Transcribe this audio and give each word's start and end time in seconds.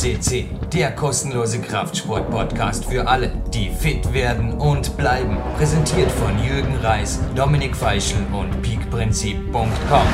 CC, 0.00 0.46
der 0.72 0.92
kostenlose 0.92 1.60
Kraftsport-Podcast 1.60 2.86
für 2.86 3.06
alle, 3.06 3.30
die 3.52 3.68
fit 3.68 4.14
werden 4.14 4.54
und 4.54 4.96
bleiben. 4.96 5.36
Präsentiert 5.58 6.10
von 6.10 6.42
Jürgen 6.42 6.74
Reis, 6.76 7.20
Dominik 7.36 7.76
Feischl 7.76 8.16
und 8.32 8.62
peakprinzip.com. 8.62 10.06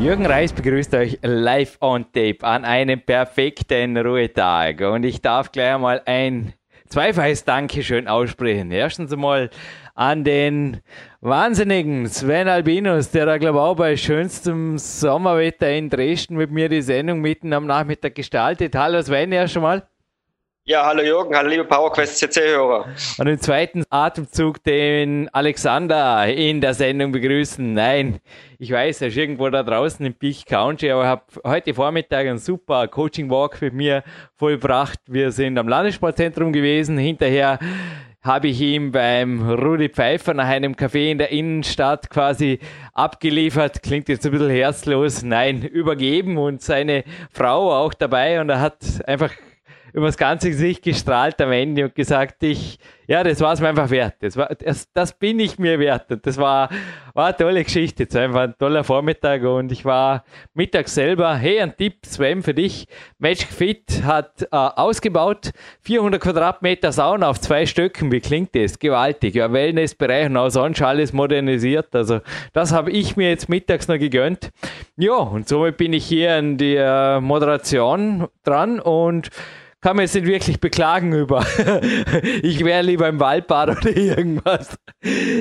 Jürgen 0.00 0.24
Reis 0.24 0.54
begrüßt 0.54 0.94
euch 0.94 1.18
live 1.20 1.76
on 1.82 2.06
tape 2.14 2.38
an 2.40 2.64
einem 2.64 3.02
perfekten 3.02 3.98
Ruhetag. 3.98 4.80
Und 4.80 5.04
ich 5.04 5.20
darf 5.20 5.52
gleich 5.52 5.74
einmal 5.74 6.00
ein 6.06 6.54
zweifaches 6.88 7.44
Dankeschön 7.44 8.08
aussprechen. 8.08 8.70
Erstens 8.70 9.12
einmal 9.12 9.50
an 9.94 10.24
den 10.24 10.80
wahnsinnigen 11.20 12.06
Sven 12.06 12.48
Albinus, 12.48 13.10
der 13.10 13.26
da 13.26 13.38
glaube 13.38 13.58
ich 13.58 13.62
auch 13.62 13.76
bei 13.76 13.96
schönstem 13.96 14.78
Sommerwetter 14.78 15.70
in 15.70 15.90
Dresden 15.90 16.36
mit 16.36 16.50
mir 16.50 16.68
die 16.68 16.82
Sendung 16.82 17.20
mitten 17.20 17.52
am 17.52 17.66
Nachmittag 17.66 18.14
gestaltet. 18.14 18.74
Hallo 18.74 19.02
Sven, 19.02 19.32
erst 19.32 19.56
einmal. 19.56 19.86
Ja, 20.64 20.86
hallo 20.86 21.02
Jürgen, 21.02 21.34
hallo 21.34 21.48
liebe 21.48 21.64
PowerQuest 21.64 22.18
CC-Hörer. 22.18 22.84
Und 23.18 23.26
im 23.26 23.40
zweiten 23.40 23.82
Atemzug 23.90 24.62
den 24.62 25.28
Alexander 25.30 26.26
in 26.28 26.60
der 26.60 26.74
Sendung 26.74 27.10
begrüßen. 27.12 27.72
Nein, 27.72 28.20
ich 28.58 28.70
weiß, 28.70 29.00
er 29.00 29.08
ist 29.08 29.16
irgendwo 29.16 29.48
da 29.48 29.62
draußen 29.62 30.04
im 30.06 30.14
Peak 30.14 30.46
Country, 30.46 30.92
aber 30.92 31.02
ich 31.02 31.08
habe 31.08 31.22
heute 31.44 31.74
Vormittag 31.74 32.26
einen 32.26 32.38
super 32.38 32.86
Coaching-Walk 32.86 33.60
mit 33.62 33.72
mir 33.72 34.04
vollbracht. 34.36 35.00
Wir 35.06 35.32
sind 35.32 35.58
am 35.58 35.66
Landessportzentrum 35.66 36.52
gewesen. 36.52 36.98
Hinterher 36.98 37.58
habe 38.22 38.48
ich 38.48 38.60
ihm 38.60 38.92
beim 38.92 39.48
Rudi 39.48 39.88
Pfeiffer 39.88 40.34
nach 40.34 40.46
einem 40.46 40.74
Café 40.74 41.10
in 41.10 41.18
der 41.18 41.30
Innenstadt 41.30 42.10
quasi 42.10 42.58
abgeliefert. 42.92 43.82
Klingt 43.82 44.08
jetzt 44.08 44.26
ein 44.26 44.32
bisschen 44.32 44.50
herzlos. 44.50 45.22
Nein, 45.22 45.62
übergeben 45.62 46.36
und 46.36 46.60
seine 46.60 47.04
Frau 47.32 47.72
auch 47.72 47.94
dabei 47.94 48.40
und 48.40 48.50
er 48.50 48.60
hat 48.60 48.84
einfach 49.06 49.32
übers 49.92 50.16
ganze 50.16 50.50
Gesicht 50.50 50.82
gestrahlt 50.82 51.40
am 51.40 51.52
Ende 51.52 51.84
und 51.84 51.94
gesagt, 51.94 52.42
ich, 52.42 52.78
ja, 53.10 53.24
das 53.24 53.40
war 53.40 53.52
es 53.52 53.60
mir 53.60 53.68
einfach 53.68 53.90
wert. 53.90 54.14
Das, 54.20 54.36
war, 54.36 54.54
das, 54.54 54.88
das 54.92 55.12
bin 55.18 55.40
ich 55.40 55.58
mir 55.58 55.80
wert. 55.80 56.12
Und 56.12 56.24
das 56.24 56.36
war, 56.36 56.70
war 57.12 57.26
eine 57.26 57.36
tolle 57.36 57.64
Geschichte. 57.64 58.04
Es 58.04 58.14
war 58.14 58.22
einfach 58.22 58.40
ein 58.42 58.54
toller 58.56 58.84
Vormittag 58.84 59.42
und 59.42 59.72
ich 59.72 59.84
war 59.84 60.24
mittags 60.54 60.94
selber, 60.94 61.34
hey, 61.34 61.60
ein 61.60 61.76
Tipp, 61.76 62.06
Sven, 62.06 62.42
für 62.42 62.54
dich. 62.54 62.86
Magic 63.18 63.48
Fit 63.48 64.02
hat 64.04 64.42
äh, 64.42 64.46
ausgebaut, 64.50 65.50
400 65.82 66.20
Quadratmeter 66.20 66.92
Sauna 66.92 67.28
auf 67.28 67.40
zwei 67.40 67.66
Stöcken. 67.66 68.12
Wie 68.12 68.20
klingt 68.20 68.54
das? 68.54 68.78
Gewaltig. 68.78 69.34
Ja, 69.34 69.52
Wellnessbereich 69.52 70.26
und 70.26 70.36
auch 70.36 70.50
sonst 70.50 70.80
alles 70.80 71.12
modernisiert. 71.12 71.92
Also, 71.96 72.20
das 72.52 72.72
habe 72.72 72.92
ich 72.92 73.16
mir 73.16 73.30
jetzt 73.30 73.48
mittags 73.48 73.88
noch 73.88 73.98
gegönnt. 73.98 74.50
Ja, 74.96 75.16
und 75.16 75.48
somit 75.48 75.78
bin 75.78 75.92
ich 75.92 76.04
hier 76.04 76.34
an 76.34 76.58
der 76.58 77.20
Moderation 77.20 78.28
dran 78.44 78.78
und 78.78 79.30
kann 79.80 79.96
man 79.96 80.04
jetzt 80.04 80.14
nicht 80.14 80.26
wirklich 80.26 80.60
beklagen 80.60 81.12
über. 81.12 81.40
ich 82.42 82.64
wäre 82.64 82.82
lieber 82.82 83.08
im 83.08 83.20
Waldbad 83.20 83.68
oder 83.78 83.96
irgendwas. 83.96 84.78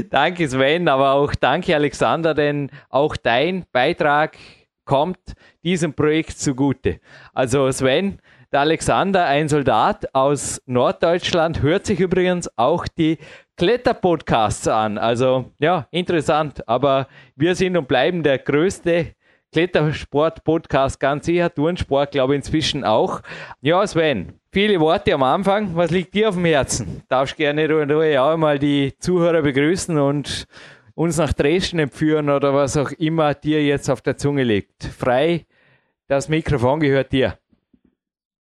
danke 0.09 0.47
Sven, 0.47 0.87
aber 0.87 1.11
auch 1.11 1.35
danke 1.35 1.75
Alexander, 1.75 2.33
denn 2.33 2.71
auch 2.89 3.15
dein 3.17 3.65
Beitrag 3.71 4.37
kommt 4.85 5.19
diesem 5.63 5.93
Projekt 5.93 6.39
zugute. 6.39 6.99
Also 7.33 7.71
Sven, 7.71 8.19
der 8.51 8.61
Alexander, 8.61 9.25
ein 9.25 9.47
Soldat 9.47 10.15
aus 10.15 10.61
Norddeutschland, 10.65 11.61
hört 11.61 11.85
sich 11.85 11.99
übrigens 11.99 12.49
auch 12.57 12.87
die 12.87 13.19
Kletterpodcasts 13.57 14.67
an. 14.67 14.97
Also 14.97 15.51
ja, 15.59 15.87
interessant. 15.91 16.67
Aber 16.67 17.07
wir 17.35 17.53
sind 17.53 17.77
und 17.77 17.87
bleiben 17.87 18.23
der 18.23 18.39
größte 18.39 19.13
Klettersport-Podcast 19.51 20.99
ganz 20.99 21.25
sicher, 21.25 21.53
Turnsport 21.53 22.11
glaube 22.11 22.33
ich 22.33 22.37
inzwischen 22.37 22.83
auch. 22.83 23.21
Ja, 23.61 23.85
Sven, 23.87 24.33
viele 24.51 24.79
Worte 24.79 25.13
am 25.13 25.23
Anfang. 25.23 25.75
Was 25.75 25.91
liegt 25.91 26.13
dir 26.13 26.29
auf 26.29 26.35
dem 26.35 26.45
Herzen? 26.45 27.01
Darfst 27.09 27.35
gerne 27.35 27.65
in 27.65 27.91
Ruhe 27.91 28.21
auch 28.21 28.37
mal 28.37 28.59
die 28.59 28.93
Zuhörer 28.99 29.41
begrüßen 29.41 29.97
und 29.97 30.45
uns 30.93 31.17
nach 31.17 31.33
Dresden 31.33 31.79
entführen 31.79 32.29
oder 32.29 32.53
was 32.53 32.77
auch 32.77 32.91
immer 32.91 33.33
dir 33.33 33.63
jetzt 33.63 33.89
auf 33.89 34.01
der 34.01 34.17
Zunge 34.17 34.43
liegt. 34.43 34.83
Frei, 34.83 35.45
das 36.07 36.29
Mikrofon 36.29 36.79
gehört 36.79 37.11
dir. 37.11 37.37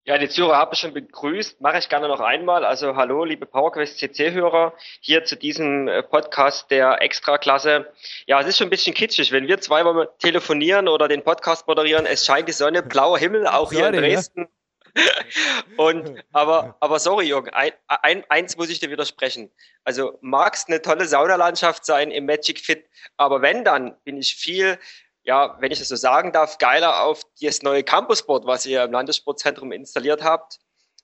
Ja, 0.06 0.18
die 0.18 0.28
Zuhörer 0.28 0.58
habe 0.58 0.74
ich 0.74 0.82
schon 0.82 0.94
begrüßt, 0.94 1.62
mache 1.62 1.78
ich 1.78 1.88
gerne 1.88 2.10
noch 2.10 2.20
einmal. 2.20 2.66
Also 2.66 2.98
hallo, 2.98 3.24
liebe 3.24 3.46
PowerQuest 3.46 4.00
CC-Hörer, 4.00 4.74
hier 5.00 5.24
zu 5.24 5.38
diesem 5.38 5.88
äh, 5.88 6.04
Podcast 6.04 6.70
der 6.72 7.02
Extraklasse. 7.02 7.90
Ja, 8.26 8.42
es 8.42 8.48
ist 8.48 8.58
schon 8.58 8.68
ein 8.68 8.70
bisschen 8.70 8.94
kitschig, 8.94 9.32
wenn 9.32 9.48
wir 9.48 9.62
zweimal 9.62 10.10
telefonieren 10.20 10.90
oder 10.90 11.08
den 11.08 11.24
Podcast 11.24 11.68
moderieren, 11.68 12.06
es 12.06 12.26
scheint 12.26 12.50
die 12.50 12.52
Sonne, 12.52 12.84
blauer 12.84 13.18
Himmel, 13.18 13.48
auch 13.48 13.72
hier 13.72 13.88
in 13.88 13.94
Dresden. 13.94 14.42
Ja. 14.42 14.48
Und 15.78 16.22
aber, 16.34 16.76
aber 16.82 17.00
sorry, 17.00 17.28
Jürgen, 17.28 17.52
ein, 17.52 17.72
ein, 17.88 18.26
eins 18.30 18.58
muss 18.58 18.70
ich 18.70 18.82
dir 18.82 18.90
widersprechen. 18.90 19.52
Also 19.86 20.18
mag 20.20 20.54
es 20.56 20.68
eine 20.68 20.82
tolle 20.82 21.06
Saunalandschaft 21.06 21.86
sein 21.86 22.12
im 22.12 22.26
Magic 22.26 22.60
Fit, 22.60 22.86
aber 23.16 23.42
wenn 23.42 23.64
dann, 23.64 23.96
bin 24.04 24.18
ich 24.18 24.36
viel 24.36 24.78
ja, 25.24 25.56
wenn 25.60 25.72
ich 25.72 25.80
das 25.80 25.88
so 25.88 25.96
sagen 25.96 26.32
darf, 26.32 26.58
geiler 26.58 27.04
auf 27.04 27.24
das 27.42 27.62
neue 27.62 27.84
Campusboard, 27.84 28.46
was 28.46 28.66
ihr 28.66 28.84
im 28.84 28.92
Landessportzentrum 28.92 29.72
installiert 29.72 30.24
habt. 30.24 30.60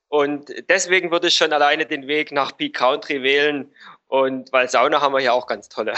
Und 0.10 0.52
deswegen 0.70 1.12
würde 1.12 1.28
ich 1.28 1.36
schon 1.36 1.54
alleine 1.54 1.86
den 1.86 2.08
Weg 2.08 2.32
nach 2.32 2.58
Peak 2.58 2.76
Country 2.76 3.24
wählen 3.24 3.74
und 4.10 4.52
weil 4.52 4.68
Sauna 4.68 5.02
haben 5.02 5.14
wir 5.14 5.22
ja 5.22 5.34
auch 5.34 5.46
ganz 5.46 5.70
tolle. 5.70 5.94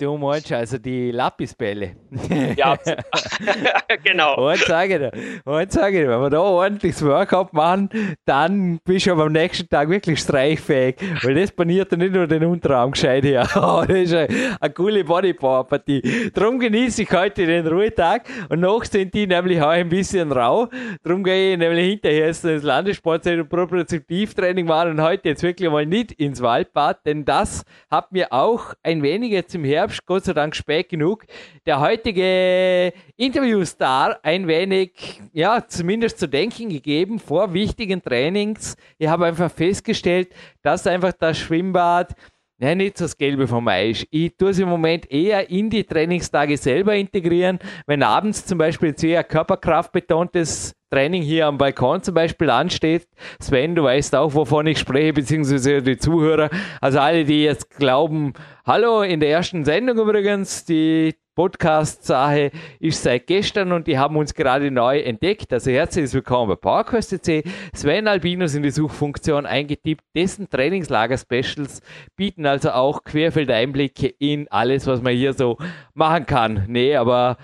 Du 0.00 0.16
meinst 0.16 0.50
also 0.50 0.78
die 0.78 1.12
Lapisbälle. 1.12 1.94
Ja, 2.56 2.76
genau. 4.04 4.50
Und 4.50 4.58
sage 4.58 4.94
ich 4.94 4.98
dir, 4.98 5.42
und 5.44 5.70
sage 5.70 5.98
ich 5.98 6.04
dir, 6.04 6.10
wenn 6.10 6.20
wir 6.20 6.30
da 6.30 6.40
ordentliches 6.40 7.04
Workout 7.04 7.52
machen, 7.52 7.88
dann 8.24 8.80
bist 8.84 9.06
du 9.06 9.12
aber 9.12 9.26
am 9.26 9.32
nächsten 9.32 9.68
Tag 9.68 9.88
wirklich 9.88 10.18
streichfähig. 10.18 10.96
Weil 11.22 11.36
das 11.36 11.52
paniert 11.52 11.92
dann 11.92 12.00
nicht 12.00 12.12
nur 12.12 12.26
den 12.26 12.44
Unterarm 12.44 12.90
gescheit 12.92 13.24
her. 13.24 13.48
Das 13.60 13.96
ist 13.96 14.12
eine, 14.14 14.28
eine 14.60 14.74
coole 14.74 15.04
Bodypower-Partie. 15.04 16.32
Darum 16.34 16.58
genieße 16.58 17.02
ich 17.02 17.12
heute 17.12 17.46
den 17.46 17.66
Ruhetag 17.66 18.22
und 18.48 18.60
noch 18.60 18.84
sind 18.84 19.14
die 19.14 19.26
nämlich 19.26 19.62
auch 19.62 19.68
ein 19.68 19.88
bisschen 19.88 20.32
rau. 20.32 20.68
Darum 21.04 21.22
gehe 21.22 21.52
ich 21.52 21.58
nämlich 21.58 21.90
hinterher 21.90 22.28
ins 22.28 22.42
Landessportzentrum 22.42 23.48
Propriozeptivtraining 23.48 24.66
machen 24.66 24.90
und 24.90 25.00
heute 25.00 25.28
jetzt 25.28 25.42
wirklich 25.42 25.70
mal 25.70 25.86
nicht 25.86 26.12
ins 26.12 26.42
Waldbad, 26.42 27.06
denn 27.06 27.19
denn 27.20 27.24
das 27.26 27.64
hat 27.90 28.12
mir 28.12 28.32
auch 28.32 28.74
ein 28.82 29.02
wenig 29.02 29.30
jetzt 29.32 29.54
im 29.54 29.64
Herbst, 29.64 30.06
Gott 30.06 30.24
sei 30.24 30.32
Dank 30.32 30.56
spät 30.56 30.88
genug, 30.88 31.26
der 31.66 31.80
heutige 31.80 32.92
Interviewstar 33.16 34.18
ein 34.22 34.46
wenig, 34.46 35.20
ja, 35.32 35.66
zumindest 35.66 36.18
zu 36.18 36.28
denken 36.28 36.70
gegeben 36.70 37.18
vor 37.18 37.52
wichtigen 37.52 38.02
Trainings. 38.02 38.76
Ich 38.98 39.08
habe 39.08 39.26
einfach 39.26 39.50
festgestellt, 39.50 40.28
dass 40.62 40.86
einfach 40.86 41.12
das 41.12 41.38
Schwimmbad 41.38 42.14
ja, 42.58 42.74
nicht 42.74 43.00
das 43.00 43.16
Gelbe 43.16 43.48
vom 43.48 43.66
Eis. 43.68 44.06
Ich 44.10 44.36
tue 44.36 44.50
es 44.50 44.58
im 44.58 44.68
Moment 44.68 45.10
eher 45.10 45.48
in 45.48 45.70
die 45.70 45.84
Trainingstage 45.84 46.58
selber 46.58 46.94
integrieren. 46.94 47.58
Wenn 47.86 48.02
abends 48.02 48.44
zum 48.44 48.58
Beispiel 48.58 48.96
sehr 48.96 49.24
körperkraftbetontes 49.24 50.74
Training 50.90 51.22
hier 51.22 51.46
am 51.46 51.56
Balkon 51.56 52.02
zum 52.02 52.14
Beispiel 52.14 52.50
ansteht. 52.50 53.06
Sven, 53.40 53.76
du 53.76 53.84
weißt 53.84 54.14
auch, 54.16 54.34
wovon 54.34 54.66
ich 54.66 54.78
spreche, 54.78 55.12
beziehungsweise 55.12 55.82
die 55.82 55.98
Zuhörer. 55.98 56.50
Also 56.80 56.98
alle, 56.98 57.24
die 57.24 57.44
jetzt 57.44 57.70
glauben, 57.76 58.32
hallo, 58.66 59.02
in 59.02 59.20
der 59.20 59.30
ersten 59.30 59.64
Sendung 59.64 59.98
übrigens, 59.98 60.64
die 60.64 61.14
Podcast-Sache 61.36 62.50
ist 62.80 63.02
seit 63.02 63.26
gestern 63.26 63.72
und 63.72 63.86
die 63.86 63.96
haben 63.96 64.16
uns 64.16 64.34
gerade 64.34 64.70
neu 64.70 64.98
entdeckt. 64.98 65.52
Also 65.52 65.70
herzlich 65.70 66.12
willkommen 66.12 66.50
bei 66.50 66.56
PowerQuest.c. 66.56 67.44
Sven 67.72 68.08
Albinus 68.08 68.54
in 68.54 68.62
die 68.62 68.70
Suchfunktion 68.70 69.46
eingetippt. 69.46 70.02
Dessen 70.14 70.50
Trainingslager-Specials 70.50 71.82
bieten 72.16 72.46
also 72.46 72.72
auch 72.72 73.04
Querfeldeinblicke 73.04 74.08
in 74.18 74.48
alles, 74.48 74.86
was 74.86 75.00
man 75.00 75.14
hier 75.14 75.32
so 75.32 75.56
machen 75.94 76.26
kann. 76.26 76.64
Nee, 76.66 76.96
aber 76.96 77.36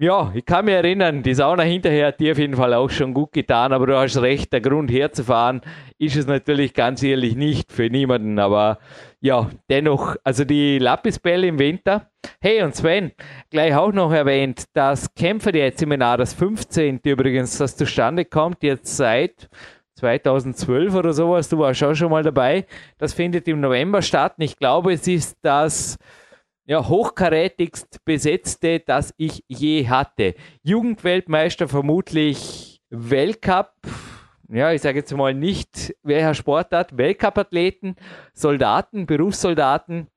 ja, 0.00 0.30
ich 0.32 0.44
kann 0.44 0.64
mich 0.64 0.74
erinnern, 0.74 1.24
die 1.24 1.34
Sauna 1.34 1.64
hinterher 1.64 2.08
hat 2.08 2.20
dir 2.20 2.30
auf 2.30 2.38
jeden 2.38 2.54
Fall 2.54 2.72
auch 2.72 2.88
schon 2.88 3.12
gut 3.12 3.32
getan, 3.32 3.72
aber 3.72 3.88
du 3.88 3.98
hast 3.98 4.16
recht, 4.22 4.52
der 4.52 4.60
Grund 4.60 4.92
herzufahren 4.92 5.60
ist 5.98 6.14
es 6.14 6.28
natürlich 6.28 6.72
ganz 6.72 7.02
ehrlich 7.02 7.34
nicht 7.34 7.72
für 7.72 7.90
niemanden, 7.90 8.38
aber 8.38 8.78
ja, 9.20 9.50
dennoch, 9.68 10.14
also 10.22 10.44
die 10.44 10.78
Lapisbälle 10.78 11.48
im 11.48 11.58
Winter. 11.58 12.08
Hey, 12.40 12.62
und 12.62 12.76
Sven, 12.76 13.10
gleich 13.50 13.74
auch 13.74 13.92
noch 13.92 14.12
erwähnt, 14.12 14.66
das 14.72 15.12
Kämpfer-Seminar, 15.14 16.16
das 16.16 16.32
15. 16.32 17.00
übrigens, 17.04 17.58
das 17.58 17.76
zustande 17.76 18.24
kommt, 18.24 18.62
jetzt 18.62 18.96
seit 18.96 19.48
2012 19.96 20.94
oder 20.94 21.12
sowas, 21.12 21.48
du 21.48 21.58
warst 21.58 21.82
auch 21.82 21.94
schon 21.94 22.12
mal 22.12 22.22
dabei, 22.22 22.66
das 22.98 23.14
findet 23.14 23.48
im 23.48 23.60
November 23.60 24.00
statt. 24.00 24.34
Ich 24.38 24.56
glaube, 24.56 24.92
es 24.92 25.08
ist 25.08 25.38
das 25.42 25.98
ja, 26.68 26.86
hochkarätigst 26.86 28.04
besetzte, 28.04 28.80
das 28.80 29.14
ich 29.16 29.42
je 29.48 29.88
hatte. 29.88 30.34
Jugendweltmeister 30.62 31.66
vermutlich 31.66 32.82
Weltcup, 32.90 33.72
ja, 34.50 34.72
ich 34.72 34.82
sage 34.82 34.98
jetzt 34.98 35.14
mal 35.16 35.32
nicht, 35.32 35.94
welcher 36.02 36.34
Sportart, 36.34 36.96
Weltcup-Athleten, 36.96 37.96
Soldaten, 38.34 39.06
Berufssoldaten 39.06 40.08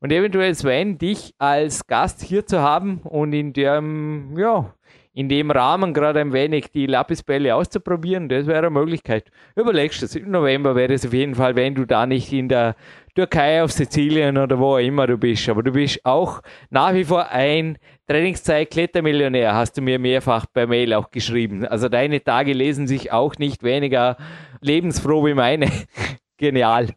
und 0.00 0.10
eventuell 0.10 0.54
Sven, 0.54 0.96
dich 0.96 1.34
als 1.38 1.86
Gast 1.86 2.22
hier 2.22 2.46
zu 2.46 2.60
haben 2.60 3.00
und 3.02 3.34
in 3.34 3.52
dem, 3.52 4.34
ja, 4.38 4.74
in 5.12 5.28
dem 5.28 5.50
Rahmen 5.50 5.92
gerade 5.92 6.20
ein 6.20 6.32
wenig 6.32 6.70
die 6.70 6.86
Lapisbälle 6.86 7.54
auszuprobieren, 7.54 8.28
das 8.30 8.46
wäre 8.46 8.58
eine 8.58 8.70
Möglichkeit. 8.70 9.30
Überlegst 9.56 10.00
du 10.00 10.06
es. 10.06 10.14
Im 10.14 10.30
November 10.30 10.74
wäre 10.74 10.94
es 10.94 11.04
auf 11.04 11.12
jeden 11.12 11.34
Fall, 11.34 11.56
wenn 11.56 11.74
du 11.74 11.84
da 11.84 12.06
nicht 12.06 12.32
in 12.32 12.48
der 12.48 12.76
Türkei, 13.18 13.64
auf 13.64 13.72
Sizilien 13.72 14.38
oder 14.38 14.60
wo 14.60 14.78
immer 14.78 15.08
du 15.08 15.18
bist. 15.18 15.48
Aber 15.48 15.64
du 15.64 15.72
bist 15.72 15.98
auch 16.04 16.40
nach 16.70 16.94
wie 16.94 17.04
vor 17.04 17.28
ein 17.30 17.76
Trainingszeit-Klettermillionär, 18.06 19.54
hast 19.54 19.76
du 19.76 19.82
mir 19.82 19.98
mehrfach 19.98 20.46
per 20.52 20.68
Mail 20.68 20.94
auch 20.94 21.10
geschrieben. 21.10 21.66
Also 21.66 21.88
deine 21.88 22.22
Tage 22.22 22.52
lesen 22.52 22.86
sich 22.86 23.10
auch 23.10 23.34
nicht 23.34 23.64
weniger 23.64 24.18
lebensfroh 24.60 25.26
wie 25.26 25.34
meine. 25.34 25.68
Genial. 26.36 26.94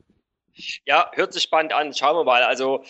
Ja, 0.85 1.09
hört 1.13 1.33
sich 1.33 1.41
spannend 1.41 1.73
an. 1.73 1.91
Schauen 1.91 2.15
wir 2.17 2.23
mal. 2.23 2.43
Also 2.43 2.83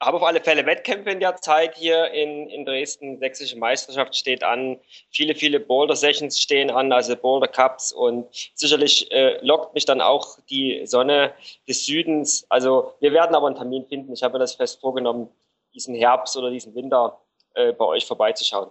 habe 0.00 0.16
auf 0.18 0.22
alle 0.22 0.40
Fälle 0.40 0.64
Wettkämpfe 0.64 1.10
in 1.10 1.20
der 1.20 1.36
Zeit 1.36 1.76
hier 1.76 2.10
in, 2.12 2.48
in 2.48 2.64
Dresden. 2.64 3.18
Sächsische 3.18 3.58
Meisterschaft 3.58 4.14
steht 4.14 4.44
an. 4.44 4.78
Viele, 5.10 5.34
viele 5.34 5.58
Boulder-Sessions 5.58 6.40
stehen 6.40 6.70
an, 6.70 6.92
also 6.92 7.16
Boulder 7.16 7.48
Cups. 7.48 7.92
Und 7.92 8.26
sicherlich 8.54 9.10
äh, 9.10 9.44
lockt 9.44 9.74
mich 9.74 9.84
dann 9.84 10.00
auch 10.00 10.38
die 10.50 10.86
Sonne 10.86 11.34
des 11.66 11.84
Südens. 11.84 12.46
Also 12.48 12.94
wir 13.00 13.12
werden 13.12 13.34
aber 13.34 13.48
einen 13.48 13.56
Termin 13.56 13.86
finden. 13.86 14.12
Ich 14.12 14.22
habe 14.22 14.34
mir 14.34 14.38
das 14.38 14.54
fest 14.54 14.80
vorgenommen, 14.80 15.28
diesen 15.74 15.94
Herbst 15.94 16.36
oder 16.36 16.50
diesen 16.50 16.74
Winter 16.74 17.20
äh, 17.54 17.72
bei 17.72 17.84
euch 17.84 18.06
vorbeizuschauen. 18.06 18.70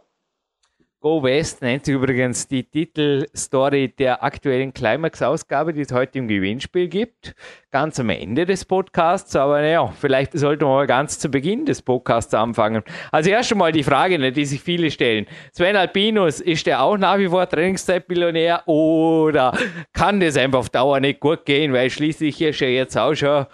Go 0.99 1.21
West 1.21 1.61
nennt 1.61 1.85
sich 1.85 1.93
übrigens 1.93 2.47
die 2.47 2.63
Titelstory 2.63 3.89
der 3.89 4.23
aktuellen 4.23 4.73
Climax-Ausgabe, 4.73 5.71
die 5.71 5.81
es 5.81 5.91
heute 5.91 6.17
im 6.17 6.27
Gewinnspiel 6.27 6.87
gibt. 6.87 7.35
Ganz 7.69 7.99
am 7.99 8.09
Ende 8.09 8.47
des 8.47 8.65
Podcasts, 8.65 9.35
aber 9.35 9.61
naja, 9.61 9.93
vielleicht 9.99 10.35
sollten 10.35 10.65
wir 10.65 10.69
mal 10.69 10.87
ganz 10.87 11.19
zu 11.19 11.29
Beginn 11.29 11.67
des 11.67 11.83
Podcasts 11.83 12.33
anfangen. 12.33 12.81
Also 13.11 13.29
erst 13.29 13.51
einmal 13.51 13.71
die 13.71 13.83
Frage, 13.83 14.17
ne, 14.17 14.31
die 14.31 14.45
sich 14.45 14.59
viele 14.59 14.89
stellen. 14.89 15.27
Sven 15.51 15.75
Alpinus, 15.75 16.39
ist 16.39 16.65
der 16.65 16.81
auch 16.81 16.97
nach 16.97 17.19
wie 17.19 17.27
vor 17.27 17.47
Trainingszeitbillionär 17.47 18.67
oder 18.67 19.55
kann 19.93 20.19
das 20.19 20.35
einfach 20.35 20.59
auf 20.59 20.69
Dauer 20.71 20.99
nicht 20.99 21.19
gut 21.19 21.45
gehen, 21.45 21.73
weil 21.73 21.91
schließlich 21.91 22.41
ist 22.41 22.59
er 22.63 22.71
jetzt 22.71 22.97
auch 22.97 23.13
schon, 23.13 23.45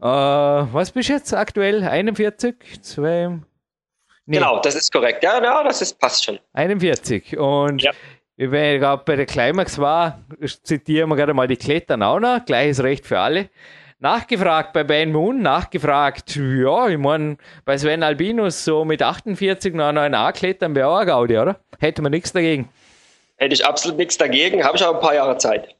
äh, 0.00 0.04
was 0.04 0.90
bist 0.90 1.10
du 1.10 1.12
jetzt 1.12 1.32
aktuell? 1.32 1.84
41? 1.84 2.82
2, 2.82 3.38
Nee. 4.28 4.36
Genau, 4.36 4.60
das 4.60 4.74
ist 4.74 4.92
korrekt. 4.92 5.24
Ja, 5.24 5.42
ja 5.42 5.64
das 5.64 5.80
ist, 5.80 5.98
passt 5.98 6.22
schon. 6.22 6.38
41. 6.52 7.38
Und 7.38 7.82
ja. 7.82 7.92
wenn 8.36 8.74
ich 8.74 8.80
gerade 8.80 9.02
bei 9.02 9.16
der 9.16 9.24
Climax 9.24 9.78
war, 9.78 10.20
zitieren 10.64 11.08
wir 11.08 11.16
gerade 11.16 11.32
mal 11.32 11.48
die 11.48 11.56
Kletternauner, 11.56 12.40
gleiches 12.40 12.82
Recht 12.82 13.06
für 13.06 13.18
alle. 13.18 13.48
Nachgefragt 14.00 14.74
bei 14.74 14.84
Ben 14.84 15.12
Moon, 15.12 15.40
nachgefragt, 15.40 16.36
ja, 16.36 16.88
ich 16.88 16.98
meine, 16.98 17.38
bei 17.64 17.78
Sven 17.78 18.02
Albinus 18.02 18.66
so 18.66 18.84
mit 18.84 19.02
48 19.02 19.72
noch 19.72 19.86
einen 19.86 20.14
A-Klettern 20.14 20.74
wäre 20.74 20.88
auch 20.88 21.06
Gaudi, 21.06 21.38
oder? 21.38 21.58
Hätte 21.78 22.02
man 22.02 22.12
nichts 22.12 22.30
dagegen. 22.30 22.68
Hätte 23.38 23.54
ich 23.54 23.64
absolut 23.64 23.96
nichts 23.96 24.18
dagegen, 24.18 24.62
habe 24.62 24.76
ich 24.76 24.84
auch 24.84 24.94
ein 24.94 25.00
paar 25.00 25.14
Jahre 25.14 25.38
Zeit. 25.38 25.74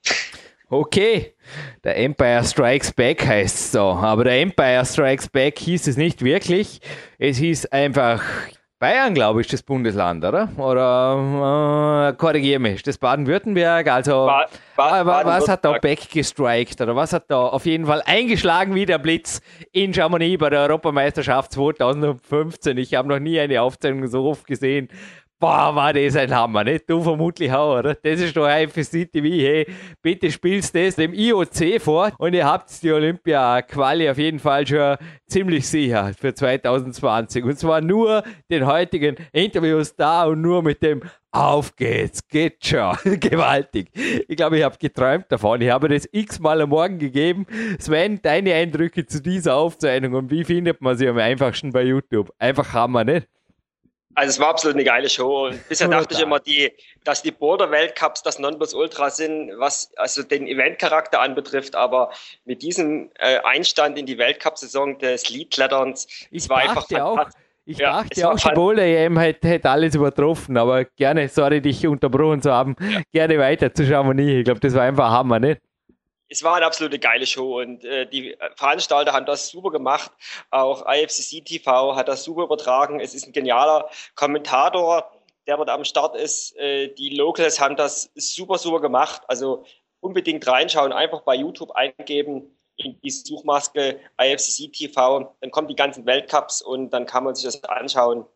Okay, 0.70 1.35
der 1.82 1.97
Empire 1.97 2.44
Strikes 2.44 2.93
Back 2.93 3.26
heißt 3.26 3.56
es 3.56 3.73
so. 3.73 3.81
Aber 3.81 4.25
der 4.25 4.41
Empire 4.41 4.85
Strikes 4.85 5.29
Back 5.29 5.59
hieß 5.59 5.87
es 5.87 5.97
nicht 5.97 6.23
wirklich. 6.23 6.81
Es 7.19 7.38
hieß 7.38 7.67
einfach 7.67 8.23
Bayern, 8.79 9.12
glaube 9.12 9.41
ich, 9.41 9.49
das 9.49 9.62
Bundesland, 9.62 10.25
oder? 10.25 10.50
Oder 10.56 12.11
äh, 12.11 12.17
korrigiere 12.17 12.61
mich, 12.61 12.82
das 12.85 12.97
Baden-Württemberg? 12.99 13.88
Also, 13.91 14.26
ba 14.26 14.47
ba 14.76 15.03
ba 15.03 15.25
was 15.25 15.49
hat 15.49 15.65
da 15.65 15.79
Beck 15.79 16.09
gestrikt? 16.11 16.81
Oder 16.81 16.94
was 16.94 17.12
hat 17.12 17.29
da 17.29 17.49
auf 17.49 17.67
jeden 17.67 17.87
Fall 17.87 18.03
eingeschlagen 18.06 18.76
wie 18.76 18.87
der 18.87 18.99
Blitz 18.99 19.41
in 19.73 19.93
Chamonix 19.93 20.38
bei 20.38 20.50
der 20.50 20.61
Europameisterschaft 20.61 21.53
2015? 21.53 22.79
Ich 22.79 22.94
habe 22.94 23.09
noch 23.09 23.19
nie 23.19 23.41
eine 23.41 23.62
Aufzeichnung 23.62 24.06
so 24.06 24.26
oft 24.26 24.47
gesehen. 24.47 24.88
Boah, 25.40 25.73
war 25.76 25.93
das 25.93 26.17
ein 26.17 26.35
Hammer, 26.35 26.64
nicht? 26.64 26.90
Du 26.90 27.00
vermutlich 27.00 27.52
auch, 27.52 27.79
oder? 27.79 27.94
Das 27.94 28.19
ist 28.19 28.37
doch 28.37 28.44
ein 28.46 28.69
für 28.70 28.82
CTV, 28.82 29.25
hey, 29.25 29.67
bitte 30.02 30.32
spielst 30.32 30.75
das 30.75 30.96
dem 30.96 31.14
IOC 31.14 31.81
vor 31.81 32.11
und 32.19 32.35
ihr 32.35 32.44
habt 32.44 32.82
die 32.82 32.90
Olympia-Quali 32.90 34.11
auf 34.11 34.19
jeden 34.19 34.40
Fall 34.40 34.67
schon 34.67 34.96
ziemlich 35.29 35.69
sicher 35.69 36.11
für 36.19 36.35
2020. 36.35 37.44
Und 37.44 37.56
zwar 37.56 37.81
nur 37.81 38.25
den 38.50 38.67
heutigen 38.67 39.14
Interviews 39.31 39.94
da 39.94 40.25
und 40.25 40.40
nur 40.40 40.64
mit 40.64 40.82
dem 40.82 41.02
Auf 41.31 41.76
geht's, 41.76 42.26
geht 42.26 42.67
schon. 42.67 42.96
Gewaltig. 43.20 43.91
Ich 44.26 44.37
glaube, 44.37 44.58
ich 44.58 44.64
habe 44.64 44.76
geträumt 44.76 45.26
davon. 45.29 45.61
Ich 45.61 45.70
habe 45.70 45.88
das 45.88 46.08
x-mal 46.11 46.61
am 46.62 46.70
Morgen 46.70 46.99
gegeben. 46.99 47.46
Sven, 47.79 48.20
deine 48.23 48.55
Eindrücke 48.55 49.06
zu 49.06 49.23
dieser 49.23 49.55
Aufzeichnung 49.55 50.14
und 50.14 50.32
wie 50.32 50.43
findet 50.43 50.81
man 50.81 50.96
sie 50.96 51.06
am 51.06 51.19
einfachsten 51.19 51.70
bei 51.70 51.84
YouTube? 51.84 52.32
Einfach 52.41 52.73
Hammer, 52.73 53.05
nicht? 53.05 53.29
Also 54.19 54.31
es 54.31 54.41
war 54.41 54.49
absolut 54.49 54.75
eine 54.75 54.82
geile 54.82 55.09
Show. 55.09 55.47
Und 55.47 55.61
bisher 55.69 55.87
dachte 55.87 56.12
ich 56.12 56.20
immer, 56.20 56.41
die, 56.41 56.73
dass 57.05 57.23
die 57.23 57.31
Border 57.31 57.70
Weltcups 57.70 58.25
das 58.25 58.41
Nonplusultra 58.41 59.11
sind, 59.11 59.53
was 59.59 59.93
also 59.97 60.25
den 60.25 60.49
Eventcharakter 60.49 61.20
anbetrifft. 61.20 61.76
Aber 61.76 62.11
mit 62.44 62.62
diesem 62.62 63.11
äh, 63.20 63.38
Einstand 63.44 63.97
in 63.97 64.06
die 64.06 64.19
Weltcup-Saison 64.19 64.99
des 64.99 65.31
Leadkletterns, 65.31 66.09
es 66.32 66.49
war 66.49 66.59
einfach 66.59 66.91
auch. 67.00 67.29
Ich 67.65 67.79
ja, 67.79 68.03
dachte 68.03 68.29
auch, 68.29 68.55
Boulder 68.55 68.82
EM 68.82 69.19
hätte, 69.19 69.47
hätte 69.47 69.70
alles 69.70 69.94
übertroffen, 69.94 70.56
aber 70.56 70.87
gerne, 70.87 71.29
sorry, 71.29 71.61
dich 71.61 71.87
unterbrochen 71.87 72.41
zu 72.41 72.50
haben, 72.50 72.75
ja. 72.81 73.03
gerne 73.12 73.38
weiter 73.38 73.73
zu 73.73 73.87
Chamonix. 73.87 74.38
Ich 74.38 74.44
glaube, 74.44 74.61
das 74.61 74.75
war 74.75 74.82
einfach 74.85 75.11
Hammer, 75.11 75.38
nicht? 75.38 75.61
Es 76.29 76.43
war 76.43 76.57
eine 76.57 76.67
absolute 76.67 76.99
geile 76.99 77.27
Show 77.27 77.61
und 77.61 77.85
äh, 77.85 78.07
die 78.07 78.37
Veranstalter 78.57 79.13
haben 79.13 79.27
das 79.27 79.49
super 79.49 79.71
gemacht. 79.71 80.11
Auch 80.51 80.85
IFCC 80.87 81.45
TV 81.45 81.97
hat 81.97 82.09
das 82.09 82.25
super 82.25 82.43
übertragen. 82.43 83.01
Es 83.01 83.15
ist 83.15 83.27
ein 83.27 83.33
genialer 83.33 83.89
Kommentator, 84.15 85.11
der 85.47 85.57
dort 85.57 85.71
am 85.71 85.85
Start 85.85 86.17
ist. 86.17 86.57
Äh, 86.59 86.89
die 86.95 87.17
Locals 87.17 87.61
haben 87.61 87.77
das 87.77 88.11
super, 88.15 88.59
super 88.59 88.81
gemacht. 88.81 89.23
Also 89.29 89.65
unbedingt 90.01 90.47
reinschauen, 90.47 90.93
einfach 90.93 91.23
bei 91.23 91.35
YouTube 91.35 91.73
eingeben 91.73 92.55
in 92.77 93.01
die 93.01 93.11
Suchmaske 93.11 93.99
IFCC 94.21 94.71
TV. 94.71 95.35
Dann 95.41 95.51
kommen 95.51 95.69
die 95.69 95.77
ganzen 95.77 96.07
Weltcups 96.07 96.63
und 96.63 96.91
dann 96.91 97.07
kann 97.07 97.25
man 97.25 97.35
sich 97.35 97.45
das 97.45 97.65
anschauen. 97.65 98.27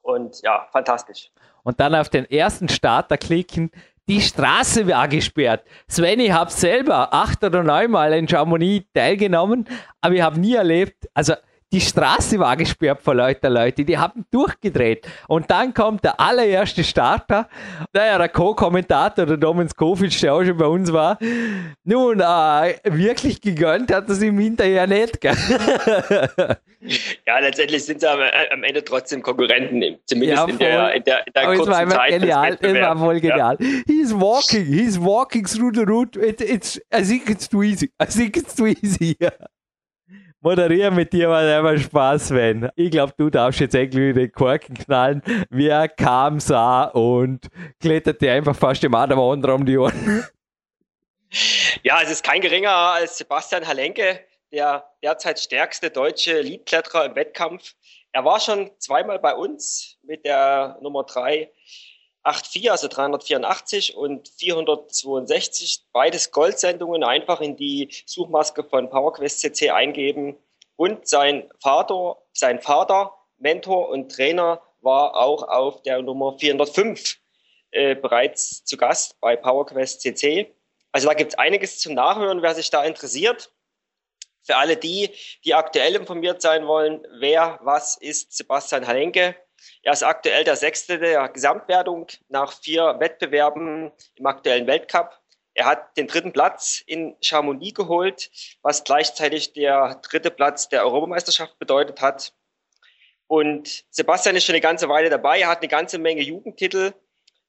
Und 0.00 0.42
ja, 0.42 0.68
fantastisch. 0.72 1.30
Und 1.64 1.78
dann 1.78 1.94
auf 1.94 2.08
den 2.08 2.28
ersten 2.28 2.68
Starter 2.68 3.18
klicken, 3.18 3.70
die 4.08 4.20
Straße 4.20 4.86
war 4.88 5.08
gesperrt. 5.08 5.64
Sven, 5.88 6.20
ich 6.20 6.32
habe 6.32 6.50
selber 6.50 7.12
acht 7.12 7.42
oder 7.44 7.62
neunmal 7.62 8.12
in 8.14 8.28
Chamonix 8.28 8.86
teilgenommen, 8.92 9.66
aber 10.00 10.14
ich 10.14 10.22
habe 10.22 10.40
nie 10.40 10.54
erlebt, 10.54 11.08
also 11.14 11.34
die 11.72 11.80
Straße 11.80 12.38
war 12.38 12.56
gesperrt 12.56 13.00
vor 13.02 13.14
lauter 13.14 13.48
Leute, 13.48 13.84
die 13.84 13.96
haben 13.96 14.26
durchgedreht. 14.30 15.08
Und 15.26 15.50
dann 15.50 15.72
kommt 15.72 16.04
der 16.04 16.20
allererste 16.20 16.84
Starter, 16.84 17.48
naja, 17.92 18.18
der 18.18 18.28
Co-Kommentator, 18.28 19.24
der 19.24 19.38
Domin 19.38 19.68
Skovic, 19.68 20.20
der 20.20 20.34
auch 20.34 20.44
schon 20.44 20.56
bei 20.56 20.66
uns 20.66 20.92
war. 20.92 21.18
Nun, 21.84 22.20
äh, 22.20 22.74
wirklich 22.84 23.40
gegönnt 23.40 23.92
hat 23.92 24.08
es 24.10 24.22
ihm 24.22 24.38
hinterher 24.38 24.86
nicht. 24.86 25.20
Gell? 25.20 25.36
Ja, 27.26 27.38
letztendlich 27.38 27.84
sind 27.84 28.00
sie 28.00 28.10
am, 28.10 28.18
am 28.50 28.64
Ende 28.64 28.82
trotzdem 28.82 29.22
Konkurrenten, 29.22 29.98
zumindest 30.04 30.36
ja, 30.36 30.48
in 30.48 30.58
der, 30.58 30.94
in 30.94 31.04
der, 31.04 31.26
in 31.28 31.32
der 31.32 31.44
kurzen 31.44 31.70
war 31.70 31.88
Zeit. 31.88 32.10
Genial, 32.10 32.58
es 32.60 32.74
war 32.74 32.96
voll 32.96 33.20
genial. 33.20 33.56
Ja. 33.60 33.66
He's 33.86 34.12
walking, 34.12 34.64
he's 34.64 35.00
walking 35.00 35.46
through 35.46 35.72
the 35.74 35.82
route. 35.82 36.18
It, 36.18 36.40
it's, 36.40 36.80
I 36.92 37.04
think 37.04 37.30
it's 37.30 37.48
too 37.48 37.62
easy. 37.62 37.92
I 38.02 38.06
think 38.06 38.36
it's 38.36 38.56
too 38.56 38.66
easy. 38.66 39.16
Moderieren 40.44 40.96
mit 40.96 41.12
dir 41.12 41.28
war 41.28 41.40
einfach 41.40 41.80
Spaß, 41.80 42.28
Sven. 42.28 42.68
Ich 42.74 42.90
glaube, 42.90 43.14
du 43.16 43.30
darfst 43.30 43.60
jetzt 43.60 43.76
eigentlich 43.76 44.14
den 44.14 44.32
Korken 44.32 44.74
knallen. 44.74 45.22
Wer 45.50 45.88
kam, 45.88 46.40
sah 46.40 46.86
und 46.86 47.46
kletterte 47.80 48.28
einfach 48.28 48.56
fast 48.56 48.82
dem 48.82 48.92
Adam 48.92 49.20
anderen 49.20 49.54
um 49.54 49.66
die 49.66 49.78
Ohren. 49.78 50.26
Ja, 51.84 52.02
es 52.02 52.10
ist 52.10 52.24
kein 52.24 52.40
geringer 52.40 52.70
als 52.70 53.18
Sebastian 53.18 53.66
Halenke, 53.66 54.18
der 54.50 54.84
derzeit 55.02 55.38
stärkste 55.38 55.90
deutsche 55.90 56.40
Leadkletterer 56.40 57.06
im 57.06 57.14
Wettkampf. 57.14 57.74
Er 58.10 58.24
war 58.24 58.40
schon 58.40 58.70
zweimal 58.78 59.20
bei 59.20 59.34
uns 59.34 59.96
mit 60.02 60.24
der 60.24 60.76
Nummer 60.82 61.04
3 61.04 61.50
84, 62.24 62.70
also 62.70 62.88
384 62.88 63.96
und 63.96 64.28
462, 64.28 65.84
beides 65.92 66.30
Goldsendungen, 66.30 67.04
einfach 67.04 67.40
in 67.40 67.56
die 67.56 67.90
Suchmaske 68.06 68.64
von 68.64 68.90
PowerQuest 68.90 69.40
CC 69.40 69.70
eingeben. 69.70 70.36
Und 70.76 71.06
sein 71.08 71.50
Vater, 71.60 72.18
sein 72.32 72.60
Vater, 72.60 73.14
Mentor 73.38 73.88
und 73.88 74.12
Trainer 74.12 74.62
war 74.80 75.16
auch 75.16 75.42
auf 75.42 75.82
der 75.82 76.02
Nummer 76.02 76.38
405 76.38 77.18
äh, 77.72 77.94
bereits 77.94 78.64
zu 78.64 78.76
Gast 78.76 79.20
bei 79.20 79.36
PowerQuest 79.36 80.00
CC. 80.00 80.54
Also 80.92 81.08
da 81.08 81.14
gibt 81.14 81.32
es 81.32 81.38
einiges 81.38 81.80
zum 81.80 81.94
Nachhören, 81.94 82.42
wer 82.42 82.54
sich 82.54 82.70
da 82.70 82.84
interessiert. 82.84 83.50
Für 84.44 84.56
alle 84.56 84.76
die, 84.76 85.10
die 85.44 85.54
aktuell 85.54 85.94
informiert 85.94 86.42
sein 86.42 86.66
wollen, 86.66 87.06
wer, 87.18 87.60
was 87.62 87.96
ist 87.96 88.36
Sebastian 88.36 88.86
Halenke, 88.86 89.36
er 89.82 89.92
ist 89.92 90.04
aktuell 90.04 90.44
der 90.44 90.56
Sechste 90.56 90.98
der 90.98 91.28
Gesamtwertung 91.28 92.06
nach 92.28 92.52
vier 92.52 92.96
Wettbewerben 93.00 93.90
im 94.14 94.26
aktuellen 94.26 94.66
Weltcup. 94.66 95.20
Er 95.54 95.66
hat 95.66 95.96
den 95.96 96.06
dritten 96.06 96.32
Platz 96.32 96.82
in 96.86 97.16
Chamonix 97.20 97.74
geholt, 97.74 98.30
was 98.62 98.84
gleichzeitig 98.84 99.52
der 99.52 99.96
dritte 99.96 100.30
Platz 100.30 100.68
der 100.68 100.84
Europameisterschaft 100.84 101.58
bedeutet 101.58 102.00
hat. 102.00 102.32
Und 103.26 103.84
Sebastian 103.90 104.36
ist 104.36 104.44
schon 104.44 104.54
eine 104.54 104.60
ganze 104.60 104.88
Weile 104.88 105.10
dabei. 105.10 105.40
Er 105.40 105.48
hat 105.48 105.58
eine 105.58 105.68
ganze 105.68 105.98
Menge 105.98 106.22
Jugendtitel. 106.22 106.94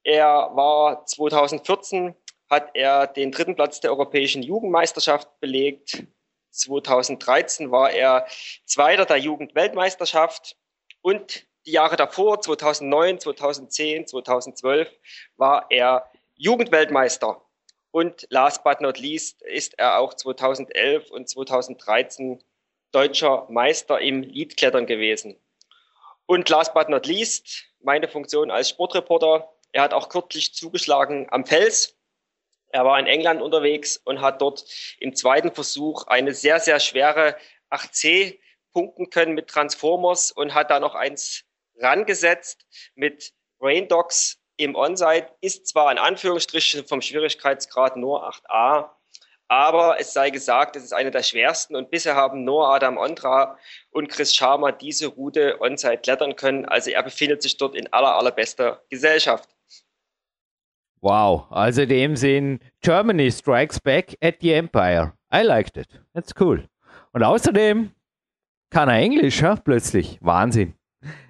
Er 0.04 0.50
war 0.54 1.06
2014, 1.06 2.16
hat 2.50 2.72
er 2.74 3.08
den 3.08 3.32
dritten 3.32 3.56
Platz 3.56 3.80
der 3.80 3.92
Europäischen 3.92 4.42
Jugendmeisterschaft 4.44 5.30
belegt. 5.40 6.04
2013 6.52 7.72
war 7.72 7.92
er 7.92 8.28
Zweiter 8.66 9.06
der 9.06 9.18
Jugendweltmeisterschaft 9.18 10.58
und 11.02 11.48
die 11.66 11.72
Jahre 11.72 11.96
davor, 11.96 12.42
2009, 12.42 13.20
2010, 13.20 14.08
2012, 14.08 14.90
war 15.38 15.68
er 15.70 16.10
Jugendweltmeister. 16.36 17.42
Und 17.92 18.26
last 18.30 18.64
but 18.64 18.82
not 18.82 18.98
least 19.00 19.42
ist 19.44 19.78
er 19.78 20.00
auch 20.00 20.14
2011 20.14 21.12
und 21.12 21.30
2013 21.30 22.44
deutscher 22.92 23.46
Meister 23.50 24.00
im 24.02 24.24
Leadklettern 24.24 24.86
gewesen. 24.86 25.40
Und 26.26 26.50
last 26.50 26.74
but 26.74 26.90
not 26.90 27.06
least, 27.06 27.66
meine 27.82 28.08
Funktion 28.08 28.50
als 28.50 28.70
Sportreporter. 28.70 29.50
Er 29.72 29.84
hat 29.84 29.94
auch 29.94 30.10
kürzlich 30.10 30.54
zugeschlagen 30.54 31.28
am 31.30 31.46
Fels. 31.46 31.96
Er 32.70 32.86
war 32.86 32.98
in 32.98 33.06
England 33.06 33.42
unterwegs 33.42 33.98
und 33.98 34.22
hat 34.22 34.42
dort 34.42 34.66
im 35.00 35.16
zweiten 35.16 35.52
Versuch 35.52 36.08
eine 36.08 36.34
sehr, 36.34 36.60
sehr 36.60 36.80
schwere 36.80 37.36
8C 37.70 38.40
punkten 38.74 39.10
können 39.10 39.34
mit 39.34 39.48
Transformers 39.48 40.32
und 40.32 40.54
hat 40.54 40.72
da 40.72 40.80
noch 40.80 40.96
eins 40.96 41.46
rangesetzt 41.84 42.66
mit 42.96 43.34
Rain 43.60 43.88
Dogs 43.88 44.40
im 44.58 44.76
Onsite. 44.76 45.28
Ist 45.42 45.68
zwar 45.68 45.92
in 45.92 45.98
Anführungsstrichen 45.98 46.86
vom 46.86 47.02
Schwierigkeitsgrad 47.02 47.98
nur 47.98 48.28
8a, 48.28 48.90
aber 49.48 50.00
es 50.00 50.14
sei 50.14 50.30
gesagt, 50.30 50.76
es 50.76 50.84
ist 50.84 50.94
eine 50.94 51.12
der 51.12 51.22
schwersten 51.22 51.76
und 51.76 51.92
bisher 51.92 52.16
haben 52.16 52.44
nur 52.44 52.74
Adam 52.74 52.98
Ondra 52.98 53.58
und 53.92 54.10
Chris 54.10 54.34
Sharma 54.34 54.72
diese 54.72 55.08
Route 55.08 55.62
onsite 55.62 55.98
klettern 55.98 56.36
können. 56.36 56.66
Also 56.66 56.90
er 56.90 57.04
befindet 57.04 57.42
sich 57.42 57.58
dort 57.58 57.76
in 57.76 57.92
aller, 57.94 58.16
allerbester 58.16 58.82
Gesellschaft. 58.90 59.50
Wow, 61.02 61.52
also 61.52 61.82
in 61.82 61.90
dem 61.90 62.16
Sinn, 62.16 62.60
Germany 62.82 63.30
strikes 63.30 63.80
back 63.80 64.18
at 64.22 64.38
the 64.42 64.54
Empire. 64.54 65.14
I 65.32 65.42
liked 65.42 65.78
it. 65.78 65.88
That's 66.14 66.34
cool. 66.40 66.68
Und 67.12 67.24
außerdem 67.24 67.92
kann 68.70 68.90
er 68.90 68.96
Englisch, 68.96 69.42
ja, 69.42 69.56
plötzlich. 69.56 70.18
Wahnsinn. 70.22 70.76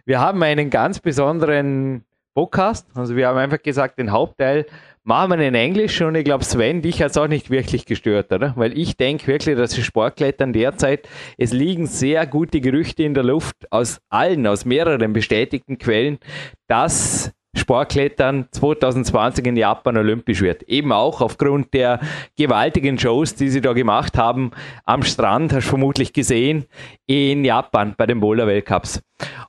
Wir 0.05 0.19
haben 0.19 0.43
einen 0.43 0.69
ganz 0.69 0.99
besonderen 0.99 2.03
Podcast. 2.33 2.87
Also 2.93 3.15
wir 3.15 3.27
haben 3.27 3.37
einfach 3.37 3.61
gesagt, 3.61 3.99
den 3.99 4.11
Hauptteil 4.11 4.65
machen 5.03 5.31
wir 5.31 5.47
in 5.47 5.55
Englisch 5.55 6.01
und 6.01 6.15
ich 6.15 6.25
glaube, 6.25 6.43
Sven, 6.43 6.81
dich 6.81 7.01
hat 7.01 7.11
es 7.11 7.17
auch 7.17 7.27
nicht 7.27 7.49
wirklich 7.49 7.85
gestört, 7.85 8.31
oder? 8.33 8.53
Weil 8.57 8.77
ich 8.77 8.97
denke 8.97 9.27
wirklich, 9.27 9.55
dass 9.55 9.71
die 9.71 9.83
Sportklettern 9.83 10.51
derzeit, 10.51 11.07
es 11.37 11.53
liegen 11.53 11.87
sehr 11.87 12.25
gute 12.27 12.59
Gerüchte 12.59 13.03
in 13.03 13.13
der 13.13 13.23
Luft 13.23 13.71
aus 13.71 14.01
allen, 14.09 14.45
aus 14.45 14.65
mehreren 14.65 15.13
bestätigten 15.13 15.77
Quellen, 15.77 16.19
dass 16.67 17.31
Sportklettern 17.55 18.47
2020 18.51 19.45
in 19.45 19.57
Japan 19.57 19.97
olympisch 19.97 20.41
wird. 20.41 20.63
Eben 20.63 20.91
auch 20.91 21.21
aufgrund 21.21 21.73
der 21.73 21.99
gewaltigen 22.37 22.97
Shows, 22.97 23.35
die 23.35 23.49
sie 23.49 23.61
da 23.61 23.73
gemacht 23.73 24.17
haben 24.17 24.51
am 24.85 25.03
Strand, 25.03 25.53
hast 25.53 25.65
du 25.65 25.69
vermutlich 25.69 26.13
gesehen, 26.13 26.65
in 27.05 27.45
Japan 27.45 27.93
bei 27.95 28.05
den 28.05 28.19
Boulder 28.19 28.47
Weltcups. 28.47 29.01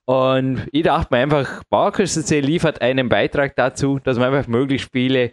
Und 0.05 0.69
ich 0.73 0.83
dachte 0.83 1.09
mir 1.11 1.23
einfach, 1.23 1.63
PowerQuest 1.71 2.31
liefert 2.31 2.83
einen 2.83 3.09
Beitrag 3.09 3.57
dazu, 3.57 3.99
dass 3.99 4.19
man 4.19 4.35
einfach 4.35 4.49
möglichst 4.49 4.91
viele 4.93 5.33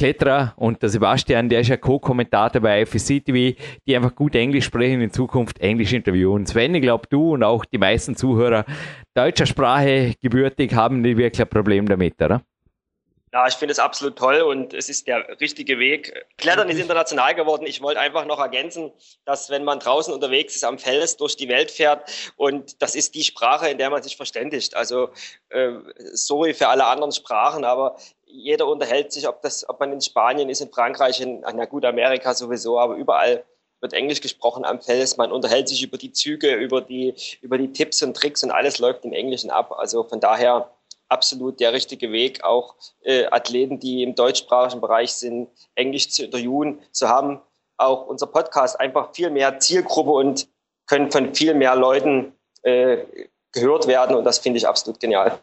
Kletterer 0.00 0.54
und 0.56 0.80
der 0.80 0.88
Sebastian, 0.88 1.50
der 1.50 1.60
ist 1.60 1.68
ja 1.68 1.76
Co-Kommentator 1.76 2.62
bei 2.62 2.86
FSC 2.86 3.20
TV, 3.20 3.60
die 3.86 3.94
einfach 3.94 4.14
gut 4.14 4.34
Englisch 4.34 4.64
sprechen, 4.64 5.02
in 5.02 5.12
Zukunft 5.12 5.60
Englisch 5.60 5.92
interviewen. 5.92 6.46
Sven, 6.46 6.74
ich 6.74 6.80
glaube, 6.80 7.06
du 7.10 7.34
und 7.34 7.42
auch 7.42 7.66
die 7.66 7.76
meisten 7.76 8.16
Zuhörer 8.16 8.64
deutscher 9.12 9.44
Sprache 9.44 10.14
gebürtig 10.22 10.72
haben 10.72 11.02
nicht 11.02 11.18
wirklich 11.18 11.42
ein 11.42 11.50
Problem 11.50 11.86
damit, 11.86 12.14
oder? 12.22 12.40
Ja, 13.32 13.46
ich 13.46 13.54
finde 13.54 13.72
es 13.72 13.78
absolut 13.78 14.16
toll 14.16 14.40
und 14.40 14.72
es 14.72 14.88
ist 14.88 15.06
der 15.06 15.38
richtige 15.38 15.78
Weg. 15.78 16.12
Klettern 16.38 16.68
ist 16.70 16.80
international 16.80 17.34
geworden. 17.34 17.64
Ich 17.66 17.80
wollte 17.80 18.00
einfach 18.00 18.24
noch 18.24 18.40
ergänzen, 18.40 18.90
dass 19.24 19.50
wenn 19.50 19.62
man 19.64 19.78
draußen 19.80 20.12
unterwegs 20.12 20.56
ist, 20.56 20.64
am 20.64 20.78
Fels 20.78 21.18
durch 21.18 21.36
die 21.36 21.48
Welt 21.48 21.70
fährt 21.70 22.10
und 22.36 22.82
das 22.82 22.96
ist 22.96 23.14
die 23.14 23.22
Sprache, 23.22 23.68
in 23.68 23.76
der 23.78 23.90
man 23.90 24.02
sich 24.02 24.16
verständigt. 24.16 24.74
Also 24.74 25.10
äh, 25.50 25.74
sorry 26.12 26.54
für 26.54 26.68
alle 26.68 26.86
anderen 26.86 27.12
Sprachen, 27.12 27.64
aber 27.64 27.96
jeder 28.32 28.66
unterhält 28.66 29.12
sich, 29.12 29.28
ob, 29.28 29.42
das, 29.42 29.68
ob 29.68 29.80
man 29.80 29.92
in 29.92 30.00
Spanien 30.00 30.48
ist, 30.48 30.60
in 30.60 30.70
Frankreich, 30.70 31.20
in, 31.20 31.40
na 31.40 31.64
gut, 31.64 31.84
Amerika 31.84 32.34
sowieso, 32.34 32.78
aber 32.78 32.96
überall 32.96 33.44
wird 33.80 33.92
Englisch 33.92 34.20
gesprochen 34.20 34.64
am 34.64 34.80
Fels. 34.80 35.16
Man 35.16 35.32
unterhält 35.32 35.68
sich 35.68 35.82
über 35.82 35.96
die 35.96 36.12
Züge, 36.12 36.54
über 36.54 36.80
die, 36.80 37.14
über 37.40 37.58
die 37.58 37.72
Tipps 37.72 38.02
und 38.02 38.16
Tricks 38.16 38.42
und 38.42 38.50
alles 38.50 38.78
läuft 38.78 39.04
im 39.04 39.12
Englischen 39.12 39.50
ab. 39.50 39.72
Also 39.72 40.04
von 40.04 40.20
daher 40.20 40.70
absolut 41.08 41.60
der 41.60 41.72
richtige 41.72 42.12
Weg, 42.12 42.44
auch 42.44 42.74
äh, 43.02 43.26
Athleten, 43.26 43.80
die 43.80 44.02
im 44.02 44.14
deutschsprachigen 44.14 44.80
Bereich 44.80 45.14
sind, 45.14 45.48
Englisch 45.74 46.10
zu 46.10 46.24
interviewen, 46.24 46.80
zu 46.92 47.08
haben. 47.08 47.40
Auch 47.76 48.06
unser 48.06 48.26
Podcast 48.26 48.78
einfach 48.78 49.14
viel 49.14 49.30
mehr 49.30 49.58
Zielgruppe 49.58 50.10
und 50.10 50.48
können 50.86 51.10
von 51.10 51.34
viel 51.34 51.54
mehr 51.54 51.74
Leuten 51.74 52.32
äh, 52.62 52.98
gehört 53.52 53.86
werden 53.86 54.14
und 54.16 54.24
das 54.24 54.38
finde 54.38 54.58
ich 54.58 54.68
absolut 54.68 55.00
genial. 55.00 55.38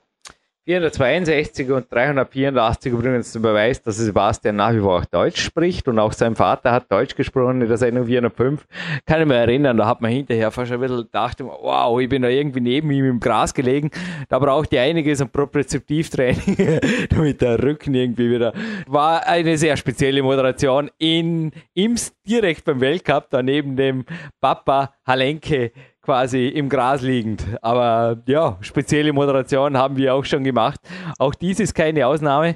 462 0.67 1.71
und 1.71 1.89
384 1.89 2.91
übrigens 2.91 3.31
zum 3.31 3.41
Beweis, 3.41 3.81
dass 3.81 3.95
Sebastian 3.95 4.57
nach 4.57 4.74
wie 4.74 4.81
vor 4.81 5.00
auch 5.00 5.05
Deutsch 5.05 5.41
spricht 5.41 5.88
und 5.88 5.97
auch 5.97 6.12
sein 6.12 6.36
Vater 6.36 6.74
hat 6.74 6.91
Deutsch 6.91 7.15
gesprochen 7.15 7.62
in 7.62 7.69
der 7.69 7.77
Sendung 7.77 8.05
405. 8.05 8.67
Kann 9.05 9.21
ich 9.21 9.27
mich 9.27 9.38
erinnern, 9.38 9.77
da 9.77 9.88
hat 9.88 10.01
man 10.01 10.12
hinterher 10.12 10.51
fast 10.51 10.74
ein 10.74 10.81
bisschen 10.81 11.03
gedacht, 11.03 11.39
wow, 11.39 11.97
ich 12.01 12.09
bin 12.09 12.21
da 12.21 12.27
irgendwie 12.27 12.59
neben 12.59 12.91
ihm 12.91 13.05
im 13.05 13.21
Gras 13.21 13.53
gelegen. 13.53 13.91
Da 14.27 14.39
braucht 14.39 14.74
ihr 14.74 14.81
einiges 14.81 15.21
an 15.21 15.29
Propriozeptivtraining, 15.29 16.81
damit 17.12 17.39
der 17.39 17.63
Rücken 17.63 17.93
irgendwie 17.93 18.29
wieder. 18.29 18.51
War 18.88 19.25
eine 19.25 19.57
sehr 19.57 19.77
spezielle 19.77 20.21
Moderation 20.21 20.91
in 20.97 21.53
Ims 21.75 22.13
direkt 22.27 22.65
beim 22.65 22.81
Weltcup, 22.81 23.29
da 23.29 23.41
neben 23.41 23.77
dem 23.77 24.03
Papa 24.41 24.93
Halenke 25.05 25.71
quasi 26.07 26.47
im 26.47 26.69
Gras 26.69 27.01
liegend. 27.01 27.45
Aber 27.61 28.23
ja, 28.27 28.57
spezielle 28.61 29.11
Moderation 29.11 29.75
haben 29.75 29.97
wir 29.97 30.15
auch 30.15 30.23
schon 30.23 30.45
gemacht. 30.45 30.79
Auch 31.19 31.35
dies 31.35 31.59
ist 31.59 31.73
keine 31.73 32.07
Ausnahme. 32.07 32.55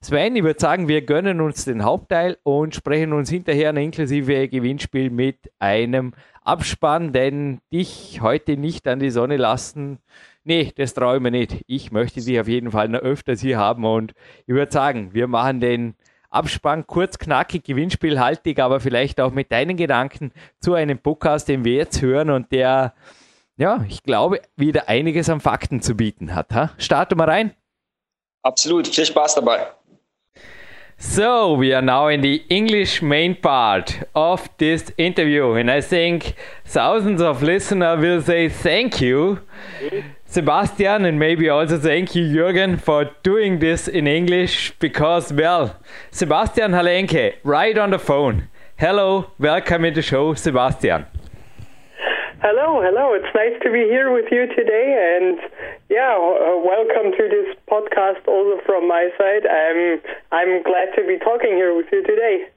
Sven, 0.00 0.36
ich 0.36 0.44
würde 0.44 0.60
sagen, 0.60 0.86
wir 0.86 1.02
gönnen 1.02 1.40
uns 1.40 1.64
den 1.64 1.82
Hauptteil 1.82 2.38
und 2.44 2.76
sprechen 2.76 3.12
uns 3.12 3.28
hinterher 3.28 3.70
ein 3.70 3.76
inklusive 3.76 4.46
Gewinnspiel 4.46 5.10
mit 5.10 5.50
einem 5.58 6.12
Abspann, 6.44 7.12
denn 7.12 7.58
dich 7.72 8.20
heute 8.22 8.56
nicht 8.56 8.86
an 8.86 9.00
die 9.00 9.10
Sonne 9.10 9.36
lassen. 9.36 9.98
Nee, 10.44 10.70
das 10.76 10.94
traue 10.94 11.16
ich 11.16 11.22
mir 11.22 11.32
nicht. 11.32 11.64
Ich 11.66 11.90
möchte 11.90 12.20
dich 12.20 12.38
auf 12.38 12.46
jeden 12.46 12.70
Fall 12.70 12.88
noch 12.88 13.00
öfters 13.00 13.40
hier 13.40 13.58
haben 13.58 13.84
und 13.84 14.12
ich 14.46 14.54
würde 14.54 14.70
sagen, 14.70 15.12
wir 15.12 15.26
machen 15.26 15.58
den 15.58 15.94
Abspann 16.32 16.86
kurz, 16.86 17.18
knackig, 17.18 17.64
gewinnspielhaltig, 17.64 18.58
aber 18.58 18.80
vielleicht 18.80 19.20
auch 19.20 19.32
mit 19.32 19.52
deinen 19.52 19.76
Gedanken 19.76 20.32
zu 20.60 20.74
einem 20.74 20.98
Podcast, 20.98 21.48
den 21.48 21.64
wir 21.64 21.74
jetzt 21.74 22.00
hören 22.00 22.30
und 22.30 22.50
der, 22.52 22.94
ja, 23.56 23.84
ich 23.88 24.02
glaube, 24.02 24.40
wieder 24.56 24.88
einiges 24.88 25.28
an 25.28 25.40
Fakten 25.40 25.82
zu 25.82 25.94
bieten 25.94 26.34
hat. 26.34 26.52
Ha? 26.54 26.70
Starten 26.78 27.18
wir 27.18 27.28
rein. 27.28 27.54
Absolut, 28.42 28.88
viel 28.88 29.06
Spaß 29.06 29.36
dabei. 29.36 29.68
So, 31.04 31.58
we 31.58 31.74
are 31.74 31.82
now 31.82 32.08
in 32.08 32.22
the 32.22 32.44
English 32.48 33.02
main 33.02 33.34
part 33.34 34.06
of 34.14 34.48
this 34.58 34.90
interview, 34.96 35.52
and 35.54 35.68
I 35.68 35.80
think 35.82 36.34
thousands 36.64 37.20
of 37.20 37.42
listeners 37.42 38.00
will 38.00 38.22
say 38.22 38.48
thank 38.48 39.00
you. 39.00 39.38
Sebastian, 40.32 41.04
and 41.04 41.18
maybe 41.18 41.50
also 41.50 41.78
thank 41.78 42.14
you, 42.14 42.24
Jürgen, 42.24 42.80
for 42.80 43.10
doing 43.22 43.58
this 43.58 43.86
in 43.86 44.06
English 44.06 44.72
because, 44.78 45.30
well, 45.30 45.76
Sebastian 46.10 46.72
Halenke, 46.72 47.34
right 47.44 47.76
on 47.76 47.90
the 47.90 47.98
phone. 47.98 48.48
Hello, 48.78 49.26
welcome 49.38 49.84
in 49.84 49.92
the 49.92 50.00
show, 50.00 50.32
Sebastian. 50.32 51.04
Hello, 52.40 52.80
hello. 52.80 53.12
It's 53.12 53.28
nice 53.34 53.60
to 53.62 53.70
be 53.70 53.80
here 53.80 54.10
with 54.10 54.24
you 54.32 54.46
today, 54.56 55.18
and 55.20 55.38
yeah, 55.90 56.16
uh, 56.16 56.56
welcome 56.64 57.12
to 57.12 57.28
this 57.28 57.54
podcast 57.70 58.26
also 58.26 58.58
from 58.64 58.88
my 58.88 59.10
side. 59.18 59.46
I'm 59.46 60.00
I'm 60.32 60.62
glad 60.62 60.96
to 60.96 61.06
be 61.06 61.18
talking 61.18 61.52
here 61.56 61.76
with 61.76 61.88
you 61.92 62.02
today. 62.04 62.48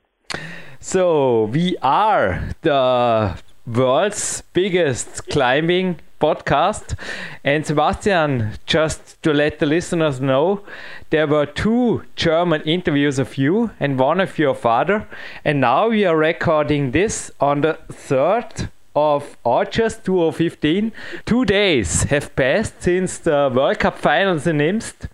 So 0.80 1.46
we 1.52 1.76
are 1.82 2.42
the 2.62 3.38
world's 3.66 4.42
biggest 4.54 5.28
climbing 5.30 6.00
podcast. 6.22 6.96
And 7.44 7.66
Sebastian, 7.66 8.58
just 8.66 9.22
to 9.24 9.34
let 9.34 9.60
the 9.60 9.66
listeners 9.66 10.22
know, 10.22 10.62
there 11.10 11.28
were 11.28 11.46
two 11.46 12.04
German 12.16 12.62
interviews 12.62 13.20
of 13.20 13.38
you 13.38 13.72
and 13.80 14.00
one 14.00 14.20
of 14.20 14.40
your 14.40 14.56
father. 14.56 15.08
And 15.44 15.62
now 15.62 15.90
we 15.90 16.06
are 16.06 16.18
recording 16.18 16.92
this 16.92 17.32
on 17.40 17.62
the 17.62 17.78
3rd 17.92 18.70
of 18.96 19.38
August 19.44 20.06
2015. 20.06 20.92
Two 21.26 21.46
days 21.46 22.04
have 22.04 22.36
passed 22.36 22.82
since 22.82 23.18
the 23.18 23.52
World 23.54 23.80
Cup 23.80 23.98
finals 23.98 24.48
in 24.48 24.62
Imst. 24.62 25.08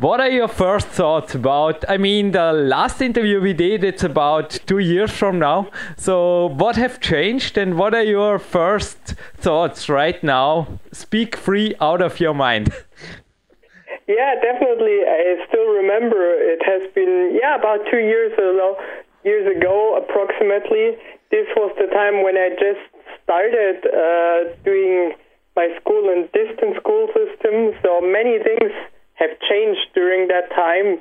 What 0.00 0.18
are 0.18 0.30
your 0.30 0.48
first 0.48 0.88
thoughts 0.88 1.34
about? 1.34 1.84
I 1.86 1.98
mean, 1.98 2.30
the 2.30 2.54
last 2.54 3.02
interview 3.02 3.38
we 3.38 3.52
did, 3.52 3.84
it's 3.84 4.02
about 4.02 4.58
two 4.64 4.78
years 4.78 5.10
from 5.10 5.38
now. 5.38 5.68
So, 5.98 6.46
what 6.56 6.76
have 6.76 7.00
changed 7.00 7.58
and 7.58 7.76
what 7.76 7.92
are 7.92 8.02
your 8.02 8.38
first 8.38 9.12
thoughts 9.36 9.90
right 9.90 10.16
now? 10.24 10.80
Speak 10.90 11.36
free 11.36 11.74
out 11.82 12.00
of 12.00 12.18
your 12.18 12.32
mind. 12.32 12.72
Yeah, 14.08 14.34
definitely. 14.42 15.06
I 15.06 15.38
still 15.46 15.68
remember 15.70 16.18
it 16.34 16.58
has 16.66 16.82
been 16.96 17.38
yeah 17.40 17.54
about 17.54 17.86
two 17.92 18.02
years 18.02 18.32
ago, 18.32 18.76
years 19.22 19.46
ago 19.46 20.02
approximately. 20.02 20.98
This 21.30 21.46
was 21.54 21.70
the 21.78 21.86
time 21.94 22.24
when 22.24 22.34
I 22.36 22.50
just 22.58 22.82
started 23.22 23.86
uh, 23.86 24.50
doing 24.64 25.12
my 25.54 25.68
school 25.78 26.10
and 26.10 26.26
distance 26.32 26.74
school 26.82 27.06
system. 27.14 27.70
So 27.86 28.00
many 28.00 28.42
things 28.42 28.72
have 29.20 29.38
changed 29.48 29.92
during 29.94 30.28
that 30.28 30.50
time. 30.50 30.98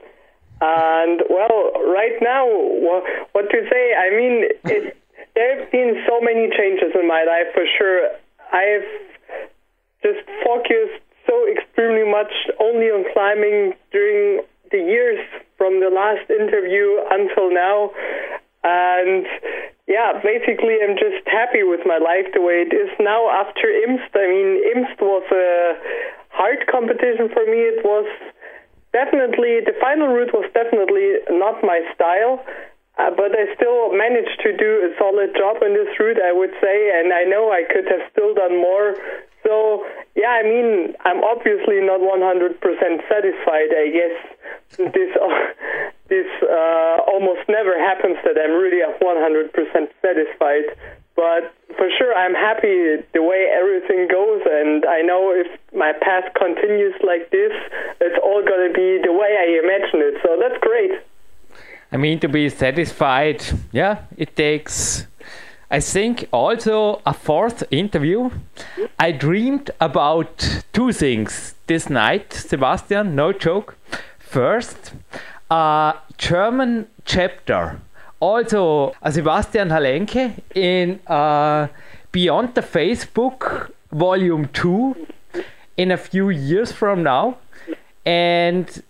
And 0.62 1.24
well, 1.30 1.72
right 1.88 2.20
now, 2.22 2.46
what 3.32 3.50
to 3.50 3.60
say? 3.72 3.96
I 3.96 4.10
mean, 4.12 4.36
it, 4.66 4.98
there 5.36 5.60
have 5.60 5.72
been 5.72 6.04
so 6.08 6.20
many 6.20 6.52
changes 6.52 6.92
in 7.00 7.08
my 7.08 7.24
life 7.24 7.48
for 7.56 7.64
sure. 7.78 8.12
I've 8.52 8.90
just 10.04 10.28
focused 10.44 11.00
so 11.28 11.48
extremely 11.48 12.10
much 12.10 12.34
only 12.60 12.92
on 12.92 13.06
climbing 13.14 13.74
during 13.92 14.44
the 14.72 14.78
years 14.78 15.20
from 15.58 15.80
the 15.80 15.90
last 15.90 16.30
interview 16.30 17.00
until 17.10 17.54
now. 17.54 17.92
And 18.64 19.26
yeah, 19.88 20.20
basically, 20.22 20.78
I'm 20.84 20.98
just 20.98 21.24
happy 21.26 21.64
with 21.64 21.82
my 21.86 21.98
life 21.98 22.28
the 22.34 22.42
way 22.42 22.68
it 22.68 22.74
is 22.76 22.90
now 23.00 23.30
after 23.32 23.72
IMST. 23.72 24.12
I 24.14 24.28
mean, 24.28 24.50
IMST 24.76 25.00
was 25.02 25.26
a 25.32 26.19
hard 26.50 26.66
competition 26.66 27.30
for 27.30 27.46
me. 27.46 27.70
It 27.70 27.86
was 27.86 28.10
definitely, 28.94 29.62
the 29.62 29.78
final 29.78 30.10
route 30.10 30.34
was 30.34 30.50
definitely 30.54 31.22
not 31.30 31.62
my 31.62 31.86
style. 31.94 32.42
Uh, 32.98 33.08
but 33.16 33.32
I 33.32 33.48
still 33.56 33.96
managed 33.96 34.44
to 34.44 34.52
do 34.58 34.84
a 34.84 34.92
solid 35.00 35.32
job 35.32 35.64
in 35.64 35.72
this 35.72 35.88
route, 36.02 36.20
I 36.20 36.36
would 36.36 36.52
say, 36.60 36.92
and 37.00 37.14
I 37.14 37.24
know 37.24 37.48
I 37.48 37.64
could 37.64 37.88
have 37.88 38.04
still 38.12 38.36
done 38.36 38.60
more. 38.60 38.92
So, 39.48 39.88
yeah, 40.20 40.36
I 40.36 40.44
mean, 40.44 41.00
I'm 41.08 41.24
obviously 41.24 41.80
not 41.80 42.04
100% 42.04 42.60
satisfied. 42.60 43.72
I 43.72 43.88
guess 43.88 44.16
this 44.92 45.16
this 46.12 46.28
uh, 46.44 46.98
almost 47.08 47.48
never 47.48 47.80
happens 47.80 48.18
that 48.28 48.36
I'm 48.36 48.60
really 48.60 48.84
100% 48.84 49.48
satisfied. 50.04 50.68
But 51.20 51.54
for 51.76 51.88
sure, 51.98 52.16
I'm 52.16 52.34
happy 52.34 53.04
the 53.14 53.22
way 53.22 53.42
everything 53.52 54.08
goes, 54.08 54.42
and 54.50 54.86
I 54.86 55.02
know 55.02 55.34
if 55.36 55.48
my 55.74 55.92
path 55.92 56.32
continues 56.34 56.96
like 57.04 57.30
this, 57.30 57.52
it's 58.00 58.20
all 58.24 58.42
going 58.42 58.70
to 58.70 58.74
be 58.74 58.90
the 59.04 59.12
way 59.12 59.32
I 59.44 59.48
imagine 59.62 60.00
it. 60.08 60.16
So 60.24 60.38
that's 60.40 60.58
great. 60.62 60.92
I 61.92 61.98
mean, 61.98 62.22
to 62.22 62.30
be 62.30 62.48
satisfied, 62.48 63.44
yeah, 63.74 64.04
it 64.16 64.38
takes, 64.38 65.08
I 65.70 65.82
think, 65.82 66.30
also 66.32 67.02
a 67.06 67.14
fourth 67.14 67.64
interview. 67.70 68.30
I 68.98 69.12
dreamed 69.12 69.72
about 69.82 70.64
two 70.72 70.94
things 70.94 71.56
this 71.68 71.90
night, 71.90 72.32
Sebastian, 72.32 73.14
no 73.16 73.34
joke. 73.34 73.76
First, 74.20 74.94
a 75.52 75.96
German 76.18 76.88
chapter. 77.04 77.82
Also, 78.20 78.94
a 79.02 79.12
Sebastian 79.12 79.70
Halenke 79.70 80.42
in 80.54 81.00
uh, 81.08 81.68
Beyond 82.12 82.56
the 82.56 82.62
Facebook 82.62 83.72
Volume 83.92 84.50
2 84.52 85.08
in 85.78 85.92
a 85.92 85.98
few 85.98 86.30
years 86.30 86.72
from 86.72 87.04
now. 87.04 87.38
And 88.06 88.84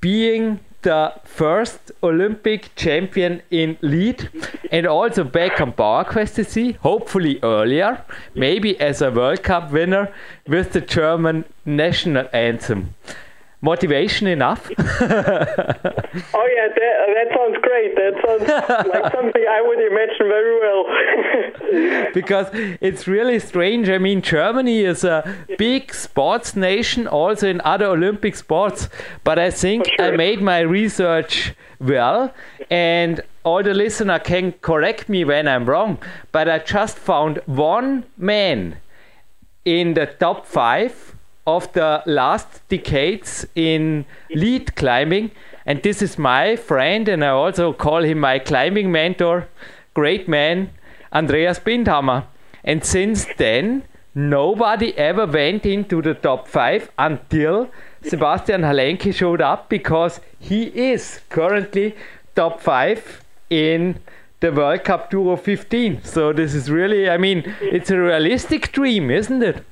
being 0.00 0.60
the 0.82 1.12
first 1.24 1.90
Olympic 2.02 2.74
champion 2.76 3.42
in 3.50 3.76
lead 3.80 4.30
and 4.70 4.86
also 4.86 5.24
back 5.24 5.60
on 5.60 5.72
PowerQuest 5.72 6.46
see, 6.46 6.72
hopefully 6.72 7.40
earlier, 7.42 8.04
maybe 8.34 8.80
as 8.80 9.02
a 9.02 9.10
World 9.10 9.42
Cup 9.42 9.72
winner 9.72 10.12
with 10.46 10.72
the 10.72 10.80
German 10.80 11.44
national 11.64 12.28
anthem 12.32 12.94
motivation 13.60 14.26
enough? 14.26 14.70
oh 14.78 16.46
yeah, 16.56 16.68
that, 16.76 16.94
that 17.14 17.28
sounds 17.36 17.56
great. 17.62 17.94
That 17.96 18.14
sounds 18.24 18.88
like 18.88 19.12
something 19.16 19.44
I 19.48 19.62
would 19.62 19.80
imagine 19.80 20.28
very 20.28 20.58
well. 20.60 22.12
because 22.14 22.48
it's 22.80 23.06
really 23.06 23.38
strange. 23.38 23.88
I 23.88 23.98
mean, 23.98 24.22
Germany 24.22 24.80
is 24.80 25.04
a 25.04 25.36
big 25.58 25.94
sports 25.94 26.56
nation, 26.56 27.06
also 27.06 27.48
in 27.48 27.60
other 27.64 27.86
Olympic 27.86 28.36
sports. 28.36 28.88
But 29.24 29.38
I 29.38 29.50
think 29.50 29.86
sure. 29.86 30.06
I 30.06 30.16
made 30.16 30.40
my 30.40 30.60
research 30.60 31.54
well, 31.78 32.32
and 32.70 33.20
all 33.44 33.62
the 33.62 33.74
listener 33.74 34.18
can 34.18 34.52
correct 34.60 35.08
me 35.08 35.24
when 35.24 35.48
I'm 35.48 35.66
wrong. 35.66 35.98
But 36.32 36.48
I 36.48 36.58
just 36.58 36.98
found 36.98 37.40
one 37.46 38.04
man 38.16 38.78
in 39.64 39.94
the 39.94 40.06
top 40.06 40.46
five 40.46 41.14
of 41.46 41.72
the 41.72 42.02
last 42.06 42.68
decades 42.68 43.46
in 43.54 44.04
lead 44.30 44.74
climbing. 44.76 45.30
And 45.66 45.82
this 45.82 46.02
is 46.02 46.18
my 46.18 46.56
friend, 46.56 47.08
and 47.08 47.24
I 47.24 47.28
also 47.28 47.72
call 47.72 48.02
him 48.02 48.20
my 48.20 48.38
climbing 48.38 48.90
mentor, 48.90 49.48
great 49.94 50.28
man, 50.28 50.70
Andreas 51.12 51.58
Bindhammer. 51.58 52.24
And 52.64 52.84
since 52.84 53.26
then, 53.36 53.84
nobody 54.14 54.96
ever 54.96 55.26
went 55.26 55.66
into 55.66 56.02
the 56.02 56.14
top 56.14 56.48
five 56.48 56.90
until 56.98 57.70
Sebastian 58.02 58.62
Halenke 58.62 59.14
showed 59.14 59.40
up 59.40 59.68
because 59.68 60.20
he 60.38 60.64
is 60.64 61.20
currently 61.28 61.94
top 62.34 62.60
five 62.60 63.22
in 63.50 63.98
the 64.40 64.50
World 64.50 64.84
Cup 64.84 65.10
Tour 65.10 65.36
15. 65.36 66.02
So 66.04 66.32
this 66.32 66.54
is 66.54 66.70
really, 66.70 67.10
I 67.10 67.18
mean, 67.18 67.54
it's 67.60 67.90
a 67.90 67.98
realistic 67.98 68.72
dream, 68.72 69.10
isn't 69.10 69.42
it? 69.42 69.64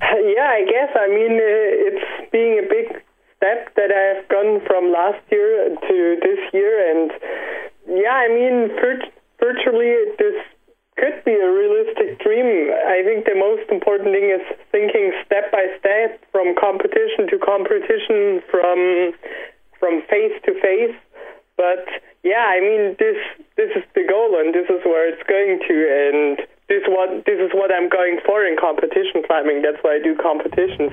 yeah, 0.36 0.48
I 0.48 0.64
guess. 0.64 0.90
I 0.96 1.08
mean, 1.08 1.36
uh, 1.36 1.88
it's 1.88 2.30
being 2.32 2.58
a 2.58 2.66
big 2.68 3.02
step 3.36 3.74
that 3.76 3.92
I've 3.92 4.28
gone 4.28 4.60
from 4.66 4.92
last 4.92 5.20
year 5.30 5.76
to 5.76 5.96
this 6.20 6.40
year, 6.52 6.74
and 6.92 7.10
yeah, 7.88 8.12
I 8.12 8.28
mean, 8.28 8.72
virtually 9.40 9.92
this 10.18 10.36
could 10.96 11.24
be 11.24 11.32
a 11.32 11.48
realistic 11.48 12.20
dream. 12.20 12.68
I 12.72 13.00
think 13.04 13.24
the 13.24 13.36
most 13.36 13.64
important 13.72 14.12
thing 14.12 14.28
is 14.28 14.44
thinking 14.72 15.12
step 15.24 15.50
by 15.52 15.66
step 15.80 16.20
from 16.32 16.54
competition 16.56 17.28
to 17.32 17.38
competition, 17.40 18.44
from 18.50 19.12
from 19.80 20.02
face 20.12 20.36
to 20.44 20.52
face. 20.60 20.96
But 21.60 21.84
yeah, 22.24 22.46
I 22.56 22.58
mean, 22.60 22.96
this 22.98 23.18
this 23.56 23.70
is 23.76 23.84
the 23.94 24.04
goal, 24.08 24.30
and 24.40 24.54
this 24.54 24.68
is 24.76 24.80
where 24.90 25.04
it's 25.10 25.24
going 25.28 25.60
to, 25.68 25.76
and 26.04 26.38
this 26.72 26.82
what 26.88 27.26
this 27.26 27.38
is 27.38 27.50
what 27.52 27.70
I'm 27.70 27.90
going 27.90 28.16
for 28.24 28.38
in 28.48 28.56
competition 28.56 29.22
climbing. 29.26 29.60
That's 29.60 29.82
why 29.84 29.92
I 29.98 30.00
do 30.02 30.16
competitions. 30.16 30.92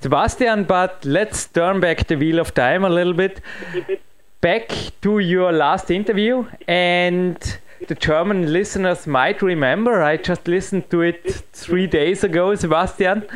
Sebastian, 0.00 0.64
but 0.64 1.04
let's 1.04 1.46
turn 1.46 1.78
back 1.80 2.06
the 2.06 2.16
wheel 2.16 2.38
of 2.38 2.54
time 2.54 2.84
a 2.84 2.88
little 2.88 3.12
bit. 3.12 3.42
Back 4.40 4.70
to 5.02 5.18
your 5.18 5.52
last 5.52 5.90
interview 5.90 6.46
and 6.66 7.36
the 7.88 7.94
German 7.94 8.52
listeners 8.52 9.06
might 9.06 9.42
remember. 9.42 10.02
I 10.02 10.16
just 10.16 10.46
listened 10.46 10.90
to 10.90 11.02
it 11.02 11.42
three 11.52 11.86
days 11.86 12.22
ago, 12.24 12.54
Sebastian. 12.54 13.26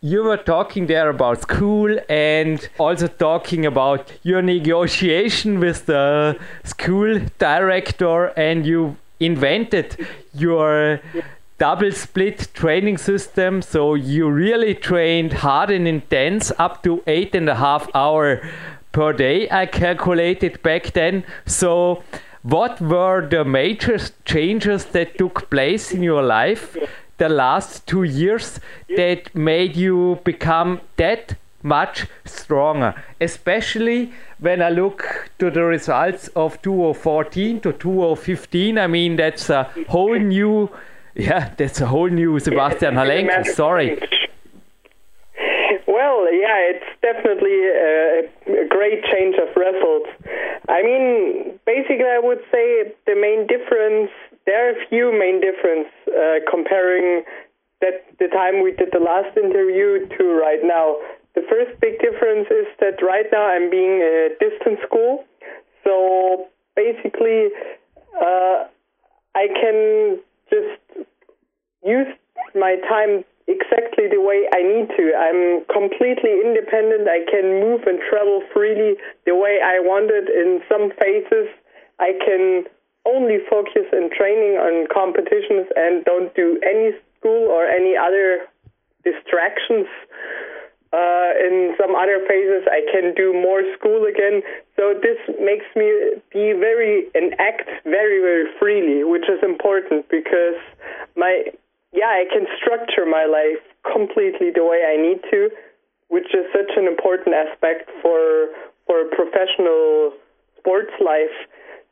You 0.00 0.22
were 0.22 0.36
talking 0.36 0.86
there 0.86 1.08
about 1.08 1.42
school 1.42 1.98
and 2.08 2.68
also 2.78 3.08
talking 3.08 3.66
about 3.66 4.12
your 4.22 4.42
negotiation 4.42 5.60
with 5.60 5.86
the 5.86 6.38
school 6.64 7.20
director, 7.38 8.26
and 8.36 8.64
you 8.66 8.96
invented 9.20 10.06
your 10.34 11.00
double 11.58 11.90
split 11.90 12.48
training 12.54 12.98
system. 12.98 13.62
So 13.62 13.94
you 13.94 14.30
really 14.30 14.74
trained 14.74 15.32
hard 15.32 15.70
and 15.70 15.88
intense 15.88 16.52
up 16.58 16.82
to 16.84 17.02
eight 17.06 17.34
and 17.34 17.48
a 17.48 17.56
half 17.56 17.88
hour 17.94 18.40
per 18.92 19.12
day. 19.12 19.48
I 19.50 19.66
calculated 19.66 20.62
back 20.62 20.92
then. 20.92 21.24
So 21.46 22.04
what 22.48 22.80
were 22.80 23.26
the 23.28 23.44
major 23.44 23.98
changes 24.24 24.86
that 24.86 25.18
took 25.18 25.50
place 25.50 25.92
in 25.92 26.02
your 26.02 26.22
life 26.22 26.76
the 27.18 27.28
last 27.28 27.86
two 27.86 28.04
years 28.04 28.58
that 28.96 29.34
made 29.34 29.76
you 29.76 30.18
become 30.24 30.80
that 30.96 31.34
much 31.62 32.06
stronger, 32.24 32.94
especially 33.20 34.12
when 34.38 34.62
I 34.62 34.70
look 34.70 35.30
to 35.40 35.50
the 35.50 35.64
results 35.64 36.28
of 36.28 36.62
2014 36.62 37.60
to 37.60 37.72
2015. 37.72 38.78
I 38.78 38.86
mean, 38.86 39.16
that's 39.16 39.50
a 39.50 39.64
whole 39.88 40.18
new, 40.18 40.70
yeah, 41.14 41.52
that's 41.56 41.80
a 41.80 41.86
whole 41.86 42.08
new 42.08 42.38
Sebastian 42.38 42.94
Halenke. 42.94 43.44
Sorry. 43.46 44.00
Well, 45.88 46.28
yeah, 46.28 46.68
it's 46.68 46.90
definitely 47.00 47.64
a, 47.64 48.28
a, 48.60 48.68
great 48.68 49.00
change 49.08 49.36
of 49.40 49.48
results. 49.56 50.12
I 50.68 50.82
mean, 50.84 51.58
basically, 51.64 52.04
I 52.04 52.20
would 52.20 52.44
say 52.52 52.92
the 53.08 53.16
main 53.16 53.48
difference. 53.48 54.12
There 54.44 54.68
are 54.68 54.76
a 54.76 54.86
few 54.92 55.16
main 55.16 55.40
difference 55.40 55.88
uh, 56.12 56.44
comparing 56.44 57.24
that 57.80 58.04
the 58.20 58.28
time 58.28 58.62
we 58.62 58.72
did 58.72 58.92
the 58.92 59.00
last 59.00 59.32
interview 59.38 60.04
to 60.18 60.24
right 60.36 60.60
now. 60.62 61.00
The 61.34 61.40
first 61.48 61.80
big 61.80 61.96
difference 62.04 62.52
is 62.52 62.68
that 62.80 63.00
right 63.00 63.24
now 63.32 63.48
I'm 63.48 63.70
being 63.70 64.04
a 64.04 64.36
distance 64.36 64.80
school. 64.84 65.24
So 65.84 66.48
basically, 66.76 67.48
uh, 68.12 68.68
I 69.34 69.48
can 69.56 70.20
just 70.52 71.08
use 71.80 72.12
my 72.54 72.76
time 72.84 73.24
exactly 73.48 74.06
the 74.12 74.20
way 74.20 74.44
I 74.52 74.60
need 74.62 74.88
to. 74.94 75.04
I'm 75.16 75.64
completely 75.72 76.44
independent. 76.44 77.08
I 77.08 77.24
can 77.24 77.64
move 77.64 77.82
and 77.88 77.98
travel 78.08 78.44
freely 78.52 79.00
the 79.24 79.34
way 79.34 79.58
I 79.64 79.80
wanted. 79.80 80.28
In 80.28 80.60
some 80.68 80.92
phases, 81.00 81.48
I 81.98 82.12
can 82.20 82.68
only 83.08 83.38
focus 83.48 83.88
in 83.92 84.10
training 84.12 84.60
on 84.60 84.86
competitions 84.92 85.66
and 85.74 86.04
don't 86.04 86.34
do 86.36 86.60
any 86.62 86.92
school 87.18 87.48
or 87.48 87.64
any 87.66 87.96
other 87.96 88.44
distractions. 89.02 89.88
Uh, 90.92 91.36
in 91.36 91.76
some 91.76 91.94
other 91.94 92.20
phases, 92.28 92.64
I 92.68 92.80
can 92.92 93.12
do 93.14 93.32
more 93.32 93.60
school 93.76 94.04
again. 94.08 94.40
So 94.76 94.94
this 94.96 95.20
makes 95.40 95.66
me 95.76 96.16
be 96.32 96.52
very 96.52 97.08
and 97.14 97.34
act 97.38 97.68
very 97.84 98.20
very 98.20 98.48
freely, 98.58 99.04
which 99.04 99.28
is 99.28 99.40
important 99.42 100.08
because 100.08 100.56
my 101.14 101.52
yeah 101.92 102.10
I 102.10 102.24
can 102.30 102.46
structure 102.60 103.06
my 103.06 103.24
life 103.24 103.62
completely 103.84 104.50
the 104.50 104.64
way 104.64 104.84
I 104.84 104.96
need 105.00 105.20
to, 105.30 105.50
which 106.08 106.28
is 106.34 106.46
such 106.52 106.72
an 106.76 106.86
important 106.86 107.34
aspect 107.34 107.90
for 108.02 108.48
for 108.86 109.04
a 109.04 109.08
professional 109.12 110.12
sports 110.58 110.92
life. 111.00 111.34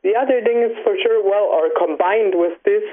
The 0.03 0.13
other 0.15 0.41
thing 0.41 0.61
is 0.61 0.73
for 0.83 0.95
sure 1.01 1.21
well 1.23 1.49
or 1.49 1.69
combined 1.77 2.33
with 2.37 2.57
this, 2.63 2.83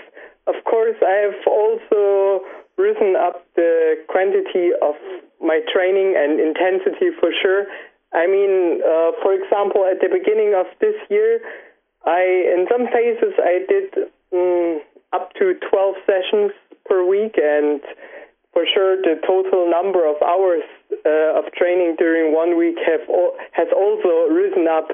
of 0.47 0.57
course 0.65 0.97
I 1.01 1.29
have 1.29 1.41
also 1.47 2.45
risen 2.77 3.17
up 3.17 3.45
the 3.57 3.97
quantity 4.09 4.75
of 4.83 4.95
my 5.41 5.61
training 5.73 6.15
and 6.17 6.41
intensity 6.41 7.15
for 7.21 7.31
sure. 7.43 7.67
I 8.13 8.27
mean, 8.27 8.81
uh, 8.83 9.13
for 9.23 9.35
example, 9.35 9.85
at 9.85 10.01
the 10.01 10.09
beginning 10.09 10.55
of 10.55 10.67
this 10.81 10.95
year, 11.11 11.41
I 12.05 12.23
in 12.55 12.67
some 12.71 12.87
phases 12.93 13.35
I 13.39 13.65
did 13.67 13.89
um, 14.33 14.81
up 15.13 15.33
to 15.35 15.55
12 15.71 15.95
sessions 16.07 16.53
per 16.87 17.05
week, 17.07 17.37
and 17.37 17.81
for 18.53 18.65
sure 18.73 18.97
the 18.97 19.21
total 19.27 19.71
number 19.71 20.09
of 20.09 20.17
hours 20.23 20.63
uh, 21.05 21.39
of 21.39 21.53
training 21.53 21.97
during 21.99 22.33
one 22.33 22.57
week 22.57 22.77
have 22.87 23.07
has 23.53 23.69
also 23.75 24.33
risen 24.33 24.67
up. 24.69 24.89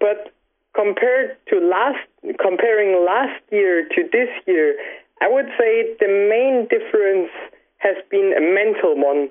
But 0.00 0.32
compared 0.74 1.36
to 1.48 1.60
last, 1.60 2.02
comparing 2.40 3.04
last 3.04 3.42
year 3.50 3.86
to 3.88 4.02
this 4.10 4.30
year, 4.46 4.76
I 5.20 5.28
would 5.28 5.50
say 5.58 5.96
the 5.98 6.08
main 6.08 6.68
difference 6.70 7.30
has 7.78 7.96
been 8.10 8.32
a 8.36 8.40
mental 8.40 8.94
one. 8.94 9.28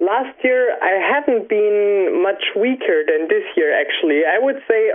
Last 0.00 0.36
year, 0.42 0.74
I 0.82 0.98
haven't 0.98 1.48
been 1.48 2.22
much 2.22 2.42
weaker 2.54 3.02
than 3.06 3.28
this 3.28 3.44
year, 3.56 3.70
actually. 3.74 4.22
I 4.26 4.38
would 4.38 4.60
say, 4.68 4.90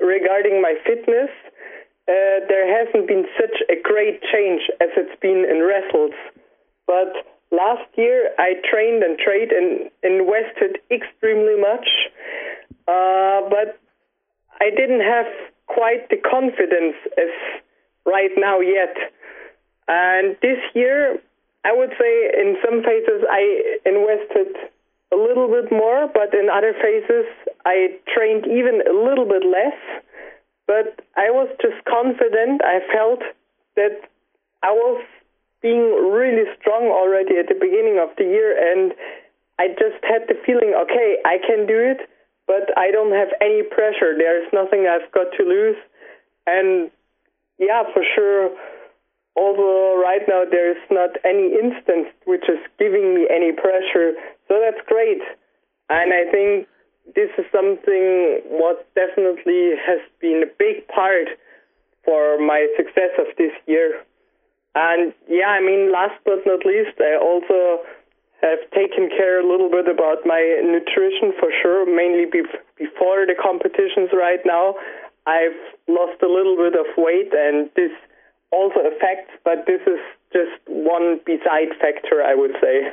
regarding 0.00 0.62
my 0.62 0.74
fitness, 0.86 1.30
uh, 2.06 2.44
there 2.48 2.68
hasn't 2.68 3.08
been 3.08 3.24
such 3.40 3.56
a 3.70 3.80
great 3.82 4.20
change 4.32 4.62
as 4.80 4.88
it's 4.96 5.18
been 5.20 5.44
in 5.48 5.64
wrestles. 5.64 6.12
But 6.86 7.12
last 7.50 7.88
year, 7.96 8.30
I 8.38 8.54
trained 8.70 9.02
and 9.02 9.18
trained 9.18 9.52
and 9.52 9.90
invested 10.02 10.80
extremely 10.90 11.56
much. 11.56 11.88
Uh, 12.86 13.48
but 13.48 13.80
I 14.60 14.68
didn't 14.70 15.00
have 15.00 15.26
quite 15.66 16.10
the 16.10 16.16
confidence 16.16 16.96
as 17.16 17.32
right 18.04 18.32
now 18.36 18.60
yet. 18.60 18.94
And 19.88 20.36
this 20.42 20.58
year, 20.74 21.18
I 21.64 21.72
would 21.72 21.90
say 21.98 22.30
in 22.36 22.56
some 22.64 22.82
phases 22.82 23.24
I 23.30 23.78
invested 23.86 24.56
a 25.12 25.16
little 25.16 25.48
bit 25.48 25.72
more, 25.72 26.08
but 26.12 26.34
in 26.34 26.48
other 26.52 26.74
phases 26.74 27.24
I 27.64 27.96
trained 28.12 28.44
even 28.46 28.82
a 28.86 28.92
little 28.92 29.24
bit 29.24 29.42
less. 29.44 30.03
But 30.66 31.04
I 31.16 31.30
was 31.30 31.48
just 31.60 31.84
confident. 31.84 32.62
I 32.64 32.80
felt 32.92 33.20
that 33.76 34.08
I 34.62 34.72
was 34.72 35.04
being 35.60 35.92
really 36.12 36.44
strong 36.60 36.88
already 36.88 37.36
at 37.36 37.48
the 37.48 37.58
beginning 37.58 38.00
of 38.00 38.14
the 38.16 38.24
year, 38.24 38.52
and 38.52 38.92
I 39.58 39.68
just 39.68 40.02
had 40.04 40.28
the 40.28 40.34
feeling, 40.44 40.74
okay, 40.74 41.18
I 41.24 41.38
can 41.38 41.66
do 41.66 41.76
it, 41.76 42.08
but 42.46 42.72
I 42.76 42.90
don't 42.90 43.12
have 43.12 43.28
any 43.40 43.62
pressure. 43.62 44.16
There's 44.16 44.48
nothing 44.52 44.86
I've 44.88 45.10
got 45.12 45.32
to 45.36 45.42
lose. 45.44 45.76
And 46.46 46.90
yeah, 47.58 47.84
for 47.92 48.02
sure 48.14 48.50
although 49.36 50.00
right 50.00 50.22
now 50.28 50.44
there's 50.48 50.80
not 50.90 51.10
any 51.24 51.54
instance 51.54 52.08
which 52.24 52.44
is 52.48 52.58
giving 52.78 53.14
me 53.14 53.26
any 53.30 53.52
pressure. 53.52 54.14
So 54.48 54.62
that's 54.62 54.80
great. 54.86 55.22
And 55.90 56.12
I 56.12 56.30
think 56.30 56.68
this 57.14 57.30
is 57.36 57.44
something 57.52 58.40
what 58.48 58.88
definitely 58.94 59.76
has 59.76 60.00
been 60.20 60.42
a 60.42 60.50
big 60.58 60.88
part 60.88 61.28
for 62.04 62.38
my 62.38 62.66
success 62.76 63.12
of 63.18 63.26
this 63.36 63.52
year. 63.66 64.00
And 64.74 65.12
yeah, 65.28 65.48
I 65.48 65.60
mean, 65.60 65.92
last 65.92 66.18
but 66.24 66.40
not 66.46 66.64
least, 66.64 66.98
I 66.98 67.16
also 67.20 67.84
have 68.42 68.58
taken 68.74 69.08
care 69.08 69.40
a 69.40 69.46
little 69.46 69.70
bit 69.70 69.88
about 69.88 70.26
my 70.26 70.42
nutrition 70.64 71.32
for 71.38 71.48
sure, 71.62 71.86
mainly 71.86 72.26
bef- 72.26 72.60
before 72.76 73.24
the 73.26 73.34
competitions 73.40 74.10
right 74.12 74.40
now. 74.44 74.74
I've 75.26 75.56
lost 75.88 76.20
a 76.22 76.28
little 76.28 76.56
bit 76.56 76.74
of 76.74 76.86
weight 76.96 77.32
and 77.32 77.70
this 77.76 77.92
also 78.50 78.80
affects, 78.80 79.32
but 79.44 79.64
this 79.66 79.80
is 79.86 80.00
just 80.32 80.60
one 80.66 81.20
beside 81.24 81.72
factor, 81.80 82.22
I 82.22 82.34
would 82.34 82.52
say. 82.60 82.92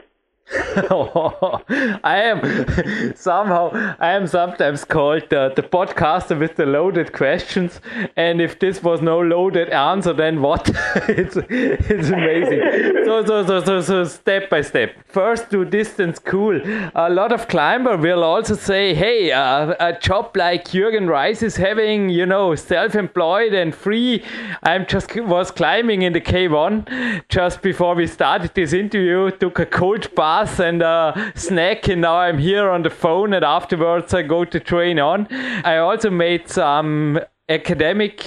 I 2.04 2.22
am 2.24 3.16
somehow 3.16 3.96
I 4.00 4.12
am 4.12 4.28
sometimes 4.28 4.84
called 4.84 5.30
the, 5.30 5.54
the 5.56 5.64
podcaster 5.64 6.38
with 6.38 6.56
the 6.56 6.66
loaded 6.66 7.14
questions, 7.14 7.80
and 8.18 8.42
if 8.42 8.60
this 8.60 8.84
was 8.84 9.02
no 9.02 9.20
loaded 9.20 9.70
answer, 9.70 10.14
then 10.14 10.42
what? 10.42 10.70
it's 11.08 11.38
it's 11.50 12.10
amazing. 12.10 13.06
so, 13.06 13.26
so 13.26 13.46
so 13.46 13.64
so 13.64 13.82
so 13.82 14.04
step 14.04 14.50
by 14.50 14.62
step. 14.62 14.96
First, 15.06 15.52
to 15.52 15.64
distance 15.64 16.20
cool. 16.20 16.60
A 16.96 17.10
lot 17.10 17.32
of 17.32 17.48
climber 17.48 17.96
will 17.96 18.24
also 18.24 18.56
say, 18.56 18.94
hey, 18.94 19.32
uh, 19.32 19.74
a 19.80 19.94
job 20.00 20.36
like 20.36 20.66
Jürgen 20.66 21.08
Reis 21.08 21.42
is 21.44 21.56
having, 21.56 22.10
you 22.10 22.26
know, 22.26 22.56
self-employed 22.56 23.54
and 23.54 23.74
free. 23.74 24.24
I'm 24.64 24.86
just 24.86 25.16
was 25.16 25.52
climbing 25.52 26.02
in 26.02 26.14
the 26.14 26.22
K1 26.22 27.24
just 27.30 27.62
before 27.62 27.96
we 27.96 28.08
started 28.08 28.54
this 28.54 28.74
interview. 28.74 29.32
Took 29.32 29.60
a 29.60 29.66
cold 29.66 30.14
bath 30.16 30.41
and 30.60 30.82
a 30.82 31.32
snack, 31.36 31.88
and 31.88 32.02
now 32.02 32.18
I'm 32.18 32.38
here 32.38 32.70
on 32.70 32.84
the 32.84 32.90
phone, 32.90 33.34
and 33.34 33.44
afterwards 33.46 34.14
I 34.14 34.24
go 34.24 34.46
to 34.46 34.60
train 34.60 35.00
on. 35.00 35.28
I 35.64 35.78
also 35.78 36.10
made 36.10 36.50
some 36.50 37.20
academic 37.50 38.26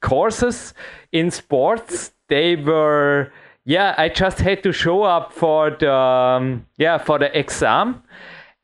courses 0.00 0.74
in 1.12 1.30
sports. 1.30 2.12
They 2.28 2.56
were 2.56 3.32
yeah, 3.64 3.94
I 3.98 4.08
just 4.08 4.38
had 4.38 4.62
to 4.62 4.72
show 4.72 5.02
up 5.02 5.32
for 5.32 5.70
the 5.70 5.92
um, 5.92 6.66
yeah 6.78 6.98
for 6.98 7.18
the 7.18 7.36
exam 7.38 8.02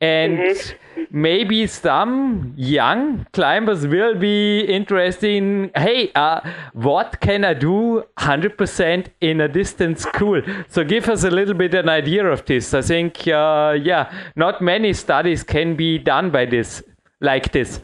and 0.00 0.38
mm-hmm. 0.38 1.02
maybe 1.10 1.66
some 1.66 2.52
young 2.56 3.26
climbers 3.32 3.86
will 3.86 4.14
be 4.14 4.60
interested 4.60 5.30
in 5.30 5.70
hey 5.74 6.12
uh, 6.14 6.40
what 6.74 7.18
can 7.20 7.44
i 7.44 7.54
do 7.54 8.04
100% 8.18 9.06
in 9.20 9.40
a 9.40 9.48
distance 9.48 10.02
school? 10.02 10.42
So 10.68 10.84
give 10.84 11.08
us 11.08 11.24
a 11.24 11.30
little 11.30 11.54
bit 11.54 11.74
an 11.74 11.88
idea 11.88 12.26
of 12.26 12.44
this. 12.44 12.74
I 12.74 12.82
think 12.82 13.26
uh, 13.28 13.76
yeah 13.80 14.12
not 14.36 14.60
many 14.60 14.92
studies 14.92 15.42
can 15.42 15.76
be 15.76 15.98
done 15.98 16.30
by 16.30 16.44
this 16.44 16.82
like 17.20 17.52
this. 17.52 17.80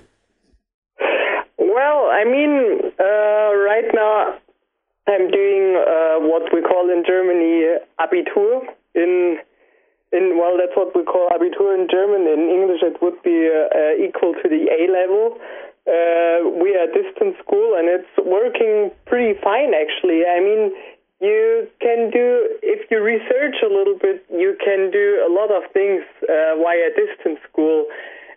Well 1.59 2.11
i 2.13 2.25
mean 2.25 2.93
uh, 3.01 3.49
right 3.71 3.89
now 3.95 4.35
i'm 5.09 5.31
doing 5.31 5.77
uh, 5.77 6.17
what 6.31 6.53
we 6.53 6.61
call 6.61 6.91
in 6.91 7.03
germany 7.07 7.79
abitur 7.99 8.61
in 8.95 9.39
in 10.13 10.37
well, 10.37 10.61
that's 10.61 10.77
what 10.77 10.95
we 10.95 11.03
call 11.05 11.33
Abitur 11.33 11.73
in 11.73 11.89
German. 11.89 12.29
In 12.29 12.53
English, 12.53 12.85
it 12.85 13.01
would 13.01 13.21
be 13.25 13.49
uh, 13.49 13.73
uh, 13.73 13.97
equal 13.97 14.37
to 14.37 14.47
the 14.49 14.69
A 14.69 14.93
level. 14.93 15.41
Uh, 15.83 16.53
we 16.63 16.77
are 16.77 16.87
a 16.87 16.93
distance 16.93 17.35
school, 17.43 17.75
and 17.75 17.89
it's 17.89 18.13
working 18.21 18.93
pretty 19.07 19.35
fine, 19.43 19.75
actually. 19.75 20.23
I 20.29 20.39
mean, 20.39 20.71
you 21.19 21.67
can 21.81 22.11
do 22.11 22.61
if 22.63 22.91
you 22.91 23.03
research 23.03 23.57
a 23.65 23.73
little 23.73 23.97
bit, 23.97 24.23
you 24.31 24.55
can 24.63 24.91
do 24.93 25.25
a 25.25 25.31
lot 25.33 25.51
of 25.51 25.65
things 25.73 26.05
uh, 26.29 26.61
via 26.61 26.93
distance 26.93 27.41
school. 27.51 27.87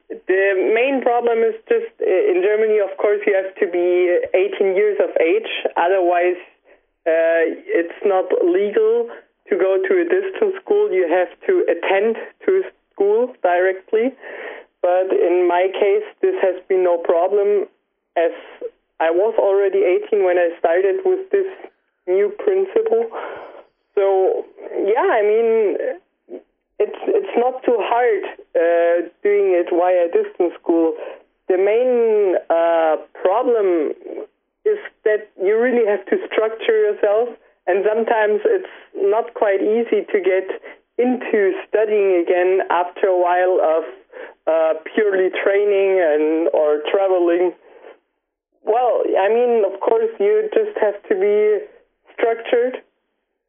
The 0.09 0.53
main 0.73 1.01
problem 1.01 1.43
is 1.43 1.55
just 1.67 1.91
uh, 1.99 2.07
in 2.07 2.41
Germany, 2.41 2.79
of 2.79 2.95
course, 2.97 3.19
you 3.27 3.35
have 3.35 3.53
to 3.59 3.67
be 3.67 4.15
18 4.33 4.75
years 4.75 4.97
of 5.03 5.11
age. 5.19 5.49
Otherwise, 5.75 6.39
uh, 7.05 7.41
it's 7.67 7.99
not 8.05 8.25
legal 8.41 9.09
to 9.49 9.57
go 9.57 9.77
to 9.77 9.93
a 10.01 10.05
distance 10.05 10.55
school, 10.61 10.91
you 10.91 11.07
have 11.07 11.29
to 11.47 11.65
attend 11.69 12.17
to 12.45 12.63
school 12.91 13.33
directly. 13.43 14.13
But 14.81 15.11
in 15.11 15.47
my 15.47 15.67
case, 15.73 16.05
this 16.21 16.35
has 16.41 16.61
been 16.67 16.83
no 16.83 16.97
problem 16.97 17.65
as 18.15 18.31
I 18.99 19.11
was 19.11 19.35
already 19.37 19.83
18 20.07 20.23
when 20.23 20.37
I 20.37 20.49
started 20.59 21.01
with 21.03 21.29
this 21.31 21.47
new 22.07 22.31
principle. 22.39 23.09
So, 23.93 24.45
yeah, 24.71 25.07
I 25.09 25.21
mean, 25.21 26.41
it's 26.79 26.99
it's 27.07 27.35
not 27.37 27.63
too 27.63 27.77
hard 27.79 28.23
uh, 28.55 29.09
doing 29.23 29.55
it 29.55 29.67
via 29.71 30.07
distance 30.11 30.53
school. 30.61 30.93
The 31.47 31.57
main 31.57 32.35
uh, 32.49 32.97
problem 33.21 33.93
is 34.65 34.79
that 35.03 35.29
you 35.41 35.59
really 35.59 35.85
have 35.85 36.05
to 36.07 36.17
structure 36.31 36.91
yourself 36.91 37.29
and 37.67 37.83
sometimes 37.87 38.41
it's 38.45 38.75
not 38.95 39.33
quite 39.33 39.61
easy 39.61 40.05
to 40.05 40.17
get 40.21 40.47
into 40.97 41.51
studying 41.67 42.23
again 42.23 42.61
after 42.69 43.07
a 43.07 43.19
while 43.19 43.59
of 43.59 43.83
uh, 44.47 44.73
purely 44.93 45.29
training 45.43 45.99
and 45.99 46.47
or 46.53 46.81
traveling? 46.91 47.51
Well, 48.63 49.03
I 49.19 49.29
mean, 49.29 49.63
of 49.65 49.79
course, 49.79 50.09
you 50.19 50.49
just 50.53 50.77
have 50.81 51.01
to 51.09 51.15
be 51.15 51.65
structured, 52.13 52.81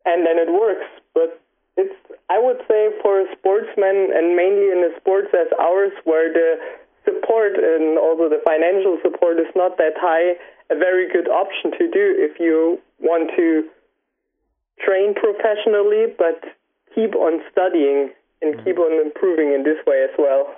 and 0.04 0.26
then 0.26 0.36
it 0.36 0.52
works. 0.52 0.86
But 1.14 1.40
it's, 1.76 1.94
I 2.28 2.38
would 2.38 2.60
say, 2.68 2.90
for 3.02 3.20
a 3.20 3.26
sportsman, 3.38 4.12
and 4.12 4.36
mainly 4.36 4.72
in 4.72 4.84
a 4.84 4.96
sports 5.00 5.28
as 5.32 5.48
ours, 5.60 5.92
where 6.04 6.32
the 6.32 6.56
support 7.04 7.54
and 7.56 7.98
also 7.98 8.28
the 8.28 8.42
financial 8.44 8.98
support 9.02 9.38
is 9.38 9.48
not 9.54 9.78
that 9.78 9.94
high, 9.96 10.36
a 10.68 10.76
very 10.76 11.06
good 11.08 11.28
option 11.28 11.70
to 11.78 11.86
do 11.88 12.04
if 12.18 12.40
you 12.40 12.80
want 12.98 13.30
to 13.36 13.68
train 14.80 15.14
professionally, 15.14 16.06
but 16.18 16.42
keep 16.94 17.14
on 17.14 17.40
studying 17.50 18.10
and 18.42 18.56
keep 18.64 18.76
mm. 18.76 18.84
on 18.84 19.06
improving 19.06 19.52
in 19.52 19.62
this 19.64 19.78
way 19.86 20.04
as 20.04 20.14
well. 20.18 20.54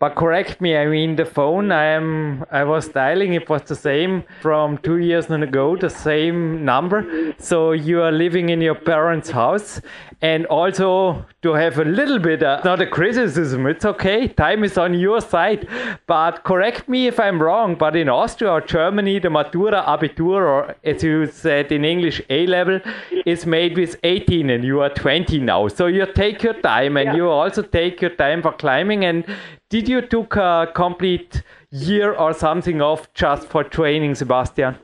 But 0.00 0.14
correct 0.14 0.60
me, 0.60 0.76
I 0.76 0.86
mean 0.86 1.16
the 1.16 1.24
phone 1.24 1.72
I 1.72 1.86
am 1.86 2.44
I 2.52 2.62
was 2.62 2.86
dialing 2.86 3.34
it 3.34 3.48
was 3.48 3.62
the 3.62 3.74
same 3.74 4.22
from 4.40 4.78
two 4.78 4.98
years 4.98 5.28
ago, 5.28 5.76
the 5.76 5.90
same 5.90 6.64
number. 6.64 7.34
So 7.38 7.72
you 7.72 8.02
are 8.02 8.12
living 8.12 8.50
in 8.50 8.60
your 8.60 8.76
parents' 8.76 9.30
house 9.30 9.80
and 10.22 10.46
also 10.46 11.26
to 11.42 11.52
have 11.54 11.78
a 11.78 11.84
little 11.84 12.20
bit 12.20 12.44
uh, 12.44 12.60
not 12.64 12.80
a 12.80 12.86
criticism, 12.86 13.66
it's 13.66 13.84
okay, 13.84 14.28
time 14.28 14.62
is 14.62 14.78
on 14.78 14.94
your 14.94 15.20
side. 15.20 15.66
But 16.06 16.44
correct 16.44 16.88
me 16.88 17.08
if 17.08 17.18
I'm 17.18 17.42
wrong, 17.42 17.74
but 17.74 17.96
in 17.96 18.08
Austria 18.08 18.52
or 18.52 18.60
Germany 18.60 19.18
the 19.18 19.28
Matura 19.28 19.84
Abitur 19.84 20.42
or 20.54 20.76
as 20.84 21.02
you 21.02 21.26
said 21.26 21.72
in 21.72 21.84
English 21.84 22.22
A 22.30 22.46
level 22.46 22.80
is 23.26 23.46
made 23.46 23.76
with 23.76 23.96
18 24.04 24.48
and 24.48 24.62
you 24.62 24.80
are 24.80 24.90
20 24.90 25.40
now. 25.40 25.66
So 25.66 25.86
you 25.86 26.06
take 26.06 26.44
your 26.44 26.54
time 26.54 26.96
and 26.96 27.06
yeah. 27.06 27.16
you 27.16 27.28
also 27.28 27.62
take 27.62 28.00
your 28.00 28.14
time 28.14 28.42
for 28.42 28.52
climbing 28.52 29.04
and 29.04 29.24
did 29.70 29.88
you 29.88 30.00
took 30.00 30.36
a 30.36 30.68
complete 30.74 31.42
year 31.70 32.12
or 32.14 32.32
something 32.32 32.80
off 32.80 33.12
just 33.12 33.48
for 33.48 33.62
training, 33.64 34.14
Sebastian? 34.14 34.76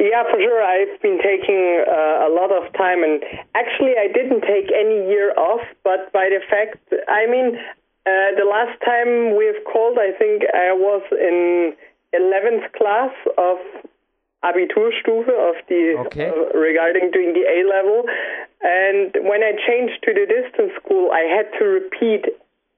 Yeah, 0.00 0.24
for 0.24 0.40
sure. 0.40 0.62
I've 0.64 1.00
been 1.02 1.20
taking 1.22 1.84
uh, 1.86 2.26
a 2.26 2.30
lot 2.32 2.50
of 2.50 2.72
time, 2.72 3.04
and 3.04 3.22
actually, 3.54 3.94
I 4.00 4.08
didn't 4.08 4.40
take 4.40 4.72
any 4.72 5.06
year 5.12 5.34
off. 5.36 5.60
But 5.84 6.10
by 6.12 6.30
the 6.32 6.40
fact, 6.48 6.80
I 7.06 7.26
mean, 7.26 7.56
uh, 8.08 8.32
the 8.40 8.48
last 8.48 8.80
time 8.80 9.36
we've 9.36 9.62
called, 9.70 9.98
I 10.00 10.16
think 10.16 10.42
I 10.54 10.72
was 10.72 11.02
in 11.12 11.76
11th 12.16 12.72
class 12.72 13.12
of 13.36 13.58
Abiturstufe 14.42 15.28
of 15.28 15.56
the 15.68 16.00
okay. 16.06 16.32
uh, 16.32 16.58
regarding 16.58 17.10
doing 17.12 17.34
the 17.36 17.44
A 17.44 17.68
level, 17.68 18.08
and 18.62 19.12
when 19.28 19.44
I 19.44 19.52
changed 19.68 20.00
to 20.04 20.14
the 20.14 20.24
distance 20.24 20.72
school, 20.82 21.10
I 21.12 21.28
had 21.28 21.52
to 21.58 21.64
repeat 21.64 22.24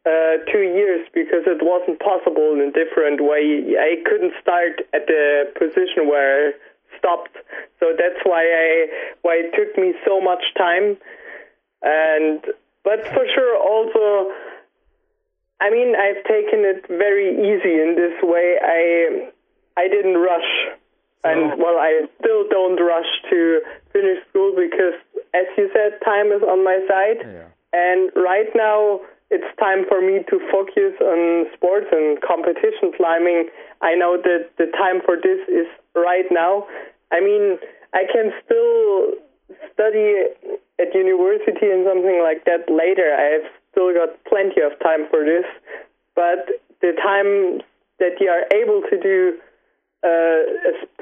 uh, 0.04 0.42
two 0.50 0.66
years 0.66 1.06
because 1.14 1.46
it 1.46 1.62
wasn't 1.62 2.00
possible 2.00 2.52
in 2.52 2.60
a 2.60 2.72
different 2.72 3.22
way. 3.22 3.76
I 3.78 4.02
couldn't 4.02 4.34
start 4.40 4.82
at 4.92 5.06
the 5.06 5.52
position 5.54 6.10
where 6.10 6.48
I 6.48 6.98
stopped, 6.98 7.36
so 7.78 7.94
that's 7.94 8.18
why 8.24 8.42
I 8.42 8.86
why 9.22 9.46
it 9.46 9.54
took 9.54 9.78
me 9.78 9.94
so 10.04 10.20
much 10.20 10.42
time. 10.58 10.98
And 11.82 12.42
but 12.82 13.06
for 13.14 13.24
sure, 13.30 13.54
also, 13.58 14.34
I 15.60 15.70
mean, 15.70 15.94
I've 15.94 16.22
taken 16.26 16.66
it 16.66 16.86
very 16.88 17.30
easy 17.38 17.78
in 17.78 17.94
this 17.94 18.18
way. 18.22 18.58
I 18.58 19.30
I 19.78 19.86
didn't 19.86 20.18
rush, 20.18 20.50
and 21.22 21.62
well, 21.62 21.78
I 21.78 22.06
still 22.18 22.48
don't 22.50 22.76
rush 22.76 23.10
to 23.30 23.60
finish 23.92 24.18
school 24.30 24.52
because, 24.58 24.98
as 25.32 25.46
you 25.56 25.70
said, 25.72 26.02
time 26.04 26.32
is 26.32 26.42
on 26.42 26.64
my 26.64 26.82
side. 26.88 27.22
Yeah. 27.22 27.46
And 27.72 28.10
right 28.16 28.50
now, 28.54 29.00
it's 29.32 29.48
time 29.56 29.88
for 29.88 30.04
me 30.04 30.20
to 30.28 30.36
focus 30.52 30.92
on 31.00 31.48
sports 31.56 31.88
and 31.90 32.20
competition 32.20 32.92
climbing. 32.92 33.48
I 33.80 33.96
know 33.96 34.20
that 34.20 34.52
the 34.60 34.68
time 34.76 35.00
for 35.00 35.16
this 35.16 35.40
is 35.48 35.64
right 35.96 36.28
now. 36.30 36.68
I 37.10 37.24
mean, 37.24 37.56
I 37.96 38.04
can 38.12 38.28
still 38.44 39.16
study 39.72 40.28
at 40.76 40.92
university 40.92 41.72
and 41.72 41.88
something 41.88 42.20
like 42.20 42.44
that 42.44 42.68
later. 42.68 43.16
I 43.16 43.40
have 43.40 43.48
still 43.72 43.96
got 43.96 44.20
plenty 44.28 44.60
of 44.60 44.76
time 44.84 45.08
for 45.08 45.24
this, 45.24 45.48
but 46.12 46.60
the 46.84 46.92
time 47.00 47.64
that 48.00 48.20
you 48.20 48.28
are 48.28 48.44
able 48.52 48.84
to 48.84 48.96
do 49.00 49.40
uh, 50.04 50.44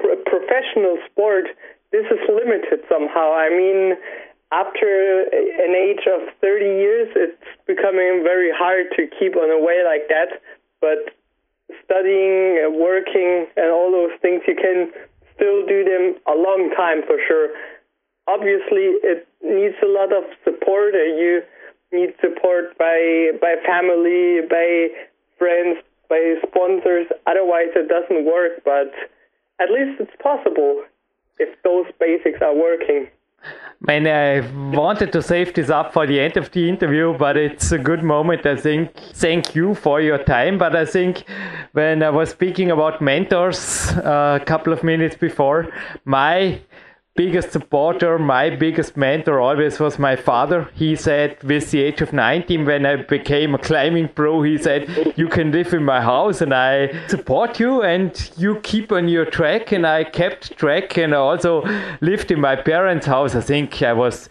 a 0.07 0.15
professional 0.23 1.03
sport, 1.11 1.51
this 1.91 2.05
is 2.07 2.21
limited 2.31 2.79
somehow. 2.87 3.35
I 3.35 3.49
mean, 3.49 3.99
after 4.51 5.23
an 5.31 5.73
age 5.75 6.03
of 6.11 6.27
30 6.41 6.65
years, 6.65 7.07
it's 7.15 7.47
becoming 7.65 8.21
very 8.23 8.51
hard 8.51 8.87
to 8.97 9.07
keep 9.07 9.35
on 9.35 9.49
a 9.49 9.59
way 9.63 9.79
like 9.87 10.11
that. 10.11 10.43
But 10.81 11.15
studying, 11.85 12.59
working, 12.75 13.47
and 13.55 13.71
all 13.71 13.91
those 13.91 14.11
things, 14.21 14.43
you 14.47 14.55
can 14.55 14.91
still 15.35 15.65
do 15.65 15.87
them 15.87 16.19
a 16.27 16.35
long 16.35 16.71
time 16.75 17.01
for 17.07 17.15
sure. 17.27 17.55
Obviously, 18.27 18.99
it 19.07 19.27
needs 19.41 19.75
a 19.81 19.87
lot 19.87 20.11
of 20.11 20.27
support. 20.43 20.95
And 20.95 21.17
you 21.17 21.41
need 21.93 22.11
support 22.19 22.77
by 22.77 23.31
by 23.39 23.55
family, 23.65 24.43
by 24.51 24.91
friends, 25.39 25.79
by 26.09 26.35
sponsors. 26.43 27.07
Otherwise, 27.25 27.71
it 27.75 27.87
doesn't 27.87 28.25
work. 28.25 28.63
But 28.65 28.91
at 29.63 29.71
least 29.71 29.95
it's 30.03 30.15
possible 30.21 30.83
if 31.39 31.55
those 31.63 31.87
basics 31.99 32.41
are 32.41 32.53
working. 32.53 33.07
Man, 33.83 34.05
I 34.05 34.41
wanted 34.75 35.11
to 35.13 35.23
save 35.23 35.55
this 35.55 35.71
up 35.71 35.91
for 35.91 36.05
the 36.05 36.19
end 36.19 36.37
of 36.37 36.51
the 36.51 36.69
interview, 36.69 37.17
but 37.17 37.35
it's 37.35 37.71
a 37.71 37.79
good 37.79 38.03
moment, 38.03 38.45
I 38.45 38.55
think. 38.55 38.95
Thank 39.15 39.55
you 39.55 39.73
for 39.73 39.99
your 39.99 40.19
time. 40.19 40.59
But 40.59 40.75
I 40.75 40.85
think 40.85 41.23
when 41.73 42.03
I 42.03 42.11
was 42.11 42.29
speaking 42.29 42.69
about 42.69 43.01
mentors 43.01 43.89
uh, 43.93 44.37
a 44.39 44.45
couple 44.45 44.71
of 44.71 44.83
minutes 44.83 45.15
before, 45.15 45.71
my 46.05 46.61
biggest 47.15 47.51
supporter, 47.51 48.17
my 48.17 48.49
biggest 48.49 48.95
mentor 48.95 49.39
always 49.39 49.79
was 49.79 49.99
my 49.99 50.15
father. 50.15 50.69
He 50.73 50.95
said, 50.95 51.41
with 51.43 51.71
the 51.71 51.81
age 51.81 52.01
of 52.01 52.13
19, 52.13 52.65
when 52.65 52.85
I 52.85 52.95
became 52.97 53.53
a 53.53 53.57
climbing 53.57 54.09
pro, 54.09 54.41
he 54.43 54.57
said, 54.57 55.13
You 55.17 55.27
can 55.27 55.51
live 55.51 55.73
in 55.73 55.83
my 55.83 56.01
house 56.01 56.41
and 56.41 56.53
I 56.53 57.07
support 57.07 57.59
you 57.59 57.81
and 57.81 58.31
you 58.37 58.59
keep 58.61 58.91
on 58.91 59.07
your 59.07 59.25
track. 59.25 59.71
And 59.71 59.85
I 59.85 60.03
kept 60.03 60.57
track 60.57 60.97
and 60.97 61.13
I 61.13 61.17
also 61.17 61.63
lived 61.99 62.31
in 62.31 62.39
my 62.39 62.55
parents' 62.55 63.05
house. 63.05 63.35
I 63.35 63.41
think 63.41 63.81
I 63.81 63.93
was 63.93 64.29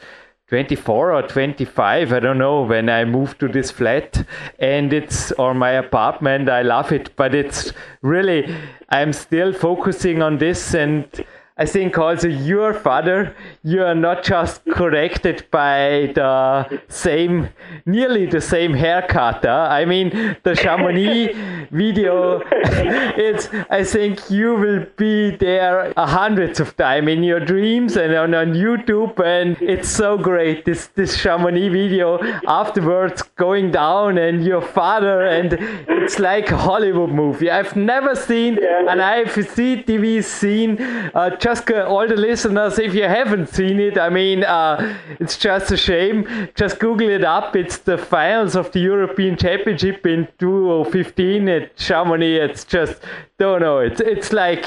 24 0.48 1.12
or 1.12 1.22
25 1.22 2.12
i 2.12 2.18
don't 2.18 2.36
know 2.36 2.62
when 2.62 2.88
i 2.88 3.04
moved 3.04 3.38
to 3.38 3.46
this 3.46 3.70
flat 3.70 4.26
and 4.58 4.92
it's 4.92 5.30
or 5.32 5.54
my 5.54 5.70
apartment 5.70 6.48
i 6.48 6.60
love 6.60 6.90
it 6.90 7.14
but 7.14 7.36
it's 7.36 7.72
really 8.02 8.52
i'm 8.88 9.12
still 9.12 9.52
focusing 9.52 10.22
on 10.22 10.38
this 10.38 10.74
and 10.74 11.24
I 11.60 11.66
think 11.66 11.98
also 11.98 12.26
your 12.26 12.72
father, 12.72 13.36
you 13.62 13.82
are 13.84 13.94
not 13.94 14.24
just 14.24 14.64
corrected 14.72 15.44
by 15.50 16.10
the 16.14 16.80
same, 16.88 17.50
nearly 17.84 18.24
the 18.24 18.40
same 18.40 18.72
haircut. 18.72 19.44
Huh? 19.44 19.68
I 19.70 19.84
mean, 19.84 20.08
the 20.42 20.54
Chamonix 20.56 21.34
video, 21.70 22.40
it's, 22.50 23.50
I 23.68 23.84
think 23.84 24.30
you 24.30 24.54
will 24.54 24.86
be 24.96 25.36
there 25.36 25.92
a 25.98 26.06
hundreds 26.06 26.60
of 26.60 26.74
times 26.78 27.08
in 27.10 27.22
your 27.22 27.40
dreams 27.40 27.94
and 27.98 28.14
on, 28.14 28.32
on 28.34 28.54
YouTube. 28.54 29.20
And 29.22 29.60
it's 29.60 29.90
so 29.90 30.16
great, 30.16 30.64
this, 30.64 30.86
this 30.94 31.14
Chamonix 31.14 31.68
video 31.68 32.22
afterwards 32.48 33.20
going 33.36 33.70
down 33.70 34.16
and 34.16 34.46
your 34.46 34.62
father, 34.62 35.26
and 35.26 35.58
it's 35.60 36.18
like 36.18 36.50
a 36.50 36.56
Hollywood 36.56 37.10
movie. 37.10 37.50
I've 37.50 37.76
never 37.76 38.14
seen, 38.14 38.58
and 38.88 39.02
I've 39.02 39.32
seen 39.32 39.84
TV 39.84 40.24
seen 40.24 40.80
uh, 40.80 41.36
just 41.50 41.70
all 41.70 42.06
the 42.06 42.16
listeners, 42.16 42.78
if 42.78 42.94
you 42.94 43.02
haven't 43.04 43.48
seen 43.48 43.80
it, 43.80 43.98
I 43.98 44.08
mean, 44.08 44.44
uh, 44.44 44.96
it's 45.18 45.36
just 45.36 45.72
a 45.72 45.76
shame. 45.76 46.48
Just 46.54 46.78
Google 46.78 47.08
it 47.08 47.24
up. 47.24 47.56
It's 47.56 47.78
the 47.78 47.98
finals 47.98 48.54
of 48.54 48.70
the 48.70 48.78
European 48.80 49.36
Championship 49.36 50.06
in 50.06 50.28
2015 50.38 51.48
at 51.48 51.76
Chamonix. 51.76 52.36
It's 52.36 52.64
just 52.64 53.02
don't 53.38 53.60
know. 53.62 53.78
It's 53.78 54.00
it's 54.00 54.32
like, 54.32 54.64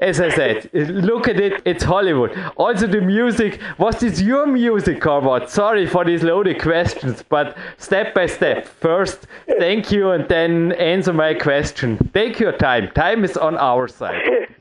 as 0.00 0.20
I 0.20 0.30
said, 0.30 0.70
look 0.72 1.28
at 1.28 1.38
it. 1.38 1.62
It's 1.64 1.84
Hollywood. 1.84 2.32
Also, 2.56 2.86
the 2.86 3.00
music. 3.00 3.60
Was 3.78 4.00
this 4.00 4.20
your 4.20 4.46
music, 4.46 5.00
Corbett? 5.00 5.48
Sorry 5.50 5.86
for 5.86 6.04
these 6.04 6.22
loaded 6.22 6.60
questions, 6.60 7.22
but 7.28 7.56
step 7.78 8.14
by 8.14 8.26
step. 8.26 8.66
First, 8.66 9.26
thank 9.58 9.92
you, 9.92 10.10
and 10.10 10.28
then 10.28 10.72
answer 10.72 11.12
my 11.12 11.34
question. 11.34 11.98
Take 12.14 12.40
your 12.40 12.52
time. 12.52 12.90
Time 12.94 13.22
is 13.22 13.36
on 13.36 13.56
our 13.58 13.86
side 13.86 14.48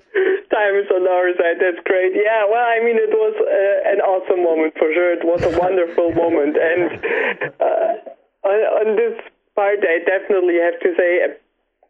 is 0.79 0.89
on 0.91 1.03
our 1.07 1.29
side. 1.35 1.59
That's 1.59 1.81
great. 1.83 2.15
Yeah, 2.15 2.47
well, 2.47 2.63
I 2.63 2.79
mean, 2.79 2.95
it 2.95 3.11
was 3.11 3.35
uh, 3.35 3.91
an 3.91 3.99
awesome 4.01 4.43
moment 4.43 4.73
for 4.79 4.91
sure. 4.93 5.13
It 5.13 5.23
was 5.23 5.43
a 5.43 5.53
wonderful 5.59 6.11
moment. 6.23 6.55
And 6.55 6.81
uh, 7.59 7.91
on, 8.47 8.57
on 8.83 8.87
this 8.95 9.19
part, 9.55 9.83
I 9.83 9.99
definitely 10.03 10.59
have 10.63 10.79
to 10.79 10.89
say 10.95 11.11
a 11.27 11.29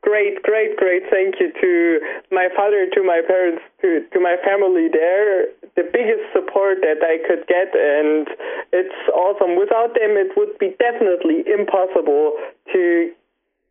great, 0.05 0.41
great, 0.43 0.77
great 0.77 1.03
thank 1.09 1.41
you 1.41 1.49
to 1.49 1.99
my 2.31 2.47
father, 2.55 2.85
to 2.93 3.01
my 3.01 3.21
parents, 3.25 3.61
to, 3.81 4.05
to 4.13 4.19
my 4.21 4.37
family 4.45 4.87
there, 4.87 5.49
the 5.75 5.83
biggest 5.89 6.29
support 6.31 6.79
that 6.85 7.01
I 7.01 7.17
could 7.25 7.43
get, 7.49 7.73
and 7.73 8.29
it's 8.71 8.99
awesome. 9.11 9.57
Without 9.57 9.97
them, 9.97 10.13
it 10.15 10.37
would 10.37 10.57
be 10.61 10.77
definitely 10.77 11.43
impossible 11.49 12.37
to 12.71 13.11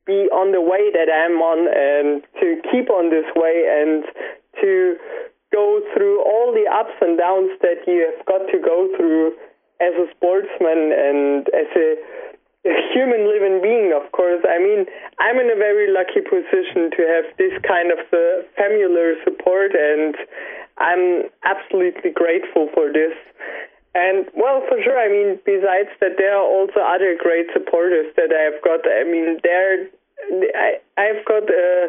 be 0.05 0.29
on 0.29 0.53
the 0.53 0.61
way 0.61 0.93
that 0.93 1.09
I'm 1.09 1.41
on 1.41 1.65
and 1.71 2.21
to 2.43 2.61
keep 2.69 2.91
on 2.91 3.09
this 3.09 3.25
way 3.35 3.65
and 3.65 4.05
to 4.61 4.97
go 5.53 5.81
through 5.95 6.23
all 6.23 6.51
the 6.51 6.67
ups 6.67 6.95
and 7.01 7.19
downs 7.19 7.51
that 7.62 7.87
you 7.87 8.03
have 8.11 8.27
got 8.27 8.43
to 8.51 8.59
go 8.59 8.90
through 8.97 9.33
as 9.81 9.95
a 9.95 10.07
sportsman 10.14 10.90
and 10.90 11.47
as 11.55 11.71
a 11.77 11.88
human 12.64 13.29
living 13.29 13.61
being, 13.61 13.93
of 13.93 14.11
course. 14.12 14.40
I 14.49 14.59
mean, 14.59 14.87
I'm 15.21 15.37
in 15.37 15.53
a 15.53 15.59
very 15.59 15.93
lucky 15.93 16.25
position 16.25 16.90
to 16.97 17.03
have 17.05 17.27
this 17.37 17.53
kind 17.61 17.93
of 17.93 18.01
uh, 18.09 18.43
familiar 18.57 19.21
support, 19.23 19.77
and 19.77 20.17
I'm 20.79 21.29
absolutely 21.45 22.11
grateful 22.11 22.73
for 22.73 22.90
this. 22.90 23.12
And 23.95 24.27
well, 24.35 24.64
for 24.67 24.81
sure. 24.83 24.99
I 24.99 25.07
mean, 25.07 25.38
besides 25.47 25.93
that, 26.01 26.19
there 26.19 26.35
are 26.35 26.43
also 26.43 26.83
other 26.83 27.14
great 27.14 27.47
supporters 27.55 28.11
that 28.17 28.35
I've 28.35 28.59
got. 28.64 28.83
I 28.83 29.05
mean, 29.05 29.38
there, 29.45 29.87
I, 30.55 30.81
I've 30.97 31.25
got 31.25 31.49
a 31.49 31.89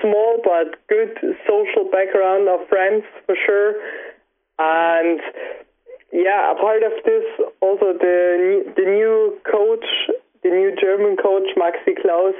small 0.00 0.38
but 0.42 0.78
good 0.88 1.16
social 1.46 1.90
background 1.90 2.48
of 2.48 2.68
friends 2.68 3.04
for 3.26 3.36
sure, 3.46 3.74
and 4.58 5.20
yeah, 6.12 6.52
a 6.52 6.56
part 6.56 6.82
of 6.82 6.92
this 7.04 7.24
also 7.60 7.92
the 7.98 8.72
the 8.76 8.84
new 8.84 9.38
coach, 9.50 9.86
the 10.42 10.50
new 10.50 10.76
German 10.80 11.16
coach 11.16 11.48
Maxi 11.56 11.94
Klaus, 12.00 12.34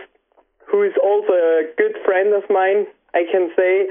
who 0.67 0.83
is 0.83 0.93
also 1.03 1.33
a 1.33 1.65
good 1.77 1.97
friend 2.05 2.35
of 2.35 2.45
mine. 2.51 2.87
I 3.15 3.25
can 3.31 3.51
say 3.57 3.87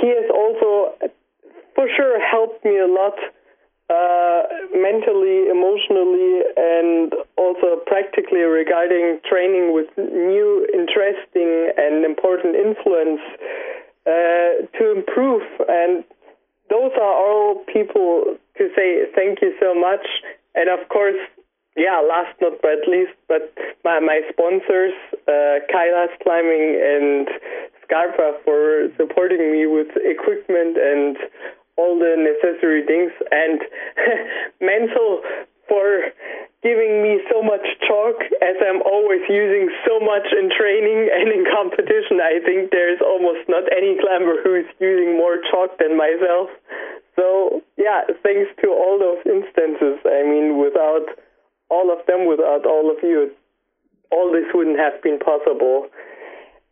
he 0.00 0.08
has 0.08 0.30
also 0.30 0.94
for 1.74 1.88
sure 1.96 2.20
helped 2.20 2.64
me 2.64 2.78
a 2.78 2.86
lot 2.86 3.16
uh, 3.92 4.42
mentally, 4.72 5.48
emotionally, 5.52 6.40
and 6.56 7.12
also 7.36 7.76
practically 7.86 8.40
regarding 8.40 9.20
training 9.28 9.74
with 9.74 9.88
new, 9.98 10.66
interesting, 10.72 11.72
and 11.76 12.04
important 12.04 12.56
influence 12.56 13.20
uh, 14.06 14.64
to 14.78 14.92
improve. 14.96 15.42
And 15.68 16.04
those 16.70 16.92
are 16.96 17.14
all 17.24 17.64
people 17.72 18.36
to 18.56 18.68
say 18.74 19.04
thank 19.14 19.42
you 19.42 19.52
so 19.60 19.74
much. 19.74 20.06
And 20.54 20.70
of 20.70 20.88
course, 20.88 21.20
yeah, 21.76 22.00
last 22.00 22.34
not 22.40 22.60
but 22.62 22.88
least, 22.88 23.16
but 23.28 23.52
my, 23.84 24.00
my 24.00 24.20
sponsors, 24.30 24.92
uh, 25.28 25.64
Kailas 25.72 26.12
Climbing 26.22 26.80
and 26.80 27.28
Scarpa 27.84 28.38
for 28.44 28.88
supporting 28.96 29.52
me 29.52 29.66
with 29.66 29.88
equipment 29.96 30.76
and 30.76 31.16
all 31.76 31.98
the 31.98 32.14
necessary 32.16 32.84
things, 32.86 33.12
and 33.30 33.60
Mental 34.60 35.22
for 35.68 36.12
giving 36.62 37.02
me 37.02 37.18
so 37.32 37.42
much 37.42 37.64
chalk 37.86 38.20
as 38.44 38.56
I'm 38.60 38.82
always 38.82 39.22
using 39.28 39.72
so 39.88 39.98
much 39.98 40.28
in 40.30 40.50
training 40.52 41.10
and 41.16 41.32
in 41.32 41.42
competition. 41.48 42.22
I 42.22 42.38
think 42.44 42.70
there's 42.70 43.00
almost 43.02 43.48
not 43.48 43.66
any 43.72 43.98
climber 43.98 44.38
who's 44.42 44.68
using 44.78 45.16
more 45.16 45.42
chalk 45.50 45.78
than 45.78 45.96
myself. 45.96 46.50
So 47.16 47.62
yeah, 47.76 48.04
thanks 48.22 48.52
to 48.62 48.68
all 48.70 48.98
those 48.98 49.22
instances. 49.26 50.00
I 50.06 50.22
mean, 50.22 50.58
without 50.58 51.08
all 51.68 51.92
of 51.92 52.04
them, 52.06 52.28
without 52.28 52.64
all 52.64 52.90
of 52.92 53.02
you, 53.02 53.32
all 54.10 54.30
this 54.30 54.46
wouldn't 54.54 54.78
have 54.78 55.02
been 55.02 55.18
possible. 55.18 55.88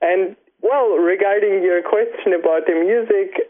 And 0.00 0.36
well, 0.62 0.96
regarding 1.00 1.62
your 1.62 1.82
question 1.82 2.36
about 2.36 2.68
the 2.68 2.76
music, 2.76 3.49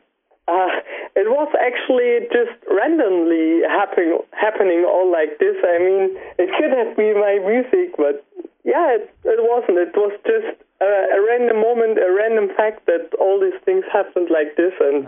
uh, 0.50 0.70
it 1.14 1.30
was 1.30 1.46
actually 1.62 2.26
just 2.34 2.58
randomly 2.66 3.62
happening, 3.70 4.18
happening 4.34 4.82
all 4.82 5.06
like 5.06 5.38
this. 5.38 5.54
I 5.62 5.78
mean, 5.78 6.18
it 6.42 6.50
could 6.58 6.74
have 6.74 6.96
been 6.98 7.14
my 7.22 7.38
music, 7.38 7.94
but 7.94 8.26
yeah, 8.66 8.98
it, 8.98 9.06
it 9.24 9.40
wasn't. 9.46 9.78
It 9.78 9.94
was 9.94 10.10
just 10.26 10.58
a, 10.82 10.90
a 11.14 11.20
random 11.22 11.62
moment, 11.62 12.02
a 12.02 12.10
random 12.10 12.50
fact 12.56 12.86
that 12.86 13.14
all 13.22 13.38
these 13.38 13.58
things 13.64 13.84
happened 13.92 14.28
like 14.30 14.56
this, 14.56 14.74
and 14.80 15.06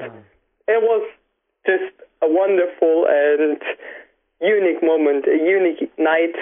it 0.70 0.80
was 0.80 1.02
just 1.66 1.90
a 2.22 2.28
wonderful 2.30 3.06
and 3.10 3.58
unique 4.40 4.82
moment, 4.82 5.26
a 5.26 5.36
unique 5.36 5.90
night. 5.98 6.38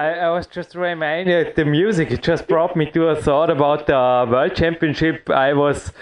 I, 0.00 0.14
I 0.14 0.30
was 0.30 0.46
just 0.46 0.74
reminded. 0.74 1.56
The 1.56 1.66
music 1.66 2.10
it 2.10 2.22
just 2.22 2.48
brought 2.48 2.74
me 2.74 2.90
to 2.92 3.08
a 3.08 3.16
thought 3.16 3.50
about 3.50 3.86
the 3.86 4.26
world 4.32 4.54
championship. 4.54 5.28
I 5.28 5.52
was 5.52 5.92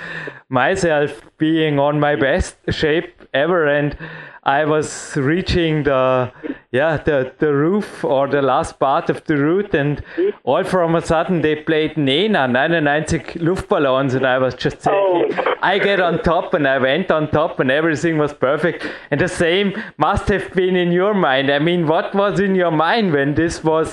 myself 0.49 1.21
being 1.37 1.81
on 1.81 1.99
my 1.99 2.15
best 2.15 2.57
shape 2.71 3.13
ever 3.35 3.67
and 3.67 3.99
I 4.45 4.65
was 4.65 5.15
reaching 5.15 5.83
the 5.83 6.33
yeah 6.71 6.97
the, 6.97 7.35
the 7.39 7.53
roof 7.53 8.05
or 8.05 8.29
the 8.29 8.41
last 8.41 8.79
part 8.79 9.11
of 9.11 9.25
the 9.25 9.37
route 9.37 9.75
and 9.75 10.03
all 10.45 10.65
from 10.65 10.95
a 10.95 11.03
sudden 11.03 11.43
they 11.43 11.57
played 11.57 11.97
Nena 11.97 12.49
99 12.49 13.05
Luftballons 13.47 14.15
and 14.15 14.27
I 14.27 14.39
was 14.39 14.55
just 14.55 14.81
saying 14.83 15.35
oh. 15.37 15.55
I 15.61 15.79
get 15.79 16.01
on 16.01 16.23
top 16.23 16.55
and 16.55 16.67
I 16.67 16.79
went 16.79 17.11
on 17.11 17.31
top 17.31 17.61
and 17.61 17.71
everything 17.71 18.17
was 18.17 18.33
perfect. 18.33 18.87
And 19.11 19.21
the 19.21 19.29
same 19.29 19.75
must 19.97 20.29
have 20.29 20.53
been 20.55 20.77
in 20.77 20.93
your 20.93 21.15
mind. 21.15 21.51
I 21.51 21.59
mean 21.59 21.87
what 21.87 22.15
was 22.15 22.41
in 22.41 22.55
your 22.55 22.71
mind 22.71 23.13
when 23.13 23.35
this 23.35 23.63
was 23.63 23.88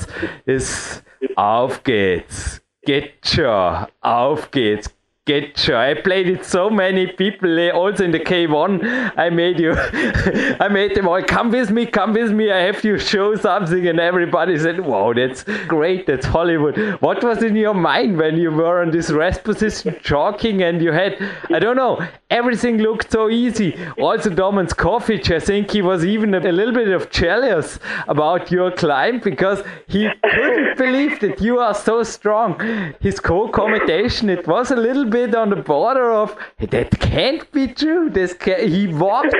is 0.45 1.03
auf 1.35 1.83
geht's. 1.83 2.61
Get 2.83 3.13
schon, 3.25 3.87
auf 4.01 4.51
geht's, 4.51 4.95
get 5.25 5.67
you. 5.67 5.75
I 5.75 5.95
played 5.95 6.27
it 6.29 6.45
so 6.45 6.69
many 6.69 7.07
people, 7.07 7.57
eh, 7.57 7.71
also 7.71 8.03
in 8.03 8.11
the 8.11 8.19
K1. 8.19 9.13
I 9.17 9.31
made 9.31 9.59
you, 9.59 9.73
I 10.59 10.67
made 10.67 10.93
them 10.95 11.07
all 11.07 11.23
come 11.23 11.49
with 11.49 11.71
me, 11.71 11.87
come 11.87 12.13
with 12.13 12.31
me. 12.31 12.51
I 12.51 12.59
have 12.59 12.79
to 12.83 12.99
show 12.99 13.35
something, 13.35 13.87
and 13.87 13.99
everybody 13.99 14.57
said, 14.59 14.79
"Wow, 14.79 15.13
that's 15.13 15.43
great, 15.67 16.05
that's 16.05 16.27
Hollywood." 16.27 16.77
What 17.01 17.23
was 17.23 17.41
in 17.41 17.55
your 17.55 17.73
mind 17.73 18.17
when 18.17 18.37
you 18.37 18.51
were 18.51 18.81
on 18.83 18.91
this 18.91 19.09
rest 19.09 19.43
position, 19.43 19.95
talking 20.03 20.61
and 20.61 20.79
you 20.79 20.91
had, 20.91 21.17
I 21.51 21.57
don't 21.57 21.75
know, 21.75 22.05
everything 22.29 22.77
looked 22.77 23.11
so 23.11 23.27
easy. 23.29 23.75
Also, 23.97 24.29
Domen 24.29 24.67
Škofic, 24.67 25.35
I 25.35 25.39
think 25.39 25.71
he 25.71 25.81
was 25.81 26.05
even 26.05 26.35
a, 26.35 26.39
a 26.39 26.51
little 26.51 26.73
bit 26.73 26.89
of 26.89 27.09
jealous 27.09 27.79
about 28.07 28.51
your 28.51 28.69
climb 28.71 29.21
because 29.21 29.63
he 29.87 30.07
couldn't 30.23 30.77
believe 30.77 31.19
that 31.21 31.41
you 31.41 31.57
are 31.57 31.73
so 31.73 32.03
strong. 32.03 32.59
His 32.99 33.19
co-commentation, 33.19 34.29
it 34.29 34.47
was 34.47 34.69
a 34.69 34.75
little 34.75 35.05
bit 35.05 35.14
bit 35.15 35.33
on 35.33 35.49
the 35.49 35.61
border 35.73 36.11
of 36.11 36.35
that 36.59 36.89
can't 36.99 37.43
be 37.51 37.67
true. 37.67 38.09
This 38.09 38.33
can, 38.33 38.67
he 38.67 38.87
walked 38.87 39.33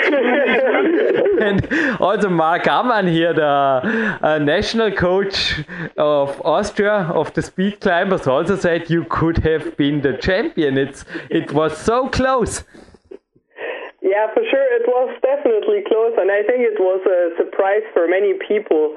and 1.48 1.58
also 2.00 2.30
Mark 2.30 2.64
Ammann 2.64 3.08
here, 3.08 3.34
the 3.34 3.54
uh, 4.24 4.38
national 4.40 4.92
coach 4.92 5.38
of 5.98 6.42
Austria 6.46 6.98
of 7.22 7.34
the 7.34 7.42
speed 7.42 7.82
climbers, 7.82 8.26
also 8.26 8.56
said 8.56 8.90
you 8.90 9.06
could 9.10 9.38
have 9.50 9.76
been 9.76 10.02
the 10.02 10.14
champion. 10.28 10.78
It's 10.78 11.04
it 11.30 11.52
was 11.52 11.78
so 11.78 12.08
close. 12.08 12.64
Yeah, 14.02 14.26
for 14.34 14.44
sure, 14.52 14.68
it 14.80 14.88
was 14.88 15.10
definitely 15.32 15.82
close, 15.92 16.14
and 16.22 16.32
I 16.32 16.42
think 16.48 16.60
it 16.72 16.80
was 16.80 17.02
a 17.20 17.36
surprise 17.42 17.86
for 17.94 18.08
many 18.08 18.34
people. 18.48 18.96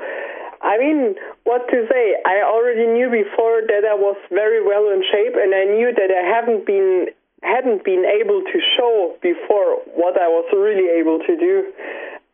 I 0.63 0.79
mean, 0.79 1.15
what 1.45 1.69
to 1.71 1.87
say? 1.91 2.17
I 2.27 2.43
already 2.43 2.87
knew 2.87 3.11
before 3.11 3.63
that 3.63 3.87
I 3.87 3.95
was 3.95 4.17
very 4.31 4.65
well 4.65 4.91
in 4.91 5.03
shape, 5.07 5.35
and 5.39 5.55
I 5.55 5.65
knew 5.65 5.95
that 5.95 6.11
I 6.11 6.25
haven't 6.27 6.67
been 6.67 7.07
hadn't 7.43 7.85
been 7.85 8.03
able 8.03 8.43
to 8.43 8.59
show 8.77 9.15
before 9.23 9.79
what 9.95 10.19
I 10.19 10.27
was 10.27 10.47
really 10.51 10.91
able 10.99 11.21
to 11.23 11.37
do. 11.39 11.71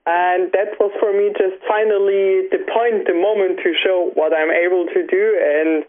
And 0.07 0.53
that 0.53 0.77
was 0.81 0.93
for 1.01 1.13
me 1.13 1.33
just 1.37 1.61
finally 1.69 2.49
the 2.53 2.65
point, 2.73 3.05
the 3.05 3.17
moment 3.17 3.61
to 3.65 3.73
show 3.85 4.13
what 4.15 4.33
I'm 4.33 4.53
able 4.53 4.85
to 4.93 5.01
do. 5.05 5.25
And 5.41 5.85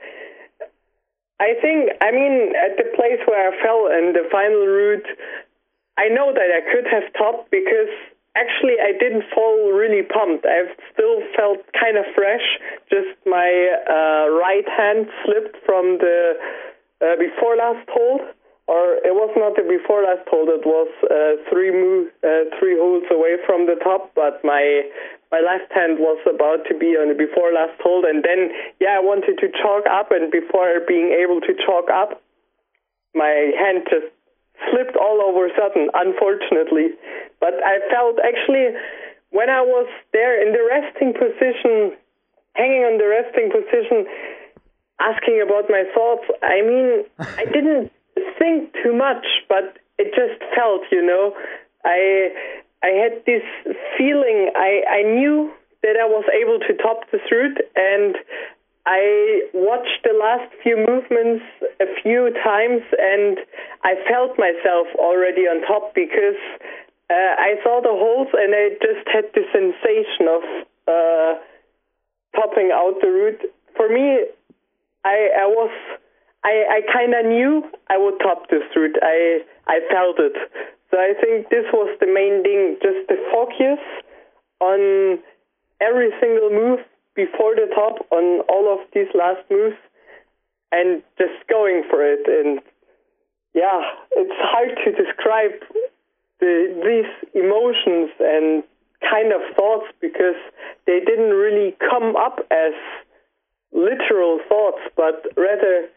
I 1.40 1.56
think, 1.60 1.92
I 2.00 2.12
mean, 2.12 2.56
at 2.56 2.76
the 2.80 2.88
place 2.96 3.20
where 3.28 3.40
I 3.40 3.52
fell 3.60 3.88
in 3.92 4.16
the 4.16 4.28
final 4.32 4.68
route, 4.68 5.08
I 5.98 6.08
know 6.08 6.32
that 6.32 6.50
I 6.52 6.64
could 6.72 6.88
have 6.92 7.12
topped 7.16 7.52
because 7.52 7.92
actually 8.36 8.76
I 8.80 8.92
didn't 8.92 9.24
fall 9.34 9.72
really 9.72 10.04
pumped. 10.04 10.46
I 10.46 10.68
still 10.94 11.24
felt 11.36 11.64
kind 11.74 11.98
of 11.98 12.06
fresh. 12.14 12.46
Just 12.92 13.16
my 13.26 13.50
uh, 13.88 14.30
right 14.36 14.68
hand 14.68 15.08
slipped 15.24 15.58
from 15.66 15.98
the 16.00 16.36
uh, 17.02 17.16
before 17.20 17.56
last 17.56 17.88
hold, 17.90 18.22
or 18.68 19.00
it 19.04 19.16
was 19.16 19.32
not 19.36 19.56
the 19.56 19.64
before 19.64 20.04
last 20.04 20.28
hold. 20.28 20.50
It 20.52 20.68
was 20.68 20.92
uh, 21.08 21.42
three 21.50 21.72
mo- 21.72 22.12
uh, 22.24 22.52
three 22.60 22.76
holes 22.78 23.08
away 23.12 23.40
from 23.48 23.66
the 23.66 23.80
top, 23.84 24.12
but 24.16 24.44
my 24.44 24.84
my 25.32 25.40
left 25.42 25.72
hand 25.74 26.00
was 26.00 26.20
about 26.28 26.64
to 26.70 26.78
be 26.78 26.96
on 26.96 27.10
the 27.10 27.18
before 27.18 27.52
last 27.52 27.80
hold, 27.82 28.06
and 28.06 28.24
then 28.24 28.52
yeah, 28.80 29.00
I 29.00 29.04
wanted 29.04 29.40
to 29.40 29.48
chalk 29.52 29.88
up, 29.90 30.12
and 30.12 30.32
before 30.32 30.80
being 30.88 31.16
able 31.16 31.42
to 31.42 31.54
chalk 31.66 31.90
up, 31.92 32.22
my 33.16 33.52
hand 33.56 33.88
just 33.90 34.12
slipped 34.72 34.96
all 34.96 35.22
over 35.22 35.48
a 35.48 35.54
sudden, 35.58 35.90
unfortunately. 35.94 36.96
But 37.40 37.54
I 37.64 37.80
felt 37.92 38.18
actually 38.20 38.76
when 39.32 39.50
I 39.50 39.62
was 39.62 39.88
there 40.14 40.40
in 40.40 40.54
the 40.54 40.64
resting 40.64 41.14
position, 41.14 41.98
hanging 42.54 42.84
on 42.88 42.98
the 42.98 43.08
resting 43.08 43.52
position, 43.52 44.08
asking 45.00 45.44
about 45.44 45.70
my 45.70 45.84
thoughts, 45.94 46.24
I 46.42 46.62
mean, 46.64 47.04
I 47.20 47.46
didn't 47.46 47.92
think 48.40 48.74
too 48.84 48.96
much, 48.96 49.26
but 49.50 49.78
it 49.98 50.16
just 50.16 50.40
felt, 50.56 50.82
you 50.92 51.06
know. 51.06 51.36
I 51.84 52.32
I 52.82 52.90
had 52.96 53.24
this 53.26 53.44
feeling. 53.98 54.52
I 54.56 54.82
I 54.90 55.02
knew 55.04 55.52
that 55.84 55.96
I 56.02 56.08
was 56.08 56.26
able 56.34 56.60
to 56.60 56.74
top 56.82 57.12
this 57.12 57.22
route, 57.32 57.60
and 57.76 58.16
I 58.86 59.50
watched 59.54 60.04
the 60.04 60.14
last 60.14 60.54
few 60.62 60.78
movements 60.78 61.44
a 61.82 61.90
few 62.04 62.30
times, 62.44 62.82
and 62.98 63.38
I 63.84 63.96
felt 64.08 64.38
myself 64.38 64.88
already 64.96 65.50
on 65.50 65.66
top 65.66 65.96
because 65.96 66.38
uh, 67.10 67.34
I 67.38 67.58
saw 67.64 67.82
the 67.82 67.90
holes, 67.90 68.30
and 68.34 68.54
I 68.54 68.78
just 68.78 69.08
had 69.10 69.26
the 69.34 69.42
sensation 69.50 70.30
of 70.30 70.44
uh, 70.86 71.32
topping 72.38 72.70
out 72.72 73.02
the 73.02 73.10
route. 73.10 73.42
For 73.76 73.90
me, 73.90 74.22
I 75.04 75.30
I 75.34 75.48
was 75.50 75.72
I, 76.44 76.78
I 76.78 76.94
kind 76.94 77.14
of 77.16 77.26
knew 77.26 77.64
I 77.90 77.98
would 77.98 78.20
top 78.20 78.50
this 78.50 78.70
route. 78.76 78.98
I 79.02 79.42
I 79.66 79.80
felt 79.90 80.20
it. 80.20 80.38
So 80.92 80.98
I 81.02 81.14
think 81.20 81.50
this 81.50 81.66
was 81.74 81.90
the 82.00 82.06
main 82.06 82.44
thing, 82.44 82.78
just 82.82 83.10
the 83.10 83.18
focus 83.34 83.82
on 84.62 85.18
every 85.82 86.12
single 86.22 86.52
move 86.52 86.80
before 87.16 87.56
the 87.56 87.68
top 87.74 88.06
on 88.12 88.42
all 88.50 88.72
of 88.72 88.80
these 88.94 89.08
last 89.14 89.42
moves 89.50 89.78
and 90.72 91.02
just 91.18 91.48
going 91.50 91.84
for 91.90 92.04
it. 92.04 92.28
And 92.28 92.60
yeah, 93.54 93.82
it's 94.12 94.40
hard 94.40 94.78
to 94.84 94.92
describe 94.92 95.56
the, 96.40 96.76
these 96.84 97.32
emotions 97.34 98.12
and 98.20 98.64
kind 99.02 99.32
of 99.32 99.42
thoughts 99.56 99.88
because 100.02 100.36
they 100.86 101.00
didn't 101.00 101.32
really 101.32 101.76
come 101.80 102.16
up 102.16 102.40
as 102.52 102.74
literal 103.72 104.40
thoughts, 104.48 104.82
but 104.96 105.26
rather 105.38 105.88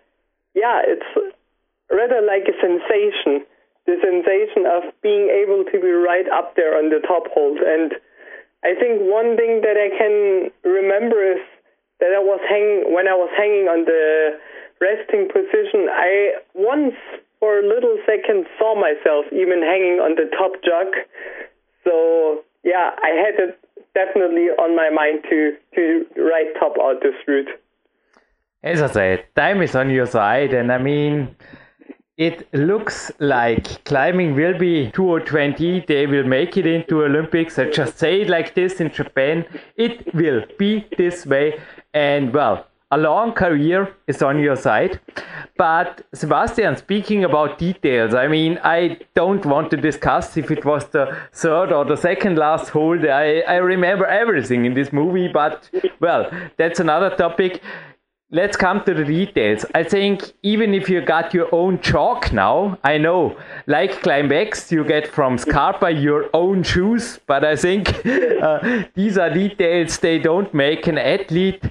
yeah, 0.55 0.83
it's 0.85 1.35
rather 1.91 2.21
like 2.21 2.51
a 2.51 2.57
sensation, 2.61 3.47
the 3.87 3.97
sensation 4.03 4.67
of 4.67 4.93
being 5.03 5.31
able 5.31 5.65
to 5.71 5.79
be 5.81 5.91
right 5.91 6.27
up 6.35 6.57
there 6.57 6.77
on 6.77 6.91
the 6.91 7.01
top 7.07 7.31
hold. 7.33 7.59
And 7.59 7.95
I 8.65 8.75
think 8.75 9.03
one 9.07 9.37
thing 9.37 9.63
that 9.63 9.79
I 9.79 9.89
can 9.95 10.51
remember 10.65 11.23
is 11.23 11.43
that 12.01 12.11
I 12.15 12.19
was 12.19 12.41
hanging 12.49 12.93
when 12.95 13.07
I 13.07 13.15
was 13.15 13.31
hanging 13.37 13.69
on 13.71 13.85
the 13.85 14.39
resting 14.81 15.29
position. 15.29 15.87
I 15.91 16.43
once 16.55 16.95
for 17.41 17.59
a 17.59 17.67
little 17.67 17.99
second 18.07 18.47
saw 18.59 18.75
myself 18.75 19.27
even 19.33 19.63
hanging 19.63 20.03
on 20.03 20.17
the 20.17 20.27
top 20.37 20.59
jug. 20.63 20.91
So 21.85 22.43
yeah, 22.65 22.91
I 23.03 23.11
had 23.15 23.39
it 23.39 23.59
definitely 23.95 24.51
on 24.59 24.75
my 24.75 24.91
mind 24.91 25.25
to 25.31 25.57
to 25.75 26.07
right 26.17 26.51
top 26.59 26.75
out 26.81 27.03
this 27.03 27.15
route. 27.27 27.51
As 28.63 28.83
I 28.83 28.89
said, 28.89 29.25
time 29.37 29.63
is 29.63 29.77
on 29.77 29.91
your 29.91 30.07
side, 30.07 30.53
and 30.53 30.73
I 30.73 30.79
mean, 30.79 31.37
it 32.19 32.53
looks 32.53 33.13
like 33.21 33.85
climbing 33.85 34.35
will 34.35 34.59
be 34.59 34.91
2020. 34.91 35.85
They 35.87 36.07
will 36.07 36.25
make 36.25 36.57
it 36.57 36.67
into 36.67 37.05
Olympics. 37.05 37.59
I 37.61 37.71
just 37.71 37.97
say 37.97 38.23
it 38.23 38.29
like 38.29 38.57
this 38.57 38.81
in 38.81 38.91
Japan. 38.91 39.47
It 39.77 40.13
will 40.13 40.43
be 40.59 40.85
this 40.99 41.25
way, 41.25 41.61
and 41.95 42.35
well, 42.35 42.67
a 42.91 42.99
long 42.99 43.33
career 43.33 43.95
is 44.09 44.21
on 44.21 44.41
your 44.41 44.57
side. 44.57 44.99
But 45.57 46.07
Sebastian, 46.13 46.77
speaking 46.77 47.23
about 47.23 47.59
details, 47.59 48.15
I 48.15 48.27
mean, 48.27 48.59
I 48.65 48.99
don't 49.15 49.45
want 49.45 49.71
to 49.71 49.77
discuss 49.77 50.37
if 50.37 50.51
it 50.51 50.65
was 50.65 50.89
the 50.89 51.17
third 51.33 51.71
or 51.71 51.85
the 51.85 51.97
second 51.97 52.37
last 52.37 52.71
hold. 52.71 53.05
I, 53.05 53.41
I 53.41 53.57
remember 53.57 54.07
everything 54.07 54.65
in 54.65 54.75
this 54.75 54.93
movie, 54.93 55.29
but 55.29 55.71
well, 56.01 56.31
that's 56.57 56.81
another 56.81 57.15
topic 57.15 57.61
let's 58.31 58.57
come 58.57 58.85
to 58.85 58.95
the 58.95 59.05
details. 59.05 59.65
I 59.75 59.83
think 59.83 60.33
even 60.43 60.75
if 60.75 60.89
you 60.89 61.01
got 61.01 61.33
your 61.33 61.49
own 61.55 61.81
chalk 61.81 62.33
now, 62.33 62.79
I 62.85 62.99
know, 62.99 63.37
like 63.67 64.03
Climbx, 64.03 64.71
you 64.71 64.85
get 64.85 65.09
from 65.09 65.39
Scarpa 65.39 65.91
your 65.91 66.29
own 66.35 66.63
shoes, 66.63 67.19
but 67.27 67.45
I 67.45 67.57
think 67.57 68.05
uh, 68.07 68.85
these 68.95 69.17
are 69.17 69.31
details 69.31 69.99
they 69.99 70.19
don't 70.19 70.53
make 70.53 70.87
an 70.87 70.99
athlete 70.99 71.63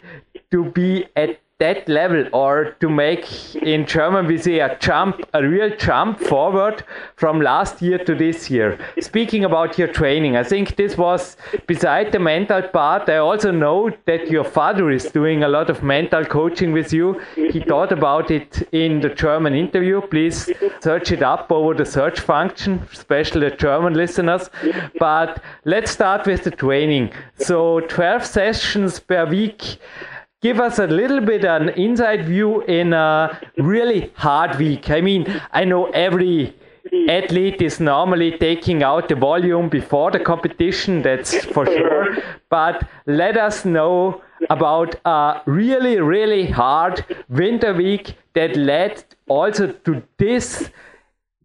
to 0.51 0.65
be 0.71 1.05
at 1.15 1.39
that 1.59 1.89
level 1.89 2.23
or 2.33 2.75
to 2.79 2.87
make 2.87 3.55
in 3.55 3.83
German 3.87 4.27
we 4.27 4.37
say 4.37 4.59
a 4.59 4.77
jump, 4.77 5.19
a 5.33 5.41
real 5.43 5.75
jump 5.75 6.19
forward 6.19 6.83
from 7.15 7.41
last 7.41 7.81
year 7.81 7.97
to 7.97 8.13
this 8.13 8.47
year. 8.51 8.77
Speaking 8.99 9.43
about 9.43 9.75
your 9.75 9.87
training, 9.87 10.37
I 10.37 10.43
think 10.43 10.75
this 10.75 10.95
was 10.97 11.35
beside 11.65 12.11
the 12.11 12.19
mental 12.19 12.61
part. 12.61 13.09
I 13.09 13.17
also 13.17 13.49
know 13.49 13.89
that 14.05 14.29
your 14.29 14.43
father 14.43 14.91
is 14.91 15.05
doing 15.05 15.41
a 15.41 15.47
lot 15.47 15.71
of 15.71 15.81
mental 15.81 16.23
coaching 16.25 16.73
with 16.73 16.93
you. 16.93 17.19
He 17.35 17.59
thought 17.59 17.91
about 17.91 18.29
it 18.29 18.67
in 18.71 18.99
the 18.99 19.09
German 19.09 19.55
interview. 19.55 20.01
Please 20.01 20.51
search 20.81 21.11
it 21.11 21.23
up 21.23 21.51
over 21.51 21.73
the 21.73 21.85
search 21.85 22.19
function, 22.19 22.87
especially 22.93 23.49
the 23.49 23.55
German 23.55 23.95
listeners. 23.95 24.51
But 24.99 25.41
let's 25.65 25.89
start 25.89 26.27
with 26.27 26.43
the 26.43 26.51
training. 26.51 27.13
So 27.39 27.79
12 27.79 28.25
sessions 28.25 28.99
per 28.99 29.25
week 29.25 29.79
give 30.41 30.59
us 30.59 30.79
a 30.79 30.87
little 30.87 31.21
bit 31.21 31.43
an 31.43 31.69
inside 31.69 32.25
view 32.25 32.61
in 32.63 32.93
a 32.93 33.39
really 33.57 34.11
hard 34.15 34.57
week. 34.57 34.89
I 34.89 35.01
mean, 35.01 35.41
I 35.51 35.63
know 35.65 35.85
every 35.87 36.55
athlete 37.09 37.61
is 37.61 37.79
normally 37.79 38.37
taking 38.37 38.83
out 38.83 39.09
the 39.09 39.15
volume 39.15 39.67
before 39.69 40.11
the 40.11 40.19
competition, 40.19 41.01
that's 41.01 41.45
for 41.45 41.65
sure. 41.65 42.17
But 42.49 42.87
let 43.05 43.37
us 43.37 43.65
know 43.65 44.21
about 44.49 44.95
a 45.05 45.41
really, 45.45 45.99
really 45.99 46.45
hard 46.45 47.03
winter 47.29 47.73
week 47.73 48.15
that 48.33 48.55
led 48.55 49.03
also 49.27 49.71
to 49.71 50.03
this 50.17 50.69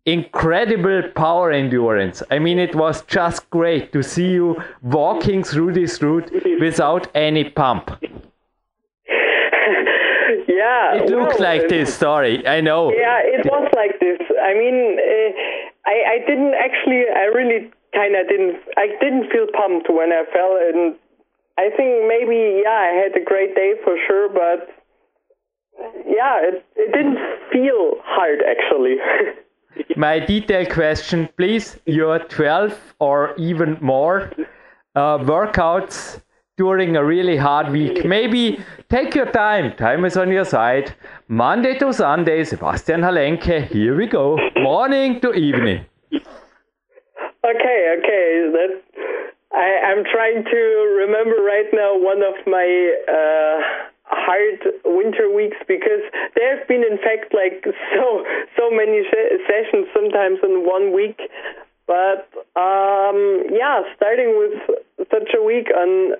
incredible 0.04 1.02
power 1.14 1.50
endurance. 1.50 2.22
I 2.30 2.38
mean, 2.38 2.58
it 2.58 2.74
was 2.74 3.02
just 3.02 3.48
great 3.50 3.92
to 3.92 4.02
see 4.02 4.30
you 4.32 4.62
walking 4.82 5.42
through 5.44 5.72
this 5.72 6.02
route 6.02 6.30
without 6.60 7.08
any 7.14 7.48
pump. 7.48 7.90
Yeah, 10.62 11.02
it 11.02 11.10
looks 11.10 11.38
well, 11.40 11.48
like 11.50 11.68
this 11.68 11.94
story. 11.94 12.46
I 12.46 12.60
know. 12.60 12.92
Yeah, 12.92 13.20
it 13.36 13.44
was 13.44 13.66
like 13.74 13.98
this. 13.98 14.20
I 14.50 14.52
mean, 14.62 14.78
uh, 15.12 15.30
I 15.92 15.96
I 16.14 16.16
didn't 16.28 16.54
actually. 16.66 17.02
I 17.22 17.26
really 17.38 17.60
kind 17.98 18.14
of 18.14 18.28
didn't. 18.32 18.56
I 18.76 18.86
didn't 19.02 19.26
feel 19.32 19.46
pumped 19.58 19.88
when 19.98 20.10
I 20.12 20.22
fell, 20.34 20.54
and 20.68 20.94
I 21.58 21.66
think 21.76 21.90
maybe 22.14 22.38
yeah, 22.64 22.80
I 22.88 22.92
had 23.02 23.12
a 23.22 23.24
great 23.24 23.54
day 23.54 23.72
for 23.84 23.94
sure, 24.06 24.28
but 24.28 24.60
yeah, 26.06 26.36
it 26.48 26.64
it 26.76 26.92
didn't 26.92 27.18
feel 27.52 27.82
hard 28.04 28.38
actually. 28.52 28.96
My 29.96 30.18
detailed 30.18 30.70
question, 30.70 31.28
please. 31.36 31.78
Your 31.86 32.18
12 32.18 32.94
or 32.98 33.34
even 33.38 33.78
more 33.80 34.30
uh, 34.94 35.18
workouts 35.18 36.20
during 36.56 36.96
a 36.96 37.04
really 37.04 37.36
hard 37.36 37.70
week. 37.72 38.04
Maybe 38.04 38.62
take 38.90 39.14
your 39.14 39.30
time. 39.30 39.74
Time 39.76 40.04
is 40.04 40.16
on 40.16 40.30
your 40.30 40.44
side. 40.44 40.94
Monday 41.28 41.78
to 41.78 41.92
Sunday, 41.92 42.44
Sebastian 42.44 43.00
Halenke. 43.00 43.68
Here 43.68 43.96
we 43.96 44.06
go. 44.06 44.38
Morning 44.56 45.20
to 45.20 45.32
evening. 45.32 45.86
Okay, 46.12 47.80
okay. 47.98 48.50
That 48.52 48.82
I, 49.52 49.68
I'm 49.88 50.04
trying 50.04 50.44
to 50.44 50.60
remember 51.02 51.42
right 51.42 51.70
now 51.72 51.96
one 51.98 52.22
of 52.22 52.34
my 52.46 52.68
uh, 53.08 53.88
hard 54.04 54.60
winter 54.84 55.32
weeks 55.34 55.56
because 55.66 56.04
there 56.36 56.56
have 56.56 56.68
been, 56.68 56.84
in 56.84 56.98
fact, 56.98 57.34
like 57.34 57.64
so 57.94 58.24
so 58.56 58.70
many 58.70 59.02
sessions 59.48 59.88
sometimes 59.94 60.38
in 60.42 60.66
one 60.66 60.94
week. 60.94 61.18
But 61.86 62.28
um, 62.60 63.48
yeah, 63.50 63.82
starting 63.96 64.36
with 64.36 65.08
such 65.10 65.34
a 65.36 65.42
week 65.42 65.68
on 65.74 66.14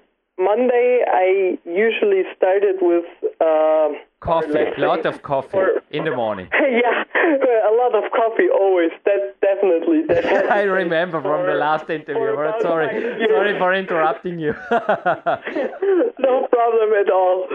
Monday, 0.45 1.05
I 1.07 1.59
usually 1.64 2.22
started 2.36 2.76
with 2.80 3.05
uh, 3.40 3.88
coffee. 4.20 4.64
A 4.76 4.80
lot 4.80 5.05
of 5.07 5.22
coffee 5.32 5.59
or, 5.59 5.82
in 5.90 6.05
the 6.05 6.14
morning. 6.14 6.49
yeah, 6.53 7.05
a 7.14 7.74
lot 7.74 7.95
of 7.95 8.11
coffee 8.12 8.49
always. 8.49 8.90
That 9.05 9.34
definitely. 9.40 10.03
That 10.09 10.51
I 10.51 10.62
remember 10.62 11.20
from 11.20 11.47
the 11.47 11.55
last 11.55 11.88
interview. 11.90 12.34
Sorry, 12.61 12.88
sorry 13.26 13.59
for 13.59 13.74
interrupting 13.74 14.38
you. 14.38 14.55
no 14.70 16.47
problem 16.51 16.90
at 17.01 17.11
all. 17.11 17.47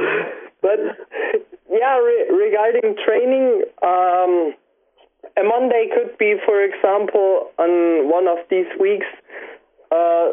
But 0.62 0.80
yeah, 1.70 1.98
re- 1.98 2.30
regarding 2.32 2.96
training. 3.06 3.64
Um, 3.84 4.54
a 5.36 5.44
Monday 5.44 5.90
could 5.94 6.18
be, 6.18 6.36
for 6.46 6.64
example, 6.64 7.52
on 7.60 8.10
one 8.10 8.28
of 8.28 8.38
these 8.50 8.66
weeks, 8.80 9.06
uh, 9.92 10.28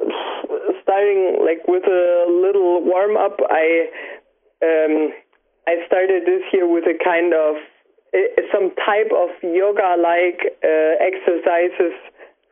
starting 0.83 1.39
like 1.45 1.67
with 1.69 1.85
a 1.85 2.27
little 2.29 2.83
warm 2.85 3.17
up. 3.17 3.39
I 3.51 3.89
um, 4.63 5.13
I 5.67 5.85
started 5.87 6.25
this 6.27 6.43
year 6.53 6.69
with 6.69 6.85
a 6.85 6.97
kind 7.03 7.33
of 7.33 7.57
uh, 8.15 8.43
some 8.53 8.71
type 8.77 9.11
of 9.15 9.31
yoga 9.43 9.97
like 9.99 10.41
uh, 10.63 10.95
exercises 11.01 11.95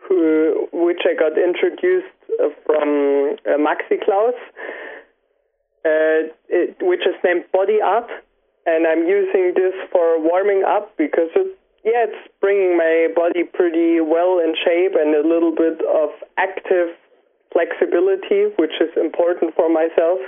who, 0.08 0.68
which 0.72 1.02
I 1.04 1.14
got 1.14 1.38
introduced 1.38 2.12
from 2.66 3.36
uh, 3.46 3.58
Maxi 3.58 4.02
Klaus, 4.02 4.34
uh, 5.84 6.30
it, 6.48 6.76
which 6.80 7.00
is 7.06 7.14
named 7.22 7.44
Body 7.52 7.78
Art, 7.82 8.10
and 8.66 8.86
I'm 8.86 9.06
using 9.06 9.52
this 9.54 9.74
for 9.90 10.20
warming 10.20 10.64
up 10.66 10.96
because 10.96 11.30
it 11.36 11.58
yeah, 11.84 12.06
it's 12.06 12.30
bringing 12.40 12.78
my 12.78 13.08
body 13.14 13.42
pretty 13.42 14.00
well 14.00 14.38
in 14.38 14.54
shape 14.54 14.94
and 14.94 15.14
a 15.14 15.26
little 15.26 15.50
bit 15.50 15.82
of 15.82 16.10
active 16.38 16.94
flexibility, 17.50 18.54
which 18.56 18.78
is 18.80 18.90
important 18.96 19.54
for 19.54 19.68
myself. 19.68 20.22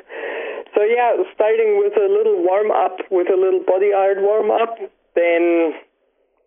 So 0.74 0.82
yeah, 0.82 1.14
starting 1.34 1.78
with 1.78 1.94
a 1.94 2.10
little 2.10 2.42
warm 2.42 2.70
up, 2.74 2.98
with 3.10 3.30
a 3.30 3.38
little 3.38 3.62
body 3.62 3.94
art 3.94 4.18
warm 4.18 4.50
up, 4.50 4.76
then 5.14 5.78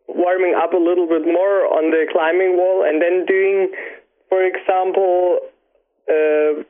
warming 0.08 0.56
up 0.60 0.74
a 0.74 0.82
little 0.82 1.08
bit 1.08 1.24
more 1.24 1.64
on 1.72 1.92
the 1.92 2.04
climbing 2.12 2.58
wall, 2.60 2.84
and 2.84 3.02
then 3.02 3.26
doing, 3.26 3.72
for 4.28 4.44
example, 4.44 5.40
uh, 6.12 6.64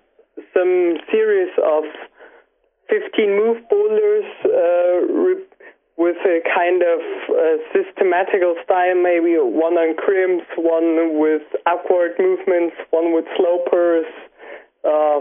some 0.53 0.97
series 1.09 1.49
of 1.65 1.83
15 2.89 3.29
move 3.33 3.57
boulders 3.69 4.25
uh, 4.45 5.01
with 5.97 6.17
a 6.25 6.39
kind 6.45 6.83
of 6.85 7.01
uh, 7.25 7.57
systematical 7.73 8.53
style, 8.63 8.95
maybe 8.95 9.33
one 9.41 9.73
on 9.73 9.97
crimps, 9.97 10.45
one 10.55 11.17
with 11.19 11.41
upward 11.65 12.13
movements, 12.19 12.75
one 12.91 13.13
with 13.13 13.25
slopers, 13.35 14.05
uh, 14.85 15.19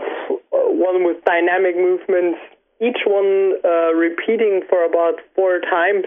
one 0.53 1.05
with 1.05 1.25
dynamic 1.25 1.77
movements, 1.77 2.39
each 2.81 3.01
one 3.07 3.57
uh, 3.65 3.97
repeating 3.97 4.61
for 4.69 4.85
about 4.85 5.17
four 5.35 5.61
times 5.61 6.05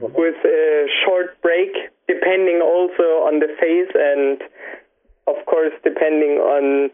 with 0.00 0.36
a 0.44 0.86
short 1.04 1.40
break, 1.42 1.72
depending 2.06 2.60
also 2.62 3.24
on 3.24 3.40
the 3.40 3.48
phase 3.58 3.90
and, 3.94 4.42
of 5.26 5.44
course, 5.46 5.72
depending 5.82 6.38
on 6.38 6.90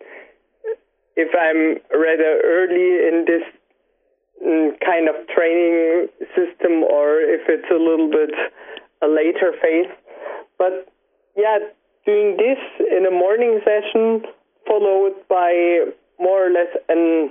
if 1.17 1.33
I'm 1.35 1.81
rather 1.99 2.41
early 2.45 3.09
in 3.09 3.25
this 3.27 3.43
kind 4.87 5.09
of 5.09 5.17
training 5.35 6.07
system 6.39 6.87
or 6.87 7.19
if 7.21 7.43
it's 7.49 7.69
a 7.71 7.75
little 7.75 8.09
bit 8.09 8.31
a 9.03 9.09
later 9.09 9.53
phase. 9.61 9.91
But 10.59 10.89
yeah, 11.37 11.59
doing 12.07 12.37
this 12.39 12.63
in 12.79 13.05
a 13.05 13.11
morning 13.11 13.61
session 13.67 14.23
followed 14.67 15.15
by 15.29 15.91
more 16.19 16.47
or 16.47 16.51
less 16.51 16.73
an 16.89 17.31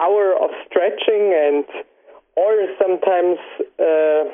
hour 0.00 0.34
of 0.34 0.50
stretching 0.66 1.32
and 1.36 1.64
or 2.36 2.52
sometimes 2.80 3.38
uh, 3.78 4.24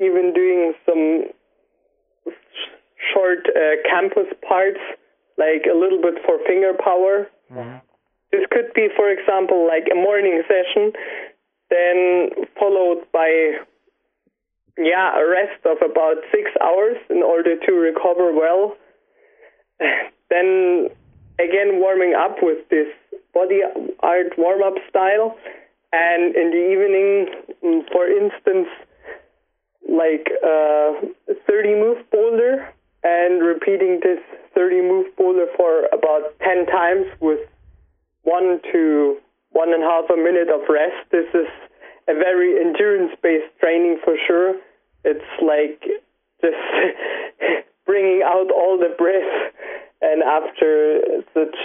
even 0.00 0.32
doing 0.34 0.74
some 0.84 1.24
short 3.12 3.46
uh, 3.54 3.76
campus 3.88 4.26
parts 4.46 4.80
like 5.38 5.64
a 5.70 5.76
little 5.76 6.00
bit 6.00 6.14
for 6.26 6.38
finger 6.46 6.72
power. 6.74 7.28
Mm-hmm. 7.52 7.78
This 8.32 8.46
could 8.50 8.72
be, 8.74 8.88
for 8.94 9.10
example, 9.10 9.66
like 9.66 9.88
a 9.90 9.94
morning 9.94 10.42
session 10.46 10.92
then 11.70 12.30
followed 12.58 13.06
by 13.12 13.58
yeah 14.76 15.18
a 15.18 15.26
rest 15.26 15.64
of 15.64 15.78
about 15.78 16.16
six 16.30 16.50
hours 16.60 16.96
in 17.08 17.22
order 17.22 17.56
to 17.56 17.72
recover 17.72 18.32
well. 18.32 18.76
then 20.30 20.88
again 21.38 21.80
warming 21.80 22.14
up 22.14 22.36
with 22.42 22.68
this 22.68 22.88
body 23.32 23.60
art 24.00 24.36
warm 24.36 24.62
up 24.62 24.74
style, 24.88 25.36
and 25.92 26.34
in 26.36 26.50
the 26.50 26.64
evening, 26.72 27.52
mm, 27.64 27.82
for 27.90 28.06
instance, 28.06 28.68
like 29.88 30.28
uh, 30.44 31.34
30 31.46 31.74
move 31.74 31.98
boulder 32.10 32.68
and 33.02 33.42
repeating 33.42 34.00
this 34.02 34.18
30 34.54 34.82
move 34.82 35.06
boulder 35.16 35.46
for 35.56 35.86
about 35.92 36.38
10 36.40 36.66
times 36.66 37.06
with 37.20 37.40
one 38.22 38.60
to 38.72 39.16
one 39.52 39.72
and 39.72 39.82
a 39.82 39.86
half 39.86 40.10
a 40.10 40.16
minute 40.16 40.48
of 40.48 40.62
rest. 40.68 41.10
This 41.10 41.26
is 41.34 41.48
a 42.08 42.14
very 42.14 42.60
endurance 42.60 43.12
based 43.22 43.50
training 43.60 43.98
for 44.04 44.14
sure. 44.26 44.56
It's 45.04 45.30
like 45.42 45.80
just 46.40 46.56
bringing 47.86 48.22
out 48.24 48.50
all 48.50 48.78
the 48.78 48.94
breath. 48.96 49.52
And 50.02 50.22
after 50.22 51.00
such 51.34 51.56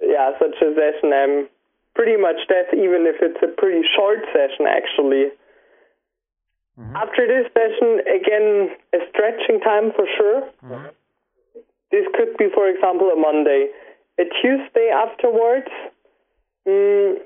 yeah 0.00 0.32
such 0.38 0.56
a 0.60 0.74
session, 0.74 1.12
I'm 1.12 1.48
pretty 1.94 2.20
much 2.20 2.36
dead, 2.48 2.70
even 2.74 3.08
if 3.08 3.16
it's 3.22 3.42
a 3.42 3.48
pretty 3.58 3.82
short 3.96 4.20
session 4.32 4.66
actually. 4.68 5.32
Mm-hmm. 6.78 6.94
After 6.94 7.26
this 7.26 7.50
session, 7.50 8.06
again, 8.06 8.70
a 8.94 8.98
stretching 9.10 9.58
time 9.60 9.90
for 9.96 10.06
sure. 10.16 10.46
Mm-hmm. 10.62 10.94
This 11.90 12.06
could 12.14 12.36
be, 12.38 12.46
for 12.54 12.68
example, 12.68 13.10
a 13.10 13.18
Monday. 13.18 13.74
A 14.20 14.24
Tuesday 14.42 14.90
afterwards, 14.94 15.70
mm, 16.66 17.18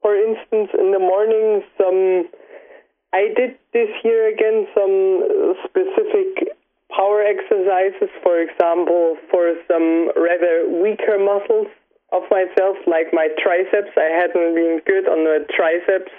for 0.00 0.14
instance, 0.16 0.70
in 0.78 0.92
the 0.92 0.98
morning, 0.98 1.62
some 1.76 2.28
I 3.14 3.30
did 3.36 3.54
this 3.72 3.90
year 4.02 4.26
again 4.26 4.66
some 4.74 5.54
specific 5.62 6.50
power 6.90 7.22
exercises. 7.22 8.10
For 8.22 8.42
example, 8.42 9.16
for 9.30 9.54
some 9.70 10.10
rather 10.18 10.66
weaker 10.82 11.18
muscles 11.18 11.70
of 12.10 12.22
myself, 12.30 12.76
like 12.86 13.14
my 13.14 13.28
triceps. 13.38 13.94
I 13.96 14.10
hadn't 14.10 14.54
been 14.54 14.82
good 14.86 15.06
on 15.06 15.22
the 15.22 15.46
triceps. 15.50 16.10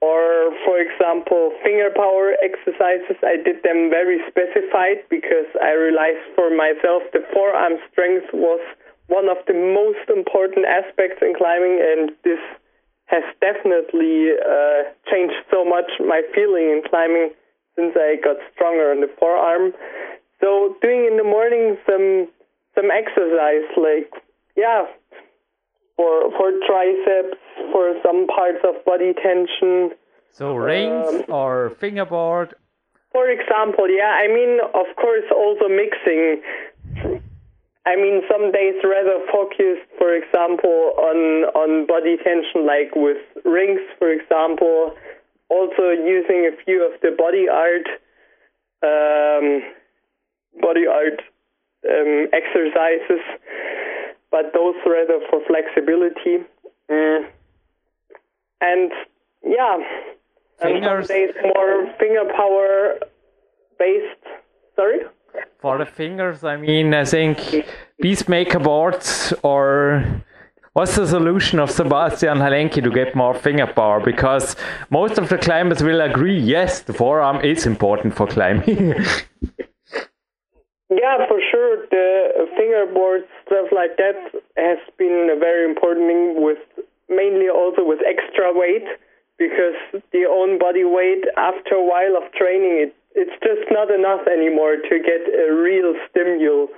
Or, 0.00 0.50
for 0.66 0.80
example, 0.80 1.52
finger 1.62 1.92
power 1.94 2.34
exercises. 2.42 3.20
I 3.22 3.36
did 3.36 3.62
them 3.62 3.86
very 3.88 4.18
specified 4.26 5.06
because 5.08 5.46
I 5.62 5.72
realized 5.78 6.26
for 6.34 6.50
myself 6.50 7.04
the 7.12 7.22
forearm 7.32 7.78
strength 7.92 8.26
was 8.34 8.60
one 9.12 9.28
of 9.28 9.36
the 9.46 9.52
most 9.52 10.08
important 10.08 10.64
aspects 10.64 11.20
in 11.20 11.36
climbing, 11.36 11.76
and 11.76 12.16
this 12.24 12.40
has 13.12 13.22
definitely 13.44 14.32
uh, 14.32 14.88
changed 15.12 15.36
so 15.52 15.68
much 15.68 15.92
my 16.00 16.22
feeling 16.34 16.72
in 16.72 16.80
climbing 16.88 17.28
since 17.76 17.92
I 17.94 18.16
got 18.24 18.36
stronger 18.54 18.90
on 18.90 19.04
the 19.04 19.10
forearm. 19.20 19.72
So 20.40 20.76
doing 20.80 21.04
in 21.04 21.18
the 21.20 21.28
morning 21.28 21.76
some 21.84 22.28
some 22.74 22.88
exercise 22.90 23.68
like 23.76 24.10
yeah 24.56 24.88
for 25.96 26.32
for 26.32 26.50
triceps 26.66 27.36
for 27.70 27.94
some 28.02 28.26
parts 28.26 28.64
of 28.64 28.82
body 28.84 29.12
tension. 29.12 29.92
So 30.32 30.56
rings 30.56 31.06
um, 31.08 31.24
or 31.28 31.76
fingerboard. 31.78 32.54
For 33.12 33.28
example, 33.28 33.90
yeah, 33.90 34.16
I 34.24 34.26
mean 34.28 34.58
of 34.72 34.88
course 34.96 35.28
also 35.30 35.68
mixing 35.68 36.40
I 37.84 37.96
mean, 37.96 38.22
some 38.30 38.52
days 38.52 38.74
rather 38.84 39.18
focused, 39.30 39.90
for 39.98 40.14
example, 40.14 40.94
on 40.98 41.50
on 41.58 41.86
body 41.86 42.16
tension, 42.22 42.64
like 42.64 42.94
with 42.94 43.18
rings, 43.44 43.80
for 43.98 44.10
example. 44.12 44.94
Also 45.48 45.90
using 45.90 46.48
a 46.48 46.56
few 46.64 46.86
of 46.86 46.98
the 47.02 47.10
body 47.10 47.46
art, 47.50 47.86
um, 48.86 49.62
body 50.62 50.86
art 50.86 51.20
um, 51.90 52.28
exercises, 52.32 53.20
but 54.30 54.52
those 54.54 54.76
rather 54.86 55.18
for 55.28 55.42
flexibility. 55.46 56.46
Mm. 56.88 57.26
And 58.60 58.92
yeah, 59.44 59.78
and 60.62 60.84
some 60.84 61.02
days 61.02 61.34
more 61.42 61.92
finger 61.98 62.30
power 62.32 63.00
based. 63.76 64.22
Sorry 64.76 65.00
for 65.60 65.78
the 65.78 65.86
fingers, 65.86 66.44
I 66.44 66.56
mean, 66.56 66.92
I 66.92 67.04
think 67.04 67.38
Beastmaker 68.02 68.62
boards 68.62 69.32
or 69.42 70.04
what's 70.72 70.96
the 70.96 71.06
solution 71.06 71.58
of 71.58 71.70
Sebastian 71.70 72.38
Halenke 72.38 72.82
to 72.82 72.90
get 72.90 73.14
more 73.14 73.34
finger 73.34 73.66
power? 73.66 74.00
Because 74.00 74.56
most 74.90 75.18
of 75.18 75.28
the 75.28 75.38
climbers 75.38 75.82
will 75.82 76.00
agree, 76.00 76.38
yes, 76.38 76.80
the 76.80 76.92
forearm 76.92 77.44
is 77.44 77.64
important 77.66 78.16
for 78.16 78.26
climbing. 78.26 78.68
yeah, 80.90 81.26
for 81.28 81.40
sure. 81.50 81.86
The 81.90 82.48
fingerboard 82.56 83.22
stuff 83.46 83.68
like 83.70 83.96
that 83.98 84.16
has 84.56 84.78
been 84.98 85.30
a 85.34 85.38
very 85.38 85.64
important 85.64 86.08
thing 86.08 86.42
with 86.42 86.58
mainly 87.08 87.48
also 87.48 87.84
with 87.84 88.00
extra 88.06 88.52
weight 88.52 88.86
because 89.38 90.02
the 90.12 90.24
own 90.28 90.58
body 90.58 90.84
weight 90.84 91.24
after 91.36 91.74
a 91.74 91.84
while 91.84 92.16
of 92.16 92.32
training 92.32 92.78
it 92.88 92.94
it's 93.14 93.36
just 93.42 93.68
not 93.70 93.90
enough 93.90 94.26
anymore 94.26 94.76
to 94.76 94.94
get 94.98 95.22
a 95.28 95.52
real 95.52 95.94
stimulus. 96.10 96.70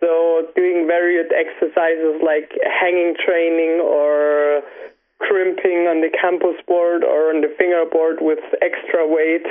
So 0.00 0.46
doing 0.54 0.86
varied 0.86 1.32
exercises 1.32 2.20
like 2.22 2.52
hanging 2.62 3.14
training 3.24 3.80
or 3.80 4.62
crimping 5.18 5.88
on 5.88 6.02
the 6.02 6.10
campus 6.10 6.60
board 6.66 7.04
or 7.04 7.34
on 7.34 7.40
the 7.40 7.52
fingerboard 7.56 8.18
with 8.20 8.42
extra 8.60 9.06
weight. 9.08 9.46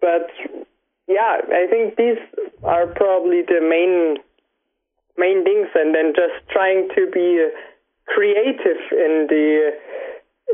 But 0.00 0.28
yeah, 1.08 1.40
I 1.48 1.66
think 1.70 1.96
these 1.96 2.18
are 2.62 2.86
probably 2.86 3.42
the 3.42 3.62
main 3.62 4.18
main 5.16 5.44
things 5.44 5.68
and 5.74 5.94
then 5.94 6.12
just 6.14 6.44
trying 6.50 6.88
to 6.94 7.08
be 7.10 7.48
creative 8.06 8.82
in 8.92 9.26
the 9.28 9.72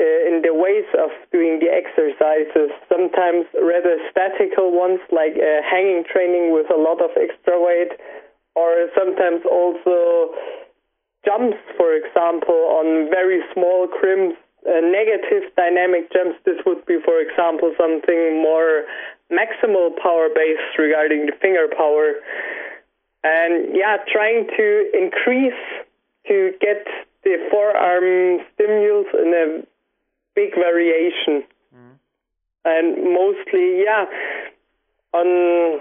in 0.01 0.40
the 0.40 0.55
ways 0.55 0.88
of 0.97 1.11
doing 1.30 1.61
the 1.61 1.68
exercises, 1.68 2.72
sometimes 2.88 3.45
rather 3.61 4.01
statical 4.11 4.72
ones 4.72 5.01
like 5.12 5.36
uh, 5.36 5.61
hanging 5.62 6.05
training 6.09 6.53
with 6.53 6.66
a 6.72 6.78
lot 6.78 7.01
of 7.05 7.11
extra 7.16 7.61
weight, 7.61 7.93
or 8.57 8.88
sometimes 8.97 9.45
also 9.45 10.32
jumps, 11.24 11.61
for 11.76 11.93
example, 11.93 12.80
on 12.80 13.09
very 13.12 13.40
small 13.53 13.86
crimps 13.86 14.36
uh, 14.62 14.78
negative 14.78 15.51
dynamic 15.57 16.12
jumps, 16.12 16.38
this 16.45 16.55
would 16.64 16.86
be, 16.86 16.99
for 17.05 17.18
example, 17.18 17.74
something 17.74 18.40
more 18.40 18.86
maximal 19.26 19.90
power 19.99 20.28
based 20.30 20.78
regarding 20.78 21.26
the 21.26 21.32
finger 21.40 21.66
power. 21.66 22.14
And 23.24 23.74
yeah, 23.74 23.99
trying 24.07 24.47
to 24.57 24.66
increase 24.95 25.62
to 26.28 26.53
get 26.61 26.86
the 27.24 27.38
forearm 27.51 28.47
stimulus 28.55 29.07
in 29.14 29.34
a 29.34 29.47
big 30.35 30.55
variation. 30.55 31.45
Mm. 31.74 31.99
And 32.64 33.14
mostly, 33.14 33.83
yeah, 33.85 34.07
on 35.12 35.80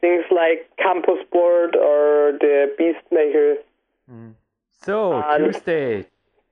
things 0.00 0.24
like 0.30 0.70
Campus 0.78 1.24
Board 1.32 1.76
or 1.76 2.32
the 2.40 2.74
Beastmaker. 2.78 3.56
Mm. 4.10 4.34
So, 4.80 5.12
and 5.12 5.52
Tuesday. 5.52 6.06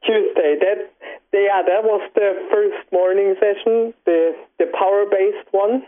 Tuesday, 0.04 0.56
that 0.60 0.90
yeah, 1.32 1.62
that 1.66 1.84
was 1.84 2.00
the 2.14 2.46
first 2.50 2.92
morning 2.92 3.34
session, 3.40 3.92
the 4.04 4.34
the 4.58 4.66
power 4.78 5.04
based 5.10 5.48
one. 5.52 5.82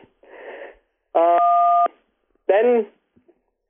Uh, 1.14 1.38
then 2.48 2.86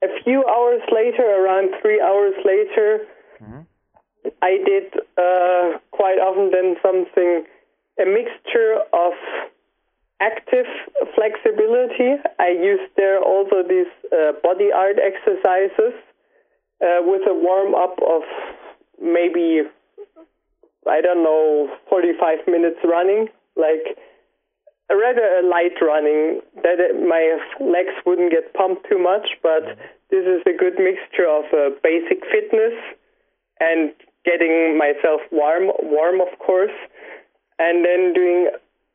a 0.03 0.07
few 0.23 0.45
hours 0.45 0.81
later, 0.91 1.23
around 1.23 1.69
three 1.81 2.01
hours 2.01 2.33
later, 2.43 3.07
mm-hmm. 3.41 3.61
I 4.41 4.57
did 4.65 4.93
uh, 5.17 5.79
quite 5.91 6.19
often 6.19 6.51
then 6.51 6.75
something, 6.81 7.45
a 7.99 8.05
mixture 8.05 8.79
of 8.93 9.13
active 10.21 10.65
flexibility. 11.15 12.19
I 12.39 12.49
used 12.49 12.91
there 12.97 13.21
also 13.21 13.63
these 13.67 13.91
uh, 14.11 14.33
body 14.43 14.71
art 14.73 14.97
exercises 14.99 15.95
uh, 16.81 16.99
with 17.03 17.21
a 17.27 17.33
warm 17.33 17.75
up 17.75 17.97
of 18.05 18.23
maybe, 19.01 19.61
I 20.87 21.01
don't 21.01 21.23
know, 21.23 21.69
45 21.89 22.39
minutes 22.47 22.79
running, 22.83 23.27
like 23.55 23.97
a 24.89 24.95
rather 24.95 25.41
light 25.43 25.77
running 25.81 26.41
that 26.63 26.79
my 26.99 27.37
legs 27.63 27.95
wouldn't 28.05 28.31
get 28.31 28.53
pumped 28.53 28.87
too 28.89 28.97
much, 28.99 29.37
but 29.43 29.63
this 30.09 30.25
is 30.25 30.41
a 30.47 30.57
good 30.57 30.79
mixture 30.79 31.27
of 31.29 31.45
uh, 31.53 31.75
basic 31.83 32.23
fitness 32.31 32.73
and 33.59 33.93
getting 34.25 34.77
myself 34.77 35.21
warm, 35.31 35.71
warm 35.81 36.21
of 36.21 36.37
course, 36.39 36.75
and 37.57 37.85
then 37.85 38.13
doing 38.13 38.49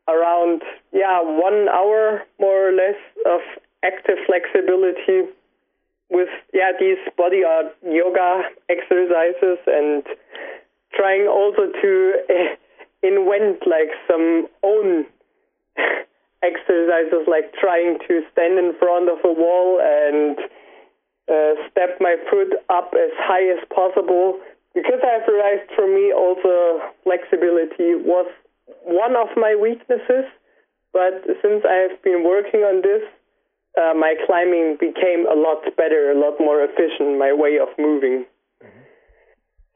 around 0.09 0.63
yeah 0.93 1.21
one 1.23 1.69
hour 1.69 2.23
more 2.39 2.69
or 2.69 2.73
less 2.73 2.99
of 3.25 3.41
active 3.85 4.19
flexibility 4.27 5.31
with 6.11 6.29
yeah 6.53 6.73
these 6.79 6.99
body 7.17 7.43
art 7.45 7.75
yoga 7.83 8.43
exercises 8.69 9.59
and 9.67 10.05
trying 10.95 11.27
also 11.27 11.73
to 11.81 12.15
uh, 12.29 12.57
invent 13.03 13.67
like 13.67 13.93
some 14.09 14.47
own 14.63 15.05
exercises 16.43 17.25
like 17.27 17.53
trying 17.55 17.99
to 18.07 18.21
stand 18.33 18.59
in 18.59 18.73
front 18.79 19.09
of 19.09 19.19
a 19.25 19.33
wall 19.33 19.81
and 19.81 20.39
uh, 21.33 21.57
step 21.71 21.97
my 22.01 22.17
foot 22.31 22.53
up 22.69 22.93
as 22.93 23.11
high 23.17 23.49
as 23.49 23.65
possible 23.75 24.39
because 24.75 25.01
I've 25.03 25.27
realized 25.27 25.71
for 25.75 25.87
me 25.87 26.13
also 26.13 26.83
flexibility 27.05 27.95
was 27.95 28.27
one 28.83 29.15
of 29.17 29.29
my 29.37 29.55
weaknesses, 29.55 30.27
but 30.93 31.23
since 31.43 31.65
I 31.65 31.89
have 31.89 32.03
been 32.03 32.25
working 32.25 32.61
on 32.61 32.83
this, 32.83 33.03
uh, 33.79 33.95
my 33.95 34.15
climbing 34.27 34.77
became 34.79 35.27
a 35.27 35.35
lot 35.35 35.63
better, 35.77 36.11
a 36.11 36.19
lot 36.19 36.39
more 36.39 36.63
efficient, 36.63 37.19
my 37.19 37.33
way 37.33 37.59
of 37.59 37.69
moving. 37.79 38.27
Mm-hmm. 38.63 38.85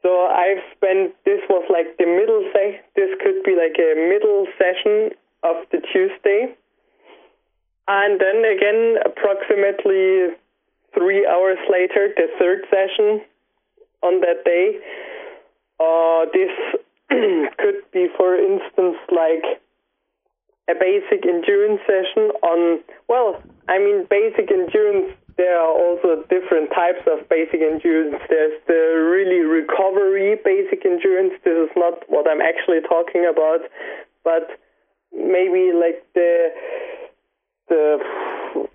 So 0.03 0.27
I've 0.27 0.63
spent, 0.75 1.15
this 1.25 1.41
was 1.49 1.63
like 1.67 1.97
the 1.97 2.07
middle, 2.07 2.43
se- 2.53 2.81
this 2.95 3.09
could 3.23 3.43
be 3.43 3.55
like 3.55 3.75
a 3.79 3.95
middle 3.95 4.47
session 4.55 5.11
of 5.43 5.67
the 5.71 5.79
Tuesday. 5.91 6.55
And 7.87 8.21
then 8.21 8.45
again, 8.45 8.99
approximately 9.03 10.35
three 10.93 11.27
hours 11.27 11.59
later, 11.67 12.13
the 12.15 12.27
third 12.39 12.63
session 12.71 13.21
on 14.01 14.21
that 14.21 14.43
day. 14.45 14.79
Uh, 15.79 16.25
this 16.33 16.51
could 17.57 17.81
be, 17.91 18.07
for 18.17 18.35
instance, 18.35 18.97
like 19.09 19.61
a 20.69 20.75
basic 20.77 21.25
endurance 21.25 21.81
session 21.87 22.29
on, 22.43 22.79
well, 23.07 23.41
I 23.67 23.79
mean, 23.79 24.05
basic 24.09 24.51
endurance, 24.51 25.15
there 25.37 25.57
are 25.57 25.73
also 25.73 26.21
different 26.29 26.69
types 26.69 27.01
of 27.07 27.27
basic 27.29 27.61
endurance. 27.61 28.21
There's 28.29 28.59
the 28.67 29.07
really 29.09 29.41
recovery 29.41 30.37
basic 30.43 30.85
endurance. 30.85 31.33
This 31.43 31.57
is 31.57 31.71
not 31.75 32.03
what 32.07 32.29
I'm 32.29 32.41
actually 32.41 32.81
talking 32.87 33.25
about, 33.25 33.61
but 34.23 34.59
maybe 35.11 35.71
like 35.73 36.05
the, 36.13 36.49
the, 37.69 38.67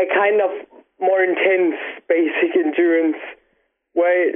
a 0.00 0.06
kind 0.12 0.40
of 0.40 0.50
more 0.98 1.22
intense 1.22 1.76
basic 2.08 2.56
endurance 2.64 3.20
where 3.92 4.34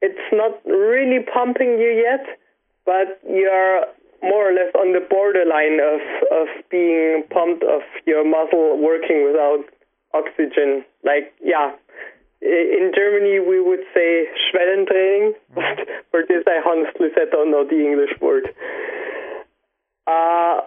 it's 0.00 0.28
not 0.32 0.60
really 0.64 1.24
pumping 1.32 1.78
you 1.78 1.90
yet, 1.90 2.38
but 2.86 3.20
you're 3.28 3.86
more 4.22 4.50
or 4.50 4.54
less 4.54 4.72
on 4.74 4.92
the 4.92 5.04
borderline 5.08 5.78
of, 5.78 6.00
of 6.32 6.48
being 6.70 7.22
pumped 7.30 7.62
of 7.62 7.82
your 8.06 8.24
muscle 8.24 8.78
working 8.78 9.24
without 9.24 9.64
oxygen. 10.14 10.84
Like, 11.04 11.32
yeah, 11.42 11.72
in 12.42 12.92
Germany 12.94 13.40
we 13.40 13.60
would 13.60 13.82
say 13.94 14.26
Schwellentraining, 14.46 15.32
but 15.54 15.86
for 16.10 16.22
this 16.26 16.44
I 16.46 16.62
honestly 16.66 17.08
said 17.14 17.30
don't 17.30 17.50
know 17.50 17.64
the 17.64 17.78
English 17.78 18.18
word. 18.20 18.48
Uh, 20.06 20.62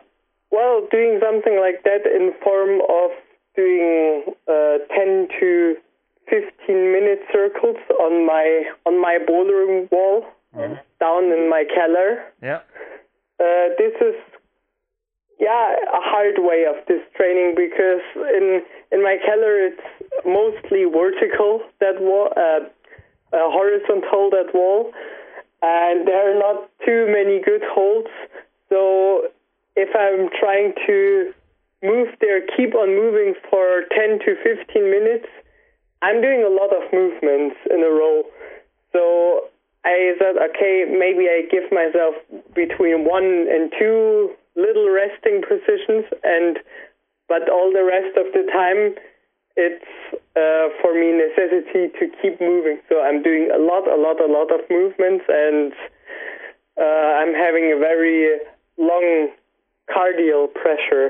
well, 0.52 0.88
doing 0.92 1.20
something 1.24 1.60
like 1.60 1.84
that 1.84 2.06
in 2.06 2.34
form 2.44 2.82
of 2.88 3.12
doing 3.56 4.24
uh, 4.48 4.78
10 4.96 5.28
to 5.40 5.76
15 6.32 6.92
minute 6.92 7.20
circles 7.32 7.78
on 8.00 8.26
my 8.26 8.64
on 8.86 9.00
my 9.00 9.20
bouldering 9.20 9.92
wall 9.92 10.24
mm-hmm. 10.56 10.76
down 11.00 11.26
in 11.26 11.50
my 11.50 11.66
keller. 11.68 12.24
Yeah. 12.42 12.62
Uh, 13.40 13.76
this 13.78 13.94
is 14.00 14.16
yeah 15.40 15.76
a 15.92 16.00
hard 16.00 16.36
way 16.40 16.64
of 16.64 16.80
this 16.88 17.02
training 17.16 17.54
because 17.56 18.02
in 18.16 18.64
in 18.92 19.04
my 19.04 19.18
keller 19.26 19.68
it's 19.68 19.88
mostly 20.26 20.86
vertical 20.86 21.62
that 21.82 22.00
wall, 22.00 22.30
uh, 22.38 22.64
uh, 23.36 23.52
horizontal 23.52 24.30
that 24.32 24.54
wall, 24.54 24.94
and 25.62 26.08
there 26.08 26.32
are 26.32 26.40
not 26.40 26.70
too 26.86 27.08
many 27.12 27.42
good 27.44 27.64
holds. 27.68 28.10
So 28.70 29.28
if 29.76 29.90
I'm 29.96 30.30
trying 30.40 30.74
to 30.88 31.34
move 31.84 32.10
there, 32.20 32.42
keep 32.56 32.76
on 32.76 32.90
moving 32.90 33.34
for 33.50 33.84
10 33.96 34.20
to 34.20 34.36
15 34.44 34.92
minutes, 34.92 35.28
I'm 36.02 36.22
doing 36.22 36.44
a 36.44 36.50
lot 36.50 36.74
of 36.74 36.92
movements 36.92 37.56
in 37.70 37.84
a 37.84 37.90
row. 37.90 38.24
So 38.92 39.50
I 39.86 40.14
said, 40.20 40.38
okay, 40.38 40.86
maybe 40.90 41.30
I 41.30 41.48
give 41.50 41.72
myself 41.72 42.16
between 42.54 43.06
one 43.06 43.48
and 43.50 43.72
two 43.78 44.32
little 44.56 44.90
resting 44.90 45.42
positions, 45.42 46.06
and 46.24 46.60
but 47.28 47.50
all 47.50 47.72
the 47.72 47.86
rest 47.86 48.18
of 48.18 48.34
the 48.34 48.46
time, 48.52 48.96
it's 49.56 49.86
uh, 50.36 50.68
for 50.82 50.94
me 50.94 51.12
necessity 51.16 51.90
to 52.00 52.06
keep 52.22 52.42
moving. 52.42 52.80
So 52.90 53.02
I'm 53.02 53.24
doing 53.24 53.50
a 53.54 53.60
lot, 53.60 53.88
a 53.88 53.96
lot, 53.96 54.20
a 54.20 54.28
lot 54.28 54.52
of 54.52 54.62
movements, 54.70 55.26
and 55.28 55.74
uh, 56.78 57.22
I'm 57.22 57.34
having 57.34 57.72
a 57.74 57.80
very 57.80 58.40
long 58.78 59.30
cardial 59.92 60.48
pressure. 60.48 61.10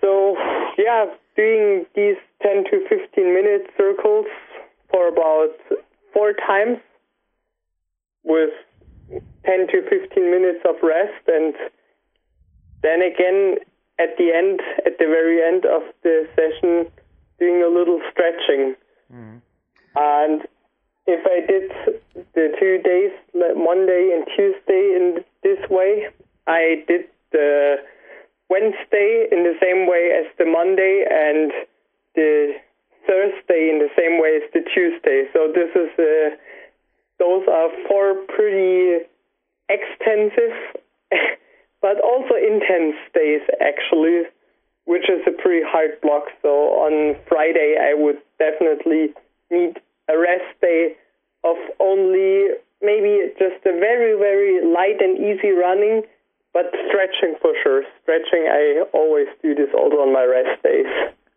So 0.00 0.36
yeah, 0.78 1.06
doing 1.36 1.86
these 1.94 2.16
10 2.42 2.64
to 2.64 2.88
15 2.88 3.34
minute 3.34 3.66
circles 3.76 4.26
for 4.90 5.08
about 5.08 5.54
four 6.12 6.32
times 6.32 6.78
with 8.24 8.50
10 9.10 9.66
to 9.68 9.82
15 9.88 10.30
minutes 10.30 10.64
of 10.68 10.76
rest 10.82 11.22
and 11.28 11.54
then 12.82 13.02
again 13.02 13.56
at 13.98 14.16
the 14.18 14.32
end 14.34 14.60
at 14.84 14.98
the 14.98 15.06
very 15.06 15.42
end 15.42 15.64
of 15.64 15.82
the 16.02 16.26
session 16.34 16.90
doing 17.38 17.62
a 17.62 17.68
little 17.68 18.00
stretching 18.10 18.74
mm. 19.12 19.40
and 19.96 20.42
if 21.06 21.22
i 21.26 21.46
did 21.46 22.26
the 22.34 22.48
two 22.58 22.78
days 22.82 23.12
monday 23.56 24.10
and 24.14 24.26
tuesday 24.36 24.96
in 24.96 25.24
this 25.42 25.58
way 25.70 26.08
i 26.46 26.84
did 26.88 27.04
the 27.32 27.76
Wednesday 28.48 29.26
in 29.32 29.42
the 29.42 29.56
same 29.60 29.86
way 29.86 30.12
as 30.14 30.26
the 30.38 30.46
Monday 30.46 31.04
and 31.08 31.52
the 32.14 32.54
Thursday 33.06 33.70
in 33.70 33.78
the 33.78 33.90
same 33.96 34.20
way 34.20 34.40
as 34.42 34.46
the 34.52 34.62
Tuesday. 34.74 35.24
So 35.32 35.52
this 35.52 35.70
is 35.74 35.90
uh, 35.98 36.36
those 37.18 37.46
are 37.48 37.70
four 37.88 38.14
pretty 38.28 39.06
extensive 39.68 40.54
but 41.82 42.00
also 42.00 42.34
intense 42.34 42.96
days 43.14 43.42
actually, 43.60 44.22
which 44.84 45.08
is 45.08 45.22
a 45.26 45.30
pretty 45.42 45.64
hard 45.66 46.00
block. 46.02 46.24
So 46.42 46.82
on 46.82 47.16
Friday 47.28 47.76
I 47.80 47.94
would 47.94 48.18
definitely 48.38 49.14
need 49.50 49.78
a 50.08 50.18
rest 50.18 50.60
day 50.60 50.96
of 51.44 51.56
only 51.80 52.58
maybe 52.82 53.32
just 53.38 53.64
a 53.64 53.72
very, 53.78 54.18
very 54.18 54.64
light 54.64 55.00
and 55.00 55.18
easy 55.18 55.50
running, 55.50 56.02
but 56.56 56.72
stretching 56.88 57.36
for 57.42 57.52
sure. 57.62 57.82
Stretching, 58.02 58.48
I 58.50 58.84
always 58.94 59.26
do 59.42 59.54
this 59.54 59.68
also 59.74 59.96
on 59.96 60.14
my 60.14 60.24
rest 60.24 60.62
days. 60.62 60.86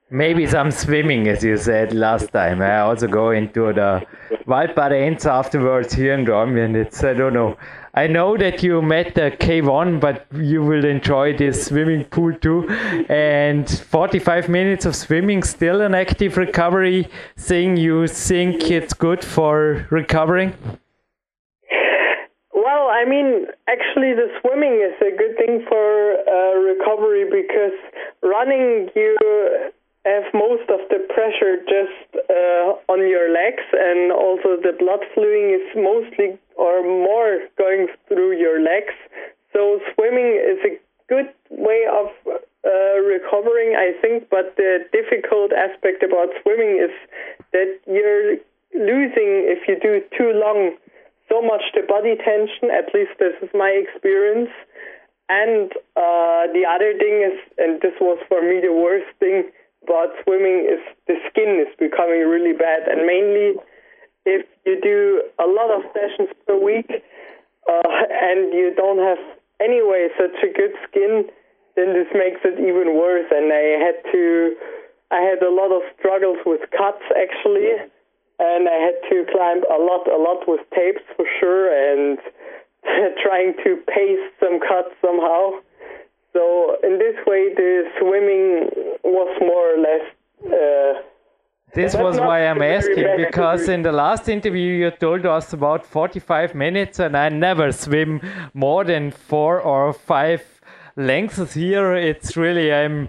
Maybe 0.10 0.48
some 0.48 0.72
swimming, 0.72 1.28
as 1.28 1.44
you 1.44 1.58
said 1.58 1.94
last 1.94 2.32
time. 2.32 2.62
I 2.62 2.80
also 2.80 3.08
go 3.08 3.32
into 3.32 3.74
the 3.74 4.02
Waldbad 4.48 4.94
Enz 5.04 5.26
afterwards 5.26 5.94
here 5.94 6.14
in 6.14 6.26
Dornbirn. 6.26 6.74
It's, 6.74 7.04
I 7.04 7.14
don't 7.14 7.34
know. 7.34 7.58
I 7.94 8.08
know 8.08 8.38
that 8.38 8.64
you 8.64 8.82
met 8.82 9.14
the 9.16 9.30
K1, 9.30 10.00
but 10.00 10.26
you 10.34 10.64
will 10.64 10.86
enjoy 10.86 11.36
this 11.36 11.66
swimming 11.66 12.06
pool 12.06 12.34
too. 12.34 12.70
And 13.10 13.70
45 13.70 14.48
minutes 14.48 14.86
of 14.86 14.96
swimming, 14.96 15.44
still 15.44 15.82
an 15.82 15.96
active 15.96 16.38
recovery 16.38 17.10
thing. 17.36 17.76
You 17.76 18.08
think 18.08 18.72
it's 18.72 18.94
good 18.94 19.24
for 19.24 19.86
recovering? 19.92 20.54
I 23.00 23.06
mean, 23.06 23.48
actually, 23.72 24.12
the 24.12 24.28
swimming 24.42 24.84
is 24.84 24.92
a 25.00 25.16
good 25.16 25.38
thing 25.40 25.64
for 25.70 26.20
uh, 26.20 26.60
recovery 26.60 27.24
because 27.24 27.80
running, 28.22 28.92
you 28.94 29.16
have 30.04 30.28
most 30.34 30.68
of 30.68 30.84
the 30.92 31.00
pressure 31.08 31.64
just 31.64 32.28
uh, 32.28 32.76
on 32.92 33.08
your 33.08 33.32
legs, 33.32 33.64
and 33.72 34.12
also 34.12 34.60
the 34.60 34.76
blood 34.76 35.00
flowing 35.16 35.56
is 35.56 35.64
mostly 35.80 36.36
or 36.60 36.84
more 36.84 37.48
going 37.58 37.88
through 38.10 38.36
your 38.36 38.60
legs. 38.60 38.92
So 39.54 39.80
swimming 39.96 40.36
is 40.36 40.60
a 40.68 40.76
good 41.08 41.32
way 41.50 41.88
of 41.88 42.12
uh, 42.28 43.00
recovering, 43.00 43.80
I 43.80 43.96
think. 44.02 44.28
But 44.30 44.58
the 44.58 44.84
difficult 44.92 45.54
aspect 45.54 46.04
about 46.04 46.36
swimming 46.44 46.84
is 46.84 46.92
that 47.54 47.80
you're 47.88 48.44
losing 48.76 49.48
if 49.48 49.70
you 49.72 49.80
do 49.80 50.04
too 50.18 50.36
long 50.36 50.76
so 51.30 51.42
much 51.42 51.62
the 51.74 51.86
body 51.88 52.18
tension. 52.18 52.74
At 52.74 52.94
least 52.94 53.16
this 53.20 53.38
is 53.42 53.50
my 53.54 53.70
experience. 53.70 54.50
And 55.30 55.72
uh, 55.94 56.50
the 56.52 56.66
other 56.66 56.98
thing 56.98 57.22
is, 57.22 57.38
and 57.62 57.80
this 57.82 57.94
was 58.02 58.18
for 58.28 58.42
me 58.42 58.60
the 58.60 58.74
worst 58.74 59.14
thing 59.22 59.46
about 59.86 60.10
swimming 60.26 60.66
is 60.66 60.82
the 61.08 61.16
skin 61.30 61.62
is 61.62 61.72
becoming 61.78 62.28
really 62.28 62.52
bad, 62.52 62.90
and 62.90 63.06
mainly 63.06 63.56
if 64.26 64.46
you 64.66 64.82
do 64.82 65.24
a 65.40 65.48
lot 65.48 65.72
of 65.72 65.86
sessions 65.94 66.30
per 66.46 66.58
week 66.58 66.90
uh, 67.70 68.00
and 68.10 68.54
you 68.54 68.74
don't 68.76 69.00
have 69.00 69.22
anyway 69.62 70.10
such 70.18 70.36
a 70.44 70.52
good 70.52 70.74
skin, 70.90 71.26
then 71.76 71.94
this 71.94 72.08
makes 72.14 72.42
it 72.44 72.60
even 72.60 72.98
worse. 72.98 73.26
And 73.32 73.54
I 73.54 73.80
had 73.80 73.98
to, 74.12 74.56
I 75.12 75.22
had 75.22 75.42
a 75.42 75.52
lot 75.52 75.72
of 75.72 75.82
struggles 75.98 76.38
with 76.46 76.62
cuts 76.72 77.06
actually, 77.16 77.70
and 78.40 78.68
I 78.70 78.78
had 78.80 78.98
to 79.10 79.26
climb 79.32 79.64
a 79.68 79.80
lot, 79.84 80.08
a 80.08 80.18
lot 80.18 80.48
with 80.48 80.62
tapes 80.74 81.04
for 81.16 81.26
sure, 81.40 81.68
and 81.70 82.18
trying 83.24 83.54
to 83.64 83.76
paste 83.88 84.32
some 84.40 84.60
cuts 84.60 84.96
somehow. 85.02 85.60
So 86.34 86.78
in 86.84 87.00
this 87.00 87.16
way, 87.28 87.54
the 87.54 87.84
swimming 88.00 88.70
was 89.04 89.32
more 89.42 89.76
or 89.76 89.80
less. 89.88 90.06
Uh, 90.46 91.02
this 91.74 91.94
was 91.96 92.20
why 92.20 92.48
I'm 92.48 92.62
asking 92.62 93.06
because 93.18 93.70
in 93.70 93.84
the 93.84 93.92
last 93.92 94.28
interview 94.28 94.74
you 94.74 94.92
told 94.92 95.26
us 95.26 95.54
about 95.54 95.86
45 95.86 96.56
minutes, 96.56 97.00
and 97.00 97.16
I 97.16 97.30
never 97.30 97.72
swim 97.72 98.22
more 98.54 98.84
than 98.84 99.12
four 99.12 99.62
or 99.62 99.94
five 99.94 100.59
lengths 101.00 101.54
here 101.54 101.94
it's 101.94 102.36
really 102.36 102.74
i'm 102.74 103.08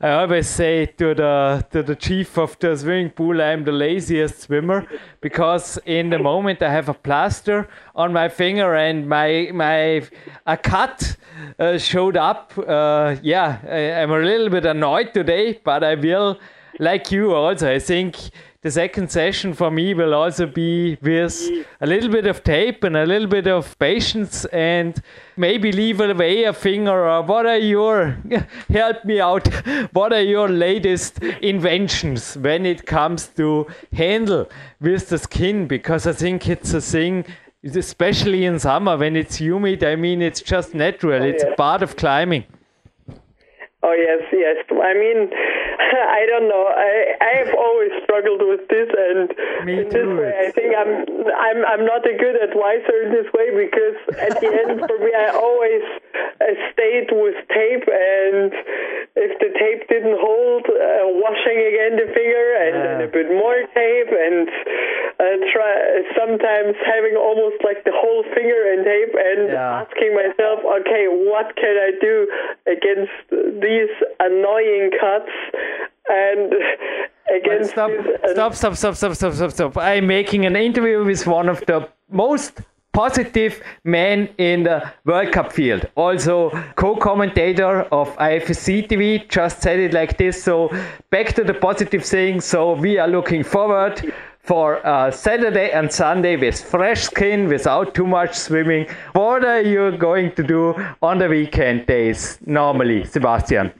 i 0.00 0.10
always 0.10 0.46
say 0.48 0.86
to 0.86 1.12
the 1.12 1.66
to 1.72 1.82
the 1.82 1.96
chief 1.96 2.38
of 2.38 2.56
the 2.60 2.76
swimming 2.76 3.10
pool 3.10 3.42
i'm 3.42 3.64
the 3.64 3.72
laziest 3.72 4.42
swimmer 4.42 4.86
because 5.20 5.76
in 5.84 6.08
the 6.10 6.18
moment 6.18 6.62
i 6.62 6.70
have 6.70 6.88
a 6.88 6.94
plaster 6.94 7.68
on 7.96 8.12
my 8.12 8.28
finger 8.28 8.76
and 8.76 9.08
my 9.08 9.50
my 9.52 10.00
a 10.46 10.56
cut 10.56 11.16
uh, 11.58 11.76
showed 11.78 12.16
up. 12.16 12.52
Uh, 12.56 13.16
yeah 13.22 13.58
I, 13.68 14.02
i'm 14.02 14.12
a 14.12 14.18
little 14.18 14.48
bit 14.48 14.64
annoyed 14.64 15.12
today 15.12 15.60
but 15.64 15.82
i 15.82 15.96
will 15.96 16.38
like 16.78 17.10
you 17.10 17.34
also 17.34 17.74
i 17.74 17.80
think 17.80 18.16
the 18.62 18.70
second 18.70 19.10
session 19.10 19.52
for 19.54 19.72
me 19.72 19.92
will 19.92 20.14
also 20.14 20.46
be 20.46 20.96
with 21.02 21.50
a 21.80 21.86
little 21.86 22.08
bit 22.08 22.28
of 22.28 22.44
tape 22.44 22.84
and 22.84 22.96
a 22.96 23.04
little 23.04 23.26
bit 23.26 23.48
of 23.48 23.76
patience 23.80 24.44
and 24.46 25.02
maybe 25.36 25.72
leave 25.72 26.00
away 26.00 26.44
a 26.44 26.52
finger 26.52 27.08
or 27.08 27.22
what 27.22 27.44
are 27.44 27.58
your 27.58 28.16
help 28.68 29.04
me 29.04 29.20
out 29.20 29.48
what 29.92 30.12
are 30.12 30.22
your 30.22 30.48
latest 30.48 31.20
inventions 31.42 32.36
when 32.36 32.64
it 32.64 32.86
comes 32.86 33.26
to 33.26 33.66
handle 33.92 34.48
with 34.80 35.08
the 35.08 35.18
skin? 35.18 35.66
Because 35.66 36.06
i 36.06 36.12
think 36.12 36.48
it's 36.48 36.72
a 36.72 36.80
thing 36.80 37.24
especially 37.64 38.44
in 38.44 38.60
summer 38.60 38.96
when 38.96 39.16
it's 39.16 39.36
humid 39.36 39.82
i 39.82 39.96
mean 39.96 40.22
it's 40.22 40.40
just 40.40 40.72
natural 40.72 41.22
oh, 41.22 41.26
it's 41.26 41.44
part 41.56 41.82
of 41.82 41.96
climbing 41.96 42.44
Oh 43.82 43.92
yes, 43.98 44.22
yes. 44.30 44.62
I 44.70 44.94
mean, 44.94 45.26
I 46.18 46.22
don't 46.30 46.46
know. 46.46 46.70
I 46.70 47.18
I 47.18 47.30
have 47.42 47.52
always 47.58 47.90
struggled 48.06 48.42
with 48.46 48.62
this, 48.70 48.88
and 48.94 49.26
Me 49.66 49.82
in 49.82 49.88
this 49.90 50.06
way, 50.06 50.32
I 50.46 50.48
think 50.54 50.70
I'm 50.78 51.02
I'm 51.34 51.58
I'm 51.66 51.84
not 51.84 52.06
a 52.06 52.14
good 52.14 52.38
advisor 52.38 52.96
in 53.02 53.10
this 53.10 53.26
way 53.34 53.50
because 53.50 53.98
at 54.22 54.38
the 54.38 54.50
end, 54.54 54.86
for 54.86 54.98
me, 55.02 55.10
I 55.10 55.34
always 55.34 55.82
uh, 56.38 56.54
stayed 56.70 57.10
with 57.10 57.34
tape, 57.50 57.86
and 57.90 58.54
if 59.18 59.32
the 59.42 59.50
tape 59.58 59.90
didn't 59.90 60.16
hold, 60.22 60.64
uh, 60.70 61.10
washing 61.18 61.58
again 61.58 61.98
the 61.98 62.06
finger 62.14 62.46
and, 62.62 62.76
Yeah. 63.02 63.06
a 63.06 63.10
bit 63.10 63.28
more 63.34 63.58
tape, 63.74 64.10
and 64.14 64.46
uh, 65.20 65.36
try 65.52 65.74
sometimes 66.16 66.78
having 66.86 67.18
almost 67.18 67.58
like 67.66 67.82
the 67.84 67.92
whole 67.92 68.22
finger 68.30 68.62
in 68.72 68.86
tape, 68.86 69.14
and 69.18 69.50
Yeah. 69.50 69.82
asking 69.82 70.14
myself, 70.14 70.62
okay, 70.80 71.04
what 71.10 71.54
can 71.58 71.74
I 71.76 71.90
do 71.98 72.14
against 72.66 73.12
these 73.72 73.94
annoying 74.20 74.90
cuts 75.00 75.32
and 76.08 76.52
against 77.36 77.70
stop, 77.70 77.90
stop, 78.32 78.54
stop, 78.54 78.76
stop, 78.76 78.94
stop, 78.96 79.14
stop, 79.14 79.34
stop, 79.34 79.50
stop. 79.50 79.78
I'm 79.78 80.06
making 80.06 80.44
an 80.46 80.56
interview 80.56 81.04
with 81.04 81.26
one 81.26 81.48
of 81.48 81.64
the 81.66 81.88
most 82.10 82.60
positive 82.92 83.62
men 83.84 84.28
in 84.36 84.64
the 84.64 84.92
World 85.06 85.32
Cup 85.32 85.50
field. 85.52 85.86
Also, 85.94 86.50
co-commentator 86.76 87.82
of 87.90 88.14
IFSC 88.16 88.86
TV 88.88 89.26
just 89.28 89.62
said 89.62 89.78
it 89.78 89.94
like 89.94 90.18
this. 90.18 90.42
So 90.42 90.70
back 91.10 91.34
to 91.36 91.44
the 91.44 91.54
positive 91.54 92.04
thing. 92.04 92.42
So 92.42 92.74
we 92.74 92.98
are 92.98 93.08
looking 93.08 93.44
forward 93.44 94.12
for 94.42 94.84
uh, 94.84 95.10
Saturday 95.10 95.70
and 95.70 95.90
Sunday 95.90 96.36
with 96.36 96.60
fresh 96.60 97.02
skin, 97.02 97.48
without 97.48 97.94
too 97.94 98.06
much 98.06 98.34
swimming. 98.34 98.86
What 99.12 99.44
are 99.44 99.62
you 99.62 99.96
going 99.96 100.34
to 100.34 100.42
do 100.42 100.74
on 101.00 101.18
the 101.18 101.28
weekend 101.28 101.86
days 101.86 102.38
normally, 102.44 103.04
Sebastian? 103.04 103.72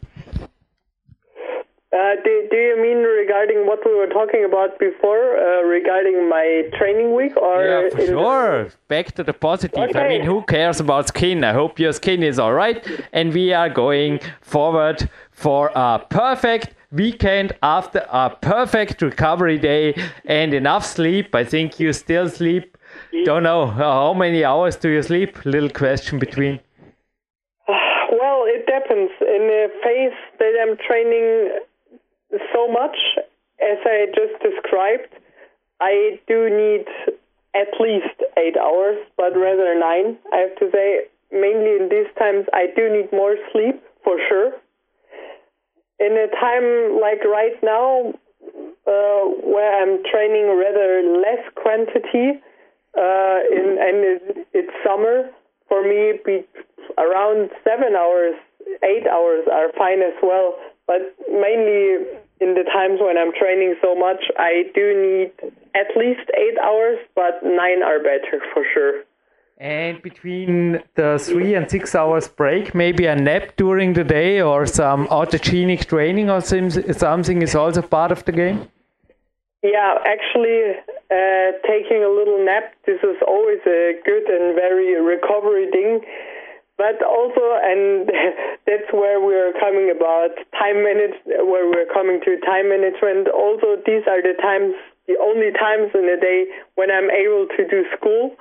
Uh, 1.95 2.15
do, 2.25 2.49
do 2.51 2.57
you 2.57 2.81
mean 2.81 3.03
regarding 3.03 3.67
what 3.67 3.81
we 3.85 3.95
were 3.95 4.07
talking 4.07 4.47
about 4.47 4.79
before, 4.79 5.37
uh, 5.37 5.63
regarding 5.63 6.27
my 6.27 6.63
training 6.79 7.15
week, 7.15 7.37
or 7.37 7.65
Yeah, 7.65 7.91
for 7.91 8.07
sure. 8.07 8.69
Back 8.89 9.13
to 9.17 9.23
the 9.23 9.35
positive. 9.35 9.95
I 9.95 10.09
mean, 10.09 10.23
who 10.23 10.43
cares 10.43 10.81
about 10.81 11.09
skin? 11.09 11.45
I 11.45 11.53
hope 11.53 11.79
your 11.79 11.93
skin 11.93 12.23
is 12.23 12.39
all 12.39 12.55
right. 12.55 12.83
And 13.13 13.35
we 13.35 13.53
are 13.53 13.69
going 13.69 14.21
forward 14.41 15.11
for 15.33 15.71
a 15.75 15.99
perfect 16.09 16.75
weekend 16.93 17.53
after 17.63 18.07
a 18.11 18.31
perfect 18.31 19.03
recovery 19.03 19.59
day 19.59 19.95
and 20.25 20.55
enough 20.55 20.85
sleep. 20.85 21.35
I 21.35 21.45
think 21.45 21.81
you 21.81 21.93
still 21.93 22.29
sleep. 22.29 22.77
Don't 23.25 23.43
know 23.43 23.63
uh, 23.63 23.73
how 23.73 24.15
many 24.15 24.45
hours 24.45 24.77
do 24.77 24.89
you 24.91 25.03
sleep? 25.03 25.45
Little 25.45 25.71
question 25.71 26.19
between. 26.19 26.61
Well, 28.13 28.45
it 28.45 28.67
depends. 28.67 29.11
In 29.21 29.49
a 29.49 29.69
phase 29.83 30.19
that 30.39 30.53
I'm 30.61 30.77
training 30.77 31.51
so 32.53 32.69
much, 32.69 32.97
as 33.59 33.79
I 33.85 34.07
just 34.15 34.37
described, 34.43 35.09
I 35.81 36.21
do 36.29 36.51
need 36.51 36.85
at 37.55 37.69
least 37.81 38.17
eight 38.39 38.57
hours, 38.57 38.99
but 39.17 39.35
rather 39.35 39.79
nine. 39.79 40.19
I 40.33 40.37
have 40.49 40.57
to 40.57 40.71
say, 40.71 41.09
mainly 41.33 41.77
in 41.81 41.89
these 41.91 42.11
times, 42.19 42.47
I 42.53 42.67
do 42.77 42.93
need 42.93 43.11
more 43.13 43.37
sleep 43.51 43.83
for 44.05 44.19
sure. 44.29 44.53
In 46.03 46.19
a 46.19 46.27
time 46.35 46.99
like 47.01 47.23
right 47.23 47.55
now, 47.63 48.13
uh, 48.87 49.23
where 49.47 49.71
I'm 49.81 50.03
training 50.11 50.51
rather 50.59 51.03
less 51.23 51.47
quantity, 51.55 52.43
uh, 52.99 53.39
in, 53.55 53.79
and 53.79 53.97
it, 54.03 54.47
it's 54.53 54.75
summer, 54.85 55.31
for 55.69 55.83
me, 55.87 56.19
be 56.27 56.45
around 56.99 57.51
seven 57.63 57.95
hours, 57.95 58.35
eight 58.83 59.07
hours 59.07 59.47
are 59.47 59.71
fine 59.79 60.03
as 60.03 60.19
well. 60.23 60.59
But 60.89 61.15
mainly 61.31 62.03
in 62.41 62.55
the 62.59 62.65
times 62.67 62.99
when 63.01 63.17
I'm 63.17 63.33
training 63.33 63.77
so 63.81 63.95
much, 63.95 64.25
I 64.37 64.65
do 64.75 64.85
need 64.99 65.31
at 65.79 65.97
least 65.97 66.29
eight 66.35 66.59
hours, 66.59 66.99
but 67.15 67.39
nine 67.45 67.83
are 67.83 68.03
better 68.03 68.43
for 68.53 68.65
sure. 68.75 69.05
And 69.63 70.03
between 70.03 70.83
the 70.97 71.23
three 71.23 71.55
and 71.55 71.71
six 71.71 71.95
hours 71.95 72.27
break, 72.27 72.75
maybe 72.75 73.07
a 73.07 73.15
nap 73.15 73.55
during 73.57 73.93
the 73.93 74.03
day 74.03 74.41
or 74.41 74.67
some 74.67 75.07
autogenic 75.07 75.87
training 75.87 76.29
or 76.31 76.41
something 76.41 77.43
is 77.43 77.55
also 77.55 77.81
part 77.81 78.11
of 78.11 78.25
the 78.25 78.33
game? 78.33 78.67
Yeah, 79.63 80.03
actually, 80.03 80.83
uh, 81.15 81.55
taking 81.63 82.03
a 82.03 82.11
little 82.11 82.45
nap, 82.45 82.75
this 82.87 82.99
is 83.05 83.15
always 83.23 83.63
a 83.63 83.95
good 84.05 84.27
and 84.27 84.59
very 84.59 85.01
recovery 85.01 85.71
thing. 85.71 86.01
But 86.77 86.99
also, 87.07 87.55
and 87.63 88.11
that's 88.67 88.91
where 88.91 89.23
we're 89.23 89.55
coming 89.61 89.95
about 89.95 90.43
time 90.59 90.83
manage, 90.83 91.15
where 91.47 91.71
we're 91.71 91.87
coming 91.95 92.19
to 92.25 92.35
time 92.43 92.67
management. 92.69 93.29
Also, 93.31 93.79
these 93.87 94.03
are 94.11 94.27
the 94.27 94.35
times, 94.43 94.75
the 95.07 95.15
only 95.23 95.55
times 95.55 95.95
in 95.95 96.11
the 96.11 96.19
day 96.21 96.51
when 96.75 96.91
I'm 96.91 97.15
able 97.15 97.47
to 97.55 97.63
do 97.63 97.87
school. 97.95 98.35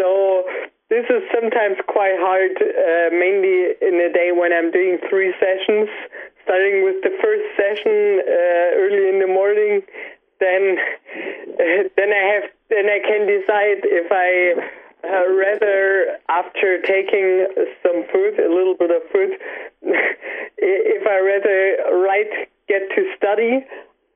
So 0.00 0.44
this 0.88 1.04
is 1.12 1.20
sometimes 1.28 1.76
quite 1.86 2.16
hard, 2.16 2.56
uh, 2.56 3.12
mainly 3.12 3.76
in 3.84 4.00
the 4.00 4.08
day 4.08 4.32
when 4.32 4.50
I'm 4.50 4.72
doing 4.72 4.96
three 5.10 5.34
sessions, 5.36 5.92
starting 6.42 6.84
with 6.88 7.04
the 7.04 7.12
first 7.20 7.44
session 7.52 8.24
uh, 8.24 8.80
early 8.80 9.12
in 9.12 9.20
the 9.20 9.28
morning. 9.28 9.84
Then, 10.40 10.80
uh, 10.80 11.92
then 12.00 12.16
I 12.16 12.24
have, 12.32 12.44
then 12.72 12.88
I 12.88 12.98
can 13.04 13.28
decide 13.28 13.84
if 13.84 14.08
I 14.08 14.56
uh, 15.04 15.28
rather 15.36 16.16
after 16.30 16.80
taking 16.80 17.44
some 17.84 18.04
food, 18.08 18.40
a 18.40 18.48
little 18.48 18.74
bit 18.74 18.90
of 18.90 19.02
food, 19.12 19.36
if 20.56 21.04
I 21.04 21.18
rather 21.20 22.00
right 22.08 22.48
get 22.68 22.88
to 22.96 23.04
study, 23.16 23.66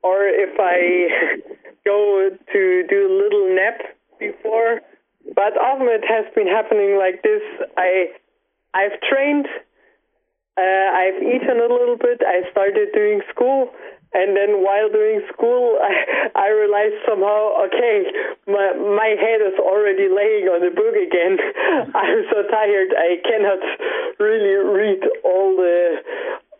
or 0.01 0.25
if 0.25 0.57
I 0.57 1.37
go 1.85 2.31
to 2.53 2.83
do 2.89 2.99
a 3.05 3.13
little 3.21 3.53
nap 3.53 3.81
before 4.17 4.81
but 5.33 5.57
often 5.57 5.87
it 5.89 6.05
has 6.05 6.25
been 6.35 6.47
happening 6.47 6.97
like 6.99 7.23
this. 7.23 7.41
I, 7.77 8.13
I've 8.73 8.99
trained, 9.01 9.47
uh, 10.57 10.87
I've 10.93 11.17
eaten 11.17 11.57
a 11.57 11.69
little 11.71 11.97
bit. 11.97 12.21
I 12.21 12.49
started 12.51 12.93
doing 12.93 13.21
school, 13.33 13.73
and 14.13 14.31
then 14.31 14.63
while 14.63 14.87
doing 14.87 15.21
school, 15.33 15.79
I, 15.81 16.29
I 16.35 16.47
realized 16.49 17.01
somehow, 17.07 17.67
okay, 17.67 18.05
my 18.47 18.71
my 18.77 19.11
head 19.19 19.41
is 19.41 19.57
already 19.59 20.07
laying 20.07 20.47
on 20.47 20.61
the 20.61 20.71
book 20.71 20.95
again. 20.95 21.35
I'm 21.95 22.23
so 22.29 22.45
tired. 22.47 22.93
I 22.93 23.19
cannot 23.25 23.61
really 24.19 24.55
read 24.61 25.01
all 25.23 25.57
the 25.57 25.99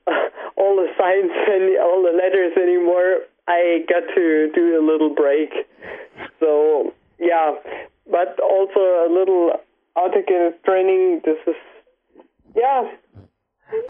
all 0.57 0.75
the 0.75 0.89
signs 0.97 1.31
and 1.31 1.77
all 1.79 2.03
the 2.03 2.17
letters 2.17 2.57
anymore. 2.57 3.23
I 3.47 3.85
got 3.87 4.03
to 4.15 4.51
do 4.53 4.79
a 4.79 4.83
little 4.83 5.13
break. 5.13 5.53
So 6.39 6.93
yeah, 7.19 7.55
but 8.09 8.39
also 8.39 8.79
a 8.79 9.09
little 9.09 9.51
autogenous 9.97 10.53
training. 10.63 11.21
This 11.25 11.37
is, 11.47 11.55
yeah. 12.55 12.89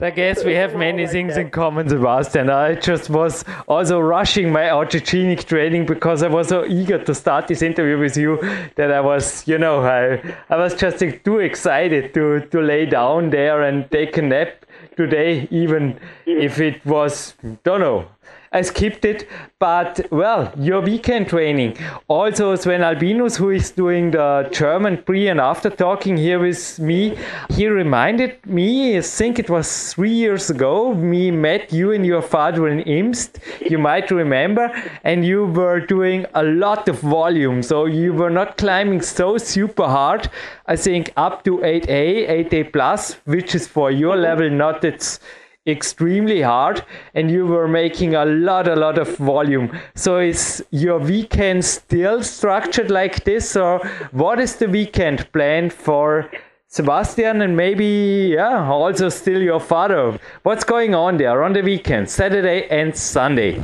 I 0.02 0.10
guess 0.10 0.44
we 0.44 0.54
have 0.54 0.76
many 0.76 1.06
things 1.06 1.36
in 1.36 1.50
common, 1.50 1.90
Sebastian. 1.90 2.50
I 2.50 2.76
just 2.76 3.10
was 3.10 3.44
also 3.68 4.00
rushing 4.00 4.52
my 4.52 4.64
autogenic 4.64 5.44
training 5.46 5.86
because 5.86 6.24
I 6.24 6.28
was 6.28 6.48
so 6.48 6.66
eager 6.66 7.04
to 7.04 7.14
start 7.14 7.48
this 7.48 7.62
interview 7.62 8.00
with 8.00 8.16
you 8.16 8.40
that 8.76 8.92
I 8.92 9.02
was, 9.02 9.46
you 9.48 9.58
know, 9.58 9.82
I, 9.82 10.36
I 10.50 10.56
was 10.56 10.76
just 10.76 11.00
too 11.26 11.40
excited 11.40 12.14
to, 12.14 12.42
to 12.52 12.62
lay 12.62 12.86
down 12.86 13.32
there 13.32 13.64
and 13.64 13.90
take 13.92 14.18
a 14.18 14.22
nap 14.22 14.66
today, 14.96 15.48
even 15.52 16.00
if 16.26 16.60
it 16.60 16.86
was, 16.86 17.36
don't 17.64 17.82
know, 17.82 18.08
I 18.56 18.62
skipped 18.62 19.04
it. 19.04 19.28
But 19.60 20.08
well, 20.12 20.54
your 20.58 20.82
weekend 20.82 21.28
training. 21.30 21.78
Also, 22.08 22.56
Sven 22.56 22.84
Albinus, 22.84 23.36
who 23.36 23.50
is 23.50 23.72
doing 23.72 24.12
the 24.12 24.50
German 24.52 25.04
pre 25.04 25.28
and 25.28 25.42
after 25.42 25.70
talking 25.70 26.16
here 26.18 26.40
with 26.40 26.80
me, 26.80 27.18
he 27.50 27.68
reminded 27.68 28.46
me, 28.46 28.98
I 28.98 29.02
think 29.02 29.40
it 29.40 29.50
was 29.50 29.94
three 29.94 30.14
years 30.14 30.50
ago, 30.50 30.94
me 30.94 31.32
met 31.32 31.74
you 31.74 31.92
and 31.92 32.06
your 32.06 32.22
father 32.22 32.68
in 32.68 32.80
Imst. 32.82 33.40
You 33.70 33.78
might 33.78 34.10
remember, 34.12 34.72
and 35.04 35.26
you 35.26 35.46
were 35.46 35.80
doing 35.80 36.26
a 36.34 36.44
lot 36.44 36.88
of 36.88 37.00
volume. 37.00 37.62
So 37.62 37.86
you 37.86 38.14
were 38.14 38.30
not 38.30 38.58
climbing 38.58 39.02
so 39.02 39.38
super 39.38 39.88
hard. 39.88 40.30
I 40.68 40.76
think 40.76 41.12
up 41.18 41.44
to 41.44 41.58
8A, 41.58 42.50
8A 42.50 42.72
plus, 42.72 43.16
which 43.26 43.56
is 43.56 43.68
for 43.68 43.92
your 43.92 44.16
level 44.16 44.50
not 44.50 44.84
it's 44.84 45.20
extremely 45.68 46.42
hard 46.42 46.84
and 47.16 47.32
you 47.32 47.46
were 47.46 47.68
making 47.68 48.14
a 48.14 48.26
lot 48.26 48.68
a 48.68 48.76
lot 48.76 48.98
of 48.98 49.18
volume. 49.18 49.76
So 49.96 50.20
is 50.20 50.64
your 50.70 51.00
weekend 51.00 51.66
still 51.66 52.22
structured 52.22 52.92
like 52.92 53.24
this 53.24 53.56
or 53.56 53.80
what 54.12 54.40
is 54.40 54.58
the 54.58 54.68
weekend 54.68 55.32
plan 55.32 55.70
for 55.70 56.30
sebastian 56.68 57.42
and 57.42 57.56
maybe 57.56 58.34
yeah 58.36 58.70
also 58.70 59.10
still 59.10 59.42
your 59.42 59.60
father? 59.60 60.20
What's 60.44 60.64
going 60.64 60.94
on 60.94 61.18
there 61.18 61.44
on 61.44 61.54
the 61.54 61.62
weekend 61.62 62.10
saturday 62.10 62.68
and 62.70 62.96
sunday? 62.96 63.60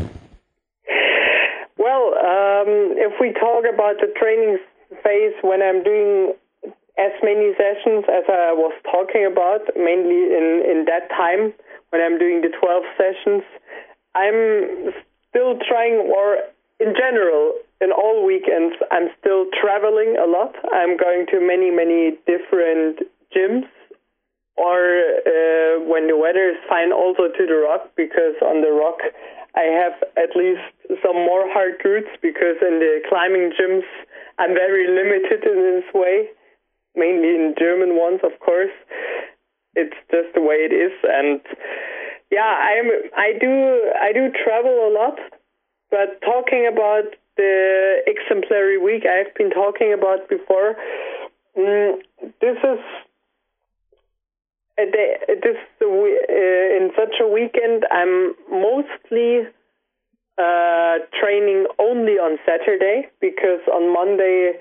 Well 1.78 2.14
um, 2.18 2.98
if 2.98 3.14
we 3.22 3.32
talk 3.34 3.66
about 3.72 3.98
the 4.02 4.12
training 4.20 4.58
phase 5.04 5.34
when 5.42 5.62
i'm 5.62 5.84
doing 5.84 6.34
as 6.98 7.12
many 7.24 7.54
sessions 7.56 8.04
as 8.10 8.24
i 8.28 8.52
was 8.52 8.74
talking 8.84 9.26
about 9.26 9.62
mainly 9.78 10.36
in 10.36 10.64
in 10.70 10.86
that 10.86 11.10
time 11.10 11.54
when 11.92 12.02
I'm 12.02 12.18
doing 12.18 12.42
the 12.42 12.50
12 12.50 12.84
sessions. 12.98 13.44
I'm 14.16 14.92
still 15.30 15.60
trying, 15.64 16.12
or 16.12 16.40
in 16.80 16.96
general, 16.96 17.54
in 17.80 17.92
all 17.92 18.26
weekends, 18.26 18.76
I'm 18.92 19.08
still 19.20 19.46
traveling 19.54 20.16
a 20.18 20.28
lot. 20.28 20.56
I'm 20.72 20.98
going 20.98 21.28
to 21.32 21.40
many, 21.40 21.70
many 21.70 22.18
different 22.26 23.04
gyms, 23.36 23.68
or 24.58 24.80
uh, 25.24 25.84
when 25.88 26.08
the 26.08 26.18
weather 26.18 26.52
is 26.52 26.60
fine, 26.68 26.92
also 26.92 27.28
to 27.32 27.44
the 27.46 27.60
rock, 27.60 27.92
because 27.96 28.36
on 28.42 28.62
the 28.62 28.72
rock, 28.72 29.00
I 29.56 29.68
have 29.68 29.96
at 30.16 30.36
least 30.36 30.64
some 31.04 31.16
more 31.16 31.48
hard 31.52 31.80
routes, 31.84 32.12
because 32.22 32.60
in 32.64 32.80
the 32.80 33.04
climbing 33.08 33.52
gyms, 33.56 33.88
I'm 34.40 34.54
very 34.54 34.88
limited 34.88 35.44
in 35.44 35.60
this 35.80 35.88
way, 35.94 36.28
mainly 36.96 37.36
in 37.36 37.56
German 37.60 37.96
ones, 37.96 38.20
of 38.24 38.40
course 38.40 38.72
it's 39.76 39.96
just 40.12 40.34
the 40.36 40.42
way 40.42 40.68
it 40.68 40.74
is. 40.74 40.92
And 41.04 41.42
yeah 42.32 42.56
i'm 42.72 42.90
i 43.16 43.34
do 43.40 43.92
i 44.02 44.12
do 44.14 44.32
travel 44.44 44.88
a 44.88 44.92
lot 44.92 45.20
but 45.92 46.20
talking 46.24 46.68
about 46.72 47.04
the 47.38 47.98
exemplary 48.08 48.78
week 48.78 49.04
i've 49.06 49.34
been 49.36 49.52
talking 49.52 49.94
about 49.94 50.28
before 50.30 50.76
mm, 51.58 52.00
this 52.40 52.58
is 52.64 52.80
a 54.80 54.90
day, 54.90 55.18
this 55.28 55.60
uh, 55.82 55.86
in 55.86 56.90
such 56.96 57.16
a 57.22 57.28
weekend 57.28 57.86
i'm 57.92 58.34
mostly 58.50 59.44
uh, 60.40 60.98
training 61.20 61.68
only 61.78 62.16
on 62.16 62.40
saturday 62.46 63.10
because 63.20 63.60
on 63.72 63.94
monday 63.94 64.54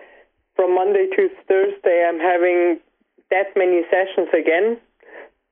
from 0.57 0.75
monday 0.75 1.07
to 1.15 1.29
thursday 1.47 2.05
i'm 2.07 2.19
having 2.19 2.81
that 3.31 3.55
many 3.55 3.83
sessions 3.89 4.29
again 4.35 4.77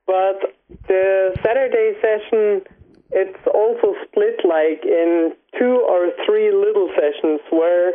but 0.09 0.57
the 0.87 1.37
Saturday 1.45 1.93
session, 2.01 2.65
it's 3.11 3.45
also 3.53 3.93
split 4.09 4.41
like 4.43 4.81
in 4.83 5.33
two 5.53 5.85
or 5.87 6.09
three 6.25 6.49
little 6.49 6.89
sessions 6.97 7.41
where 7.51 7.93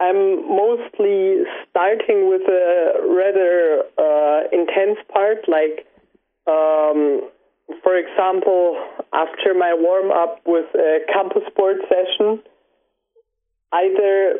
I'm 0.00 0.48
mostly 0.48 1.44
starting 1.68 2.30
with 2.32 2.40
a 2.48 3.04
rather 3.04 3.84
uh, 4.00 4.48
intense 4.50 4.98
part, 5.12 5.44
like, 5.46 5.84
um, 6.48 7.28
for 7.82 7.96
example, 7.96 8.80
after 9.12 9.52
my 9.52 9.76
warm 9.76 10.10
up 10.10 10.40
with 10.46 10.72
a 10.74 11.00
campus 11.12 11.44
board 11.54 11.76
session, 11.84 12.40
either 13.72 14.38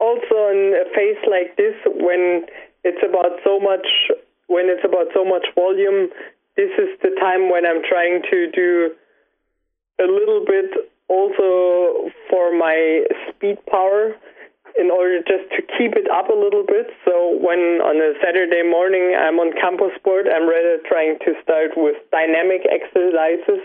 also 0.00 0.50
in 0.50 0.74
a 0.74 0.90
phase 0.92 1.22
like 1.30 1.56
this 1.56 1.74
when 1.86 2.46
it's 2.82 3.02
about 3.08 3.38
so 3.44 3.60
much 3.60 3.86
when 4.46 4.66
it's 4.66 4.84
about 4.84 5.08
so 5.14 5.24
much 5.24 5.46
volume, 5.54 6.08
this 6.56 6.70
is 6.78 6.88
the 7.02 7.12
time 7.20 7.50
when 7.50 7.66
I'm 7.66 7.82
trying 7.82 8.22
to 8.30 8.50
do 8.50 8.94
a 10.00 10.06
little 10.06 10.44
bit 10.44 10.92
also 11.08 12.10
for 12.28 12.52
my 12.56 13.04
speed 13.28 13.58
power 13.66 14.14
in 14.78 14.90
order 14.90 15.20
just 15.24 15.48
to 15.56 15.62
keep 15.78 15.96
it 15.96 16.08
up 16.10 16.28
a 16.28 16.36
little 16.36 16.64
bit. 16.64 16.92
So 17.04 17.36
when 17.40 17.80
on 17.80 17.96
a 17.96 18.12
Saturday 18.20 18.62
morning 18.62 19.16
I'm 19.16 19.40
on 19.40 19.52
campus 19.56 19.96
board, 20.04 20.26
I'm 20.28 20.48
rather 20.48 20.78
trying 20.84 21.18
to 21.24 21.32
start 21.42 21.72
with 21.76 21.96
dynamic 22.12 22.68
exercises 22.68 23.64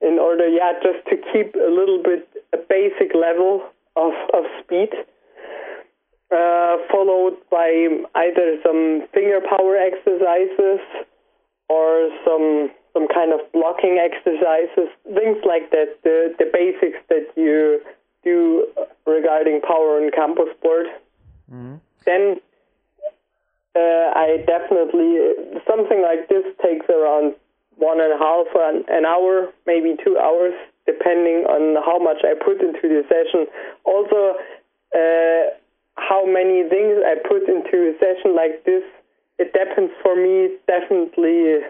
in 0.00 0.18
order, 0.18 0.46
yeah, 0.46 0.78
just 0.78 1.02
to 1.10 1.16
keep 1.32 1.54
a 1.58 1.70
little 1.70 2.02
bit 2.02 2.28
a 2.54 2.58
basic 2.58 3.14
level 3.14 3.66
of, 3.96 4.12
of 4.32 4.44
speed 4.62 4.94
uh, 6.30 6.76
followed 6.90 7.36
by 7.50 7.88
either 8.14 8.56
some 8.62 9.06
finger 9.12 9.40
power 9.40 9.76
exercises 9.76 10.80
or 11.68 12.10
some 12.24 12.70
some 12.92 13.06
kind 13.08 13.32
of 13.32 13.40
blocking 13.52 13.98
exercises, 13.98 14.88
things 15.04 15.38
like 15.44 15.70
that, 15.70 15.98
the, 16.02 16.34
the 16.38 16.46
basics 16.52 16.98
that 17.08 17.26
you 17.36 17.80
do 18.24 18.66
regarding 19.06 19.60
power 19.60 20.02
and 20.02 20.12
campus 20.12 20.48
board. 20.62 20.86
Mm-hmm. 21.52 21.76
Then 22.04 22.40
uh, 23.76 24.06
I 24.16 24.42
definitely, 24.46 25.60
something 25.68 26.02
like 26.02 26.28
this 26.28 26.44
takes 26.64 26.86
around 26.88 27.34
one 27.76 28.00
and 28.00 28.12
a 28.12 28.18
half 28.18 28.46
an, 28.56 28.84
an 28.88 29.04
hour, 29.06 29.52
maybe 29.66 29.94
two 30.04 30.18
hours, 30.18 30.54
depending 30.86 31.46
on 31.46 31.80
how 31.84 31.98
much 31.98 32.24
I 32.24 32.34
put 32.34 32.60
into 32.60 32.82
the 32.82 33.04
session. 33.06 33.46
Also, 33.84 34.34
uh, 34.96 35.54
how 35.98 36.24
many 36.24 36.62
things 36.68 37.02
I 37.04 37.16
put 37.26 37.48
into 37.48 37.90
a 37.90 37.92
session 37.98 38.34
like 38.34 38.64
this, 38.64 38.82
it 39.38 39.52
depends 39.52 39.92
for 40.02 40.14
me 40.16 40.56
definitely 40.66 41.66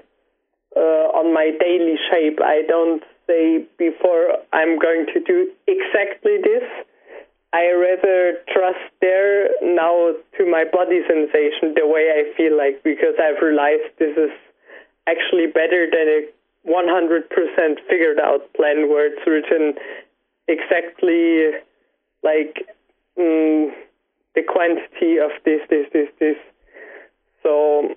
uh, 0.76 1.16
on 1.16 1.32
my 1.34 1.50
daily 1.58 1.96
shape. 2.10 2.38
I 2.40 2.62
don't 2.68 3.02
say 3.26 3.64
before 3.78 4.36
I'm 4.52 4.78
going 4.78 5.06
to 5.12 5.20
do 5.20 5.50
exactly 5.66 6.38
this. 6.42 6.64
I 7.52 7.72
rather 7.72 8.44
trust 8.52 8.92
there 9.00 9.48
now 9.62 10.12
to 10.36 10.44
my 10.44 10.64
body 10.70 11.00
sensation, 11.08 11.72
the 11.74 11.88
way 11.88 12.12
I 12.12 12.36
feel 12.36 12.56
like, 12.56 12.82
because 12.84 13.16
I've 13.16 13.40
realized 13.40 13.88
this 13.98 14.16
is 14.16 14.30
actually 15.08 15.46
better 15.46 15.88
than 15.88 16.06
a 16.08 16.20
100% 16.68 17.76
figured 17.88 18.20
out 18.20 18.52
plan 18.52 18.90
where 18.90 19.08
it's 19.08 19.26
written 19.26 19.74
exactly 20.46 21.52
like 22.22 22.68
mm, 23.18 23.70
the 24.39 24.47
quantity 24.47 25.18
of 25.18 25.34
this, 25.45 25.61
this, 25.68 25.86
this, 25.93 26.09
this. 26.20 26.36
So, 27.43 27.95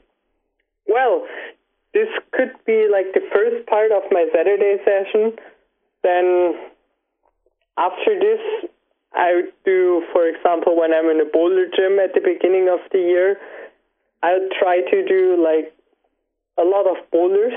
well, 0.87 1.27
this 1.93 2.07
could 2.31 2.53
be 2.65 2.89
like 2.89 3.13
the 3.13 3.21
first 3.31 3.67
part 3.67 3.91
of 3.91 4.01
my 4.09 4.25
Saturday 4.33 4.77
session. 4.81 5.37
Then 6.01 6.55
after 7.77 8.17
this, 8.17 8.41
I 9.13 9.35
would 9.35 9.53
do, 9.65 10.01
for 10.11 10.27
example, 10.27 10.75
when 10.79 10.93
I'm 10.93 11.09
in 11.13 11.21
a 11.21 11.29
boulder 11.31 11.67
gym 11.67 11.99
at 11.99 12.15
the 12.15 12.21
beginning 12.21 12.69
of 12.73 12.79
the 12.91 12.97
year, 12.97 13.37
I'll 14.23 14.49
try 14.59 14.81
to 14.81 15.05
do 15.05 15.37
like 15.37 15.73
a 16.57 16.65
lot 16.67 16.87
of 16.89 16.97
boulders, 17.11 17.53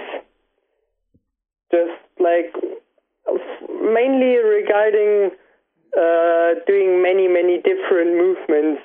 just 1.73 1.97
like 2.21 2.53
mainly 3.81 4.37
regarding 4.45 5.31
uh, 5.97 6.61
doing 6.67 7.03
many, 7.03 7.29
many 7.29 7.63
different 7.63 8.19
movements 8.19 8.83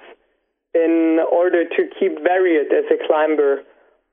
in 0.74 1.20
order 1.32 1.66
to 1.66 1.82
keep 2.00 2.22
varied 2.24 2.72
as 2.72 2.86
a 2.92 3.00
climber. 3.08 3.64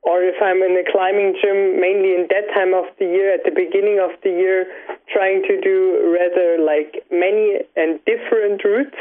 Or 0.03 0.23
if 0.23 0.35
I'm 0.41 0.63
in 0.63 0.77
a 0.77 0.85
climbing 0.89 1.35
gym, 1.41 1.81
mainly 1.81 2.15
in 2.15 2.27
that 2.29 2.47
time 2.53 2.73
of 2.73 2.85
the 2.97 3.05
year, 3.05 3.33
at 3.33 3.43
the 3.43 3.51
beginning 3.51 3.99
of 3.99 4.15
the 4.23 4.29
year, 4.29 4.65
trying 5.11 5.43
to 5.43 5.59
do 5.59 6.15
rather 6.15 6.63
like 6.63 7.03
many 7.11 7.59
and 7.75 7.99
different 8.05 8.63
routes. 8.63 8.97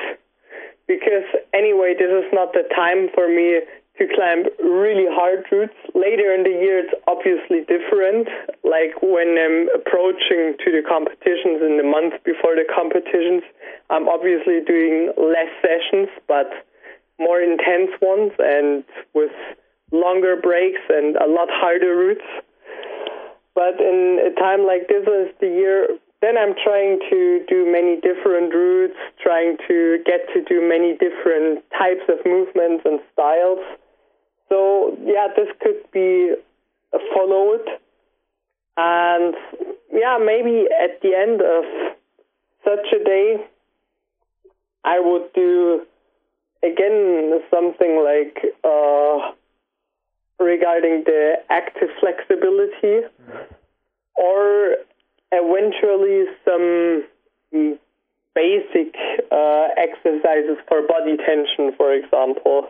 Because 0.89 1.27
anyway, 1.55 1.95
this 1.99 2.11
is 2.11 2.29
not 2.33 2.53
the 2.53 2.65
time 2.75 3.09
for 3.15 3.29
me 3.29 3.61
to 3.99 4.05
climb 4.15 4.45
really 4.61 5.09
hard 5.09 5.45
routes. 5.51 5.77
Later 5.95 6.33
in 6.35 6.45
the 6.45 6.53
year, 6.53 6.85
it's 6.85 6.95
obviously 7.09 7.65
different. 7.65 8.29
Like 8.65 9.01
when 9.01 9.37
I'm 9.41 9.69
approaching 9.73 10.57
to 10.61 10.69
the 10.69 10.85
competitions 10.85 11.65
in 11.65 11.81
the 11.81 11.87
month 11.87 12.21
before 12.25 12.55
the 12.57 12.69
competitions, 12.69 13.43
I'm 13.89 14.09
obviously 14.09 14.61
doing 14.61 15.13
less 15.17 15.49
sessions, 15.65 16.09
but 16.29 16.53
more 17.19 17.41
intense 17.41 17.91
ones 18.03 18.33
and 18.39 18.85
with 19.15 19.33
longer 19.93 20.37
breaks 20.37 20.83
and 20.89 21.17
a 21.17 21.29
lot 21.29 21.49
harder 21.49 21.97
routes. 21.97 22.27
But 23.55 23.81
in 23.81 24.21
a 24.21 24.33
time 24.39 24.67
like 24.67 24.89
this 24.89 25.09
uh, 25.09 25.25
as 25.25 25.33
the 25.41 25.49
year, 25.49 25.89
then 26.21 26.37
I'm 26.37 26.55
trying 26.63 27.01
to 27.09 27.45
do 27.49 27.65
many 27.65 27.97
different 28.01 28.53
routes, 28.53 28.97
trying 29.23 29.57
to 29.69 29.99
get 30.05 30.29
to 30.35 30.43
do 30.45 30.61
many 30.61 30.93
different 30.93 31.65
types 31.73 32.05
of 32.09 32.21
movements 32.27 32.85
and 32.85 33.01
styles. 33.13 33.65
So 34.49 34.97
yeah, 35.05 35.29
this 35.35 35.49
could 35.61 35.91
be 35.93 36.35
followed. 37.15 37.67
And 38.77 39.35
yeah, 39.93 40.19
maybe 40.21 40.67
at 40.71 41.01
the 41.01 41.15
end 41.15 41.41
of 41.41 41.65
such 42.65 42.93
a 42.93 43.05
day, 43.05 43.47
I 44.85 45.01
would 45.01 45.33
do 45.33 45.87
again 46.63 47.41
something 47.51 48.03
like 48.05 48.45
uh, 48.63 49.33
regarding 50.39 51.05
the 51.05 51.37
active 51.49 51.89
flexibility, 52.01 53.07
or 54.15 54.77
eventually 55.33 56.27
some 56.45 57.05
basic 58.35 58.95
uh, 59.33 59.69
exercises 59.77 60.59
for 60.69 60.87
body 60.87 61.17
tension, 61.17 61.73
for 61.77 61.93
example. 61.93 62.69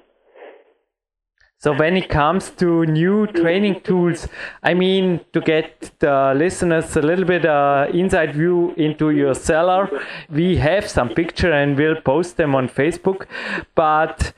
So 1.58 1.72
when 1.72 1.96
it 1.96 2.10
comes 2.10 2.50
to 2.50 2.84
new 2.84 3.26
training 3.28 3.80
tools, 3.80 4.28
I 4.62 4.74
mean 4.74 5.20
to 5.32 5.40
get 5.40 5.90
the 6.00 6.34
listeners 6.36 6.94
a 6.96 7.00
little 7.00 7.24
bit 7.24 7.46
uh, 7.46 7.86
inside 7.94 8.34
view 8.34 8.74
into 8.76 9.10
your 9.10 9.34
cellar, 9.34 9.88
we 10.28 10.56
have 10.56 10.86
some 10.86 11.08
picture 11.08 11.50
and 11.50 11.76
we'll 11.76 12.00
post 12.02 12.36
them 12.36 12.54
on 12.54 12.68
Facebook. 12.68 13.26
But 13.74 14.34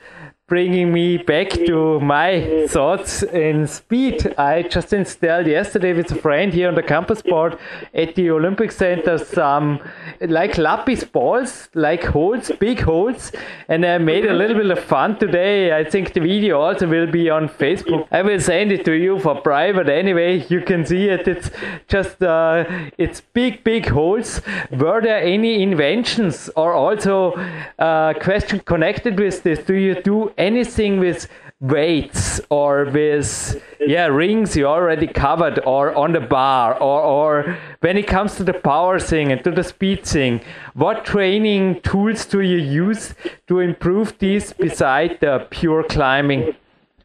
bringing 0.49 0.91
me 0.91 1.17
back 1.17 1.51
to 1.51 1.99
my 1.99 2.65
thoughts 2.67 3.21
in 3.21 3.67
speed. 3.67 4.33
I 4.35 4.63
just 4.63 4.91
installed 4.93 5.45
yesterday 5.45 5.93
with 5.93 6.11
a 6.11 6.15
friend 6.15 6.51
here 6.51 6.67
on 6.67 6.73
the 6.73 6.81
campus 6.81 7.21
board 7.21 7.57
at 7.93 8.15
the 8.15 8.31
Olympic 8.31 8.71
Center 8.71 9.19
some 9.19 9.79
like 10.21 10.57
lapis 10.57 11.03
balls, 11.03 11.69
like 11.75 12.03
holes, 12.03 12.51
big 12.59 12.81
holes, 12.81 13.31
and 13.67 13.85
I 13.85 13.99
made 13.99 14.25
a 14.25 14.33
little 14.33 14.57
bit 14.57 14.71
of 14.71 14.83
fun 14.83 15.19
today. 15.19 15.77
I 15.77 15.83
think 15.83 16.13
the 16.13 16.19
video 16.19 16.59
also 16.59 16.87
will 16.87 17.11
be 17.11 17.29
on 17.29 17.47
Facebook. 17.47 18.07
I 18.11 18.23
will 18.23 18.39
send 18.39 18.71
it 18.71 18.83
to 18.85 18.93
you 18.93 19.19
for 19.19 19.39
private 19.41 19.87
anyway. 19.87 20.45
You 20.49 20.61
can 20.61 20.83
see 20.83 21.09
it. 21.09 21.27
It's 21.27 21.51
just 21.87 22.23
uh, 22.23 22.65
it's 22.97 23.21
big, 23.21 23.63
big 23.63 23.87
holes. 23.87 24.41
Were 24.71 24.99
there 24.99 25.21
any 25.21 25.61
inventions 25.61 26.49
or 26.55 26.73
also 26.73 27.33
uh, 27.77 28.13
question 28.15 28.61
connected 28.61 29.19
with 29.19 29.43
this? 29.43 29.59
Do 29.59 29.75
you 29.75 30.01
do 30.01 30.31
anything 30.39 30.99
with 30.99 31.27
weights 31.61 32.39
or 32.49 32.85
with 32.85 33.61
yeah 33.81 34.05
rings 34.05 34.55
you 34.55 34.65
already 34.65 35.05
covered 35.05 35.59
or 35.65 35.93
on 35.93 36.13
the 36.13 36.21
bar 36.21 36.73
or 36.81 37.01
or 37.01 37.57
when 37.81 37.97
it 37.97 38.07
comes 38.07 38.35
to 38.35 38.45
the 38.45 38.53
power 38.53 38.97
thing 38.97 39.29
and 39.29 39.43
to 39.43 39.51
the 39.51 39.63
speed 39.63 40.05
thing 40.05 40.39
what 40.73 41.03
training 41.03 41.81
tools 41.81 42.25
do 42.25 42.39
you 42.39 42.57
use 42.57 43.13
to 43.47 43.59
improve 43.59 44.17
these 44.19 44.53
beside 44.53 45.19
the 45.19 45.45
pure 45.49 45.83
climbing? 45.83 46.55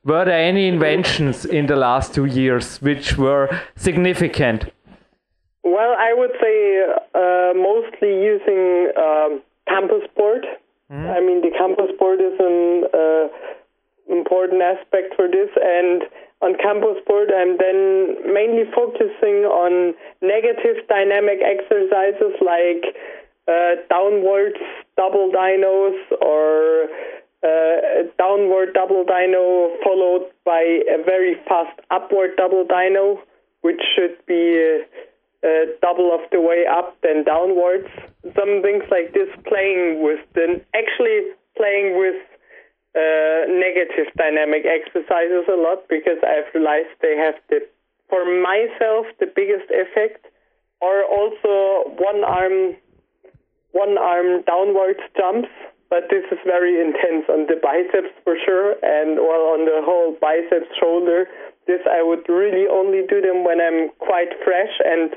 Were 0.04 0.24
there 0.24 0.38
any 0.38 0.68
inventions 0.68 1.44
in 1.44 1.66
the 1.66 1.76
last 1.76 2.14
two 2.14 2.26
years 2.26 2.80
which 2.80 3.16
were 3.18 3.48
significant? 3.74 4.70
Well 5.64 5.96
i 5.98 6.14
would 6.14 6.34
say 6.40 6.56
uh, 7.12 7.52
mostly 7.56 8.12
using 8.22 8.92
um, 8.96 9.42
campus 9.66 10.06
board 10.14 10.46
mm. 10.90 11.10
i 11.16 11.20
mean 11.20 11.40
the 11.40 11.50
campus 11.56 11.90
board 11.98 12.20
is 12.20 12.36
an 12.38 12.84
uh, 12.92 13.28
important 14.08 14.62
aspect 14.62 15.14
for 15.16 15.28
this. 15.28 15.48
And 15.56 16.02
on 16.42 16.56
campus 16.60 17.00
board, 17.06 17.30
I'm 17.32 17.56
then 17.56 18.16
mainly 18.32 18.64
focusing 18.74 19.48
on 19.48 19.94
negative 20.20 20.84
dynamic 20.88 21.40
exercises 21.40 22.36
like 22.44 22.84
uh, 23.48 23.80
downwards 23.88 24.60
double 24.96 25.30
dynos 25.32 25.96
or 26.20 26.88
uh, 27.42 28.08
downward 28.18 28.72
double 28.72 29.04
dyno 29.04 29.76
followed 29.82 30.30
by 30.44 30.60
a 30.88 31.02
very 31.04 31.36
fast 31.48 31.78
upward 31.90 32.30
double 32.36 32.64
dyno, 32.64 33.18
which 33.62 33.80
should 33.94 34.16
be 34.26 34.80
uh, 35.44 35.70
double 35.82 36.10
of 36.14 36.20
the 36.32 36.40
way 36.40 36.64
up 36.64 36.96
then 37.02 37.24
downwards. 37.24 37.88
Some 38.34 38.62
things 38.62 38.84
like 38.90 39.12
this 39.12 39.28
playing 39.46 40.02
with 40.02 40.20
the 40.34 40.64
actually 40.72 41.36
playing 41.56 41.98
with 41.98 42.16
uh, 42.94 43.50
negative 43.50 44.06
dynamic 44.16 44.64
exercises 44.64 45.44
a 45.50 45.58
lot 45.58 45.86
because 45.88 46.18
I've 46.22 46.46
realized 46.54 46.94
they 47.02 47.16
have 47.18 47.34
the, 47.50 47.66
for 48.08 48.24
myself, 48.24 49.06
the 49.18 49.26
biggest 49.26 49.66
effect. 49.70 50.26
Or 50.80 51.02
also 51.02 51.90
one 51.96 52.22
arm, 52.24 52.76
one 53.72 53.96
arm 53.96 54.42
downwards 54.46 55.00
jumps, 55.16 55.48
but 55.88 56.06
this 56.10 56.24
is 56.30 56.38
very 56.44 56.78
intense 56.78 57.24
on 57.28 57.46
the 57.46 57.56
biceps 57.56 58.12
for 58.22 58.36
sure, 58.44 58.76
and 58.82 59.16
well 59.16 59.54
on 59.54 59.64
the 59.64 59.80
whole 59.82 60.16
biceps 60.20 60.68
shoulder. 60.78 61.26
This 61.66 61.80
I 61.90 62.02
would 62.02 62.28
really 62.28 62.66
only 62.68 63.02
do 63.08 63.20
them 63.20 63.44
when 63.44 63.60
I'm 63.60 63.90
quite 63.98 64.32
fresh 64.44 64.74
and 64.84 65.10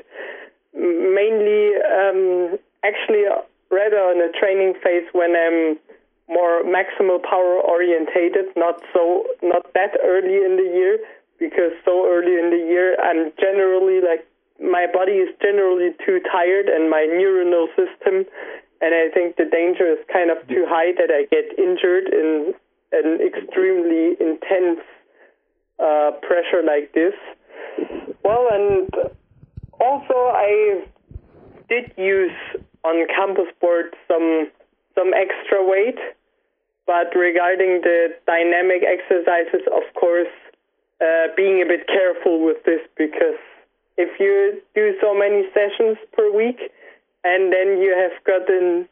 mainly 0.74 1.76
um, 1.84 2.58
actually 2.84 3.24
rather 3.70 4.00
on 4.00 4.16
a 4.22 4.32
training 4.38 4.74
phase 4.82 5.04
when 5.12 5.36
I'm 5.36 5.78
more 6.28 6.62
maximal 6.62 7.22
power 7.22 7.60
orientated, 7.60 8.52
not 8.56 8.80
so 8.92 9.24
not 9.42 9.72
that 9.74 9.96
early 10.04 10.44
in 10.44 10.56
the 10.56 10.68
year, 10.76 10.98
because 11.38 11.72
so 11.84 12.06
early 12.06 12.36
in 12.38 12.50
the 12.50 12.64
year 12.68 12.96
I'm 13.00 13.32
generally 13.38 14.00
like 14.00 14.26
my 14.60 14.86
body 14.92 15.22
is 15.22 15.30
generally 15.40 15.94
too 16.04 16.20
tired 16.30 16.68
and 16.68 16.90
my 16.90 17.06
neuronal 17.08 17.68
system 17.76 18.26
and 18.80 18.94
I 18.94 19.08
think 19.12 19.36
the 19.36 19.44
danger 19.44 19.86
is 19.90 19.98
kind 20.12 20.30
of 20.30 20.38
too 20.48 20.66
high 20.68 20.92
that 20.98 21.10
I 21.10 21.26
get 21.30 21.58
injured 21.58 22.10
in 22.10 22.54
an 22.92 23.20
extremely 23.20 24.16
intense 24.20 24.80
uh, 25.78 26.12
pressure 26.22 26.62
like 26.64 26.92
this. 26.92 27.14
Well, 28.24 28.48
and 28.50 28.88
also 29.80 30.14
I 30.34 30.84
did 31.68 31.92
use 31.96 32.32
on 32.84 33.06
campus 33.08 33.52
board 33.60 33.94
some 34.06 34.48
some 34.94 35.12
extra 35.14 35.64
weight, 35.64 35.98
but 36.86 37.14
regarding 37.14 37.82
the 37.82 38.08
dynamic 38.26 38.82
exercises, 38.82 39.62
of 39.70 39.82
course, 39.94 40.32
uh, 41.00 41.28
being 41.36 41.62
a 41.62 41.66
bit 41.66 41.86
careful 41.86 42.44
with 42.44 42.64
this 42.64 42.80
because 42.96 43.38
if 43.96 44.18
you 44.18 44.60
do 44.74 44.94
so 45.00 45.14
many 45.14 45.44
sessions 45.54 45.98
per 46.12 46.30
week 46.34 46.58
and 47.24 47.52
then 47.52 47.78
you 47.78 47.94
have 47.94 48.12
gotten 48.24 48.88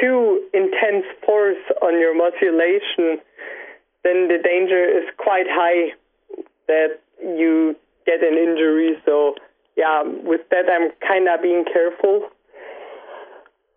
too 0.00 0.42
intense 0.52 1.04
force 1.24 1.60
on 1.82 1.98
your 1.98 2.16
musculation, 2.16 3.20
then 4.04 4.28
the 4.28 4.38
danger 4.42 4.84
is 4.84 5.04
quite 5.16 5.46
high 5.48 5.92
that 6.68 7.00
you 7.20 7.76
get 8.06 8.22
an 8.22 8.38
injury. 8.38 8.96
So, 9.04 9.34
yeah, 9.76 10.02
with 10.02 10.42
that, 10.50 10.66
I'm 10.70 10.90
kind 11.06 11.28
of 11.28 11.42
being 11.42 11.64
careful. 11.64 12.28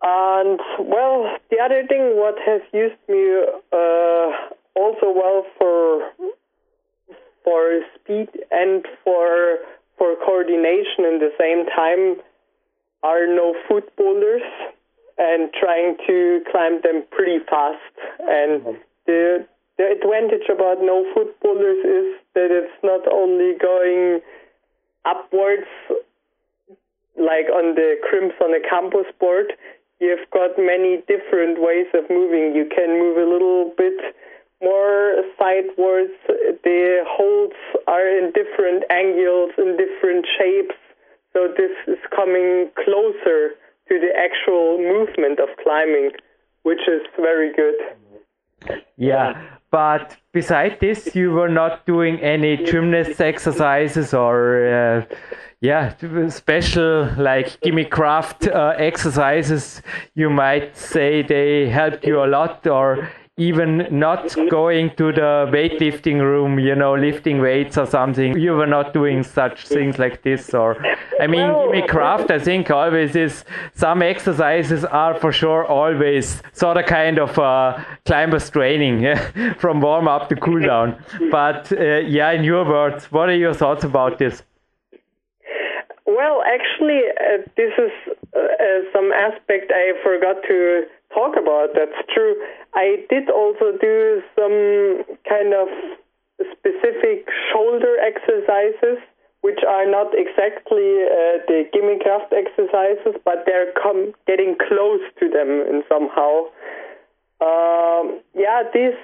And 0.02 0.58
well, 0.78 1.36
the 1.50 1.58
other 1.62 1.86
thing, 1.86 2.16
what 2.16 2.36
has 2.46 2.62
used 2.72 2.96
me 3.08 3.42
uh, 3.72 4.30
also 4.74 5.12
well 5.12 5.44
for 5.58 6.10
for 7.44 7.80
speed 7.94 8.28
and 8.50 8.86
for 9.04 9.58
for 9.98 10.16
coordination 10.24 11.04
in 11.04 11.18
the 11.20 11.30
same 11.38 11.66
time 11.66 12.22
are 13.02 13.26
no 13.26 13.54
foot 13.68 13.94
boulders 13.96 14.42
and 15.18 15.50
trying 15.52 15.96
to 16.06 16.40
climb 16.50 16.80
them 16.82 17.04
pretty 17.10 17.38
fast. 17.48 17.94
And 18.20 18.62
mm-hmm. 18.62 18.78
the 19.06 19.46
the 19.80 19.96
advantage 19.96 20.44
about 20.52 20.84
no 20.84 21.08
foot 21.14 21.32
boulders 21.40 21.80
is 21.80 22.20
that 22.36 22.52
it's 22.52 22.76
not 22.84 23.00
only 23.08 23.56
going 23.56 24.20
upwards 25.08 25.72
like 27.16 27.48
on 27.48 27.80
the 27.80 27.96
crimps 28.04 28.36
on 28.44 28.52
a 28.52 28.60
campus 28.60 29.08
board, 29.18 29.56
you've 29.98 30.28
got 30.36 30.60
many 30.60 31.00
different 31.08 31.64
ways 31.64 31.88
of 31.96 32.04
moving. 32.12 32.52
You 32.52 32.68
can 32.68 33.00
move 33.00 33.16
a 33.16 33.24
little 33.24 33.72
bit 33.72 33.96
more 34.60 35.24
sidewards. 35.40 36.12
The 36.28 37.00
holds 37.08 37.56
are 37.88 38.04
in 38.04 38.36
different 38.36 38.84
angles, 38.92 39.56
in 39.56 39.80
different 39.80 40.28
shapes. 40.36 40.76
So 41.32 41.48
this 41.56 41.72
is 41.88 41.98
coming 42.14 42.68
closer 42.76 43.56
to 43.88 43.94
the 43.96 44.12
actual 44.12 44.76
movement 44.76 45.40
of 45.40 45.48
climbing, 45.64 46.12
which 46.68 46.84
is 46.84 47.00
very 47.16 47.48
good. 47.56 47.80
Yeah, 48.96 49.40
but 49.70 50.16
beside 50.32 50.78
this, 50.80 51.14
you 51.14 51.30
were 51.32 51.48
not 51.48 51.86
doing 51.86 52.20
any 52.20 52.56
gymnast 52.56 53.20
exercises 53.20 54.12
or, 54.12 54.66
uh, 54.66 55.04
yeah, 55.60 55.94
special 56.28 57.08
like 57.18 57.60
gimme 57.60 57.84
craft 57.84 58.46
uh, 58.48 58.74
exercises. 58.78 59.82
You 60.14 60.30
might 60.30 60.76
say 60.76 61.22
they 61.22 61.68
helped 61.68 62.04
you 62.06 62.22
a 62.24 62.26
lot, 62.26 62.66
or 62.66 63.10
even 63.40 63.86
not 63.90 64.36
going 64.50 64.90
to 64.96 65.12
the 65.12 65.48
weightlifting 65.50 66.20
room, 66.20 66.58
you 66.58 66.74
know, 66.74 66.94
lifting 66.94 67.40
weights 67.40 67.78
or 67.78 67.86
something. 67.86 68.38
You 68.38 68.52
were 68.52 68.66
not 68.66 68.92
doing 68.92 69.22
such 69.22 69.66
things 69.66 69.98
like 69.98 70.22
this, 70.22 70.52
or 70.52 70.76
I 71.18 71.26
mean, 71.26 71.48
well, 71.48 71.72
gimme 71.72 71.88
craft. 71.88 72.30
I 72.30 72.38
think 72.38 72.70
always 72.70 73.16
is 73.16 73.44
some 73.72 74.02
exercises 74.02 74.84
are 74.84 75.14
for 75.14 75.32
sure 75.32 75.64
always 75.64 76.42
sort 76.52 76.76
of 76.76 76.84
kind 76.84 77.18
of 77.18 77.38
uh, 77.38 77.82
climbers 78.04 78.50
training 78.50 79.16
from 79.58 79.80
warm 79.80 80.06
up 80.06 80.28
to 80.28 80.36
cool 80.36 80.60
down. 80.60 81.02
But 81.30 81.72
uh, 81.72 82.00
yeah, 82.16 82.32
in 82.32 82.44
your 82.44 82.66
words, 82.66 83.10
what 83.10 83.30
are 83.30 83.36
your 83.36 83.54
thoughts 83.54 83.84
about 83.84 84.18
this? 84.18 84.42
Well, 86.04 86.42
actually, 86.42 87.00
uh, 87.08 87.38
this 87.56 87.72
is 87.78 87.92
uh, 88.36 88.38
uh, 88.38 88.80
some 88.92 89.12
aspect 89.12 89.72
I 89.74 89.92
forgot 90.02 90.42
to 90.46 90.84
talk 91.14 91.34
about. 91.36 91.70
That's 91.74 91.96
true. 92.12 92.34
I 92.74 93.04
did 93.08 93.30
also 93.30 93.76
do 93.80 94.22
some 94.34 95.04
kind 95.28 95.54
of 95.54 95.68
specific 96.52 97.28
shoulder 97.52 97.96
exercises, 98.00 98.98
which 99.42 99.60
are 99.66 99.86
not 99.90 100.12
exactly 100.14 101.04
uh, 101.04 101.44
the 101.48 101.64
gimme 101.72 101.98
craft 102.00 102.32
exercises, 102.32 103.20
but 103.24 103.44
they're 103.46 103.72
getting 104.26 104.56
close 104.68 105.00
to 105.18 105.28
them 105.28 105.48
in 105.48 105.82
somehow. 105.88 106.48
Um, 107.40 108.20
yeah, 108.34 108.62
this 108.72 108.94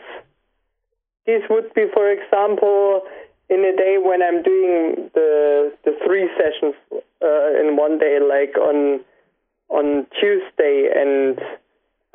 this 1.26 1.42
would 1.50 1.74
be, 1.74 1.86
for 1.92 2.10
example, 2.10 3.02
in 3.48 3.64
a 3.64 3.76
day 3.76 3.96
when 3.98 4.22
I'm 4.22 4.42
doing 4.42 5.10
the 5.14 5.72
the 5.84 5.92
three 6.06 6.28
sessions 6.36 6.74
uh, 7.22 7.60
in 7.60 7.76
one 7.76 7.98
day, 7.98 8.18
like 8.20 8.56
on 8.58 9.00
on 9.68 10.06
Tuesday 10.20 10.88
and 10.94 11.40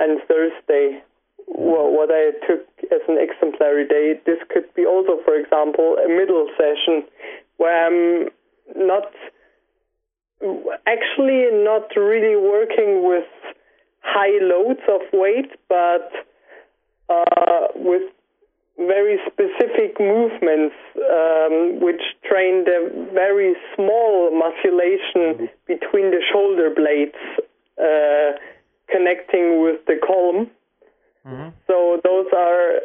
and 0.02 0.20
Thursday, 0.28 1.04
well, 1.48 1.92
what 1.92 2.10
I 2.12 2.32
took 2.48 2.66
as 2.92 3.02
an 3.08 3.18
exemplary 3.20 3.88
day, 3.88 4.20
this 4.26 4.40
could 4.50 4.74
be 4.74 4.86
also, 4.86 5.22
for 5.24 5.36
example, 5.36 5.98
a 6.04 6.10
middle 6.10 6.48
session 6.58 7.04
where 7.58 7.86
I'm 7.86 8.30
not 8.76 9.12
actually 10.88 11.46
not 11.64 11.96
really 11.96 12.36
working 12.36 13.08
with 13.08 13.28
high 14.02 14.40
loads 14.42 14.82
of 14.90 15.02
weight, 15.14 15.52
but 15.70 16.12
uh, 17.10 17.68
with 17.76 18.04
very 18.78 19.20
specific 19.28 20.00
movements 20.00 20.76
um, 20.98 21.80
which 21.80 22.02
train 22.26 22.64
the 22.66 23.10
very 23.14 23.54
small 23.76 24.32
musculation 24.32 25.50
between 25.68 26.10
the 26.10 26.22
shoulder 26.32 26.72
blades. 26.74 27.22
Uh, 27.78 28.38
connecting 28.92 29.62
with 29.62 29.86
the 29.86 29.96
column. 30.06 30.52
Mm-hmm. 31.26 31.50
So 31.68 32.02
those 32.04 32.28
are, 32.36 32.80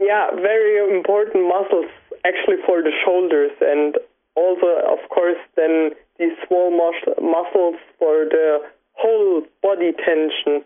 yeah, 0.00 0.30
very 0.34 0.96
important 0.96 1.48
muscles 1.48 1.90
actually 2.24 2.56
for 2.66 2.82
the 2.82 2.92
shoulders 3.04 3.52
and 3.60 3.96
also, 4.34 4.66
of 4.92 5.08
course, 5.08 5.38
then 5.56 5.90
these 6.18 6.36
small 6.46 6.70
mus- 6.70 7.16
muscles 7.20 7.76
for 7.98 8.24
the 8.24 8.58
whole 8.92 9.42
body 9.62 9.92
tension 9.92 10.64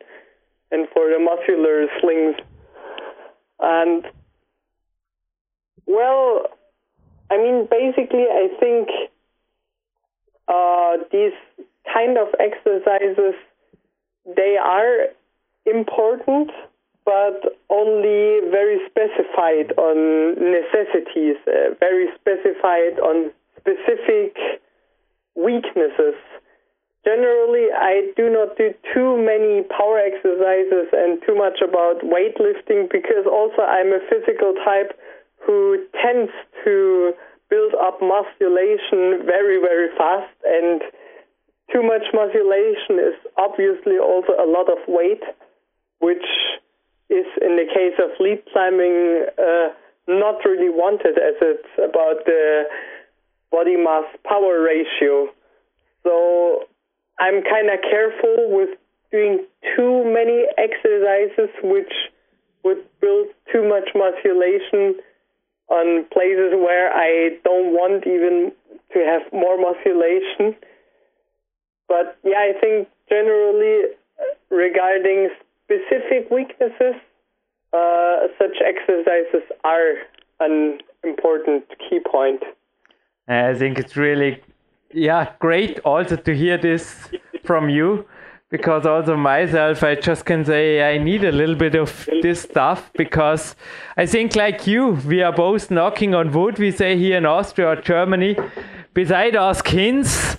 and 0.73 0.89
for 0.93 1.09
the 1.11 1.19
muscular 1.19 1.87
slings. 2.01 2.37
And, 3.61 4.05
well, 5.87 6.47
I 7.31 7.37
mean, 7.37 7.69
basically, 7.71 8.25
I 8.25 8.49
think 8.59 8.89
uh, 10.49 10.97
these 11.13 11.33
kind 11.93 12.19
of 12.19 12.29
exercises 12.41 13.35
they 14.37 14.57
are 14.57 15.09
important, 15.67 16.51
but 17.05 17.59
only 17.71 18.41
very 18.51 18.79
specified 18.87 19.73
on 19.77 20.35
necessities, 20.37 21.37
uh, 21.47 21.75
very 21.81 22.09
specified 22.21 22.99
on 23.01 23.31
specific 23.59 24.37
weaknesses. 25.35 26.15
Generally, 27.05 27.73
I 27.73 28.13
do 28.15 28.29
not 28.29 28.59
do 28.59 28.75
too 28.93 29.17
many 29.17 29.63
power 29.73 29.99
exercises 29.99 30.93
and 30.93 31.21
too 31.25 31.35
much 31.35 31.61
about 31.65 32.05
weightlifting 32.05 32.93
because 32.93 33.25
also 33.25 33.63
I'm 33.63 33.89
a 33.89 34.01
physical 34.11 34.53
type 34.65 34.93
who 35.47 35.87
tends 35.97 36.31
to 36.65 37.13
build 37.49 37.75
up 37.75 38.01
musculation 38.01 39.25
very, 39.25 39.59
very 39.61 39.89
fast 39.97 40.31
and 40.45 40.83
too 41.73 41.83
much 41.83 42.03
musculation 42.13 42.99
is 42.99 43.15
obviously 43.37 43.99
also 43.99 44.33
a 44.39 44.47
lot 44.47 44.71
of 44.71 44.79
weight, 44.89 45.23
which 45.99 46.27
is 47.09 47.27
in 47.43 47.57
the 47.57 47.67
case 47.67 47.99
of 47.99 48.11
lead 48.21 48.43
climbing 48.53 49.27
uh, 49.39 49.69
not 50.09 50.45
really 50.45 50.69
wanted 50.71 51.19
as 51.19 51.35
it's 51.41 51.69
about 51.79 52.25
the 52.25 52.65
body 53.51 53.77
mass 53.77 54.05
power 54.25 54.61
ratio. 54.61 55.29
So 56.03 56.65
I'm 57.19 57.43
kind 57.43 57.69
of 57.71 57.81
careful 57.83 58.51
with 58.51 58.71
doing 59.11 59.45
too 59.77 60.05
many 60.05 60.47
exercises 60.57 61.51
which 61.63 61.93
would 62.65 62.85
build 63.01 63.29
too 63.53 63.69
much 63.69 63.91
musculation 63.95 65.01
on 65.69 66.05
places 66.13 66.53
where 66.55 66.93
I 66.93 67.39
don't 67.45 67.73
want 67.73 68.07
even 68.07 68.53
to 68.93 68.99
have 68.99 69.23
more 69.33 69.57
musculation. 69.59 70.57
But 71.91 72.17
yeah, 72.23 72.39
I 72.39 72.53
think 72.61 72.89
generally 73.09 73.91
uh, 74.21 74.55
regarding 74.55 75.29
specific 75.65 76.31
weaknesses, 76.31 76.95
uh, 77.73 78.29
such 78.39 78.57
exercises 78.65 79.43
are 79.65 79.95
an 80.39 80.79
important 81.03 81.65
key 81.79 81.99
point. 82.11 82.43
I 83.27 83.55
think 83.55 83.79
it's 83.79 83.97
really, 83.97 84.41
yeah, 84.93 85.33
great 85.41 85.81
also 85.81 86.15
to 86.15 86.35
hear 86.35 86.57
this 86.59 87.09
from 87.45 87.69
you 87.69 88.07
because 88.51 88.85
also 88.85 89.17
myself 89.17 89.85
i 89.85 89.95
just 89.95 90.25
can 90.25 90.45
say 90.45 90.83
i 90.83 90.99
need 90.99 91.23
a 91.23 91.31
little 91.31 91.55
bit 91.55 91.77
of 91.77 92.09
this 92.21 92.43
stuff 92.43 92.91
because 92.95 93.55
i 93.97 94.05
think 94.05 94.35
like 94.35 94.67
you 94.67 94.89
we 95.07 95.23
are 95.23 95.33
both 95.33 95.71
knocking 95.71 96.17
on 96.17 96.33
wood 96.33 96.59
we 96.59 96.73
say 96.73 96.99
here 96.99 97.17
in 97.17 97.25
austria 97.25 97.69
or 97.69 97.77
germany 97.77 98.37
beside 98.93 99.37
our 99.37 99.55
skins 99.55 100.37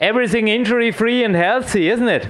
everything 0.00 0.48
injury 0.48 0.90
free 0.90 1.22
and 1.22 1.36
healthy, 1.36 1.88
isn't 1.88 2.08
it? 2.08 2.26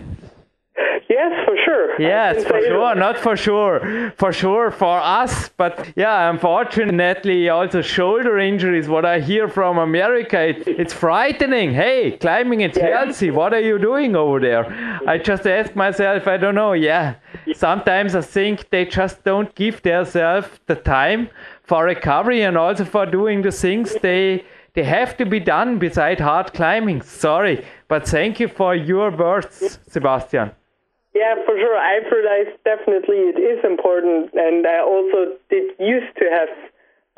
Yes, 1.09 1.45
for 1.45 1.57
sure. 1.65 2.01
Yes, 2.01 2.45
for 2.45 2.61
sure. 2.63 2.95
Not 2.95 3.19
for 3.19 3.37
sure. 3.37 4.13
For 4.17 4.33
sure 4.33 4.71
for 4.71 4.99
us. 4.99 5.51
But 5.57 5.93
yeah, 5.97 6.31
unfortunately, 6.31 7.49
also 7.49 7.83
shoulder 7.83 8.39
injuries. 8.39 8.89
What 8.89 9.05
I 9.05 9.19
hear 9.19 9.49
from 9.49 9.79
America, 9.79 10.41
it, 10.41 10.69
it's 10.69 10.93
frightening. 10.93 11.75
Hey, 11.75 12.13
climbing 12.13 12.61
it's 12.61 12.79
yeah. 12.79 13.05
healthy. 13.05 13.31
What 13.33 13.53
are 13.53 13.61
you 13.61 13.79
doing 13.79 14.15
over 14.15 14.39
there? 14.39 14.65
I 15.07 15.19
just 15.19 15.47
ask 15.49 15.75
myself, 15.75 16.29
I 16.29 16.37
don't 16.37 16.55
know. 16.55 16.75
Yeah, 16.75 17.17
sometimes 17.55 18.15
I 18.15 18.21
think 18.23 18.71
they 18.71 18.85
just 18.85 19.25
don't 19.25 19.53
give 19.57 19.83
themselves 19.83 20.49
the 20.67 20.77
time 20.77 21.29
for 21.65 21.85
recovery 21.85 22.43
and 22.43 22.57
also 22.57 22.85
for 22.85 23.05
doing 23.05 23.43
the 23.43 23.53
things 23.53 23.97
they 24.01 24.45
they 24.75 24.85
have 24.85 25.17
to 25.19 25.27
be 25.27 25.41
done 25.41 25.79
beside 25.79 26.21
hard 26.21 26.53
climbing. 26.53 27.03
Sorry, 27.03 27.65
but 27.89 28.07
thank 28.07 28.41
you 28.41 28.49
for 28.49 28.75
your 28.75 29.11
words, 29.11 29.79
Sebastian. 29.89 30.53
Yeah, 31.15 31.35
for 31.45 31.57
sure. 31.57 31.77
I've 31.77 32.11
realized 32.11 32.57
definitely 32.65 33.17
it 33.35 33.39
is 33.39 33.65
important, 33.65 34.33
and 34.35 34.67
I 34.67 34.81
also 34.81 35.37
did 35.49 35.75
used 35.79 36.17
to 36.19 36.27
have 36.31 36.49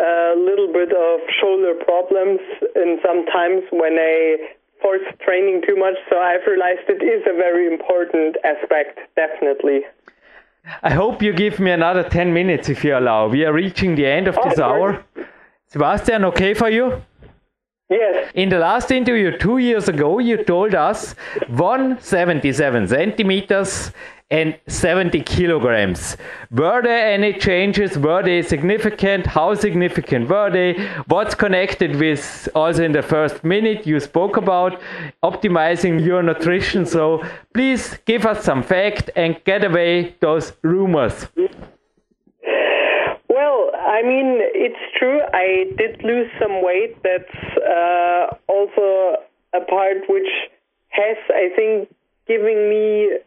a 0.01 0.35
little 0.37 0.73
bit 0.73 0.93
of 0.93 1.21
shoulder 1.41 1.75
problems, 1.85 2.41
and 2.75 2.99
sometimes 3.05 3.63
when 3.71 3.99
I 3.99 4.37
force 4.81 5.03
training 5.25 5.63
too 5.67 5.77
much. 5.77 5.95
So 6.11 6.19
I've 6.19 6.45
realized 6.47 6.81
it 6.89 7.03
is 7.03 7.23
a 7.27 7.35
very 7.35 7.73
important 7.73 8.37
aspect, 8.45 8.99
definitely. 9.15 9.83
I 10.83 10.93
hope 10.93 11.23
you 11.23 11.33
give 11.33 11.61
me 11.61 11.71
another 11.71 12.03
10 12.03 12.33
minutes 12.33 12.69
if 12.69 12.85
you 12.85 12.97
allow. 12.97 13.29
We 13.29 13.45
are 13.45 13.53
reaching 13.53 13.95
the 13.95 14.07
end 14.07 14.29
of 14.29 14.37
this 14.45 14.59
hour. 14.59 15.05
Sebastian, 15.69 16.25
okay 16.27 16.55
for 16.55 16.69
you? 16.69 17.03
Yes. 17.93 18.31
In 18.35 18.49
the 18.49 18.59
last 18.59 18.91
interview 18.91 19.37
two 19.37 19.59
years 19.59 19.89
ago, 19.89 20.19
you 20.19 20.43
told 20.45 20.75
us 20.75 21.15
177 21.49 22.89
centimeters 22.89 23.93
and 24.31 24.59
70 24.67 25.21
kilograms. 25.25 26.17
Were 26.51 26.81
there 26.83 27.13
any 27.13 27.35
changes? 27.35 27.99
Were 27.99 28.23
they 28.23 28.41
significant? 28.41 29.27
How 29.27 29.55
significant 29.55 30.31
were 30.31 30.51
they? 30.51 30.83
What's 31.07 31.35
connected 31.35 31.97
with 31.97 32.49
also 32.55 32.83
in 32.83 32.93
the 32.93 33.03
first 33.03 33.45
minute 33.45 33.87
you 33.87 34.01
spoke 34.01 34.39
about 34.39 34.81
optimizing 35.23 36.03
your 36.03 36.23
nutrition? 36.23 36.87
So 36.87 37.23
please 37.53 37.99
give 38.07 38.25
us 38.25 38.43
some 38.43 38.63
fact 38.63 39.11
and 39.17 39.39
get 39.45 39.65
away 39.65 40.17
those 40.21 40.55
rumors. 40.63 41.27
I 43.93 44.01
mean, 44.01 44.41
it's 44.57 44.81
true. 44.97 45.21
I 45.35 45.69
did 45.77 46.03
lose 46.03 46.31
some 46.41 46.65
weight. 46.65 46.97
That's 47.05 47.37
uh, 47.61 48.37
also 48.49 49.21
a 49.53 49.61
part 49.69 50.09
which 50.09 50.33
has, 50.89 51.19
I 51.29 51.53
think, 51.55 51.93
giving 52.27 52.71
me 52.73 53.21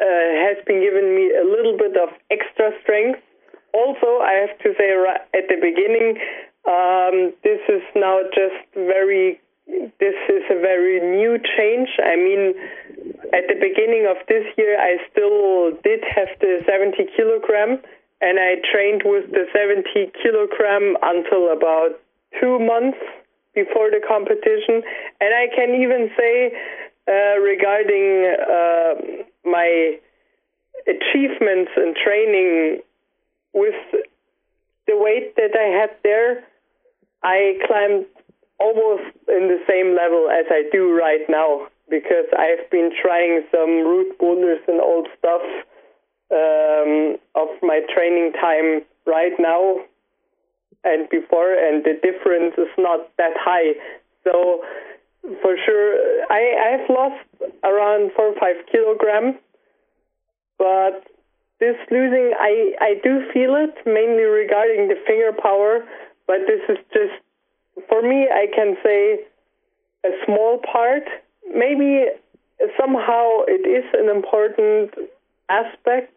uh, 0.00 0.30
has 0.48 0.56
been 0.64 0.80
giving 0.80 1.14
me 1.14 1.36
a 1.36 1.44
little 1.44 1.76
bit 1.76 2.00
of 2.00 2.08
extra 2.30 2.72
strength. 2.82 3.20
Also, 3.74 4.24
I 4.24 4.48
have 4.48 4.56
to 4.64 4.72
say 4.78 4.88
right 4.96 5.20
at 5.36 5.52
the 5.52 5.60
beginning, 5.60 6.16
um, 6.64 7.34
this 7.44 7.60
is 7.68 7.84
now 7.94 8.24
just 8.32 8.64
very. 8.72 9.38
This 9.66 10.16
is 10.28 10.44
a 10.50 10.60
very 10.60 11.00
new 11.00 11.36
change. 11.56 11.88
I 12.00 12.16
mean, 12.16 12.52
at 13.32 13.48
the 13.48 13.56
beginning 13.60 14.08
of 14.08 14.16
this 14.28 14.44
year, 14.56 14.80
I 14.80 14.96
still 15.10 15.72
did 15.82 16.04
have 16.04 16.28
the 16.40 16.60
70 16.68 17.00
kilogram 17.16 17.80
and 18.24 18.40
I 18.40 18.56
trained 18.72 19.02
with 19.04 19.30
the 19.30 19.44
70 19.52 19.84
kilogram 20.22 20.96
until 21.02 21.52
about 21.52 22.00
two 22.40 22.58
months 22.58 22.96
before 23.54 23.90
the 23.90 24.00
competition. 24.00 24.80
And 25.20 25.34
I 25.34 25.46
can 25.54 25.76
even 25.76 26.08
say 26.16 26.56
uh, 27.06 27.36
regarding 27.44 28.32
uh, 28.40 28.94
my 29.44 29.98
achievements 30.88 31.70
in 31.76 31.94
training 32.02 32.80
with 33.52 33.76
the 34.86 34.96
weight 34.96 35.36
that 35.36 35.52
I 35.52 35.68
had 35.78 35.90
there, 36.02 36.44
I 37.22 37.58
climbed 37.66 38.06
almost 38.58 39.04
in 39.28 39.52
the 39.52 39.60
same 39.68 39.94
level 39.94 40.30
as 40.32 40.46
I 40.48 40.64
do 40.72 40.96
right 40.96 41.28
now 41.28 41.68
because 41.90 42.24
I've 42.32 42.70
been 42.70 42.90
trying 43.02 43.44
some 43.52 43.84
route 43.84 44.16
boulders 44.18 44.60
and 44.66 44.80
old 44.80 45.08
stuff 45.18 45.42
um, 46.34 47.16
of 47.34 47.48
my 47.62 47.80
training 47.94 48.32
time 48.32 48.82
right 49.06 49.32
now 49.38 49.80
and 50.82 51.08
before, 51.08 51.54
and 51.54 51.84
the 51.84 51.94
difference 52.02 52.54
is 52.58 52.68
not 52.76 53.08
that 53.16 53.32
high. 53.38 53.72
So 54.24 54.62
for 55.40 55.56
sure, 55.64 56.24
I 56.30 56.42
I've 56.68 56.90
lost 56.90 57.24
around 57.62 58.12
four 58.14 58.28
or 58.28 58.38
five 58.38 58.56
kilograms, 58.70 59.36
but 60.58 61.06
this 61.60 61.76
losing, 61.90 62.34
I 62.38 62.74
I 62.80 62.94
do 63.02 63.30
feel 63.32 63.54
it 63.56 63.74
mainly 63.86 64.24
regarding 64.24 64.88
the 64.88 64.96
finger 65.06 65.32
power, 65.32 65.84
but 66.26 66.44
this 66.46 66.60
is 66.68 66.78
just 66.92 67.14
for 67.88 68.02
me. 68.02 68.28
I 68.28 68.46
can 68.54 68.76
say 68.82 69.20
a 70.04 70.10
small 70.26 70.60
part. 70.70 71.04
Maybe 71.54 72.06
somehow 72.78 73.44
it 73.48 73.64
is 73.66 73.84
an 73.94 74.08
important 74.14 74.92
aspect, 75.48 76.16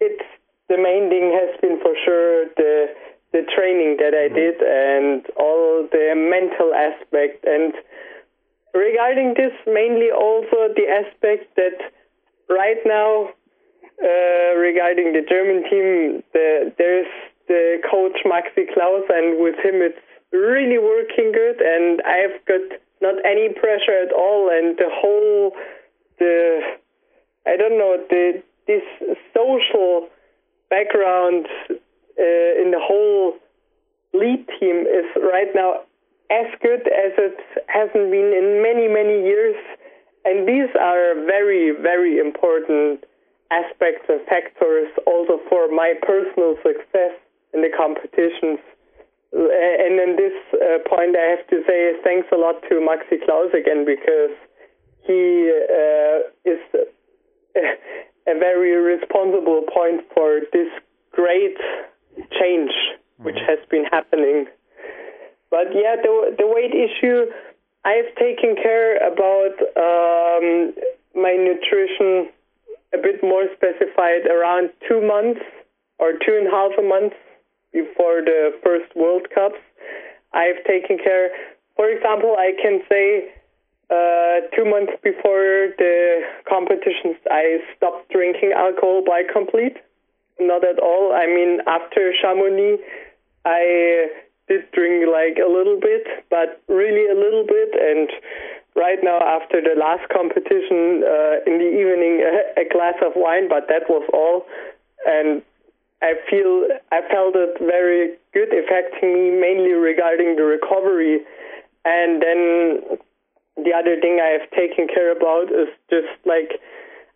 it's 0.00 0.24
the 0.68 0.76
main 0.76 1.08
thing 1.08 1.32
has 1.32 1.60
been 1.60 1.80
for 1.80 1.94
sure 2.04 2.46
the 2.56 2.94
the 3.32 3.42
training 3.54 3.98
that 4.00 4.16
I 4.16 4.32
did 4.32 4.56
and 4.64 5.20
all 5.36 5.86
the 5.92 6.16
mental 6.16 6.72
aspect. 6.72 7.44
And 7.44 7.74
regarding 8.72 9.34
this 9.36 9.52
mainly 9.66 10.08
also 10.10 10.72
the 10.72 10.88
aspect 10.88 11.54
that 11.56 11.76
right 12.48 12.80
now 12.86 13.28
uh, 14.00 14.56
regarding 14.56 15.12
the 15.12 15.20
German 15.28 15.62
team 15.68 16.22
the, 16.32 16.72
there's 16.78 17.12
the 17.48 17.82
coach 17.90 18.16
Maxi 18.24 18.64
Klaus 18.72 19.04
and 19.10 19.42
with 19.42 19.56
him 19.56 19.84
it's 19.84 20.00
really 20.32 20.78
working 20.78 21.32
good. 21.32 21.60
And 21.60 22.00
I've 22.02 22.40
got 22.46 22.80
not 23.00 23.16
any 23.24 23.52
pressure 23.52 23.96
at 24.08 24.12
all. 24.12 24.48
And 24.48 24.76
the 24.76 24.88
whole 24.88 25.52
the 26.18 26.60
I 27.48 27.56
don't 27.56 27.78
know 27.78 27.96
the 28.10 28.42
this 28.66 28.84
social 29.32 30.08
background 30.68 31.46
uh, 31.70 32.62
in 32.62 32.70
the 32.70 32.80
whole 32.80 33.34
lead 34.12 34.46
team 34.60 34.84
is 34.84 35.08
right 35.16 35.48
now 35.54 35.80
as 36.30 36.46
good 36.60 36.84
as 36.84 37.12
it 37.16 37.38
hasn't 37.66 38.12
been 38.12 38.30
in 38.36 38.60
many, 38.60 38.86
many 38.86 39.24
years. 39.24 39.56
And 40.24 40.46
these 40.46 40.68
are 40.78 41.14
very, 41.24 41.72
very 41.72 42.18
important 42.18 43.04
aspects 43.50 44.04
and 44.08 44.20
factors 44.28 44.92
also 45.06 45.40
for 45.48 45.72
my 45.72 45.94
personal 46.02 46.56
success 46.60 47.16
in 47.54 47.62
the 47.62 47.72
competitions. 47.72 48.60
And 49.32 49.96
in 49.96 50.16
this 50.16 50.36
uh, 50.52 50.84
point, 50.84 51.16
I 51.16 51.32
have 51.32 51.46
to 51.48 51.64
say 51.66 51.96
thanks 52.04 52.28
a 52.32 52.36
lot 52.36 52.60
to 52.68 52.76
Maxi 52.76 53.24
Klaus 53.24 53.52
again 53.56 53.86
because 53.88 54.36
he 55.08 55.48
uh, 55.48 56.28
is 56.44 56.60
a 57.56 58.38
very 58.38 58.76
responsible 58.76 59.62
point 59.72 60.02
for 60.14 60.40
this 60.52 60.68
great 61.12 61.56
change 62.38 62.70
which 63.18 63.34
mm-hmm. 63.34 63.50
has 63.50 63.58
been 63.70 63.84
happening. 63.90 64.46
But 65.50 65.74
yeah, 65.74 65.96
the 65.96 66.36
the 66.38 66.46
weight 66.46 66.72
issue, 66.74 67.26
I've 67.84 68.14
taken 68.16 68.54
care 68.54 68.96
about 69.00 69.56
um, 69.76 70.74
my 71.14 71.34
nutrition 71.34 72.30
a 72.94 72.98
bit 72.98 73.22
more 73.22 73.44
specified 73.56 74.26
around 74.26 74.70
two 74.88 75.00
months 75.00 75.40
or 75.98 76.12
two 76.12 76.36
and 76.36 76.46
a 76.46 76.50
half 76.50 76.72
a 76.78 76.82
month 76.82 77.12
before 77.72 78.22
the 78.24 78.52
first 78.64 78.94
World 78.96 79.26
Cups. 79.34 79.60
I've 80.32 80.62
taken 80.64 80.98
care. 80.98 81.30
For 81.76 81.88
example, 81.88 82.36
I 82.38 82.52
can 82.60 82.80
say 82.88 83.32
uh, 83.90 84.44
two 84.54 84.64
months 84.64 84.92
before 85.02 85.72
the 85.78 86.20
competitions, 86.48 87.16
I 87.30 87.58
stopped 87.76 88.10
drinking 88.12 88.52
alcohol 88.54 89.02
by 89.06 89.22
complete. 89.24 89.76
Not 90.38 90.62
at 90.64 90.78
all. 90.78 91.12
I 91.12 91.26
mean, 91.26 91.60
after 91.66 92.12
Chamonix, 92.20 92.78
I 93.44 94.08
did 94.46 94.70
drink 94.72 95.08
like 95.08 95.40
a 95.40 95.48
little 95.48 95.80
bit, 95.80 96.06
but 96.30 96.60
really 96.68 97.08
a 97.08 97.16
little 97.16 97.44
bit. 97.48 97.74
And 97.74 98.08
right 98.76 98.98
now, 99.02 99.18
after 99.20 99.60
the 99.60 99.74
last 99.74 100.08
competition, 100.12 101.02
uh, 101.02 101.42
in 101.48 101.58
the 101.58 101.70
evening, 101.72 102.22
a, 102.22 102.60
a 102.62 102.68
glass 102.68 102.94
of 103.04 103.12
wine, 103.16 103.48
but 103.48 103.68
that 103.68 103.88
was 103.88 104.04
all. 104.12 104.44
And 105.06 105.42
I 106.02 106.14
feel 106.28 106.68
I 106.92 107.00
felt 107.10 107.34
it 107.34 107.58
very 107.58 108.16
good, 108.32 108.52
affecting 108.52 109.14
me 109.14 109.30
mainly 109.40 109.72
regarding 109.72 110.36
the 110.36 110.44
recovery. 110.44 111.20
And 111.84 112.22
then 112.22 112.98
the 113.64 113.74
other 113.74 114.00
thing 114.00 114.20
I 114.22 114.38
have 114.38 114.50
taken 114.50 114.86
care 114.86 115.10
about 115.10 115.50
is 115.50 115.68
just 115.90 116.12
like 116.24 116.60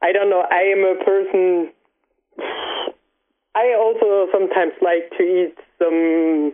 I 0.02 0.12
don't 0.12 0.30
know. 0.30 0.42
I 0.50 0.62
am 0.74 0.82
a 0.82 0.96
person. 1.04 1.70
I 3.54 3.76
also 3.76 4.32
sometimes 4.32 4.72
like 4.80 5.12
to 5.18 5.22
eat 5.22 5.56
some 5.78 6.52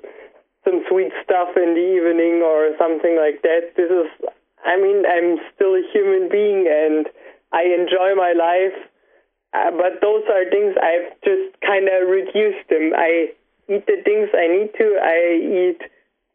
some 0.64 0.84
sweet 0.90 1.12
stuff 1.24 1.56
in 1.56 1.72
the 1.74 1.86
evening 1.96 2.42
or 2.44 2.74
something 2.76 3.16
like 3.16 3.40
that. 3.42 3.72
This 3.76 3.90
is 3.90 4.08
I 4.64 4.76
mean, 4.76 5.04
I'm 5.06 5.38
still 5.54 5.74
a 5.74 5.82
human 5.92 6.28
being 6.28 6.66
and 6.68 7.06
I 7.52 7.64
enjoy 7.64 8.14
my 8.16 8.34
life. 8.36 8.76
Uh, 9.54 9.70
but 9.70 10.02
those 10.02 10.24
are 10.28 10.44
things 10.50 10.76
I've 10.76 11.16
just 11.24 11.56
kind 11.64 11.88
of 11.88 12.08
reduced 12.08 12.68
them. 12.68 12.92
I 12.94 13.32
eat 13.68 13.86
the 13.86 14.02
things 14.04 14.28
I 14.34 14.46
need 14.48 14.70
to. 14.76 14.98
I 15.00 15.18
eat 15.40 15.80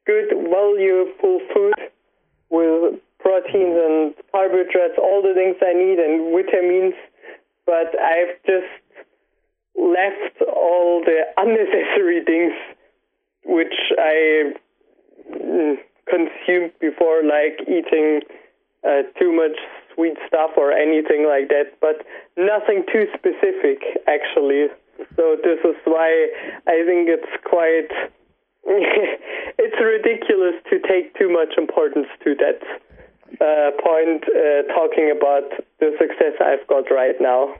good, 0.05 0.29
valuable 0.33 1.39
food 1.53 1.77
with 2.49 2.99
proteins 3.23 3.79
and 3.79 4.13
carbohydrates, 4.31 4.99
all 4.99 5.23
the 5.23 5.33
things 5.33 5.55
I 5.63 5.73
need, 5.73 5.97
and 5.97 6.35
vitamins. 6.35 6.93
But 7.65 7.95
I've 7.97 8.35
just 8.45 8.67
left 9.75 10.43
all 10.43 11.01
the 11.01 11.23
unnecessary 11.37 12.23
things 12.25 12.53
which 13.45 13.75
I 13.97 14.53
mm, 15.31 15.75
consumed 16.07 16.71
before, 16.79 17.23
like 17.23 17.59
eating 17.67 18.21
uh, 18.83 19.03
too 19.19 19.31
much 19.31 19.57
sweet 19.95 20.17
stuff 20.27 20.51
or 20.57 20.71
anything 20.71 21.25
like 21.27 21.49
that, 21.49 21.79
but 21.79 22.05
nothing 22.37 22.83
too 22.91 23.07
specific, 23.13 23.79
actually. 24.07 24.67
So 25.15 25.37
this 25.43 25.59
is 25.63 25.75
why 25.85 26.27
I 26.67 26.83
think 26.85 27.09
it's 27.09 27.31
quite. 27.43 27.91
it's 28.65 29.75
ridiculous 29.75 30.55
to 30.71 30.79
take 30.87 31.13
too 31.19 31.29
much 31.29 31.57
importance 31.57 32.07
to 32.23 32.33
that 32.35 32.63
uh, 33.43 33.71
point, 33.83 34.23
uh, 34.23 34.63
talking 34.73 35.11
about 35.15 35.43
the 35.79 35.91
success 35.99 36.33
I've 36.39 36.65
got 36.67 36.89
right 36.89 37.19
now. 37.19 37.55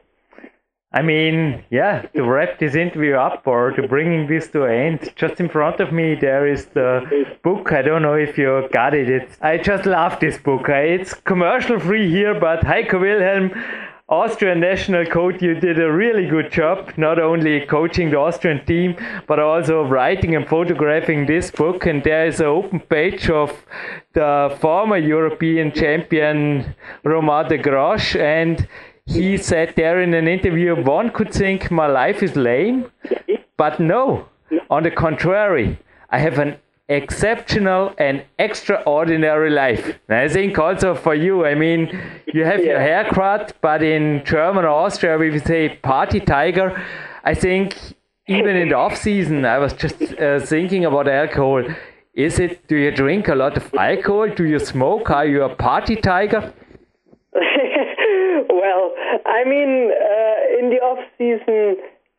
I 0.96 1.02
mean, 1.02 1.64
yeah, 1.72 2.04
to 2.16 2.24
wrap 2.24 2.60
this 2.60 2.76
interview 2.76 3.16
up 3.16 3.48
or 3.48 3.72
to 3.72 3.88
bringing 3.88 4.28
this 4.28 4.48
to 4.50 4.66
an 4.66 4.72
end, 4.72 5.14
just 5.16 5.40
in 5.40 5.50
front 5.50 5.80
of 5.80 5.92
me 5.92 6.14
there 6.14 6.48
is 6.48 6.68
the 6.68 7.26
book. 7.44 7.72
I 7.72 7.82
don't 7.82 8.04
know 8.04 8.14
if 8.14 8.38
you 8.38 8.70
got 8.72 8.94
it. 8.94 9.10
It's, 9.10 9.36
I 9.42 9.58
just 9.58 9.88
love 9.88 10.20
this 10.20 10.38
book. 10.38 10.70
It's 10.70 11.16
commercial 11.16 11.80
free 11.80 12.12
here, 12.12 12.40
but 12.40 12.62
Heiko 12.62 13.02
Wilhelm, 13.02 13.52
Austrian 14.14 14.60
national 14.60 15.06
coach, 15.08 15.42
you 15.42 15.56
did 15.56 15.80
a 15.80 15.92
really 15.92 16.28
good 16.28 16.52
job, 16.52 16.94
not 16.98 17.18
only 17.20 17.66
coaching 17.66 18.12
the 18.12 18.18
Austrian 18.18 18.64
team, 18.66 18.96
but 19.28 19.40
also 19.40 19.84
writing 19.84 20.36
and 20.36 20.48
photographing 20.48 21.26
this 21.26 21.50
book. 21.50 21.88
And 21.88 22.04
there 22.04 22.28
is 22.28 22.40
an 22.40 22.46
open 22.46 22.80
page 22.80 23.30
of 23.32 23.66
the 24.14 24.56
former 24.62 24.98
European 24.98 25.72
champion 25.72 26.76
Romain 27.04 27.46
Desgranges 27.50 28.16
and 28.20 28.68
he 29.06 29.36
said 29.38 29.74
there 29.76 30.00
in 30.02 30.14
an 30.14 30.28
interview, 30.28 30.76
one 30.76 31.10
could 31.10 31.34
think 31.34 31.72
my 31.72 31.88
life 31.88 32.22
is 32.22 32.36
lame, 32.36 32.92
but 33.58 33.80
no, 33.80 34.28
on 34.70 34.84
the 34.84 34.92
contrary, 34.92 35.80
I 36.10 36.20
have 36.20 36.38
an 36.38 36.58
exceptional 36.90 37.94
and 37.98 38.24
extraordinary 38.38 39.50
life. 39.50 40.00
And 40.10 40.18
I 40.18 40.28
think 40.28 40.60
also 40.60 40.96
for 40.96 41.16
you, 41.16 41.46
I 41.46 41.56
mean, 41.56 41.90
you 42.34 42.44
have 42.44 42.64
your 42.64 42.80
haircut, 42.80 43.54
but 43.62 43.82
in 43.82 44.24
German 44.26 44.66
or 44.66 44.70
Austria, 44.70 45.18
we 45.18 45.30
would 45.30 45.46
say 45.46 45.78
party 45.82 46.20
tiger. 46.20 46.82
I 47.24 47.34
think 47.34 47.76
even 48.28 48.56
in 48.56 48.70
the 48.70 48.76
off 48.76 48.98
season, 48.98 49.46
I 49.46 49.58
was 49.60 49.74
just 49.74 50.02
uh, 50.02 50.40
thinking 50.40 50.86
about 50.86 51.08
alcohol. 51.08 51.64
Is 52.14 52.40
it, 52.40 52.68
do 52.68 52.76
you 52.76 52.92
drink 52.92 53.28
a 53.28 53.36
lot 53.36 53.58
of 53.58 53.74
alcohol? 53.74 54.30
Do 54.30 54.46
you 54.46 54.60
smoke? 54.60 55.10
Are 55.10 55.26
you 55.26 55.44
a 55.44 55.56
party 55.56 55.96
tiger? 55.96 56.54
well, 57.34 58.92
I 59.26 59.44
mean, 59.46 59.92
uh, 59.92 60.60
in 60.60 60.70
the 60.70 60.80
off 60.84 61.00
season, 61.18 61.78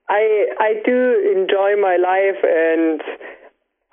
I 0.08 0.46
I 0.58 0.82
do 0.84 1.32
enjoy 1.34 1.80
my 1.80 1.96
life 1.96 2.42
and 2.42 3.00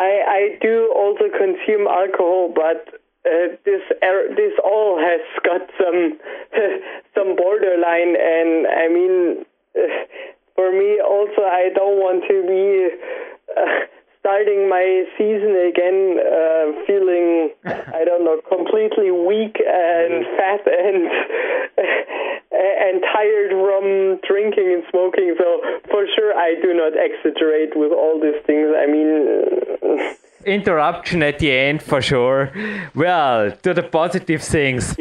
I 0.02 0.12
I 0.40 0.42
do 0.62 0.92
also 0.96 1.30
consume 1.30 1.86
alcohol, 1.88 2.52
but 2.54 2.82
uh, 3.26 3.54
this 3.66 3.84
er, 4.02 4.34
this 4.34 4.54
all 4.64 4.98
has 4.98 5.22
got 5.50 5.62
some 5.78 6.18
some 7.16 7.36
borderline, 7.36 8.18
and 8.18 8.68
I 8.68 8.88
mean, 8.90 9.46
uh, 9.78 10.06
for 10.56 10.72
me 10.72 11.00
also, 11.00 11.42
I 11.46 11.70
don't 11.76 11.98
want 12.02 12.24
to 12.30 12.38
be. 12.50 12.66
Uh, 13.56 14.01
starting 14.22 14.70
my 14.70 15.04
season 15.18 15.58
again, 15.66 16.22
uh, 16.22 16.86
feeling 16.86 17.50
I 17.66 18.06
don't 18.06 18.24
know 18.24 18.40
completely 18.48 19.10
weak 19.10 19.58
and 19.58 20.26
fat 20.38 20.62
and 20.66 21.10
and 22.54 23.02
tired 23.02 23.52
from 23.52 24.20
drinking 24.22 24.70
and 24.78 24.84
smoking. 24.92 25.36
So 25.38 25.62
for 25.90 26.06
sure, 26.16 26.38
I 26.38 26.54
do 26.62 26.74
not 26.74 26.94
exaggerate 26.94 27.76
with 27.76 27.92
all 27.92 28.22
these 28.22 28.40
things. 28.46 28.70
I 28.78 28.86
mean. 28.86 30.16
interruption 30.44 31.22
at 31.22 31.38
the 31.38 31.52
end 31.52 31.84
for 31.84 32.02
sure. 32.02 32.52
Well, 32.96 33.52
to 33.52 33.76
the 33.76 33.84
positive 33.84 34.42
things. 34.42 34.98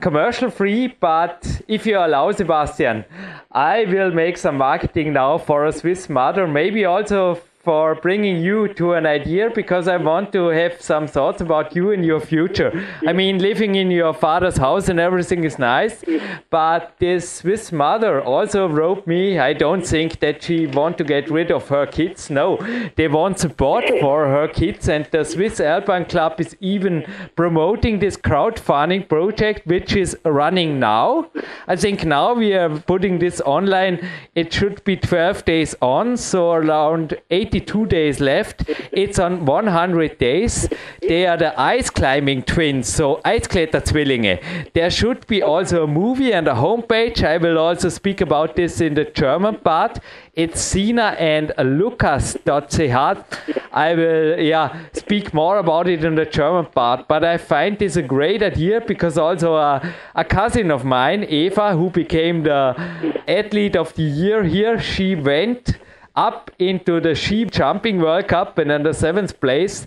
Commercial 0.00 0.50
free, 0.50 0.86
but 0.86 1.62
if 1.66 1.84
you 1.84 1.98
allow, 1.98 2.30
Sebastian, 2.30 3.04
I 3.50 3.86
will 3.86 4.12
make 4.12 4.36
some 4.38 4.56
marketing 4.56 5.14
now 5.14 5.38
for 5.38 5.66
a 5.66 5.72
Swiss 5.72 6.08
mother, 6.08 6.46
maybe 6.46 6.84
also 6.84 7.40
for 7.64 7.94
bringing 7.94 8.42
you 8.42 8.68
to 8.74 8.92
an 8.92 9.06
idea 9.06 9.50
because 9.54 9.88
I 9.88 9.96
want 9.96 10.32
to 10.32 10.48
have 10.48 10.80
some 10.80 11.06
thoughts 11.06 11.40
about 11.40 11.74
you 11.74 11.92
and 11.92 12.04
your 12.04 12.20
future. 12.20 12.86
I 13.06 13.12
mean, 13.12 13.38
living 13.38 13.74
in 13.74 13.90
your 13.90 14.12
father's 14.12 14.58
house 14.58 14.88
and 14.88 15.00
everything 15.00 15.44
is 15.44 15.58
nice, 15.58 16.04
but 16.50 16.94
this 16.98 17.30
Swiss 17.30 17.72
mother 17.72 18.22
also 18.22 18.68
wrote 18.68 19.06
me. 19.06 19.38
I 19.38 19.54
don't 19.54 19.86
think 19.86 20.20
that 20.20 20.42
she 20.42 20.66
want 20.66 20.98
to 20.98 21.04
get 21.04 21.30
rid 21.30 21.50
of 21.50 21.68
her 21.68 21.86
kids. 21.86 22.28
No, 22.30 22.58
they 22.96 23.08
want 23.08 23.38
support 23.38 23.84
for 24.00 24.26
her 24.26 24.48
kids, 24.48 24.88
and 24.88 25.08
the 25.10 25.24
Swiss 25.24 25.60
Alpine 25.60 26.04
Club 26.04 26.40
is 26.40 26.56
even 26.60 27.06
promoting 27.36 27.98
this 27.98 28.16
crowdfunding 28.16 29.08
project, 29.08 29.66
which 29.66 29.96
is 29.96 30.16
running 30.24 30.78
now. 30.78 31.30
I 31.66 31.76
think 31.76 32.04
now 32.04 32.34
we 32.34 32.52
are 32.52 32.68
putting 32.68 33.18
this 33.18 33.40
online. 33.40 34.06
It 34.34 34.52
should 34.52 34.84
be 34.84 34.96
12 34.96 35.44
days 35.44 35.74
on, 35.80 36.16
so 36.16 36.52
around 36.52 37.16
80 37.30 37.53
82 37.54 37.86
days 37.86 38.20
left. 38.20 38.64
It's 38.92 39.18
on 39.18 39.44
100 39.46 40.18
days. 40.18 40.68
They 41.00 41.26
are 41.26 41.36
the 41.36 41.58
ice 41.60 41.88
climbing 41.90 42.42
twins, 42.42 42.88
so 42.88 43.20
Eiskletterzwillinge. 43.24 44.72
There 44.72 44.90
should 44.90 45.26
be 45.26 45.42
also 45.42 45.84
a 45.84 45.86
movie 45.86 46.32
and 46.32 46.48
a 46.48 46.54
homepage. 46.54 47.22
I 47.22 47.36
will 47.36 47.58
also 47.58 47.88
speak 47.88 48.20
about 48.20 48.56
this 48.56 48.80
in 48.80 48.94
the 48.94 49.04
German 49.04 49.58
part. 49.58 50.00
It's 50.34 50.60
Sina 50.60 51.14
and 51.18 51.52
Lukas.ch. 51.58 52.80
I 53.72 53.94
will 53.94 54.40
yeah 54.40 54.76
speak 54.92 55.32
more 55.32 55.58
about 55.58 55.88
it 55.88 56.04
in 56.04 56.16
the 56.16 56.24
German 56.24 56.66
part, 56.66 57.06
but 57.06 57.24
I 57.24 57.38
find 57.38 57.78
this 57.78 57.96
a 57.96 58.02
great 58.02 58.42
idea 58.42 58.80
because 58.80 59.16
also 59.16 59.54
a, 59.54 59.94
a 60.14 60.24
cousin 60.24 60.70
of 60.72 60.84
mine, 60.84 61.24
Eva, 61.24 61.76
who 61.76 61.90
became 61.90 62.42
the 62.42 62.74
athlete 63.28 63.76
of 63.76 63.94
the 63.94 64.02
year 64.02 64.42
here, 64.42 64.80
she 64.80 65.14
went 65.14 65.78
up 66.16 66.50
into 66.58 67.00
the 67.00 67.14
Ski 67.14 67.44
Jumping 67.44 68.00
World 68.00 68.28
Cup 68.28 68.58
and 68.58 68.84
the 68.84 68.92
seventh 68.92 69.40
place 69.40 69.86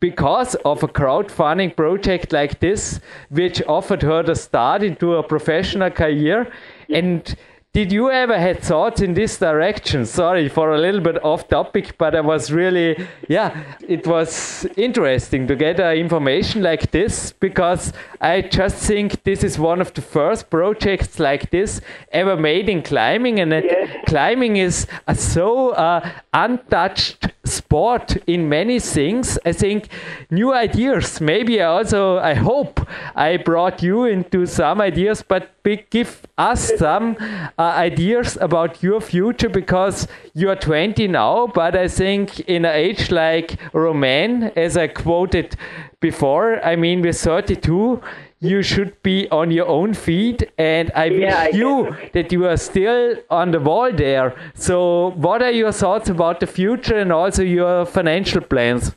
because 0.00 0.54
of 0.64 0.82
a 0.82 0.88
crowdfunding 0.88 1.74
project 1.74 2.32
like 2.32 2.60
this, 2.60 3.00
which 3.30 3.60
offered 3.66 4.02
her 4.02 4.22
the 4.22 4.34
start 4.34 4.82
into 4.82 5.16
a 5.16 5.22
professional 5.22 5.90
career. 5.90 6.52
And 6.88 7.36
did 7.74 7.92
you 7.92 8.10
ever 8.10 8.38
had 8.38 8.60
thoughts 8.60 9.00
in 9.02 9.14
this 9.14 9.36
direction? 9.38 10.06
Sorry 10.06 10.48
for 10.48 10.74
a 10.74 10.78
little 10.78 11.00
bit 11.00 11.22
off 11.22 11.48
topic, 11.48 11.96
but 11.98 12.16
I 12.16 12.20
was 12.20 12.50
really, 12.50 13.06
yeah, 13.28 13.62
it 13.86 14.06
was 14.06 14.66
interesting 14.76 15.46
to 15.46 15.54
get 15.54 15.78
uh, 15.78 15.90
information 15.90 16.62
like 16.62 16.90
this 16.90 17.32
because 17.32 17.92
I 18.20 18.40
just 18.40 18.76
think 18.76 19.22
this 19.22 19.44
is 19.44 19.58
one 19.58 19.80
of 19.80 19.92
the 19.92 20.00
first 20.00 20.50
projects 20.50 21.20
like 21.20 21.50
this 21.50 21.80
ever 22.10 22.36
made 22.36 22.68
in 22.68 22.82
climbing, 22.82 23.38
and 23.38 23.52
yes. 23.52 24.04
climbing 24.06 24.56
is 24.56 24.86
so 25.14 25.70
uh, 25.70 26.08
untouched 26.32 27.28
sport 27.48 28.16
in 28.26 28.48
many 28.48 28.78
things. 28.80 29.38
I 29.44 29.52
think 29.52 29.88
new 30.30 30.52
ideas. 30.52 31.20
Maybe 31.20 31.60
also 31.60 32.18
I 32.18 32.34
hope 32.34 32.80
I 33.14 33.36
brought 33.36 33.82
you 33.82 34.04
into 34.04 34.46
some 34.46 34.80
ideas, 34.80 35.22
but 35.22 35.50
give 35.90 36.26
us 36.38 36.72
some 36.78 37.16
uh, 37.58 37.62
ideas 37.62 38.38
about 38.40 38.82
your 38.82 39.00
future 39.00 39.48
because 39.48 40.08
you 40.34 40.48
are 40.48 40.56
20 40.56 41.08
now, 41.08 41.46
but 41.46 41.76
I 41.76 41.88
think 41.88 42.40
in 42.40 42.64
an 42.64 42.74
age 42.74 43.10
like 43.10 43.58
Romain, 43.72 44.44
as 44.56 44.76
I 44.76 44.88
quoted 44.88 45.56
before, 46.00 46.64
I 46.64 46.76
mean 46.76 47.02
with 47.02 47.20
32 47.20 48.00
you 48.40 48.62
should 48.62 49.02
be 49.02 49.28
on 49.30 49.50
your 49.50 49.66
own 49.66 49.92
feet 49.92 50.44
and 50.58 50.92
i 50.94 51.08
wish 51.08 51.20
yeah, 51.20 51.40
I 51.40 51.48
you 51.48 51.96
that 52.12 52.30
you 52.32 52.46
are 52.46 52.56
still 52.56 53.16
on 53.30 53.50
the 53.50 53.58
wall 53.58 53.92
there. 53.92 54.36
So 54.54 55.10
what 55.16 55.42
are 55.42 55.50
your 55.50 55.72
thoughts 55.72 56.08
about 56.08 56.40
the 56.40 56.46
future 56.46 56.96
and 56.96 57.12
also 57.12 57.42
your 57.42 57.84
financial 57.84 58.40
plans 58.40 58.92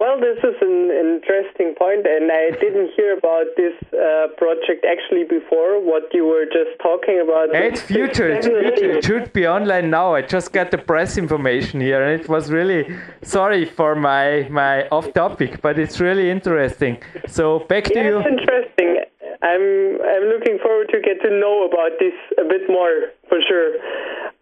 Well, 0.00 0.18
this 0.18 0.38
is 0.38 0.56
an 0.62 0.90
interesting 0.90 1.74
point, 1.76 2.06
and 2.06 2.32
I 2.32 2.50
didn't 2.64 2.90
hear 2.96 3.18
about 3.18 3.44
this 3.58 3.74
uh, 3.92 4.28
project 4.38 4.86
actually 4.88 5.24
before. 5.24 5.78
What 5.78 6.04
you 6.14 6.24
were 6.24 6.46
just 6.46 6.72
talking 6.82 7.20
about. 7.22 7.54
It's 7.54 7.82
future. 7.82 8.30
It's 8.30 8.46
future. 8.78 8.92
It 8.96 9.04
should 9.04 9.30
be 9.34 9.46
online 9.46 9.90
now. 9.90 10.14
I 10.14 10.22
just 10.22 10.54
got 10.54 10.70
the 10.70 10.78
press 10.78 11.18
information 11.18 11.82
here, 11.82 12.02
and 12.02 12.18
it 12.18 12.30
was 12.30 12.50
really 12.50 12.96
sorry 13.20 13.66
for 13.66 13.94
my 13.94 14.48
my 14.48 14.88
off 14.88 15.12
topic, 15.12 15.60
but 15.60 15.78
it's 15.78 16.00
really 16.00 16.30
interesting. 16.30 16.96
So 17.26 17.58
back 17.68 17.84
to 17.84 17.94
yeah, 17.94 18.08
you. 18.08 18.18
It's 18.20 18.28
interesting. 18.40 19.04
I'm 19.42 20.00
I'm 20.12 20.24
looking 20.32 20.58
forward 20.64 20.88
to 20.94 21.00
get 21.00 21.20
to 21.20 21.30
know 21.30 21.68
about 21.68 21.92
this 22.00 22.16
a 22.38 22.44
bit 22.48 22.64
more 22.70 23.12
for 23.28 23.38
sure. 23.46 23.76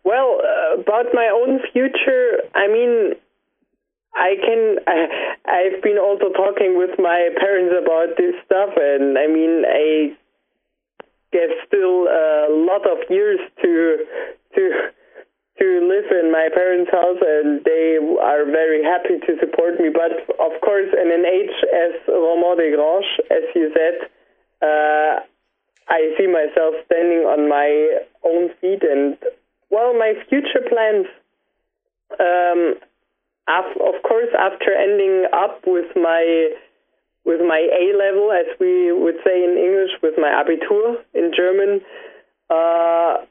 Well, 0.05 0.39
uh, 0.39 0.81
about 0.81 1.07
my 1.13 1.29
own 1.35 1.59
future, 1.73 2.47
I 2.55 2.69
mean 2.69 3.19
I 4.19 4.35
can. 4.43 4.79
I, 4.87 4.99
I've 5.47 5.83
been 5.83 5.97
also 5.97 6.35
talking 6.35 6.77
with 6.77 6.99
my 6.99 7.31
parents 7.39 7.73
about 7.79 8.19
this 8.19 8.35
stuff, 8.45 8.75
and 8.75 9.17
I 9.17 9.27
mean, 9.31 9.63
I 9.63 10.19
get 11.33 11.51
still 11.67 12.11
a 12.11 12.51
lot 12.51 12.83
of 12.83 12.99
years 13.09 13.39
to 13.63 14.05
to 14.57 14.63
to 15.63 15.67
live 15.87 16.11
in 16.11 16.33
my 16.33 16.49
parents' 16.53 16.91
house, 16.91 17.23
and 17.23 17.63
they 17.65 17.99
are 18.21 18.45
very 18.45 18.83
happy 18.83 19.23
to 19.23 19.39
support 19.39 19.79
me. 19.79 19.89
But 19.95 20.27
of 20.35 20.61
course, 20.63 20.91
in 20.91 21.13
an 21.15 21.25
age 21.25 21.55
as 21.71 21.95
Romain 22.09 22.59
Desgranges, 22.59 23.07
as 23.31 23.45
you 23.55 23.71
said, 23.71 24.11
uh, 24.63 25.23
I 25.87 26.15
see 26.19 26.27
myself 26.27 26.75
standing 26.87 27.23
on 27.23 27.49
my 27.49 28.03
own 28.27 28.51
feet, 28.61 28.83
and 28.83 29.17
well, 29.71 29.95
my 29.95 30.15
future 30.29 30.67
plans. 30.69 31.07
Um, 32.19 32.81
of 33.49 34.03
course, 34.03 34.29
after 34.39 34.73
ending 34.73 35.27
up 35.33 35.61
with 35.67 35.89
my 35.97 36.55
with 37.25 37.41
my 37.41 37.61
A 37.61 37.97
level, 37.97 38.33
as 38.33 38.47
we 38.59 38.93
would 38.93 39.17
say 39.25 39.45
in 39.45 39.57
English, 39.59 39.91
with 40.03 40.15
my 40.17 40.29
Abitur 40.29 40.97
in 41.15 41.33
German, 41.37 41.81
uh, 42.51 43.25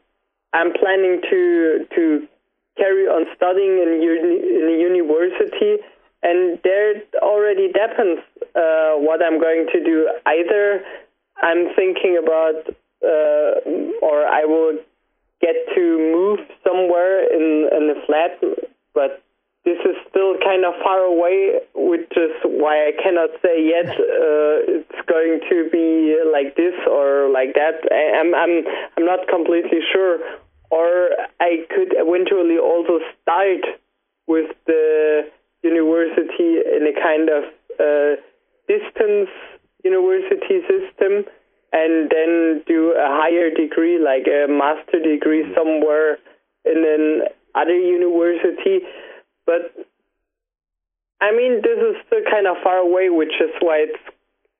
I'm 0.53 0.73
planning 0.73 1.21
to 1.29 1.87
to 1.95 2.27
carry 2.77 3.05
on 3.05 3.25
studying 3.35 3.81
in, 3.81 4.01
uni, 4.01 4.37
in 4.37 4.65
a 4.69 4.77
university, 4.79 5.81
and 6.21 6.59
there 6.63 6.97
it 6.97 7.09
already 7.21 7.67
depends 7.67 8.21
uh, 8.55 8.93
what 9.01 9.23
I'm 9.23 9.39
going 9.41 9.67
to 9.73 9.83
do. 9.83 10.09
Either 10.25 10.83
I'm 11.41 11.73
thinking 11.75 12.21
about, 12.21 12.69
uh, 13.03 14.05
or 14.05 14.25
I 14.25 14.45
will 14.45 14.77
get 15.41 15.55
to 15.75 15.81
move 15.97 16.39
somewhere 16.63 17.21
in 17.33 17.69
in 17.71 17.95
a 17.97 18.05
flat, 18.05 18.39
but 18.93 19.23
this 19.67 19.83
is 19.83 19.99
still 20.07 20.39
kind 20.39 20.63
of 20.63 20.79
far 20.79 21.03
away, 21.03 21.59
which 21.75 22.07
is 22.15 22.31
why 22.47 22.87
I 22.87 22.95
cannot 23.03 23.35
say 23.43 23.67
yet 23.67 23.91
uh, 23.91 24.79
it's 24.79 25.01
going 25.11 25.43
to 25.51 25.67
be 25.67 26.15
like 26.23 26.55
this 26.55 26.71
or 26.87 27.27
like 27.27 27.51
that. 27.59 27.83
I, 27.91 28.15
am 28.15 28.31
I'm 28.31 28.63
I'm 28.95 29.05
not 29.05 29.27
completely 29.27 29.83
sure. 29.91 30.23
Or 30.71 31.11
I 31.43 31.67
could 31.67 31.91
eventually 31.99 32.55
also 32.55 33.03
start 33.19 33.67
with 34.27 34.55
the 34.67 35.27
university 35.63 36.63
in 36.63 36.87
a 36.87 36.95
kind 36.95 37.27
of 37.27 37.43
uh, 37.75 38.15
distance 38.71 39.27
university 39.83 40.63
system 40.63 41.27
and 41.73 42.07
then 42.07 42.63
do 42.67 42.95
a 42.95 43.07
higher 43.19 43.51
degree, 43.51 43.99
like 43.99 44.27
a 44.31 44.47
master 44.47 45.03
degree 45.03 45.43
somewhere 45.55 46.19
in 46.63 46.87
an 46.87 47.27
other 47.55 47.75
university 47.75 48.87
but 49.47 49.73
I 51.19 51.31
mean, 51.31 51.61
this 51.63 51.79
is 51.79 51.95
still 52.05 52.21
kind 52.29 52.45
of 52.45 52.57
far 52.63 52.77
away, 52.77 53.09
which 53.09 53.33
is 53.41 53.49
why 53.61 53.87
it's 53.89 54.03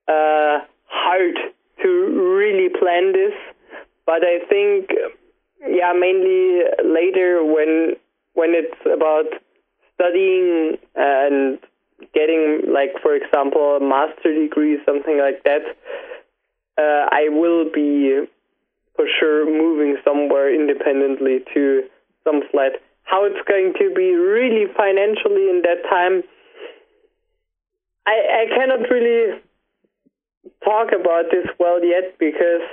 uh, 0.08 0.66
hard 0.88 1.36
to 1.84 1.90
really 1.90 2.70
plan 2.70 3.14
this. 3.14 3.34
But 4.08 4.24
I 4.24 4.40
think, 4.50 4.90
yeah, 5.62 5.94
mainly 5.94 6.64
later 6.84 7.44
when 7.44 7.98
when 8.34 8.52
it's 8.56 8.82
about 8.86 9.26
studying 9.94 10.78
and 10.96 11.60
getting, 12.14 12.62
like, 12.72 13.02
for 13.02 13.16
example, 13.16 13.78
a 13.78 13.80
master 13.80 14.34
degree, 14.34 14.78
something 14.86 15.18
like 15.18 15.44
that, 15.44 15.62
uh, 16.78 17.10
I 17.12 17.30
will 17.30 17.66
be 17.74 18.26
for 18.96 19.06
sure 19.20 19.46
moving 19.46 19.98
somewhere 20.06 20.54
independently 20.54 21.40
to 21.54 21.84
some 22.24 22.42
flat 22.52 22.74
how 23.08 23.24
it's 23.24 23.40
going 23.48 23.74
to 23.80 23.94
be 23.96 24.14
really 24.14 24.68
financially 24.76 25.50
in 25.50 25.64
that 25.64 25.88
time. 25.90 26.24
I, 28.06 28.44
I 28.44 28.56
cannot 28.56 28.84
really 28.92 29.40
talk 30.64 30.92
about 30.92 31.32
this 31.32 31.48
well 31.60 31.84
yet 31.84 32.20
because 32.20 32.68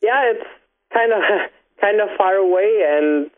yeah, 0.00 0.30
it's 0.30 0.46
kind 0.94 1.12
of 1.12 1.22
kind 1.80 2.00
of 2.00 2.08
far 2.16 2.34
away 2.34 2.86
and 2.86 3.30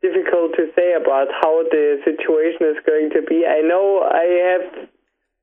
difficult 0.00 0.56
to 0.56 0.72
say 0.76 0.94
about 0.94 1.28
how 1.40 1.62
the 1.68 2.00
situation 2.04 2.72
is 2.72 2.80
going 2.86 3.10
to 3.10 3.20
be. 3.22 3.44
I 3.44 3.60
know 3.60 4.00
I 4.00 4.24
have 4.48 4.88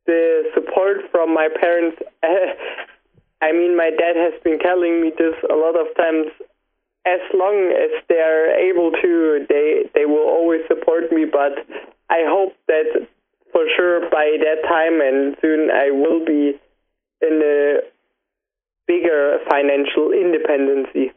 the 0.05 0.49
support 0.53 1.09
from 1.11 1.33
my 1.33 1.47
parents. 1.61 2.01
I 3.41 3.51
mean, 3.51 3.75
my 3.77 3.91
dad 3.91 4.15
has 4.15 4.33
been 4.43 4.57
telling 4.57 5.01
me 5.01 5.11
this 5.17 5.35
a 5.49 5.55
lot 5.55 5.75
of 5.75 5.93
times 5.95 6.31
as 7.05 7.19
long 7.33 7.73
as 7.75 7.91
they're 8.07 8.69
able 8.69 8.91
to, 8.91 9.45
they 9.49 9.89
they 9.93 10.05
will 10.05 10.27
always 10.27 10.61
support 10.67 11.11
me. 11.11 11.25
But 11.25 11.53
I 12.09 12.23
hope 12.25 12.53
that 12.67 13.07
for 13.51 13.65
sure 13.75 14.09
by 14.09 14.37
that 14.39 14.67
time 14.67 15.01
and 15.01 15.35
soon 15.41 15.69
I 15.69 15.91
will 15.91 16.25
be 16.25 16.59
in 17.21 17.41
a 17.43 17.79
bigger 18.87 19.39
financial 19.49 20.11
independency. 20.11 21.11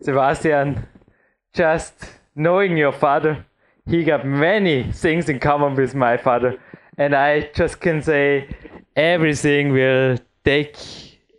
Sebastian, 0.00 0.86
just 1.52 1.94
knowing 2.34 2.76
your 2.76 2.92
father, 2.92 3.46
he 3.86 4.04
got 4.04 4.26
many 4.26 4.92
things 4.92 5.28
in 5.28 5.38
common 5.38 5.74
with 5.74 5.94
my 5.94 6.16
father, 6.16 6.58
and 6.98 7.14
I 7.14 7.50
just 7.54 7.80
can 7.80 8.02
say 8.02 8.48
everything 8.94 9.72
will 9.72 10.18
take 10.44 10.76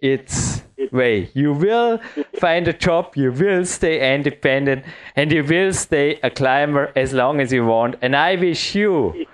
its 0.01 0.62
way. 0.91 1.29
You 1.33 1.53
will 1.53 1.99
find 2.39 2.67
a 2.67 2.73
job, 2.73 3.15
you 3.15 3.31
will 3.31 3.65
stay 3.65 4.15
independent, 4.15 4.85
and 5.15 5.31
you 5.31 5.43
will 5.43 5.73
stay 5.73 6.19
a 6.23 6.29
climber 6.29 6.91
as 6.95 7.13
long 7.13 7.39
as 7.39 7.51
you 7.51 7.65
want. 7.65 7.95
And 8.01 8.15
I 8.15 8.35
wish 8.35 8.75
you. 8.75 9.25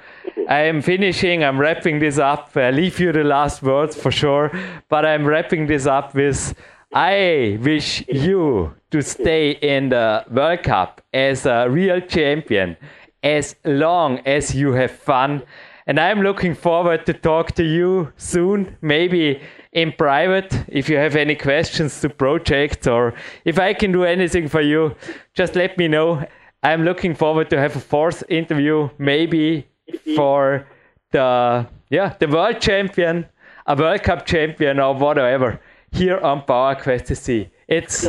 I 0.48 0.62
am 0.62 0.82
finishing, 0.82 1.44
I'm 1.44 1.60
wrapping 1.60 2.00
this 2.00 2.18
up. 2.18 2.52
I 2.56 2.72
leave 2.72 3.00
you 3.00 3.12
the 3.12 3.24
last 3.24 3.62
words 3.62 3.96
for 3.96 4.12
sure, 4.12 4.52
but 4.90 5.06
I'm 5.06 5.26
wrapping 5.26 5.68
this 5.68 5.86
up 5.86 6.16
with 6.16 6.56
I 6.92 7.60
wish 7.62 8.04
you 8.08 8.74
to 8.90 9.02
stay 9.04 9.52
in 9.52 9.90
the 9.90 10.26
World 10.32 10.64
Cup 10.64 11.02
as 11.14 11.46
a 11.46 11.68
real 11.70 12.02
champion 12.02 12.78
as 13.22 13.56
long 13.64 14.20
as 14.26 14.56
you 14.56 14.72
have 14.72 14.90
fun. 14.90 15.44
And 15.86 16.00
I'm 16.00 16.24
looking 16.24 16.56
forward 16.56 17.06
to 17.06 17.14
talk 17.14 17.52
to 17.54 17.64
you 17.64 18.12
soon, 18.18 18.76
maybe 18.82 19.40
in 19.72 19.92
private 19.92 20.66
if 20.68 20.90
you 20.90 20.98
have 20.98 21.16
any 21.16 21.36
questions 21.36 22.02
to 22.02 22.10
projects 22.10 22.88
or 22.88 23.14
if 23.46 23.60
I 23.60 23.74
can 23.74 23.92
do 23.92 24.04
anything 24.04 24.48
for 24.48 24.62
you, 24.62 24.96
just 25.34 25.56
let 25.56 25.78
me 25.78 25.88
know. 25.88 26.26
I'm 26.64 26.84
looking 26.84 27.16
forward 27.16 27.50
to 27.52 27.60
have 27.60 27.76
a 27.76 27.80
fourth 27.80 28.24
interview, 28.30 28.90
maybe 28.98 29.68
for 30.16 30.68
the 31.12 31.68
yeah 31.90 32.16
the 32.20 32.28
world 32.28 32.60
champion, 32.60 33.26
a 33.66 33.76
World 33.76 34.04
Cup 34.04 34.26
champion 34.26 34.80
or 34.80 34.94
whatever 34.96 35.60
here 35.92 36.20
on 36.20 36.44
Power 36.44 36.76
Quest 36.76 37.06
to 37.06 37.16
see. 37.16 37.50
It's 37.68 38.08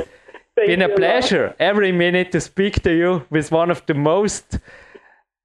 been 0.57 0.83
a 0.83 0.89
pleasure 0.89 1.55
every 1.59 1.93
minute 1.93 2.33
to 2.33 2.41
speak 2.41 2.83
to 2.83 2.93
you 2.93 3.27
with 3.31 3.53
one 3.53 3.71
of 3.71 3.85
the 3.87 3.95
most 3.95 4.59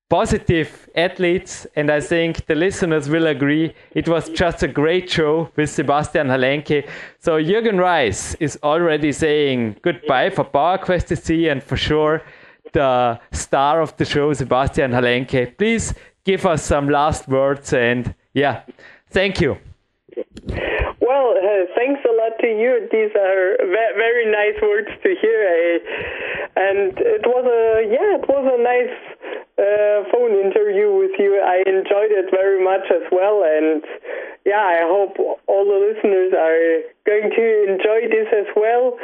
positive 0.09 0.89
athletes, 0.95 1.65
and 1.75 1.89
I 1.89 1.99
think 1.99 2.45
the 2.45 2.55
listeners 2.55 3.09
will 3.09 3.27
agree. 3.27 3.73
It 3.91 4.07
was 4.07 4.29
just 4.29 4.63
a 4.63 4.67
great 4.67 5.09
show 5.09 5.49
with 5.55 5.69
Sebastian 5.69 6.27
Halenke. 6.27 6.87
So 7.19 7.41
Jürgen 7.41 7.79
Reis 7.79 8.35
is 8.35 8.59
already 8.63 9.11
saying 9.11 9.77
goodbye 9.81 10.29
for 10.29 10.45
PowerQuest 10.45 11.17
SC, 11.17 11.49
and 11.49 11.63
for 11.63 11.77
sure 11.77 12.21
the 12.73 13.19
star 13.31 13.81
of 13.81 13.95
the 13.97 14.05
show, 14.05 14.33
Sebastian 14.33 14.91
Halenke. 14.91 15.57
Please 15.57 15.93
give 16.23 16.45
us 16.45 16.63
some 16.63 16.89
last 16.89 17.27
words, 17.27 17.73
and 17.73 18.13
yeah, 18.33 18.61
thank 19.09 19.41
you. 19.41 19.57
Well, 21.05 21.37
uh, 21.37 21.69
thanks 21.77 22.01
a 22.01 22.13
lot 22.17 22.33
to 22.41 22.49
you. 22.49 22.89
These 22.89 23.13
are 23.13 23.61
ve- 23.61 23.93
very 23.93 24.25
nice 24.25 24.57
words 24.57 24.89
to 24.89 25.09
hear, 25.21 25.39
and 26.57 26.97
it 26.97 27.21
was 27.29 27.45
a 27.45 27.85
yeah, 27.85 28.17
it 28.17 28.25
was 28.25 28.41
a 28.41 28.57
nice 28.57 28.97
uh, 29.53 30.09
phone 30.09 30.33
interview 30.33 30.97
with 30.97 31.13
you. 31.21 31.37
I 31.45 31.61
enjoyed 31.61 32.09
it 32.09 32.33
very 32.33 32.57
much 32.57 32.89
as 32.89 33.05
well, 33.11 33.45
and 33.45 33.85
yeah, 34.49 34.65
I 34.65 34.81
hope 34.81 35.21
all 35.45 35.65
the 35.69 35.77
listeners 35.77 36.33
are 36.33 36.89
going 37.05 37.29
to 37.29 37.45
enjoy 37.69 38.09
this 38.09 38.25
as 38.33 38.49
well. 38.57 38.97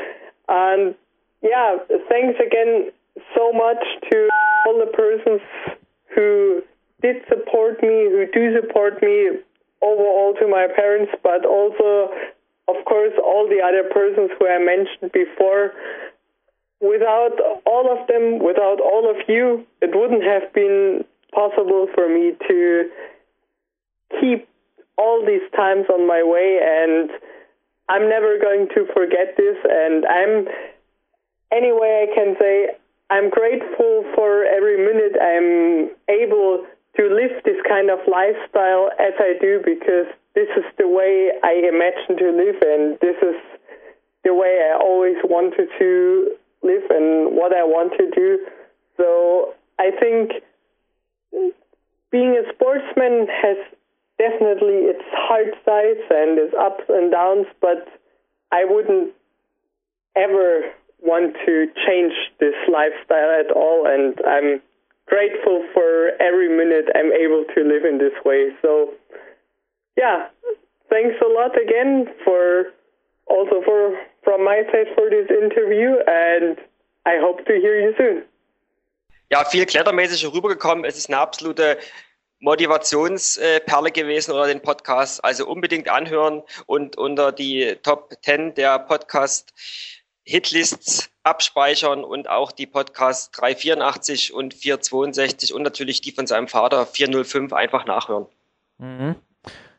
And 0.50 0.96
yeah, 1.44 1.78
thanks 2.10 2.40
again 2.42 2.90
so 3.38 3.54
much 3.54 3.84
to 4.10 4.28
all 4.66 4.82
the 4.82 4.90
persons 4.90 5.42
who 6.16 6.64
did 7.04 7.18
support 7.30 7.84
me, 7.84 8.10
who 8.10 8.26
do 8.34 8.60
support 8.60 9.04
me, 9.04 9.38
overall 9.82 10.34
to 10.40 10.48
my 10.48 10.68
parents, 10.76 11.12
but 11.24 11.46
also, 11.46 12.10
of 12.68 12.78
course, 12.86 13.14
all 13.24 13.48
the 13.48 13.62
other 13.62 13.90
persons 13.90 14.32
who 14.38 14.48
I 14.48 14.60
mentioned 14.60 15.12
before. 15.12 15.74
Without 16.82 17.38
all 17.66 17.92
of 17.92 18.08
them, 18.08 18.40
without 18.40 18.82
all 18.82 19.10
of 19.10 19.18
you, 19.28 19.66
it 19.82 19.92
wouldn't 19.94 20.24
have 20.24 20.52
been 20.54 21.06
possible 21.34 21.88
for 21.94 22.10
me 22.10 22.34
to 22.48 22.90
keep 24.20 24.48
all 24.98 25.26
these 25.26 25.46
times 25.56 25.86
on 25.90 26.08
my 26.08 26.22
way 26.24 26.60
and 26.62 27.10
I'm 27.90 28.10
never 28.10 28.38
going 28.40 28.68
to 28.76 28.86
forget 28.94 29.36
this 29.38 29.58
and 29.64 30.06
I'm 30.06 30.48
anyway 31.52 32.08
I 32.08 32.16
can 32.16 32.36
say 32.40 32.70
I'm 33.10 33.30
grateful 33.30 34.06
for 34.16 34.46
every 34.46 34.78
minute 34.78 35.16
I'm 35.20 35.92
able 36.08 36.66
to 36.98 37.04
live 37.04 37.44
this 37.46 37.58
kind 37.68 37.90
of 37.90 38.00
lifestyle 38.08 38.92
as 39.00 39.14
I 39.20 39.34
do 39.40 39.62
because 39.64 40.08
this 40.36 40.48
is 40.58 40.66
the 40.78 40.88
way 40.88 41.32
I 41.44 41.64
imagine 41.68 42.18
to 42.18 42.32
live 42.32 42.62
and 42.62 43.00
this 43.00 43.16
is 43.22 43.40
the 44.24 44.34
way 44.34 44.70
I 44.72 44.78
always 44.78 45.18
wanted 45.24 45.70
to 45.80 46.36
live 46.64 46.84
and 46.90 47.36
what 47.36 47.54
I 47.56 47.64
want 47.64 47.94
to 47.98 48.10
do. 48.12 48.40
So 48.98 49.54
I 49.80 49.92
think 50.00 50.44
being 52.12 52.38
a 52.38 52.54
sportsman 52.54 53.28
has 53.28 53.58
definitely 54.20 54.92
its 54.92 55.04
hard 55.12 55.56
sides 55.66 56.06
and 56.12 56.38
its 56.38 56.54
ups 56.60 56.84
and 56.90 57.12
downs, 57.12 57.48
but 57.62 57.88
I 58.52 58.66
wouldn't 58.66 59.12
ever 60.16 60.72
want 61.02 61.36
to 61.46 61.66
change 61.88 62.14
this 62.40 62.54
lifestyle 62.72 63.32
at 63.40 63.50
all 63.52 63.88
and 63.88 64.20
I'm 64.28 64.62
grateful 65.12 65.58
for 65.74 65.88
every 66.20 66.50
minute 66.50 66.88
I'm 66.96 67.12
able 67.12 67.44
to 67.54 67.60
live 67.72 67.84
in 67.86 68.00
this 68.00 68.16
way. 68.24 68.42
So, 68.64 68.96
yeah, 69.98 70.30
thanks 70.90 71.16
a 71.22 71.30
lot 71.40 71.54
again 71.62 72.08
for 72.24 72.72
also 73.28 73.62
for 73.68 73.80
from 74.24 74.44
my 74.44 74.64
side 74.72 74.90
for 74.96 75.10
this 75.10 75.28
interview, 75.30 75.90
and 76.08 76.58
I 77.06 77.20
hope 77.20 77.46
to 77.46 77.54
hear 77.64 77.76
you 77.80 77.94
soon. 77.98 78.24
Ja, 79.30 79.46
viel 79.46 79.66
klettermäßig 79.66 80.26
rübergekommen. 80.34 80.84
Es 80.84 80.98
ist 80.98 81.10
eine 81.10 81.18
absolute 81.18 81.78
Motivationsperle 82.40 83.92
gewesen 83.92 84.34
oder 84.34 84.48
den 84.48 84.62
Podcast. 84.62 85.24
Also 85.24 85.48
unbedingt 85.48 85.88
anhören 85.90 86.44
und 86.66 86.98
unter 86.98 87.32
die 87.32 87.78
Top 87.84 88.12
10 88.24 88.56
der 88.56 88.80
Podcast 88.80 89.54
Hitlists 90.32 91.12
abspeichern 91.24 92.06
und 92.06 92.30
auch 92.30 92.54
die 92.54 92.66
Podcasts 92.66 93.32
384 93.32 94.34
und 94.34 94.54
462 94.54 95.54
und 95.54 95.62
natürlich 95.62 96.00
die 96.00 96.12
von 96.12 96.26
seinem 96.26 96.48
Vater 96.48 96.86
405 96.86 97.52
einfach 97.52 97.86
nachhören. 97.86 98.28
Mhm. 98.78 99.16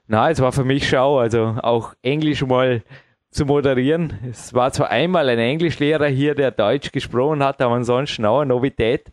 Na, 0.06 0.30
es 0.30 0.40
war 0.40 0.52
für 0.52 0.64
mich 0.64 0.86
Schau, 0.86 1.18
also 1.18 1.56
auch 1.62 1.94
Englisch 2.02 2.44
mal 2.44 2.82
zu 3.30 3.46
moderieren. 3.46 4.18
Es 4.30 4.52
war 4.52 4.70
zwar 4.72 4.90
einmal 4.90 5.30
ein 5.30 5.38
Englischlehrer 5.38 6.08
hier, 6.08 6.34
der 6.34 6.50
Deutsch 6.50 6.92
gesprochen 6.92 7.42
hat, 7.42 7.62
aber 7.62 7.76
ansonsten 7.76 8.26
auch 8.26 8.40
eine 8.40 8.50
Novität. 8.50 9.10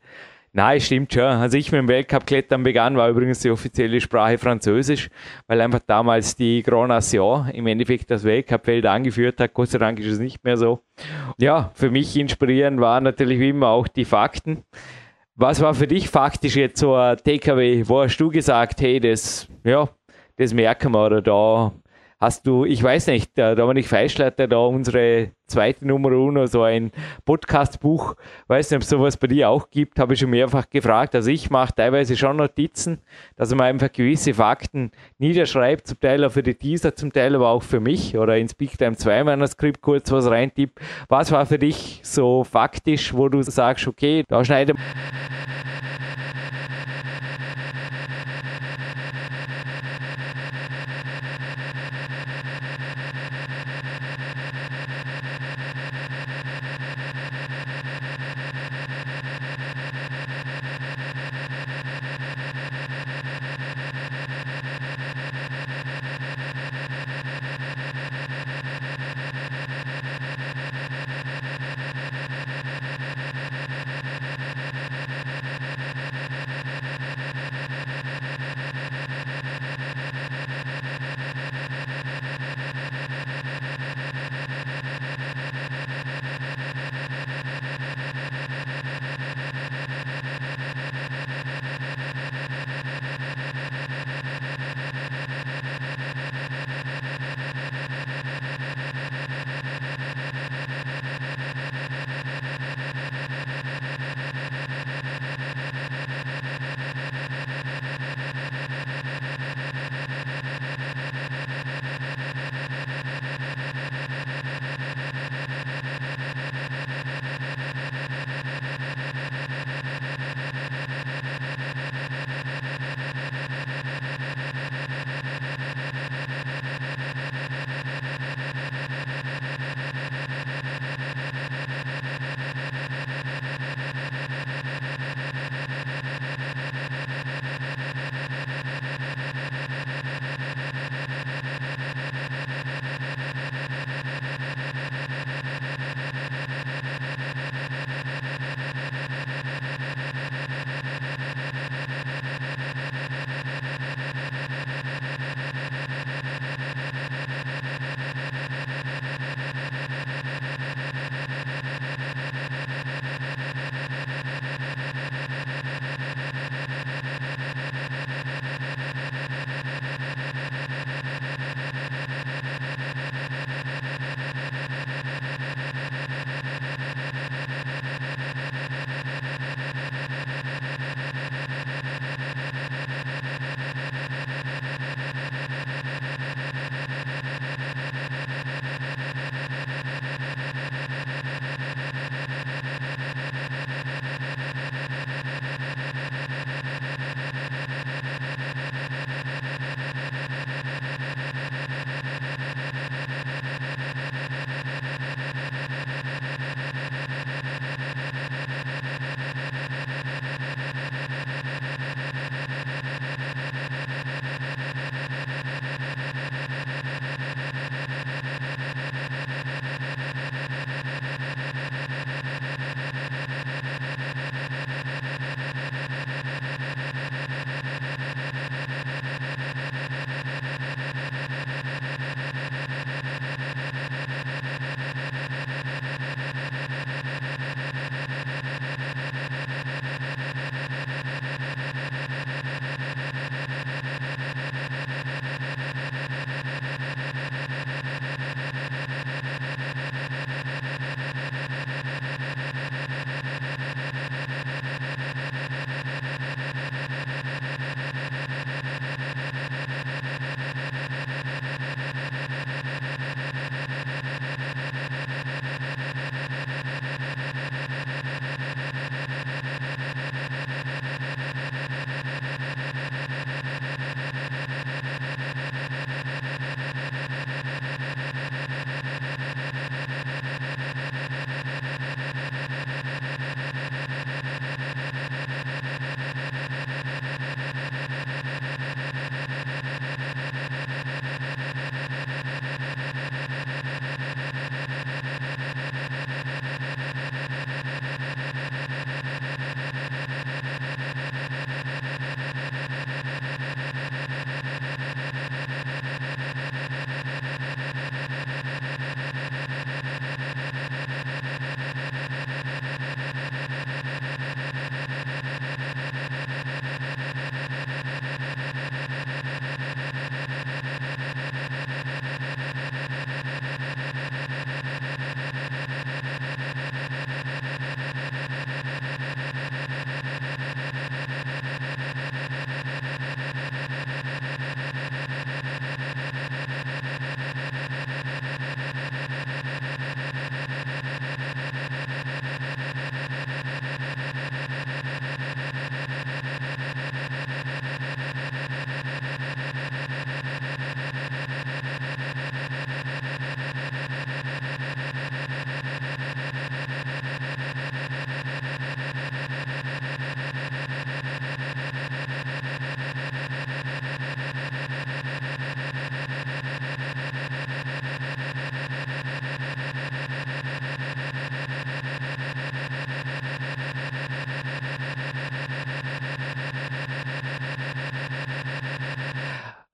Nein, 0.52 0.82
stimmt 0.82 1.14
schon. 1.14 1.24
Als 1.24 1.54
ich 1.54 1.72
mit 1.72 1.80
dem 1.80 1.88
Weltcup-Klettern 1.88 2.64
begann, 2.64 2.98
war 2.98 3.10
übrigens 3.10 3.40
die 3.40 3.52
offizielle 3.52 4.02
Sprache 4.02 4.40
Französisch, 4.40 5.10
weil 5.48 5.62
einfach 5.62 5.80
damals 5.86 6.36
die 6.36 6.64
Grand 6.64 6.90
Nation 6.90 7.50
im 7.50 7.68
Endeffekt 7.68 8.10
das 8.10 8.24
Weltcup-Feld 8.24 8.86
angeführt 8.88 9.40
hat. 9.40 9.54
Gott 9.54 9.70
sei 9.70 9.78
Dank 9.78 10.00
ist 10.00 10.08
es 10.08 10.20
nicht 10.20 10.44
mehr 10.44 10.58
so. 10.58 10.80
Ja, 11.38 11.72
für 11.76 11.92
mich 11.92 12.18
inspirierend 12.18 12.82
waren 12.82 13.04
natürlich 13.04 13.40
wie 13.40 13.50
immer 13.50 13.68
auch 13.68 13.88
die 13.88 14.06
Fakten. 14.06 14.64
Was 15.36 15.62
war 15.62 15.74
für 15.76 15.88
dich 15.88 16.10
faktisch 16.10 16.56
jetzt 16.56 16.80
so 16.80 16.96
ein 16.96 17.18
TKW? 17.18 17.84
Wo 17.86 18.02
hast 18.02 18.18
du 18.18 18.30
gesagt, 18.30 18.82
hey, 18.82 19.00
das, 19.00 19.48
ja, 19.64 19.88
das 20.36 20.54
merken 20.54 20.94
wir 20.94 21.06
oder 21.06 21.22
da 21.22 21.72
hast 22.20 22.46
du, 22.46 22.66
ich 22.66 22.84
weiß 22.84 23.08
nicht, 23.08 23.38
der 23.38 23.56
Dominik 23.56 23.88
Feischl 23.88 24.26
hat 24.26 24.40
ja 24.40 24.48
da 24.48 24.58
unsere 24.58 25.32
zweite 25.48 25.88
Nummer 25.88 26.12
uno, 26.12 26.46
so 26.46 26.64
ein 26.64 26.92
Podcast-Buch, 27.26 28.16
weiß 28.48 28.70
nicht, 28.70 28.78
ob 28.78 28.84
es 28.84 28.90
sowas 28.90 29.18
bei 29.18 29.28
dir 29.28 29.50
auch 29.50 29.70
gibt, 29.70 30.00
habe 30.00 30.14
ich 30.14 30.20
schon 30.20 30.30
mehrfach 30.30 30.70
gefragt. 30.70 31.16
Also 31.16 31.32
ich 31.32 31.50
mache 31.50 31.74
teilweise 31.74 32.16
schon 32.16 32.38
Notizen, 32.38 33.00
dass 33.36 33.50
man 33.56 33.68
einfach 33.68 33.92
gewisse 33.92 34.34
Fakten 34.34 34.92
niederschreibt, 35.18 35.88
zum 35.88 36.00
Teil 36.00 36.24
auch 36.24 36.32
für 36.32 36.44
die 36.44 36.54
Teaser, 36.54 36.96
zum 36.96 37.12
Teil 37.12 37.36
aber 37.36 37.50
auch 37.50 37.64
für 37.64 37.80
mich 37.80 38.18
oder 38.18 38.38
ins 38.38 38.54
Big 38.54 38.78
Time 38.78 38.96
2 38.96 39.24
Manuskript 39.24 39.82
kurz 39.82 40.12
was 40.12 40.30
reintippt. 40.30 40.80
Was 41.08 41.32
war 41.32 41.46
für 41.46 41.58
dich 41.58 42.02
so 42.04 42.44
faktisch, 42.44 43.14
wo 43.14 43.30
du 43.30 43.42
sagst, 43.42 43.88
okay, 43.88 44.24
da 44.28 44.44
schneide 44.46 44.76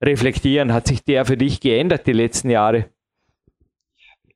reflektieren. 0.06 0.72
Hat 0.72 0.86
sich 0.86 1.04
der 1.04 1.24
für 1.24 1.36
dich 1.36 1.60
geändert 1.60 2.06
die 2.06 2.12
letzten 2.12 2.50
Jahre? 2.50 2.88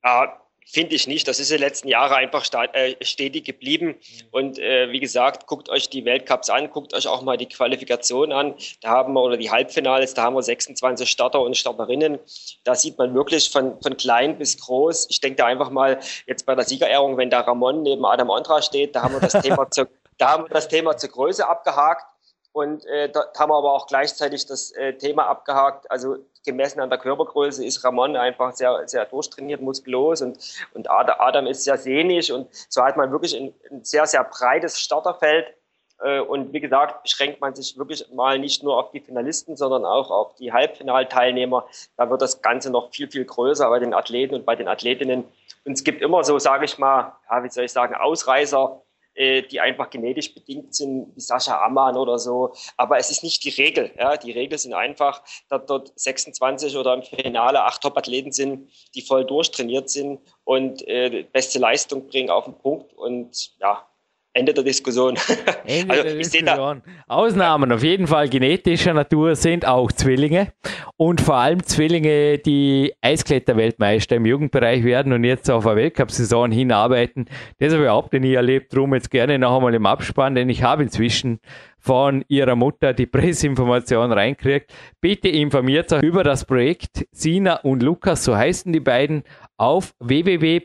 Ja, 0.04 0.40
Finde 0.72 0.94
ich 0.94 1.08
nicht. 1.08 1.26
Das 1.26 1.40
ist 1.40 1.50
in 1.50 1.56
den 1.56 1.64
letzten 1.64 1.88
Jahren 1.88 2.12
einfach 2.12 2.46
äh, 2.74 2.94
stetig 3.04 3.44
geblieben. 3.44 3.96
Und 4.30 4.60
äh, 4.60 4.92
wie 4.92 5.00
gesagt, 5.00 5.48
guckt 5.48 5.68
euch 5.68 5.90
die 5.90 6.04
Weltcups 6.04 6.48
an, 6.48 6.70
guckt 6.70 6.94
euch 6.94 7.08
auch 7.08 7.22
mal 7.22 7.36
die 7.36 7.46
Qualifikation 7.46 8.30
an. 8.30 8.54
Da 8.80 8.90
haben 8.90 9.14
wir, 9.14 9.20
oder 9.20 9.36
die 9.36 9.50
Halbfinales, 9.50 10.14
da 10.14 10.22
haben 10.22 10.36
wir 10.36 10.42
26 10.42 11.10
Starter 11.10 11.40
und 11.40 11.56
Starterinnen. 11.56 12.20
Da 12.62 12.76
sieht 12.76 12.98
man 12.98 13.12
wirklich 13.14 13.50
von, 13.50 13.80
von 13.82 13.96
klein 13.96 14.38
bis 14.38 14.58
groß. 14.58 15.08
Ich 15.10 15.20
denke 15.20 15.38
da 15.38 15.46
einfach 15.46 15.70
mal 15.70 15.98
jetzt 16.28 16.46
bei 16.46 16.54
der 16.54 16.64
Siegerehrung, 16.64 17.16
wenn 17.16 17.30
da 17.30 17.40
Ramon 17.40 17.82
neben 17.82 18.04
Adam 18.04 18.30
Ondra 18.30 18.62
steht, 18.62 18.94
da 18.94 19.02
haben 19.02 19.14
wir 19.14 19.20
das 19.20 19.42
Thema 19.42 19.68
zur, 19.72 19.88
da 20.18 20.30
haben 20.30 20.44
wir 20.44 20.50
das 20.50 20.68
Thema 20.68 20.96
zur 20.96 21.10
Größe 21.10 21.48
abgehakt. 21.48 22.06
Und 22.52 22.84
äh, 22.86 23.08
da 23.08 23.26
haben 23.38 23.50
wir 23.50 23.56
aber 23.56 23.72
auch 23.72 23.86
gleichzeitig 23.86 24.46
das 24.46 24.72
äh, 24.72 24.94
Thema 24.94 25.26
abgehakt. 25.26 25.90
Also 25.90 26.16
gemessen 26.44 26.80
an 26.80 26.90
der 26.90 26.98
Körpergröße 26.98 27.64
ist 27.64 27.84
Ramon 27.84 28.16
einfach 28.16 28.52
sehr, 28.52 28.88
sehr 28.88 29.04
durchtrainiert, 29.06 29.60
muskulös 29.60 30.22
und, 30.22 30.38
und 30.74 30.90
Adam 30.90 31.46
ist 31.46 31.64
sehr 31.64 31.78
sehnig 31.78 32.32
und 32.32 32.48
so 32.68 32.82
hat 32.82 32.96
man 32.96 33.12
wirklich 33.12 33.36
ein, 33.36 33.54
ein 33.70 33.84
sehr, 33.84 34.06
sehr 34.06 34.24
breites 34.24 34.80
Starterfeld. 34.80 35.54
Äh, 36.02 36.20
und 36.20 36.52
wie 36.52 36.60
gesagt, 36.60 37.02
beschränkt 37.02 37.40
man 37.40 37.54
sich 37.54 37.78
wirklich 37.78 38.10
mal 38.12 38.38
nicht 38.38 38.62
nur 38.62 38.78
auf 38.78 38.90
die 38.90 39.00
Finalisten, 39.00 39.56
sondern 39.56 39.84
auch 39.84 40.10
auf 40.10 40.34
die 40.36 40.52
Halbfinalteilnehmer. 40.52 41.66
Da 41.96 42.10
wird 42.10 42.22
das 42.22 42.42
Ganze 42.42 42.70
noch 42.70 42.90
viel, 42.90 43.08
viel 43.08 43.24
größer 43.24 43.68
bei 43.68 43.78
den 43.78 43.94
Athleten 43.94 44.34
und 44.34 44.46
bei 44.46 44.56
den 44.56 44.66
Athletinnen. 44.66 45.24
Und 45.64 45.72
es 45.72 45.84
gibt 45.84 46.02
immer 46.02 46.24
so, 46.24 46.38
sage 46.38 46.64
ich 46.64 46.78
mal, 46.78 47.12
ja, 47.30 47.44
wie 47.44 47.50
soll 47.50 47.64
ich 47.64 47.72
sagen, 47.72 47.94
Ausreißer, 47.94 48.80
äh, 49.20 49.42
die 49.42 49.60
einfach 49.60 49.90
genetisch 49.90 50.32
bedingt 50.32 50.74
sind, 50.74 51.14
wie 51.14 51.20
Sascha 51.20 51.62
Ammann 51.62 51.98
oder 51.98 52.18
so. 52.18 52.54
Aber 52.78 52.96
es 52.96 53.10
ist 53.10 53.22
nicht 53.22 53.44
die 53.44 53.50
Regel. 53.50 53.92
Ja? 53.98 54.16
Die 54.16 54.32
Regel 54.32 54.58
sind 54.58 54.72
einfach, 54.72 55.22
dass 55.50 55.66
dort 55.66 55.92
26 55.94 56.74
oder 56.74 56.94
im 56.94 57.02
Finale 57.02 57.62
acht 57.62 57.82
Top-Athleten 57.82 58.32
sind, 58.32 58.70
die 58.94 59.02
voll 59.02 59.26
durchtrainiert 59.26 59.90
sind 59.90 60.20
und 60.44 60.86
äh, 60.88 61.26
beste 61.30 61.58
Leistung 61.58 62.06
bringen 62.06 62.30
auf 62.30 62.46
den 62.46 62.54
Punkt. 62.54 62.94
Und 62.94 63.52
ja, 63.60 63.86
Ende 64.32 64.54
der 64.54 64.62
Diskussion. 64.62 65.16
Ende 65.64 65.90
also, 65.92 66.02
der 66.04 66.14
Diskussion. 66.14 66.82
Ausnahmen 67.08 67.72
auf 67.72 67.82
jeden 67.82 68.06
Fall 68.06 68.28
genetischer 68.28 68.94
Natur 68.94 69.34
sind 69.34 69.66
auch 69.66 69.90
Zwillinge 69.90 70.52
und 70.96 71.20
vor 71.20 71.34
allem 71.34 71.64
Zwillinge, 71.64 72.38
die 72.38 72.92
Eiskletterweltmeister 73.00 74.16
im 74.16 74.26
Jugendbereich 74.26 74.84
werden 74.84 75.12
und 75.12 75.24
jetzt 75.24 75.50
auf 75.50 75.66
eine 75.66 75.76
Weltcup-Saison 75.76 76.52
hinarbeiten. 76.52 77.24
Das 77.58 77.72
habe 77.72 77.82
ich 77.82 77.86
überhaupt 77.86 78.12
nie 78.12 78.34
erlebt. 78.34 78.72
Darum 78.72 78.94
jetzt 78.94 79.10
gerne 79.10 79.36
noch 79.36 79.56
einmal 79.56 79.74
im 79.74 79.86
Abspann, 79.86 80.36
denn 80.36 80.48
ich 80.48 80.62
habe 80.62 80.84
inzwischen 80.84 81.40
von 81.80 82.24
ihrer 82.28 82.54
Mutter 82.54 82.92
die 82.92 83.06
Presseinformation 83.06 84.12
reinkriegt. 84.12 84.72
Bitte 85.00 85.28
informiert 85.28 85.92
euch 85.92 86.02
über 86.02 86.22
das 86.22 86.44
Projekt 86.44 87.04
Sina 87.10 87.56
und 87.56 87.82
Lukas, 87.82 88.24
so 88.24 88.36
heißen 88.36 88.72
die 88.72 88.80
beiden, 88.80 89.24
auf 89.56 89.92
www 89.98 90.60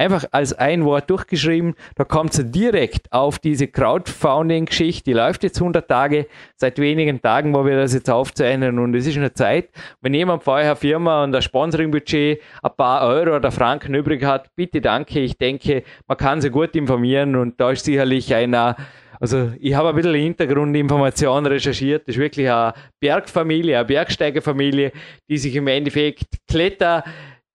Einfach 0.00 0.24
als 0.30 0.54
ein 0.54 0.86
Wort 0.86 1.10
durchgeschrieben, 1.10 1.74
da 1.94 2.04
kommt 2.04 2.32
es 2.32 2.50
direkt 2.50 3.12
auf 3.12 3.38
diese 3.38 3.68
Crowdfunding-Geschichte. 3.68 5.04
Die 5.04 5.12
läuft 5.12 5.42
jetzt 5.42 5.60
100 5.60 5.86
Tage, 5.86 6.26
seit 6.56 6.78
wenigen 6.78 7.20
Tagen, 7.20 7.54
wo 7.54 7.66
wir 7.66 7.76
das 7.76 7.92
jetzt 7.92 8.08
aufzeichnen. 8.08 8.78
Und 8.78 8.94
es 8.94 9.06
ist 9.06 9.18
eine 9.18 9.34
Zeit, 9.34 9.68
wenn 10.00 10.14
jemand 10.14 10.42
von 10.42 10.54
eurer 10.54 10.76
Firma 10.76 11.22
und 11.22 11.32
das 11.32 11.44
Sponsoring-Budget 11.44 12.40
ein 12.62 12.70
paar 12.78 13.06
Euro 13.06 13.36
oder 13.36 13.52
Franken 13.52 13.94
übrig 13.94 14.24
hat, 14.24 14.48
bitte 14.56 14.80
danke. 14.80 15.20
Ich 15.20 15.36
denke, 15.36 15.82
man 16.08 16.16
kann 16.16 16.40
sich 16.40 16.50
gut 16.50 16.74
informieren 16.76 17.36
und 17.36 17.60
da 17.60 17.70
ist 17.70 17.84
sicherlich 17.84 18.34
einer 18.34 18.76
also 19.20 19.52
ich 19.60 19.74
habe 19.74 19.90
ein 19.90 19.94
bisschen 19.94 20.14
Hintergrundinformationen 20.14 21.52
recherchiert. 21.52 22.08
Das 22.08 22.16
ist 22.16 22.20
wirklich 22.20 22.50
eine 22.50 22.72
Bergfamilie, 22.98 23.76
eine 23.76 23.84
Bergsteigerfamilie, 23.84 24.92
die 25.28 25.38
sich 25.38 25.54
im 25.54 25.66
Endeffekt 25.66 26.24
Kletter, 26.48 27.04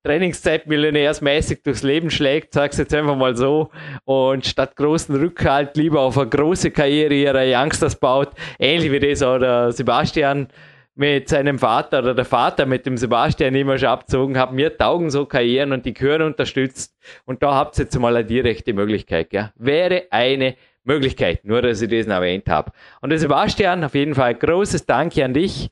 Trainingszeit 0.03 0.67
millionärsmäßig 0.67 1.63
durchs 1.63 1.81
Leben 1.81 2.11
schlägt, 2.11 2.53
sag's 2.53 2.77
jetzt 2.77 2.93
einfach 2.93 3.15
mal 3.15 3.35
so, 3.35 3.71
und 4.03 4.45
statt 4.45 4.75
großen 4.75 5.15
Rückhalt 5.15 5.75
lieber 5.75 6.01
auf 6.01 6.19
eine 6.19 6.29
große 6.29 6.69
Karriere 6.69 7.15
ihrer 7.15 7.43
Youngsters 7.43 7.95
baut, 7.95 8.29
ähnlich 8.59 8.91
wie 8.91 8.99
das 8.99 9.23
auch 9.23 9.39
der 9.39 9.71
Sebastian 9.71 10.47
mit 10.93 11.27
seinem 11.27 11.57
Vater 11.57 11.99
oder 11.99 12.13
der 12.13 12.23
Vater 12.23 12.67
mit 12.67 12.85
dem 12.85 12.97
Sebastian 12.97 13.55
immer 13.55 13.79
schon 13.79 13.89
abzogen 13.89 14.37
hat, 14.37 14.53
mir 14.53 14.77
taugen 14.77 15.09
so 15.09 15.25
Karrieren 15.25 15.71
und 15.71 15.87
die 15.87 15.95
gehören 15.95 16.21
unterstützt 16.21 16.95
und 17.25 17.41
da 17.41 17.55
habt 17.55 17.79
ihr 17.79 17.85
jetzt 17.85 17.97
mal 17.97 18.15
eine 18.15 18.25
direkte 18.25 18.73
Möglichkeit, 18.73 19.31
gell? 19.31 19.51
Wäre 19.55 20.03
eine 20.11 20.55
Möglichkeit, 20.85 21.43
nur 21.43 21.61
dass 21.61 21.81
ich 21.81 21.89
das 21.89 22.07
erwähnt 22.07 22.47
habe. 22.47 22.71
Und 23.01 23.09
der 23.09 23.19
Sebastian, 23.19 23.83
auf 23.83 23.95
jeden 23.95 24.15
Fall 24.15 24.35
großes 24.35 24.85
Danke 24.85 25.25
an 25.25 25.33
dich 25.33 25.69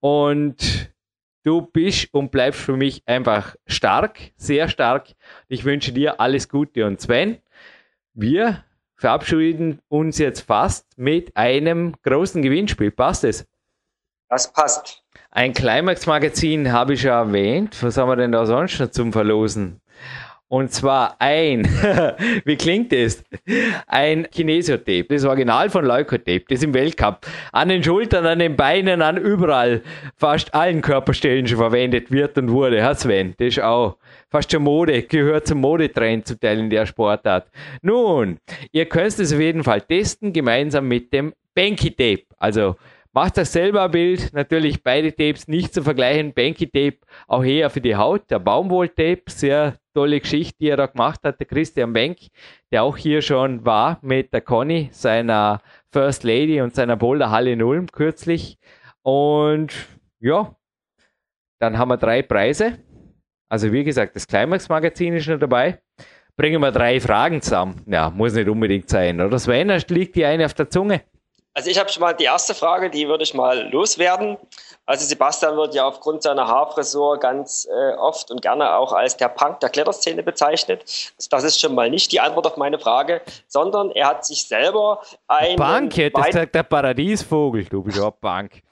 und 0.00 0.90
du 1.44 1.62
bist 1.62 2.12
und 2.12 2.30
bleibst 2.30 2.60
für 2.60 2.76
mich 2.76 3.02
einfach 3.06 3.56
stark, 3.66 4.18
sehr 4.36 4.68
stark. 4.68 5.08
Ich 5.48 5.64
wünsche 5.64 5.92
dir 5.92 6.20
alles 6.20 6.48
Gute 6.48 6.84
und 6.84 7.00
Sven, 7.00 7.38
wir 8.12 8.64
verabschieden 8.96 9.80
uns 9.88 10.18
jetzt 10.18 10.40
fast 10.40 10.86
mit 10.96 11.36
einem 11.36 11.94
großen 12.02 12.42
Gewinnspiel. 12.42 12.90
Passt 12.90 13.24
es? 13.24 13.46
Das 14.28 14.52
passt. 14.52 15.04
Ein 15.30 15.52
Climax-Magazin 15.52 16.72
habe 16.72 16.94
ich 16.94 17.04
ja 17.04 17.20
erwähnt. 17.20 17.80
Was 17.82 17.96
haben 17.96 18.08
wir 18.08 18.16
denn 18.16 18.32
da 18.32 18.46
sonst 18.46 18.80
noch 18.80 18.90
zum 18.90 19.12
Verlosen? 19.12 19.80
Und 20.48 20.70
zwar 20.70 21.16
ein, 21.18 21.64
wie 22.44 22.56
klingt 22.56 22.92
das? 22.92 23.24
Ein 23.88 24.28
Kinesiotape, 24.30 25.06
das 25.08 25.24
Original 25.24 25.70
von 25.70 25.84
Leukotape, 25.84 26.44
das 26.48 26.62
im 26.62 26.72
Weltcup 26.72 27.26
an 27.50 27.68
den 27.68 27.82
Schultern, 27.82 28.26
an 28.26 28.38
den 28.38 28.54
Beinen, 28.54 29.02
an 29.02 29.16
überall, 29.16 29.82
fast 30.16 30.54
allen 30.54 30.82
Körperstellen 30.82 31.48
schon 31.48 31.58
verwendet 31.58 32.12
wird 32.12 32.38
und 32.38 32.52
wurde. 32.52 32.76
Ja, 32.76 32.94
Sven, 32.94 33.34
das 33.38 33.48
ist 33.48 33.60
auch 33.60 33.96
fast 34.30 34.52
schon 34.52 34.62
Mode, 34.62 35.02
gehört 35.02 35.48
zum 35.48 35.60
Modetrend 35.60 36.28
zu 36.28 36.38
teilen 36.38 36.70
der 36.70 36.86
Sportart. 36.86 37.48
Nun, 37.82 38.38
ihr 38.70 38.86
könnt 38.86 39.18
es 39.18 39.32
auf 39.32 39.40
jeden 39.40 39.64
Fall 39.64 39.80
testen, 39.80 40.32
gemeinsam 40.32 40.86
mit 40.86 41.12
dem 41.12 41.32
Banky 41.54 41.90
Tape. 41.90 42.22
Also, 42.38 42.76
Macht 43.16 43.38
euch 43.38 43.48
selber 43.48 43.88
Bild. 43.88 44.34
Natürlich 44.34 44.82
beide 44.82 45.10
Tapes 45.10 45.48
nicht 45.48 45.72
zu 45.72 45.82
vergleichen. 45.82 46.34
Banky 46.34 46.66
Tape 46.66 46.98
auch 47.26 47.42
eher 47.42 47.70
für 47.70 47.80
die 47.80 47.96
Haut. 47.96 48.30
Der 48.30 48.38
Baumwoll-Tape, 48.38 49.22
sehr 49.28 49.78
tolle 49.96 50.20
Geschichte, 50.20 50.56
die 50.60 50.68
er 50.68 50.76
da 50.76 50.86
gemacht 50.86 51.20
hat. 51.24 51.40
Der 51.40 51.46
Christian 51.46 51.92
Benk, 51.92 52.18
der 52.70 52.82
auch 52.82 52.96
hier 52.96 53.22
schon 53.22 53.64
war 53.64 53.98
mit 54.02 54.32
der 54.32 54.42
Conny, 54.42 54.90
seiner 54.92 55.62
First 55.90 56.22
Lady 56.22 56.60
und 56.60 56.74
seiner 56.74 56.96
Boulderhalle 56.96 57.52
in 57.52 57.62
Ulm 57.62 57.90
kürzlich. 57.90 58.58
Und 59.02 59.72
ja, 60.20 60.54
dann 61.58 61.78
haben 61.78 61.88
wir 61.88 61.96
drei 61.96 62.22
Preise. 62.22 62.78
Also 63.48 63.72
wie 63.72 63.84
gesagt, 63.84 64.14
das 64.16 64.26
Climax-Magazin 64.26 65.14
ist 65.14 65.28
noch 65.28 65.38
dabei. 65.38 65.80
Bringen 66.36 66.60
wir 66.60 66.72
drei 66.72 67.00
Fragen 67.00 67.40
zusammen. 67.40 67.82
Ja, 67.86 68.10
muss 68.10 68.34
nicht 68.34 68.48
unbedingt 68.48 68.90
sein. 68.90 69.20
Oder 69.22 69.38
Sven, 69.38 69.68
liegt 69.88 70.16
die 70.16 70.26
eine 70.26 70.44
auf 70.44 70.52
der 70.52 70.68
Zunge? 70.68 71.02
Also 71.54 71.70
ich 71.70 71.78
habe 71.78 71.88
schon 71.88 72.02
mal 72.02 72.12
die 72.12 72.24
erste 72.24 72.54
Frage, 72.54 72.90
die 72.90 73.08
würde 73.08 73.24
ich 73.24 73.32
mal 73.32 73.70
loswerden. 73.70 74.36
Also 74.86 75.04
Sebastian 75.04 75.56
wird 75.56 75.74
ja 75.74 75.86
aufgrund 75.86 76.22
seiner 76.22 76.46
Haarfrisur 76.46 77.18
ganz 77.18 77.68
äh, 77.68 77.94
oft 77.96 78.30
und 78.30 78.40
gerne 78.40 78.76
auch 78.76 78.92
als 78.92 79.16
der 79.16 79.28
Punk 79.28 79.58
der 79.58 79.68
Kletterszene 79.68 80.22
bezeichnet. 80.22 81.12
Das 81.30 81.42
ist 81.42 81.60
schon 81.60 81.74
mal 81.74 81.90
nicht 81.90 82.12
die 82.12 82.20
Antwort 82.20 82.46
auf 82.46 82.56
meine 82.56 82.78
Frage, 82.78 83.20
sondern 83.48 83.90
er 83.90 84.06
hat 84.06 84.24
sich 84.24 84.46
selber 84.46 85.02
ein... 85.26 85.56
Punk, 85.56 85.96
hätte 85.96 86.22
gesagt, 86.22 86.54
der 86.54 86.62
Paradiesvogel, 86.62 87.64
du 87.64 87.82
bist 87.82 88.00
auch 88.00 88.12
Punk. 88.20 88.62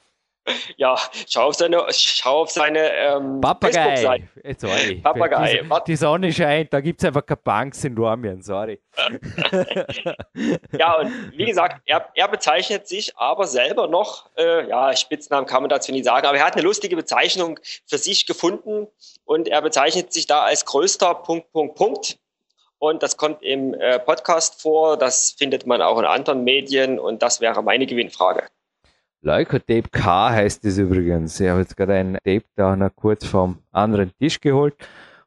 Ja, 0.76 0.96
schau 1.28 1.48
auf 1.48 1.54
seine, 1.54 1.84
schau 1.90 2.42
auf 2.42 2.50
seine 2.50 2.92
ähm, 2.94 3.40
Papagei. 3.40 4.28
Sorry. 4.56 4.94
Papagei. 5.02 5.62
Die, 5.62 5.84
die, 5.86 5.96
Sonne 5.96 6.32
scheint, 6.32 6.72
da 6.72 6.80
gibt 6.80 7.00
es 7.00 7.06
einfach 7.06 7.24
keine 7.24 7.40
Banks 7.42 7.84
in 7.84 7.94
Dormien, 7.94 8.42
sorry. 8.42 8.80
ja, 10.78 10.98
und 10.98 11.32
wie 11.36 11.46
gesagt, 11.46 11.82
er, 11.86 12.08
er 12.14 12.28
bezeichnet 12.28 12.86
sich 12.88 13.16
aber 13.16 13.46
selber 13.46 13.88
noch, 13.88 14.30
äh, 14.36 14.68
ja, 14.68 14.94
Spitznamen 14.96 15.46
kann 15.46 15.62
man 15.62 15.68
dazu 15.68 15.92
nicht 15.92 16.04
sagen, 16.04 16.26
aber 16.26 16.38
er 16.38 16.46
hat 16.46 16.54
eine 16.54 16.62
lustige 16.62 16.96
Bezeichnung 16.96 17.58
für 17.86 17.98
sich 17.98 18.26
gefunden 18.26 18.86
und 19.24 19.48
er 19.48 19.62
bezeichnet 19.62 20.12
sich 20.12 20.26
da 20.26 20.42
als 20.42 20.64
größter 20.64 21.14
Punkt, 21.14 21.52
Punkt, 21.52 21.76
Punkt. 21.76 22.18
Und 22.78 23.02
das 23.02 23.16
kommt 23.16 23.42
im 23.42 23.72
äh, 23.74 23.98
Podcast 23.98 24.60
vor, 24.60 24.98
das 24.98 25.34
findet 25.38 25.66
man 25.66 25.80
auch 25.80 25.98
in 25.98 26.04
anderen 26.04 26.44
Medien 26.44 26.98
und 26.98 27.22
das 27.22 27.40
wäre 27.40 27.62
meine 27.62 27.86
Gewinnfrage. 27.86 28.48
Leukotape 29.24 29.88
K 29.90 30.30
heißt 30.32 30.66
es 30.66 30.76
übrigens. 30.76 31.40
Ich 31.40 31.48
habe 31.48 31.60
jetzt 31.60 31.78
gerade 31.78 31.94
ein 31.94 32.18
Tape 32.22 32.44
da 32.56 32.76
noch 32.76 32.94
kurz 32.94 33.24
vom 33.24 33.56
anderen 33.72 34.12
Tisch 34.18 34.38
geholt. 34.38 34.74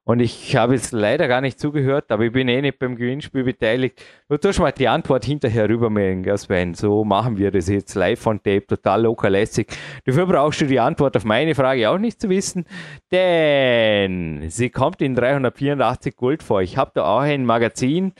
Und 0.03 0.19
ich 0.19 0.55
habe 0.55 0.75
jetzt 0.75 0.91
leider 0.91 1.27
gar 1.27 1.41
nicht 1.41 1.59
zugehört, 1.59 2.11
aber 2.11 2.25
ich 2.25 2.31
bin 2.31 2.47
eh 2.47 2.61
nicht 2.61 2.77
beim 2.77 2.95
Gewinnspiel 2.95 3.43
beteiligt. 3.43 3.99
Du 4.29 4.37
tust 4.37 4.59
mal 4.59 4.71
die 4.71 4.87
Antwort 4.87 5.25
hinterher 5.25 5.67
rübermelden, 5.67 6.21
gell 6.21 6.37
Sven? 6.37 6.75
So 6.75 7.03
machen 7.03 7.37
wir 7.37 7.49
das 7.49 7.67
jetzt 7.69 7.95
live 7.95 8.19
von 8.19 8.37
Tape, 8.37 8.67
total 8.67 9.01
locker 9.01 9.31
lässig. 9.31 9.67
Dafür 10.05 10.27
brauchst 10.27 10.61
du 10.61 10.67
die 10.67 10.79
Antwort 10.79 11.17
auf 11.17 11.25
meine 11.25 11.55
Frage 11.55 11.89
auch 11.89 11.97
nicht 11.97 12.21
zu 12.21 12.29
wissen, 12.29 12.65
denn 13.11 14.45
sie 14.49 14.69
kommt 14.69 15.01
in 15.01 15.15
384 15.15 16.15
Gold 16.15 16.43
vor. 16.43 16.61
Ich 16.61 16.77
habe 16.77 16.91
da 16.93 17.03
auch 17.03 17.21
ein 17.21 17.45
Magazin 17.45 18.13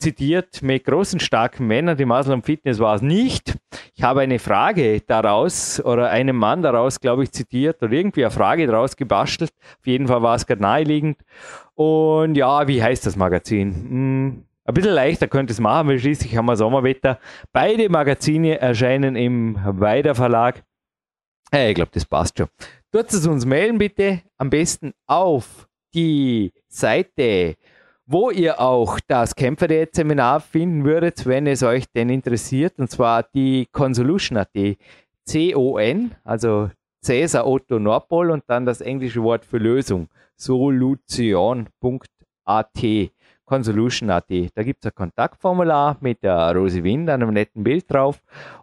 zitiert 0.00 0.62
mit 0.62 0.84
großen, 0.84 1.20
starken 1.20 1.66
Männern. 1.66 1.96
Die 1.96 2.04
und 2.04 2.44
Fitness 2.44 2.80
war 2.80 2.96
es 2.96 3.02
nicht. 3.02 3.54
Ich 4.00 4.04
habe 4.04 4.22
eine 4.22 4.38
Frage 4.38 5.02
daraus 5.02 5.78
oder 5.84 6.08
einen 6.08 6.34
Mann 6.34 6.62
daraus, 6.62 7.00
glaube 7.00 7.22
ich, 7.22 7.32
zitiert 7.32 7.82
oder 7.82 7.92
irgendwie 7.92 8.24
eine 8.24 8.30
Frage 8.30 8.66
daraus 8.66 8.96
gebastelt. 8.96 9.52
Auf 9.78 9.86
jeden 9.86 10.08
Fall 10.08 10.22
war 10.22 10.36
es 10.36 10.46
gerade 10.46 10.62
naheliegend. 10.62 11.18
Und 11.74 12.34
ja, 12.34 12.66
wie 12.66 12.82
heißt 12.82 13.04
das 13.04 13.14
Magazin? 13.14 13.74
Hm, 13.74 14.44
ein 14.64 14.74
bisschen 14.74 14.94
leichter 14.94 15.28
könnte 15.28 15.52
es 15.52 15.60
machen, 15.60 15.88
weil 15.88 15.98
schließlich 15.98 16.34
haben 16.34 16.46
wir 16.46 16.56
Sommerwetter. 16.56 17.18
Beide 17.52 17.90
Magazine 17.90 18.58
erscheinen 18.58 19.16
im 19.16 19.58
Weider 19.62 20.14
Verlag. 20.14 20.64
Äh, 21.52 21.68
ich 21.68 21.74
glaube, 21.74 21.90
das 21.92 22.06
passt 22.06 22.38
schon. 22.38 22.48
Tut 22.90 23.12
es 23.12 23.26
uns 23.26 23.44
mailen 23.44 23.76
bitte. 23.76 24.22
Am 24.38 24.48
besten 24.48 24.94
auf 25.06 25.68
die 25.92 26.54
Seite 26.68 27.56
wo 28.12 28.30
ihr 28.32 28.60
auch 28.60 28.98
das 29.06 29.36
Kämpferdiät-Seminar 29.36 30.40
finden 30.40 30.82
würdet, 30.82 31.26
wenn 31.26 31.46
es 31.46 31.62
euch 31.62 31.84
denn 31.92 32.10
interessiert, 32.10 32.80
und 32.80 32.90
zwar 32.90 33.22
die 33.22 33.68
Consolution.at. 33.70 34.48
C-O-N, 35.26 36.16
also 36.24 36.70
Cäsar 37.00 37.46
Otto 37.46 37.78
Nordpol 37.78 38.32
und 38.32 38.42
dann 38.48 38.66
das 38.66 38.80
englische 38.80 39.22
Wort 39.22 39.44
für 39.44 39.58
Lösung. 39.58 40.08
Solution.at. 40.34 41.68
Consolution.at. 43.44 44.30
Da 44.56 44.62
gibt 44.64 44.84
es 44.84 44.90
ein 44.90 44.94
Kontaktformular 44.96 45.96
mit 46.00 46.24
der 46.24 46.52
Rosi 46.52 46.82
Wind, 46.82 47.08
einem 47.10 47.32
netten 47.32 47.62
Bild 47.62 47.84
drauf. 47.88 48.20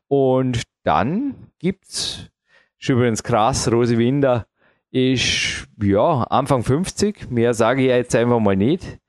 Und 0.09 0.63
dann 0.83 1.35
gibt 1.57 1.85
es, 1.85 2.29
ist 2.77 2.89
übrigens 2.89 3.23
krass, 3.23 3.71
Rosi 3.71 3.97
Winder 3.97 4.45
ist 4.91 5.69
ja 5.81 6.23
Anfang 6.23 6.63
50, 6.63 7.31
mehr 7.31 7.53
sage 7.53 7.83
ich 7.83 7.87
jetzt 7.87 8.13
einfach 8.13 8.41
mal 8.41 8.57
nicht 8.57 8.99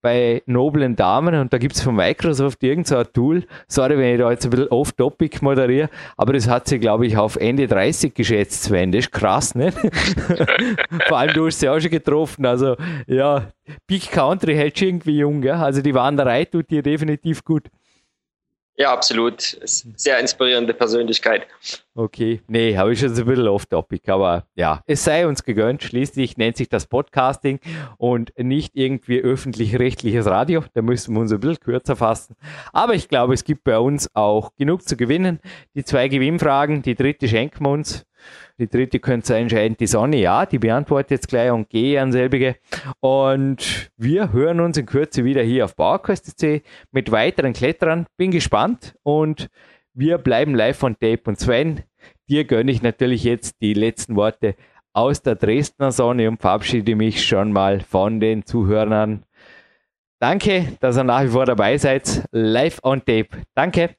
bei 0.00 0.42
noblen 0.46 0.94
Damen 0.94 1.34
und 1.34 1.52
da 1.52 1.58
gibt 1.58 1.74
es 1.74 1.82
von 1.82 1.96
Microsoft 1.96 2.62
irgendein 2.62 3.04
so 3.04 3.04
Tool, 3.04 3.44
sorry, 3.66 3.98
wenn 3.98 4.14
ich 4.14 4.20
da 4.20 4.30
jetzt 4.30 4.44
ein 4.44 4.50
bisschen 4.50 4.68
off-topic 4.68 5.38
moderiere, 5.42 5.90
aber 6.16 6.34
das 6.34 6.48
hat 6.48 6.68
sie, 6.68 6.78
glaube 6.78 7.06
ich, 7.06 7.16
auf 7.16 7.36
Ende 7.36 7.66
30 7.66 8.14
geschätzt, 8.14 8.64
Sven. 8.64 8.92
Das 8.92 9.06
ist 9.06 9.12
krass, 9.12 9.54
ne? 9.54 9.72
Vor 11.08 11.18
allem, 11.18 11.34
du 11.34 11.46
hast 11.46 11.60
sie 11.60 11.68
auch 11.68 11.80
schon 11.80 11.90
getroffen. 11.90 12.46
Also, 12.46 12.76
ja, 13.06 13.48
Big 13.86 14.10
Country 14.10 14.54
hält 14.54 14.80
irgendwie 14.80 15.18
jung, 15.18 15.40
gell? 15.40 15.52
Also, 15.52 15.82
die 15.82 15.94
Wanderei 15.94 16.44
tut 16.44 16.70
dir 16.70 16.82
definitiv 16.82 17.44
gut. 17.44 17.68
Ja, 18.80 18.92
absolut. 18.92 19.58
Sehr 19.64 20.20
inspirierende 20.20 20.72
Persönlichkeit. 20.72 21.48
Okay, 21.96 22.42
nee, 22.46 22.76
habe 22.76 22.92
ich 22.92 23.00
schon 23.00 23.12
so 23.12 23.22
ein 23.22 23.26
bisschen 23.26 23.48
off-topic, 23.48 24.08
aber 24.08 24.46
ja, 24.54 24.82
es 24.86 25.02
sei 25.02 25.26
uns 25.26 25.42
gegönnt. 25.42 25.82
Schließlich 25.82 26.36
nennt 26.36 26.56
sich 26.56 26.68
das 26.68 26.86
Podcasting 26.86 27.58
und 27.96 28.32
nicht 28.38 28.76
irgendwie 28.76 29.18
öffentlich-rechtliches 29.20 30.26
Radio. 30.26 30.62
Da 30.74 30.82
müssen 30.82 31.12
wir 31.14 31.20
uns 31.20 31.32
ein 31.32 31.40
bisschen 31.40 31.58
kürzer 31.58 31.96
fassen. 31.96 32.36
Aber 32.72 32.94
ich 32.94 33.08
glaube, 33.08 33.34
es 33.34 33.42
gibt 33.42 33.64
bei 33.64 33.80
uns 33.80 34.14
auch 34.14 34.52
genug 34.56 34.88
zu 34.88 34.96
gewinnen. 34.96 35.40
Die 35.74 35.82
zwei 35.82 36.06
Gewinnfragen, 36.06 36.82
die 36.82 36.94
dritte 36.94 37.26
schenken 37.26 37.64
wir 37.64 37.70
uns. 37.70 38.04
Die 38.58 38.68
dritte 38.68 38.98
könnte 38.98 39.36
entscheiden, 39.36 39.76
die 39.78 39.86
Sonne, 39.86 40.16
ja, 40.16 40.44
die 40.44 40.58
beantwortet 40.58 41.12
jetzt 41.12 41.28
gleich 41.28 41.52
und 41.52 41.68
gehe 41.68 42.00
an 42.00 42.10
selbige. 42.10 42.56
Und 43.00 43.90
wir 43.96 44.32
hören 44.32 44.60
uns 44.60 44.76
in 44.76 44.86
Kürze 44.86 45.24
wieder 45.24 45.42
hier 45.42 45.64
auf 45.64 45.76
Bauerquest.c 45.76 46.62
mit 46.90 47.12
weiteren 47.12 47.52
Kletterern. 47.52 48.06
Bin 48.16 48.32
gespannt 48.32 48.96
und 49.04 49.48
wir 49.94 50.18
bleiben 50.18 50.54
live 50.54 50.82
on 50.82 50.94
Tape. 50.98 51.22
Und 51.26 51.38
Sven, 51.38 51.82
dir 52.28 52.44
gönne 52.44 52.72
ich 52.72 52.82
natürlich 52.82 53.22
jetzt 53.22 53.56
die 53.60 53.74
letzten 53.74 54.16
Worte 54.16 54.56
aus 54.92 55.22
der 55.22 55.36
Dresdner 55.36 55.92
Sonne 55.92 56.28
und 56.28 56.40
verabschiede 56.40 56.96
mich 56.96 57.24
schon 57.24 57.52
mal 57.52 57.80
von 57.80 58.18
den 58.18 58.44
Zuhörern. 58.44 59.24
Danke, 60.20 60.76
dass 60.80 60.98
ihr 60.98 61.04
nach 61.04 61.22
wie 61.22 61.28
vor 61.28 61.46
dabei 61.46 61.78
seid. 61.78 62.24
Live 62.32 62.80
on 62.82 63.04
Tape. 63.04 63.28
Danke. 63.54 63.94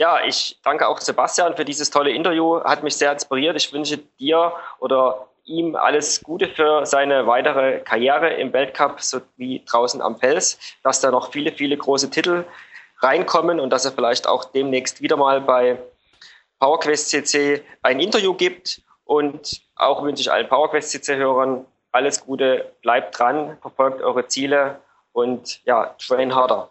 Ja, 0.00 0.24
ich 0.24 0.58
danke 0.64 0.88
auch 0.88 0.98
Sebastian 0.98 1.54
für 1.56 1.66
dieses 1.66 1.90
tolle 1.90 2.10
Interview. 2.10 2.64
Hat 2.64 2.82
mich 2.82 2.96
sehr 2.96 3.12
inspiriert. 3.12 3.54
Ich 3.56 3.70
wünsche 3.70 3.98
dir 3.98 4.54
oder 4.78 5.28
ihm 5.44 5.76
alles 5.76 6.22
Gute 6.22 6.48
für 6.48 6.86
seine 6.86 7.26
weitere 7.26 7.80
Karriere 7.80 8.30
im 8.30 8.50
Weltcup 8.50 9.02
sowie 9.02 9.62
draußen 9.66 10.00
am 10.00 10.16
Fels, 10.16 10.58
dass 10.82 11.02
da 11.02 11.10
noch 11.10 11.30
viele, 11.32 11.52
viele 11.52 11.76
große 11.76 12.08
Titel 12.08 12.46
reinkommen 13.00 13.60
und 13.60 13.68
dass 13.68 13.84
er 13.84 13.92
vielleicht 13.92 14.26
auch 14.26 14.46
demnächst 14.46 15.02
wieder 15.02 15.18
mal 15.18 15.42
bei 15.42 15.78
PowerQuest 16.60 17.10
CC 17.10 17.62
ein 17.82 18.00
Interview 18.00 18.32
gibt. 18.32 18.80
Und 19.04 19.60
auch 19.76 20.02
wünsche 20.02 20.22
ich 20.22 20.32
allen 20.32 20.48
PowerQuest 20.48 20.92
CC-Hörern 20.92 21.66
alles 21.92 22.24
Gute, 22.24 22.72
bleibt 22.80 23.18
dran, 23.18 23.58
verfolgt 23.60 24.00
eure 24.00 24.26
Ziele 24.28 24.80
und 25.12 25.62
ja, 25.66 25.94
train 25.98 26.34
harder. 26.34 26.70